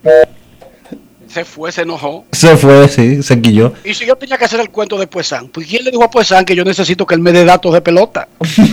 Se 1.27 1.45
fue, 1.45 1.71
se 1.71 1.83
enojó. 1.83 2.25
Se 2.33 2.57
fue, 2.57 2.89
sí, 2.89 3.23
se 3.23 3.41
quilló. 3.41 3.73
Y 3.85 3.93
si 3.93 4.05
yo 4.05 4.17
tenía 4.17 4.37
que 4.37 4.43
hacer 4.43 4.59
el 4.59 4.69
cuento 4.69 4.97
de 4.97 5.07
Puesan, 5.07 5.47
pues 5.47 5.65
¿quién 5.65 5.85
le 5.85 5.91
dijo 5.91 6.03
a 6.03 6.09
Puesan 6.09 6.43
que 6.43 6.55
yo 6.55 6.65
necesito 6.65 7.05
que 7.05 7.15
él 7.15 7.21
me 7.21 7.31
dé 7.31 7.45
datos 7.45 7.73
de 7.73 7.79
pelota? 7.79 8.27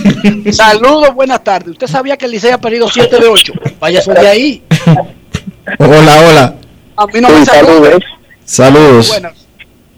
Saludos, 0.52 1.14
buenas 1.14 1.44
tardes. 1.44 1.70
¿Usted 1.70 1.86
sabía 1.86 2.16
que 2.16 2.24
el 2.24 2.32
Licey 2.32 2.50
ha 2.50 2.58
perdido 2.58 2.88
7 2.88 3.20
de 3.20 3.28
8? 3.28 3.52
Váyase 3.78 4.12
de 4.12 4.26
ahí. 4.26 4.62
Hola, 5.78 6.20
hola. 6.20 6.54
A 6.96 7.06
mí 7.06 7.20
no 7.20 7.28
me 7.28 7.44
saludos. 7.44 8.02
Saludos. 8.44 9.20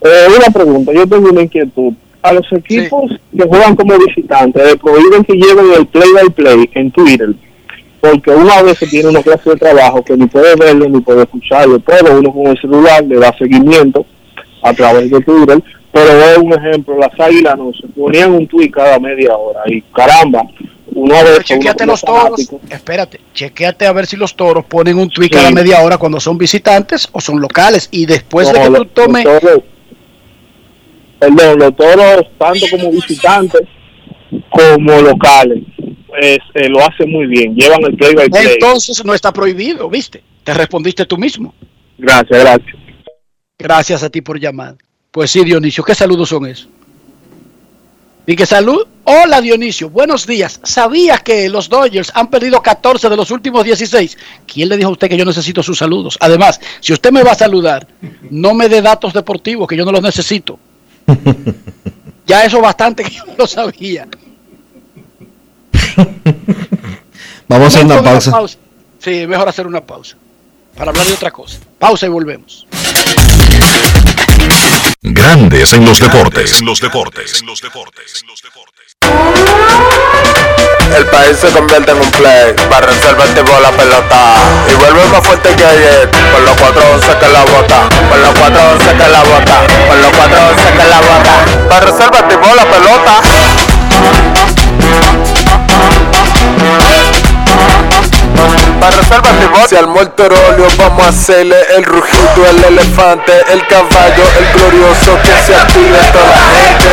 Eh, 0.02 0.26
una 0.36 0.46
pregunta, 0.52 0.92
yo 0.92 1.06
tengo 1.06 1.30
una 1.30 1.42
inquietud. 1.42 1.92
A 2.22 2.32
los 2.32 2.46
equipos 2.52 3.12
que 3.34 3.44
juegan 3.44 3.74
como 3.76 3.98
visitantes, 3.98 4.62
le 4.62 4.76
prohíben 4.76 5.24
que 5.24 5.34
lleven 5.34 5.72
el 5.74 5.86
play-by-play 5.86 6.70
en 6.74 6.90
Twitter 6.90 7.30
porque 8.00 8.30
uno 8.30 8.50
a 8.50 8.62
veces 8.62 8.88
tiene 8.88 9.08
una 9.08 9.22
clase 9.22 9.50
de 9.50 9.56
trabajo 9.56 10.02
que 10.02 10.16
ni 10.16 10.26
puede 10.26 10.56
verlo 10.56 10.88
ni 10.88 11.00
puede 11.00 11.22
escucharlo, 11.22 11.78
pero 11.80 12.18
uno 12.18 12.32
con 12.32 12.46
el 12.46 12.60
celular 12.60 13.04
le 13.04 13.16
da 13.16 13.34
seguimiento 13.36 14.06
a 14.62 14.72
través 14.72 15.10
de 15.10 15.20
Twitter, 15.20 15.62
pero 15.92 16.10
es 16.10 16.38
un 16.38 16.52
ejemplo, 16.52 16.98
las 16.98 17.18
águilas 17.18 17.58
no 17.58 17.72
se 17.72 17.86
ponían 17.88 18.32
un 18.32 18.46
tweet 18.46 18.70
cada 18.70 18.98
media 18.98 19.36
hora 19.36 19.60
y 19.66 19.82
caramba, 19.82 20.42
uno 20.92 21.14
a 21.14 21.22
veces... 21.22 21.44
Chequeate 21.44 21.86
los 21.86 22.00
toros, 22.00 22.48
espérate, 22.70 23.20
chequeate 23.34 23.86
a 23.86 23.92
ver 23.92 24.06
si 24.06 24.16
los 24.16 24.34
toros 24.34 24.64
ponen 24.64 24.98
un 24.98 25.10
tweet 25.10 25.30
cada 25.30 25.50
media 25.50 25.82
hora 25.82 25.98
cuando 25.98 26.20
son 26.20 26.38
visitantes 26.38 27.08
o 27.12 27.20
son 27.20 27.40
locales 27.40 27.88
y 27.90 28.06
después 28.06 28.52
de 28.52 28.60
que 28.60 28.70
tú 28.70 28.84
tomes... 28.86 29.26
perdón, 31.20 31.58
los 31.58 31.76
toros 31.76 32.22
tanto 32.38 32.66
como 32.70 32.90
visitantes 32.90 33.62
como 34.50 35.00
locales 35.00 35.62
eh, 36.20 36.68
lo 36.68 36.80
hace 36.80 37.06
muy 37.06 37.26
bien, 37.26 37.54
llevan 37.54 37.84
el 37.84 37.96
play 37.96 38.14
by 38.14 38.28
play. 38.28 38.46
Entonces 38.54 39.04
no 39.04 39.14
está 39.14 39.32
prohibido, 39.32 39.88
¿viste? 39.88 40.22
Te 40.44 40.54
respondiste 40.54 41.06
tú 41.06 41.16
mismo. 41.16 41.54
Gracias, 41.98 42.40
gracias. 42.40 42.76
Gracias 43.58 44.02
a 44.02 44.10
ti 44.10 44.20
por 44.20 44.40
llamar. 44.40 44.76
Pues 45.10 45.30
sí, 45.30 45.44
Dionisio, 45.44 45.84
¿qué 45.84 45.94
saludos 45.94 46.28
son 46.28 46.46
esos? 46.46 46.68
Y 48.26 48.36
que 48.36 48.46
salud. 48.46 48.86
Hola 49.04 49.40
Dionisio, 49.40 49.90
buenos 49.90 50.26
días. 50.26 50.60
¿Sabías 50.62 51.22
que 51.22 51.48
los 51.48 51.68
Dodgers 51.68 52.12
han 52.14 52.30
perdido 52.30 52.62
14 52.62 53.08
de 53.08 53.16
los 53.16 53.30
últimos 53.30 53.64
16? 53.64 54.16
¿Quién 54.46 54.68
le 54.68 54.76
dijo 54.76 54.90
a 54.90 54.92
usted 54.92 55.08
que 55.08 55.16
yo 55.16 55.24
necesito 55.24 55.62
sus 55.62 55.78
saludos? 55.78 56.16
Además, 56.20 56.60
si 56.80 56.92
usted 56.92 57.10
me 57.10 57.22
va 57.22 57.32
a 57.32 57.36
saludar, 57.36 57.86
no 58.30 58.54
me 58.54 58.68
dé 58.68 58.82
datos 58.82 59.12
deportivos 59.12 59.66
que 59.66 59.76
yo 59.76 59.84
no 59.84 59.92
los 59.92 60.02
necesito. 60.02 60.58
ya 62.26 62.44
eso 62.44 62.60
bastante 62.60 63.02
que 63.04 63.10
yo 63.10 63.24
no 63.26 63.34
lo 63.38 63.46
sabía. 63.46 64.06
Vamos 67.48 67.64
a 67.64 67.78
hacer 67.78 67.84
una 67.84 68.02
pausa. 68.02 68.40
Sí, 68.98 69.26
mejor 69.26 69.48
hacer 69.48 69.66
una 69.66 69.80
pausa. 69.80 70.16
Para 70.76 70.90
hablar 70.90 71.06
de 71.06 71.14
otra 71.14 71.30
cosa. 71.30 71.58
Pausa 71.78 72.06
y 72.06 72.08
volvemos. 72.08 72.66
Grandes 75.02 75.72
en 75.72 75.86
los 75.86 75.98
deportes. 75.98 76.60
En 76.60 76.66
los 76.66 76.78
deportes. 76.78 77.40
En 77.40 77.46
los 77.46 77.62
deportes. 77.62 78.22
El 80.94 81.06
país 81.06 81.38
se 81.40 81.48
convierte 81.52 81.92
en 81.92 82.00
un 82.00 82.10
play. 82.10 82.54
Para 82.68 82.86
reservar 82.86 83.26
tipo 83.28 83.50
la 83.60 83.70
pelota. 83.70 84.34
Y 84.70 84.74
vuelve 84.74 85.02
más 85.06 85.26
fuerte 85.26 85.56
que 85.56 85.64
ayer. 85.64 86.10
Por 86.10 86.42
los 86.42 86.54
411 86.54 87.18
que 87.18 87.28
la 87.28 87.44
bota. 87.44 87.88
Por 88.10 88.18
los 88.18 88.34
411 88.40 88.92
que 88.92 89.08
la 89.08 89.22
bota. 89.22 89.66
Por 89.88 89.96
los 89.96 90.10
411 90.10 90.70
que 90.70 90.84
la 90.84 91.00
bota. 91.00 91.44
Para 91.70 91.86
reservar 91.86 92.28
tipo 92.28 92.54
la 92.54 92.64
pelota. 92.66 93.22
Para 98.80 98.96
reservar 98.96 99.68
Si 99.68 99.76
al 99.76 99.88
muerto 99.88 100.26
vamos 100.78 101.04
a 101.04 101.08
hacerle 101.08 101.56
el 101.76 101.84
rugido, 101.84 102.46
el 102.48 102.64
elefante, 102.64 103.32
el 103.52 103.66
caballo, 103.66 104.24
el 104.38 104.46
glorioso 104.58 105.18
que 105.22 105.32
se 105.46 105.54
active 105.54 105.98
toda 106.12 106.24
la 106.24 106.36
gente. 106.56 106.86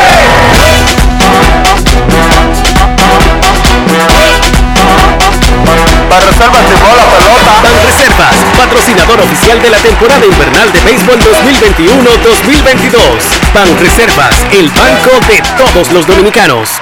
Para 6.09 6.21
reservas 6.25 6.61
la 6.61 7.05
pelota. 7.17 7.61
Ban 7.63 7.73
Reservas, 7.85 8.35
patrocinador 8.57 9.19
oficial 9.21 9.61
de 9.61 9.69
la 9.69 9.77
temporada 9.77 10.25
invernal 10.25 10.71
de 10.71 10.79
béisbol 10.81 11.19
2021-2022. 11.19 12.99
Ban 13.53 13.79
Reservas, 13.79 14.35
el 14.51 14.69
banco 14.69 15.11
de 15.27 15.41
todos 15.57 15.91
los 15.91 16.05
dominicanos. 16.05 16.81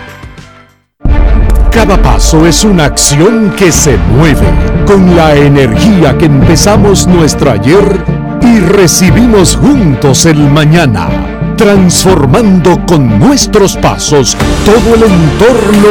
Cada 1.71 2.01
paso 2.01 2.45
es 2.45 2.65
una 2.65 2.83
acción 2.85 3.53
que 3.57 3.71
se 3.71 3.95
mueve 3.97 4.47
con 4.85 5.15
la 5.15 5.33
energía 5.35 6.17
que 6.17 6.25
empezamos 6.25 7.07
nuestro 7.07 7.51
ayer 7.51 8.03
y 8.41 8.59
recibimos 8.59 9.55
juntos 9.55 10.25
el 10.25 10.37
mañana, 10.37 11.07
transformando 11.55 12.85
con 12.85 13.17
nuestros 13.17 13.77
pasos 13.77 14.35
todo 14.65 14.95
el 14.95 15.03
entorno 15.03 15.87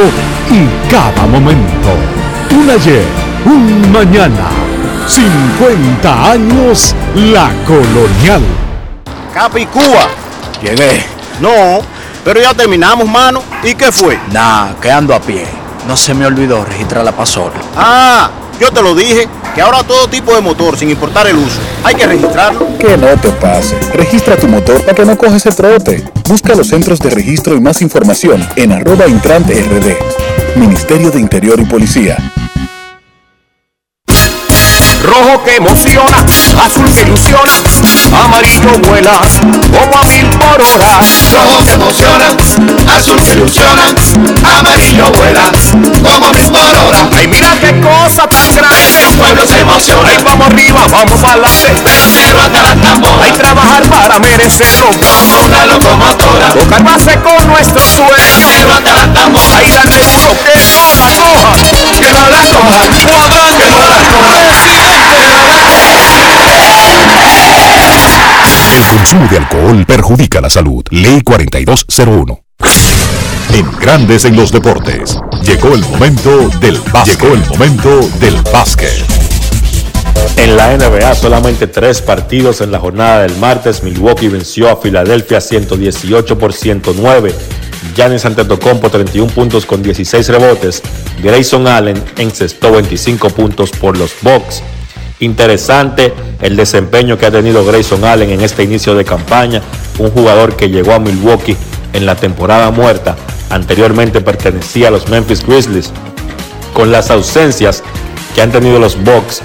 y 0.51 0.91
cada 0.91 1.25
momento. 1.25 1.89
Un 2.51 2.69
ayer 2.69 3.05
Un 3.45 3.91
mañana. 3.91 4.49
50 5.07 6.31
años 6.31 6.95
La 7.15 7.49
Colonial. 7.65 8.43
Capicúa. 9.33 10.09
Llegué. 10.61 11.03
No, 11.41 11.79
pero 12.23 12.39
ya 12.39 12.53
terminamos, 12.53 13.09
mano. 13.09 13.41
¿Y 13.63 13.73
qué 13.73 13.91
fue? 13.91 14.19
Nah, 14.31 14.73
que 14.79 14.91
ando 14.91 15.15
a 15.15 15.19
pie. 15.19 15.60
No 15.87 15.97
se 15.97 16.13
me 16.13 16.25
olvidó 16.25 16.63
registrar 16.63 17.03
la 17.03 17.11
pasola. 17.11 17.53
Ah, 17.75 18.29
yo 18.59 18.71
te 18.71 18.81
lo 18.81 18.93
dije, 18.93 19.27
que 19.55 19.61
ahora 19.61 19.83
todo 19.83 20.07
tipo 20.07 20.33
de 20.35 20.41
motor, 20.41 20.77
sin 20.77 20.89
importar 20.89 21.27
el 21.27 21.37
uso, 21.37 21.59
hay 21.83 21.95
que 21.95 22.05
registrarlo. 22.05 22.77
Que 22.77 22.97
no 22.97 23.07
te 23.19 23.29
pase. 23.29 23.75
Registra 23.93 24.37
tu 24.37 24.47
motor 24.47 24.79
para 24.81 24.93
que 24.93 25.05
no 25.05 25.17
coges 25.17 25.45
el 25.45 25.55
trote. 25.55 26.03
Busca 26.27 26.55
los 26.55 26.67
centros 26.67 26.99
de 26.99 27.09
registro 27.09 27.55
y 27.55 27.59
más 27.59 27.81
información 27.81 28.47
en 28.55 28.71
arroba 28.71 29.07
intrante 29.07 29.53
rd. 29.53 30.57
Ministerio 30.57 31.11
de 31.11 31.19
Interior 31.19 31.59
y 31.59 31.65
Policía. 31.65 32.17
Rojo 35.11 35.43
que 35.43 35.55
emociona, 35.57 36.17
azul 36.63 36.89
que 36.93 37.01
ilusiona, 37.01 37.51
amarillo 38.23 38.71
vuela 38.87 39.11
como 39.69 39.97
a 39.97 40.05
mil 40.05 40.25
por 40.39 40.61
hora. 40.61 40.99
Rojo 41.33 41.65
que 41.65 41.73
emociona, 41.73 42.27
azul 42.95 43.21
que 43.21 43.33
ilusiona, 43.33 43.93
amarillo 44.57 45.11
vuela 45.11 45.51
como 46.01 46.27
a 46.27 46.31
mil 46.31 46.49
por 46.49 46.61
hora. 46.61 47.09
Ay, 47.11 47.27
mira 47.27 47.49
qué 47.59 47.77
cosa 47.81 48.25
tan 48.27 48.55
grande, 48.55 49.01
el 49.03 49.17
pueblo 49.17 49.45
se 49.45 49.59
emociona. 49.59 50.07
Ay, 50.07 50.23
vamos 50.23 50.47
arriba, 50.47 50.87
vamos 50.89 51.19
para 51.19 51.33
adelante, 51.33 51.73
pero 51.83 52.41
hasta 52.41 52.63
la 52.63 52.75
tambora. 52.75 53.25
Hay 53.25 53.31
trabajar 53.33 53.83
para 53.89 54.19
merecerlo, 54.19 54.91
como 54.91 55.45
una 55.45 55.65
locomotora. 55.65 56.53
Tocar 56.53 56.83
base 56.83 57.19
con 57.19 57.47
nuestro 57.47 57.81
sueño, 57.85 58.47
pero 58.47 58.73
hasta 58.75 58.93
la 58.93 59.13
tambora. 59.13 59.57
Ay, 59.57 59.67
darle 59.73 59.99
duro, 60.07 60.37
que 60.39 60.55
no 60.71 60.95
la 60.95 61.09
coja, 61.19 61.51
que 61.99 62.13
no 62.13 62.29
la 62.29 62.37
coja, 62.47 62.71
Juan, 62.71 62.93
que 62.93 63.05
no 63.05 63.87
la 63.87 63.97
coja. 64.07 64.50
El 68.71 68.97
consumo 68.97 69.27
de 69.27 69.37
alcohol 69.37 69.85
perjudica 69.85 70.39
la 70.39 70.49
salud. 70.49 70.85
Ley 70.91 71.21
4201. 71.21 72.39
En 73.53 73.69
Grandes 73.79 74.23
en 74.23 74.37
los 74.37 74.53
Deportes. 74.53 75.19
Llegó 75.43 75.75
el 75.75 75.81
momento 75.81 76.49
del 76.61 76.79
básquet. 76.91 77.19
Llegó 77.19 77.33
el 77.33 77.45
momento 77.49 77.99
del 78.21 78.41
básquet. 78.53 79.03
En 80.37 80.55
la 80.55 80.77
NBA, 80.77 81.15
solamente 81.15 81.67
tres 81.67 82.01
partidos 82.01 82.61
en 82.61 82.71
la 82.71 82.79
jornada 82.79 83.23
del 83.23 83.35
martes. 83.39 83.83
Milwaukee 83.83 84.29
venció 84.29 84.69
a 84.69 84.77
Filadelfia 84.77 85.41
118 85.41 86.37
por 86.37 86.53
109. 86.53 87.35
Giannis 87.93 88.23
Antetokounmpo 88.23 88.89
31 88.89 89.33
puntos 89.33 89.65
con 89.65 89.83
16 89.83 90.29
rebotes. 90.29 90.81
Grayson 91.21 91.67
Allen 91.67 92.01
encestó 92.17 92.71
25 92.71 93.31
puntos 93.31 93.71
por 93.71 93.97
los 93.97 94.13
Bucks. 94.21 94.63
Interesante 95.21 96.11
el 96.41 96.57
desempeño 96.57 97.15
que 97.15 97.27
ha 97.27 97.31
tenido 97.31 97.63
Grayson 97.63 98.03
Allen 98.03 98.31
en 98.31 98.41
este 98.41 98.63
inicio 98.63 98.95
de 98.95 99.05
campaña, 99.05 99.61
un 99.99 100.09
jugador 100.09 100.55
que 100.55 100.69
llegó 100.69 100.93
a 100.93 100.99
Milwaukee 100.99 101.55
en 101.93 102.07
la 102.07 102.15
temporada 102.15 102.71
muerta, 102.71 103.15
anteriormente 103.51 104.21
pertenecía 104.21 104.87
a 104.87 104.91
los 104.91 105.09
Memphis 105.09 105.45
Grizzlies. 105.45 105.91
Con 106.73 106.91
las 106.91 107.11
ausencias 107.11 107.83
que 108.33 108.41
han 108.41 108.51
tenido 108.51 108.79
los 108.79 108.97
Bucks 109.03 109.43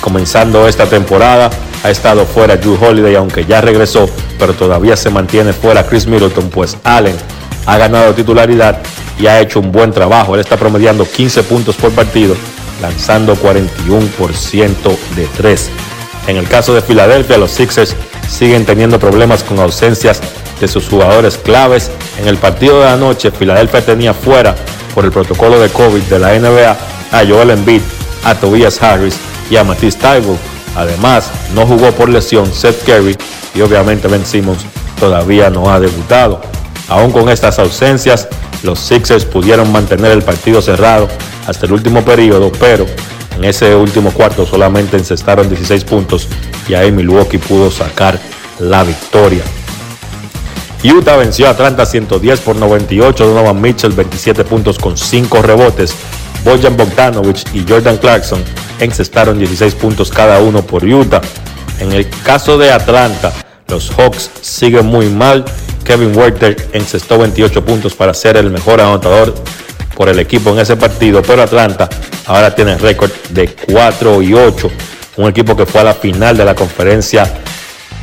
comenzando 0.00 0.66
esta 0.66 0.86
temporada, 0.86 1.50
ha 1.84 1.90
estado 1.90 2.26
fuera 2.26 2.56
Drew 2.56 2.76
Holiday, 2.80 3.14
aunque 3.14 3.44
ya 3.44 3.60
regresó, 3.60 4.10
pero 4.40 4.54
todavía 4.54 4.96
se 4.96 5.10
mantiene 5.10 5.52
fuera 5.52 5.86
Chris 5.86 6.08
Middleton, 6.08 6.50
pues 6.50 6.76
Allen 6.82 7.14
ha 7.66 7.78
ganado 7.78 8.12
titularidad 8.12 8.80
y 9.20 9.28
ha 9.28 9.40
hecho 9.40 9.60
un 9.60 9.70
buen 9.70 9.92
trabajo. 9.92 10.34
Él 10.34 10.40
está 10.40 10.56
promediando 10.56 11.04
15 11.04 11.44
puntos 11.44 11.76
por 11.76 11.92
partido, 11.92 12.34
lanzando 12.82 13.34
41% 13.36 14.96
de 15.16 15.26
3. 15.36 15.70
En 16.26 16.36
el 16.36 16.46
caso 16.46 16.74
de 16.74 16.82
Filadelfia, 16.82 17.38
los 17.38 17.52
Sixers 17.52 17.96
siguen 18.28 18.66
teniendo 18.66 18.98
problemas 18.98 19.42
con 19.42 19.58
ausencias 19.58 20.20
de 20.60 20.68
sus 20.68 20.88
jugadores 20.88 21.38
claves. 21.38 21.90
En 22.20 22.28
el 22.28 22.36
partido 22.36 22.80
de 22.80 22.88
anoche, 22.88 23.30
Filadelfia 23.30 23.84
tenía 23.84 24.12
fuera 24.12 24.54
por 24.94 25.04
el 25.04 25.10
protocolo 25.10 25.58
de 25.58 25.68
COVID 25.70 26.02
de 26.02 26.18
la 26.18 26.38
NBA 26.38 26.76
a 27.12 27.26
Joel 27.26 27.50
Embiid, 27.50 27.82
a 28.24 28.34
Tobias 28.34 28.82
Harris 28.82 29.16
y 29.50 29.56
a 29.56 29.64
Matisse 29.64 29.98
Thybulle. 29.98 30.38
Además, 30.76 31.30
no 31.54 31.66
jugó 31.66 31.92
por 31.92 32.08
lesión 32.08 32.52
Seth 32.52 32.84
Curry 32.84 33.16
y 33.54 33.60
obviamente 33.60 34.08
Ben 34.08 34.24
Simmons 34.24 34.64
todavía 34.98 35.50
no 35.50 35.70
ha 35.70 35.80
debutado. 35.80 36.40
Aún 36.88 37.10
con 37.10 37.28
estas 37.28 37.58
ausencias, 37.58 38.28
los 38.62 38.78
Sixers 38.78 39.24
pudieron 39.24 39.70
mantener 39.72 40.12
el 40.12 40.22
partido 40.22 40.62
cerrado 40.62 41.08
hasta 41.46 41.66
el 41.66 41.72
último 41.72 42.04
periodo, 42.04 42.52
pero 42.58 42.86
en 43.36 43.44
ese 43.44 43.74
último 43.74 44.12
cuarto 44.12 44.46
solamente 44.46 44.96
encestaron 44.96 45.48
16 45.48 45.84
puntos 45.84 46.28
y 46.68 46.74
ahí 46.74 46.92
Milwaukee 46.92 47.38
pudo 47.38 47.70
sacar 47.70 48.18
la 48.58 48.84
victoria. 48.84 49.42
Utah 50.84 51.16
venció 51.16 51.46
a 51.46 51.50
Atlanta 51.50 51.86
110 51.86 52.40
por 52.40 52.56
98, 52.56 53.26
Donovan 53.26 53.60
Mitchell 53.60 53.92
27 53.92 54.44
puntos 54.44 54.78
con 54.78 54.96
5 54.96 55.42
rebotes, 55.42 55.94
Bojan 56.44 56.76
Bogdanovich 56.76 57.44
y 57.54 57.64
Jordan 57.68 57.98
Clarkson 57.98 58.42
encestaron 58.80 59.38
16 59.38 59.74
puntos 59.76 60.10
cada 60.10 60.40
uno 60.40 60.62
por 60.62 60.84
Utah. 60.84 61.20
En 61.78 61.92
el 61.92 62.08
caso 62.24 62.58
de 62.58 62.72
Atlanta, 62.72 63.32
los 63.72 63.90
Hawks 63.96 64.30
siguen 64.42 64.86
muy 64.86 65.08
mal. 65.08 65.44
Kevin 65.84 66.16
Werther 66.16 66.68
encestó 66.72 67.18
28 67.18 67.64
puntos 67.64 67.94
para 67.94 68.12
ser 68.12 68.36
el 68.36 68.50
mejor 68.50 68.80
anotador 68.80 69.34
por 69.96 70.08
el 70.08 70.18
equipo 70.18 70.50
en 70.50 70.60
ese 70.60 70.76
partido, 70.76 71.22
pero 71.22 71.42
Atlanta 71.42 71.88
ahora 72.26 72.54
tiene 72.54 72.76
récord 72.76 73.10
de 73.30 73.48
4 73.48 74.22
y 74.22 74.34
8, 74.34 74.70
un 75.16 75.28
equipo 75.28 75.56
que 75.56 75.66
fue 75.66 75.80
a 75.80 75.84
la 75.84 75.94
final 75.94 76.36
de 76.36 76.44
la 76.44 76.54
conferencia 76.54 77.30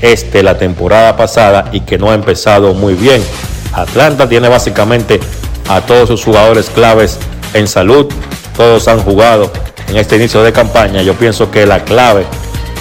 este 0.01 0.43
la 0.43 0.57
temporada 0.57 1.15
pasada 1.15 1.69
y 1.71 1.81
que 1.81 1.97
no 1.97 2.09
ha 2.09 2.15
empezado 2.15 2.73
muy 2.73 2.95
bien. 2.95 3.21
Atlanta 3.73 4.27
tiene 4.27 4.49
básicamente 4.49 5.19
a 5.67 5.81
todos 5.81 6.09
sus 6.09 6.23
jugadores 6.23 6.69
claves 6.69 7.19
en 7.53 7.67
salud, 7.67 8.07
todos 8.57 8.87
han 8.87 8.99
jugado 8.99 9.51
en 9.87 9.97
este 9.97 10.15
inicio 10.15 10.41
de 10.41 10.51
campaña. 10.51 11.03
Yo 11.03 11.13
pienso 11.13 11.51
que 11.51 11.65
la 11.67 11.83
clave 11.83 12.25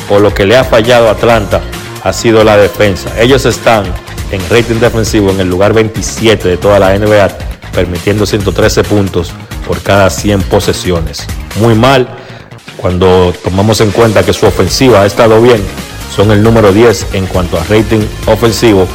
o 0.09 0.19
lo 0.19 0.33
que 0.33 0.47
le 0.47 0.57
ha 0.57 0.65
fallado 0.65 1.09
a 1.09 1.13
Atlanta 1.13 1.61
ha 2.03 2.13
sido 2.13 2.45
la 2.45 2.57
defensa. 2.57 3.11
Ellos 3.21 3.47
están 3.47 3.85
en 4.31 4.41
rating 4.51 4.81
defensivo 4.81 5.31
en 5.31 5.41
el 5.41 5.49
lugar 5.49 5.73
27 5.73 6.49
de 6.49 6.57
toda 6.57 6.79
la 6.79 6.97
NBA, 6.99 7.29
permitiendo 7.73 8.27
113 8.27 8.85
puntos 8.85 9.33
por 9.67 9.81
cada 9.83 10.11
100 10.11 10.43
posesiones. 10.43 11.27
Muy 11.61 11.75
mal 11.75 12.09
cuando 12.77 13.35
tomamos 13.43 13.81
en 13.81 13.91
cuenta 13.91 14.23
que 14.23 14.33
su 14.33 14.47
ofensiva 14.47 15.03
ha 15.03 15.07
estado 15.07 15.41
bien. 15.41 15.63
Son 16.15 16.31
el 16.31 16.43
número 16.43 16.73
10 16.73 17.15
en 17.15 17.27
cuanto 17.27 17.59
a 17.59 17.65
rating 17.65 18.01
ofensivo, 18.27 18.87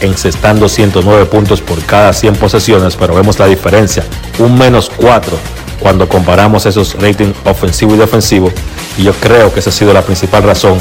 encestando 0.00 0.68
109 0.68 1.26
puntos 1.26 1.60
por 1.60 1.80
cada 1.84 2.12
100 2.12 2.36
posesiones, 2.36 2.96
pero 2.96 3.14
vemos 3.14 3.38
la 3.38 3.46
diferencia, 3.46 4.04
un 4.38 4.56
menos 4.58 4.90
4 4.96 5.36
cuando 5.80 6.08
comparamos 6.08 6.66
esos 6.66 6.94
ratings 6.94 7.36
ofensivo 7.44 7.94
y 7.94 7.98
defensivo. 7.98 8.50
Y 8.96 9.02
yo 9.02 9.12
creo 9.14 9.52
que 9.52 9.60
esa 9.60 9.70
ha 9.70 9.72
sido 9.72 9.92
la 9.92 10.02
principal 10.02 10.42
razón 10.42 10.78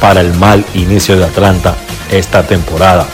para 0.00 0.20
el 0.20 0.32
mal 0.34 0.64
inicio 0.74 1.16
de 1.16 1.24
Atlanta 1.24 1.74
esta 2.10 2.42
temporada. 2.42 3.06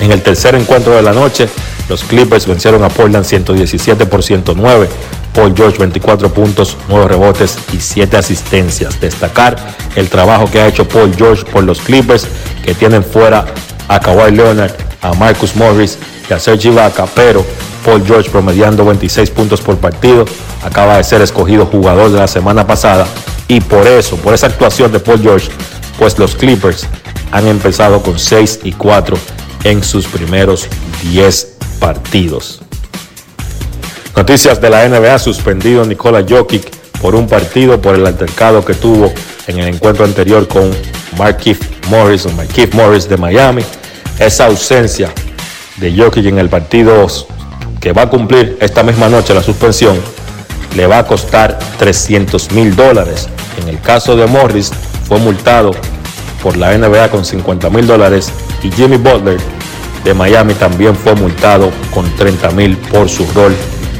En 0.00 0.12
el 0.12 0.22
tercer 0.22 0.54
encuentro 0.54 0.94
de 0.94 1.02
la 1.02 1.12
noche, 1.12 1.48
los 1.88 2.04
Clippers 2.04 2.46
vencieron 2.46 2.82
a 2.84 2.88
Portland 2.88 3.24
117 3.24 4.06
por 4.06 4.22
109. 4.22 4.88
Paul 5.34 5.52
George 5.56 5.78
24 5.78 6.32
puntos, 6.32 6.76
9 6.88 7.08
rebotes 7.08 7.58
y 7.72 7.80
7 7.80 8.16
asistencias. 8.16 9.00
Destacar 9.00 9.56
el 9.96 10.08
trabajo 10.08 10.48
que 10.50 10.60
ha 10.60 10.68
hecho 10.68 10.86
Paul 10.86 11.14
George 11.16 11.44
por 11.44 11.64
los 11.64 11.80
Clippers, 11.80 12.26
que 12.64 12.74
tienen 12.74 13.02
fuera 13.02 13.44
a 13.88 13.98
Kawhi 13.98 14.30
Leonard, 14.30 14.72
a 15.02 15.12
Marcus 15.14 15.56
Morris 15.56 15.98
y 16.30 16.32
a 16.32 16.38
Serge 16.38 16.68
Ibaka, 16.68 17.06
pero 17.14 17.44
Paul 17.84 18.04
George 18.06 18.30
promediando 18.30 18.84
26 18.84 19.30
puntos 19.30 19.60
por 19.60 19.76
partido, 19.76 20.24
acaba 20.64 20.96
de 20.96 21.04
ser 21.04 21.20
escogido 21.20 21.66
jugador 21.66 22.10
de 22.10 22.18
la 22.18 22.28
semana 22.28 22.66
pasada 22.66 23.06
y 23.48 23.60
por 23.60 23.86
eso, 23.86 24.16
por 24.16 24.32
esa 24.32 24.46
actuación 24.46 24.90
de 24.90 25.00
Paul 25.00 25.20
George, 25.20 25.50
pues 25.98 26.18
los 26.18 26.34
Clippers 26.34 26.86
han 27.32 27.46
empezado 27.46 28.02
con 28.02 28.18
6 28.18 28.60
y 28.64 28.72
4 28.72 29.16
en 29.64 29.82
sus 29.82 30.06
primeros 30.06 30.66
10 31.02 31.56
partidos. 31.80 32.60
Noticias 34.16 34.60
de 34.60 34.70
la 34.70 34.88
NBA, 34.88 35.18
suspendido 35.18 35.84
Nikola 35.84 36.24
Jokic 36.28 36.70
por 37.00 37.14
un 37.14 37.26
partido 37.26 37.80
por 37.80 37.96
el 37.96 38.06
altercado 38.06 38.64
que 38.64 38.74
tuvo 38.74 39.12
en 39.48 39.58
el 39.58 39.74
encuentro 39.74 40.04
anterior 40.04 40.46
con 40.46 40.70
Markieff 41.18 41.60
Morris 41.88 42.24
o 42.26 42.30
Markieff 42.30 42.74
Morris 42.74 43.08
de 43.08 43.16
Miami. 43.16 43.62
Esa 44.18 44.46
ausencia 44.46 45.12
de 45.76 45.96
Jokic 45.96 46.26
en 46.26 46.38
el 46.38 46.48
partido 46.48 47.06
que 47.80 47.92
va 47.92 48.02
a 48.02 48.08
cumplir 48.08 48.56
esta 48.60 48.82
misma 48.82 49.08
noche 49.08 49.34
la 49.34 49.42
suspensión 49.42 49.98
le 50.76 50.86
va 50.86 50.98
a 50.98 51.06
costar 51.06 51.58
300 51.78 52.52
mil 52.52 52.74
dólares. 52.74 53.28
En 53.60 53.68
el 53.68 53.80
caso 53.80 54.16
de 54.16 54.26
Morris 54.26 54.70
fue 55.06 55.18
multado 55.18 55.72
por 56.42 56.56
la 56.56 56.76
NBA 56.76 57.10
con 57.10 57.24
50 57.24 57.70
mil 57.70 57.86
dólares 57.86 58.32
y 58.62 58.70
Jimmy 58.70 58.96
Butler 58.96 59.38
de 60.04 60.14
Miami 60.14 60.54
también 60.54 60.94
fue 60.94 61.14
multado 61.14 61.70
con 61.92 62.04
30 62.16 62.50
mil 62.50 62.76
por 62.76 63.08
su 63.08 63.26
rol 63.34 63.54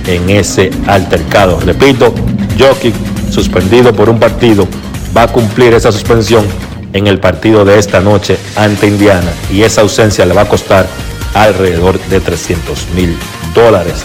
en 0.06 0.28
ese 0.28 0.70
altercado. 0.86 1.58
Repito, 1.60 2.14
Jokic 2.58 2.94
suspendido 3.30 3.92
por 3.94 4.08
un 4.08 4.18
partido, 4.18 4.68
va 5.16 5.22
a 5.22 5.28
cumplir 5.28 5.74
esa 5.74 5.90
suspensión 5.90 6.44
en 6.92 7.06
el 7.06 7.18
partido 7.18 7.64
de 7.64 7.78
esta 7.78 8.00
noche 8.00 8.36
ante 8.56 8.86
Indiana 8.86 9.32
y 9.50 9.62
esa 9.62 9.80
ausencia 9.80 10.24
le 10.26 10.34
va 10.34 10.42
a 10.42 10.48
costar 10.48 10.86
alrededor 11.34 11.98
de 12.08 12.20
300 12.20 12.86
mil 12.94 13.16
dólares. 13.54 14.04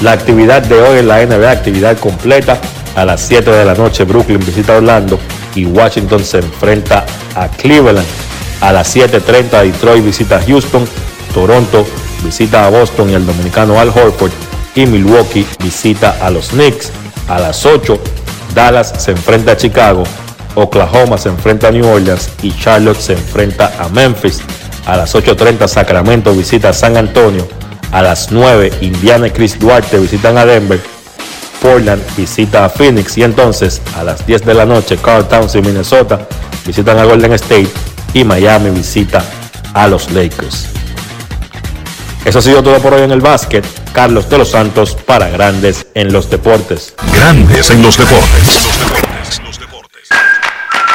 La 0.00 0.12
actividad 0.12 0.62
de 0.62 0.80
hoy 0.80 0.98
en 1.00 1.08
la 1.08 1.24
NBA, 1.24 1.50
actividad 1.50 1.98
completa, 1.98 2.60
a 2.96 3.04
las 3.04 3.20
7 3.22 3.50
de 3.50 3.64
la 3.64 3.74
noche 3.74 4.04
Brooklyn 4.04 4.40
visita 4.40 4.76
Orlando 4.76 5.18
y 5.54 5.66
Washington 5.66 6.24
se 6.24 6.38
enfrenta 6.38 7.06
a 7.34 7.48
Cleveland. 7.48 8.06
A 8.60 8.72
las 8.72 8.94
7.30 8.94 9.62
Detroit 9.62 10.04
visita 10.04 10.36
a 10.36 10.42
Houston, 10.42 10.84
Toronto 11.34 11.84
visita 12.24 12.66
a 12.66 12.70
Boston 12.70 13.10
y 13.10 13.14
el 13.14 13.26
dominicano 13.26 13.80
Al 13.80 13.88
Horford 13.88 14.30
y 14.74 14.86
Milwaukee 14.86 15.46
visita 15.62 16.16
a 16.20 16.30
los 16.30 16.50
Knicks. 16.50 16.90
A 17.28 17.38
las 17.38 17.66
8 17.66 17.98
Dallas 18.54 18.92
se 18.98 19.12
enfrenta 19.12 19.52
a 19.52 19.56
Chicago, 19.56 20.04
Oklahoma 20.54 21.18
se 21.18 21.28
enfrenta 21.28 21.68
a 21.68 21.70
New 21.70 21.86
Orleans 21.86 22.30
y 22.42 22.56
Charlotte 22.56 23.00
se 23.00 23.14
enfrenta 23.14 23.72
a 23.78 23.88
Memphis. 23.88 24.42
A 24.86 24.96
las 24.96 25.14
8.30 25.14 25.68
Sacramento 25.68 26.34
visita 26.34 26.70
a 26.70 26.72
San 26.72 26.96
Antonio. 26.96 27.46
A 27.92 28.02
las 28.02 28.32
9 28.32 28.72
Indiana 28.80 29.28
y 29.28 29.30
Chris 29.30 29.58
Duarte 29.58 29.98
visitan 29.98 30.38
a 30.38 30.46
Denver. 30.46 30.80
Portland 31.62 32.02
visita 32.16 32.64
a 32.64 32.68
Phoenix 32.68 33.16
y 33.16 33.22
entonces 33.22 33.80
a 33.96 34.02
las 34.02 34.26
10 34.26 34.44
de 34.44 34.54
la 34.54 34.66
noche 34.66 34.98
Carl 35.02 35.26
Towns 35.28 35.54
y 35.54 35.62
Minnesota 35.62 36.26
visitan 36.66 36.98
a 36.98 37.04
Golden 37.04 37.32
State 37.34 37.70
y 38.12 38.24
Miami 38.24 38.70
visita 38.70 39.24
a 39.72 39.86
los 39.86 40.10
Lakers. 40.10 40.66
Eso 42.24 42.40
ha 42.40 42.42
sido 42.42 42.62
todo 42.62 42.78
por 42.80 42.94
hoy 42.94 43.02
en 43.02 43.12
el 43.12 43.20
básquet. 43.20 43.64
Carlos 43.92 44.28
de 44.28 44.38
los 44.38 44.50
Santos 44.50 44.96
para 45.06 45.28
Grandes 45.28 45.86
en 45.94 46.12
los 46.12 46.28
Deportes. 46.30 46.94
Grandes 47.14 47.70
en 47.70 47.82
los 47.82 47.96
deportes. 47.96 48.68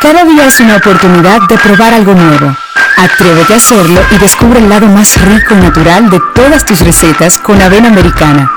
Cada 0.01 0.23
día 0.25 0.47
es 0.47 0.59
una 0.59 0.77
oportunidad 0.77 1.39
de 1.47 1.57
probar 1.57 1.93
algo 1.93 2.13
nuevo. 2.13 2.55
Atrévete 2.97 3.53
a 3.53 3.57
hacerlo 3.57 4.01
y 4.11 4.17
descubre 4.17 4.59
el 4.59 4.69
lado 4.69 4.87
más 4.87 5.19
rico 5.21 5.53
y 5.53 5.57
natural 5.57 6.09
de 6.09 6.19
todas 6.33 6.65
tus 6.65 6.81
recetas 6.81 7.37
con 7.37 7.61
avena 7.61 7.89
americana. 7.89 8.56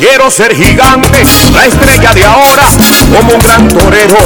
Quiero 0.00 0.30
ser 0.30 0.54
gigante, 0.54 1.26
la 1.52 1.66
estrella 1.66 2.14
de 2.14 2.24
ahora, 2.24 2.64
como 3.12 3.34
un 3.34 3.40
gran 3.40 3.68
torero, 3.68 4.16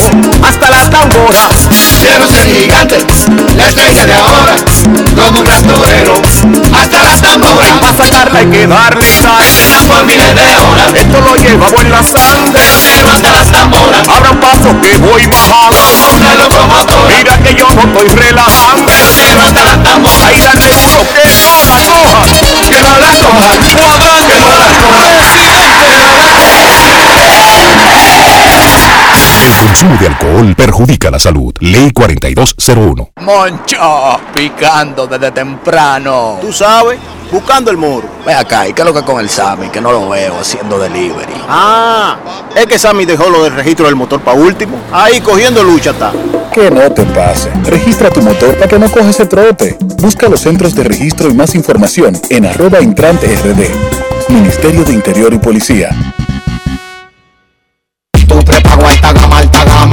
hasta 0.46 0.70
las 0.70 0.90
tamboras. 0.90 1.68
Quiero 1.98 2.26
ser 2.26 2.44
gigante, 2.46 2.98
la 3.56 3.66
estrella 3.68 4.06
de 4.06 4.14
ahora, 4.14 4.54
como 5.16 5.38
un 5.38 5.44
gran 5.44 5.62
torero, 5.64 6.14
hasta 6.78 7.02
las 7.02 7.22
tamboras. 7.22 7.78
Para 7.80 7.96
sacarla 7.96 8.38
hay 8.40 8.46
que 8.46 8.66
darle 8.66 9.06
sal, 9.22 9.46
por 9.88 10.04
miles 10.04 10.34
de 10.34 10.56
horas. 10.56 10.92
Esto 10.94 11.20
lo 11.20 11.36
llevamos 11.36 11.80
en 11.80 11.90
la 11.90 12.02
sangre, 12.02 12.62
pero 12.84 13.10
hasta 13.10 13.32
las 13.32 13.50
tamboras. 13.50 14.08
Abran 14.08 14.40
paso 14.40 14.78
que 14.82 14.98
voy 14.98 15.26
bajando, 15.26 15.76
como 15.96 16.16
una 16.16 16.34
locomotora. 16.34 17.16
Mira 17.16 17.38
que 17.38 17.54
yo 17.54 17.66
no 17.74 17.82
estoy 17.82 18.08
relajando, 18.08 18.92
pero 19.16 19.42
hasta 19.42 19.64
las 19.64 19.82
tamboras. 19.82 20.28
Ahí 20.28 20.38
dale 20.38 20.68
duro 20.68 21.00
que 21.14 21.24
no 21.48 21.66
la 21.68 21.80
coja, 21.88 22.68
que 22.68 22.80
no 22.80 22.98
la 22.98 23.12
coja, 23.20 23.54
Guadán, 23.72 24.26
que 24.28 24.40
no 24.40 24.48
la 24.58 24.66
coja. 24.66 25.21
El 29.42 29.66
consumo 29.66 29.96
de 29.98 30.06
alcohol 30.06 30.54
perjudica 30.54 31.10
la 31.10 31.18
salud. 31.18 31.52
Ley 31.58 31.90
4201. 31.90 33.10
Moncho, 33.22 34.20
picando 34.32 35.08
desde 35.08 35.32
temprano. 35.32 36.38
Tú 36.40 36.52
sabes, 36.52 37.00
buscando 37.32 37.72
el 37.72 37.76
muro. 37.76 38.08
Ve 38.24 38.34
acá, 38.34 38.68
¿y 38.68 38.72
qué 38.72 38.82
es 38.82 38.86
lo 38.86 38.94
que 38.94 39.02
con 39.02 39.18
el 39.18 39.28
Sammy? 39.28 39.68
Que 39.68 39.80
no 39.80 39.90
lo 39.90 40.08
veo 40.10 40.38
haciendo 40.38 40.78
delivery. 40.78 41.32
Ah, 41.48 42.16
es 42.54 42.66
que 42.66 42.78
Sammy 42.78 43.04
dejó 43.04 43.30
lo 43.30 43.42
del 43.42 43.54
registro 43.54 43.86
del 43.86 43.96
motor 43.96 44.20
para 44.20 44.38
último. 44.38 44.78
Ahí 44.92 45.20
cogiendo 45.20 45.64
lucha 45.64 45.90
está. 45.90 46.12
Que 46.54 46.70
no 46.70 46.92
te 46.92 47.02
pase. 47.06 47.50
Registra 47.64 48.10
tu 48.10 48.22
motor 48.22 48.54
para 48.54 48.68
que 48.68 48.78
no 48.78 48.88
cojas 48.90 49.18
el 49.18 49.28
trote. 49.28 49.76
Busca 49.98 50.28
los 50.28 50.40
centros 50.40 50.74
de 50.76 50.84
registro 50.84 51.28
y 51.28 51.34
más 51.34 51.56
información 51.56 52.16
en 52.30 52.46
arroba 52.46 52.80
intrante 52.80 53.26
rd. 53.26 54.32
Ministerio 54.32 54.84
de 54.84 54.92
Interior 54.92 55.34
y 55.34 55.38
Policía. 55.38 55.90
Tu 58.28 58.44
prepago 58.44 58.86
alta 58.86 59.12
gama, 59.12 59.31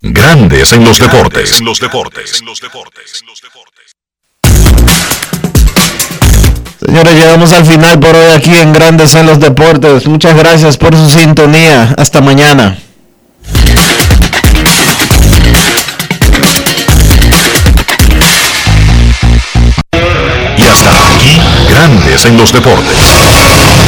Grandes 0.00 0.72
en 0.72 0.84
los 0.84 0.98
deportes. 1.00 1.60
los 1.60 1.80
deportes. 1.80 2.40
Señores, 6.80 7.14
llegamos 7.14 7.52
al 7.52 7.66
final 7.66 7.98
por 7.98 8.14
hoy 8.14 8.30
aquí 8.32 8.56
en 8.56 8.72
Grandes 8.72 9.16
en 9.16 9.26
los 9.26 9.40
Deportes. 9.40 10.06
Muchas 10.06 10.36
gracias 10.36 10.76
por 10.76 10.94
su 10.94 11.10
sintonía. 11.10 11.94
Hasta 11.98 12.20
mañana. 12.20 12.78
Y 20.56 20.62
hasta 20.62 20.90
aquí, 20.90 21.40
Grandes 21.70 22.24
en 22.24 22.36
los 22.36 22.52
deportes. 22.52 23.57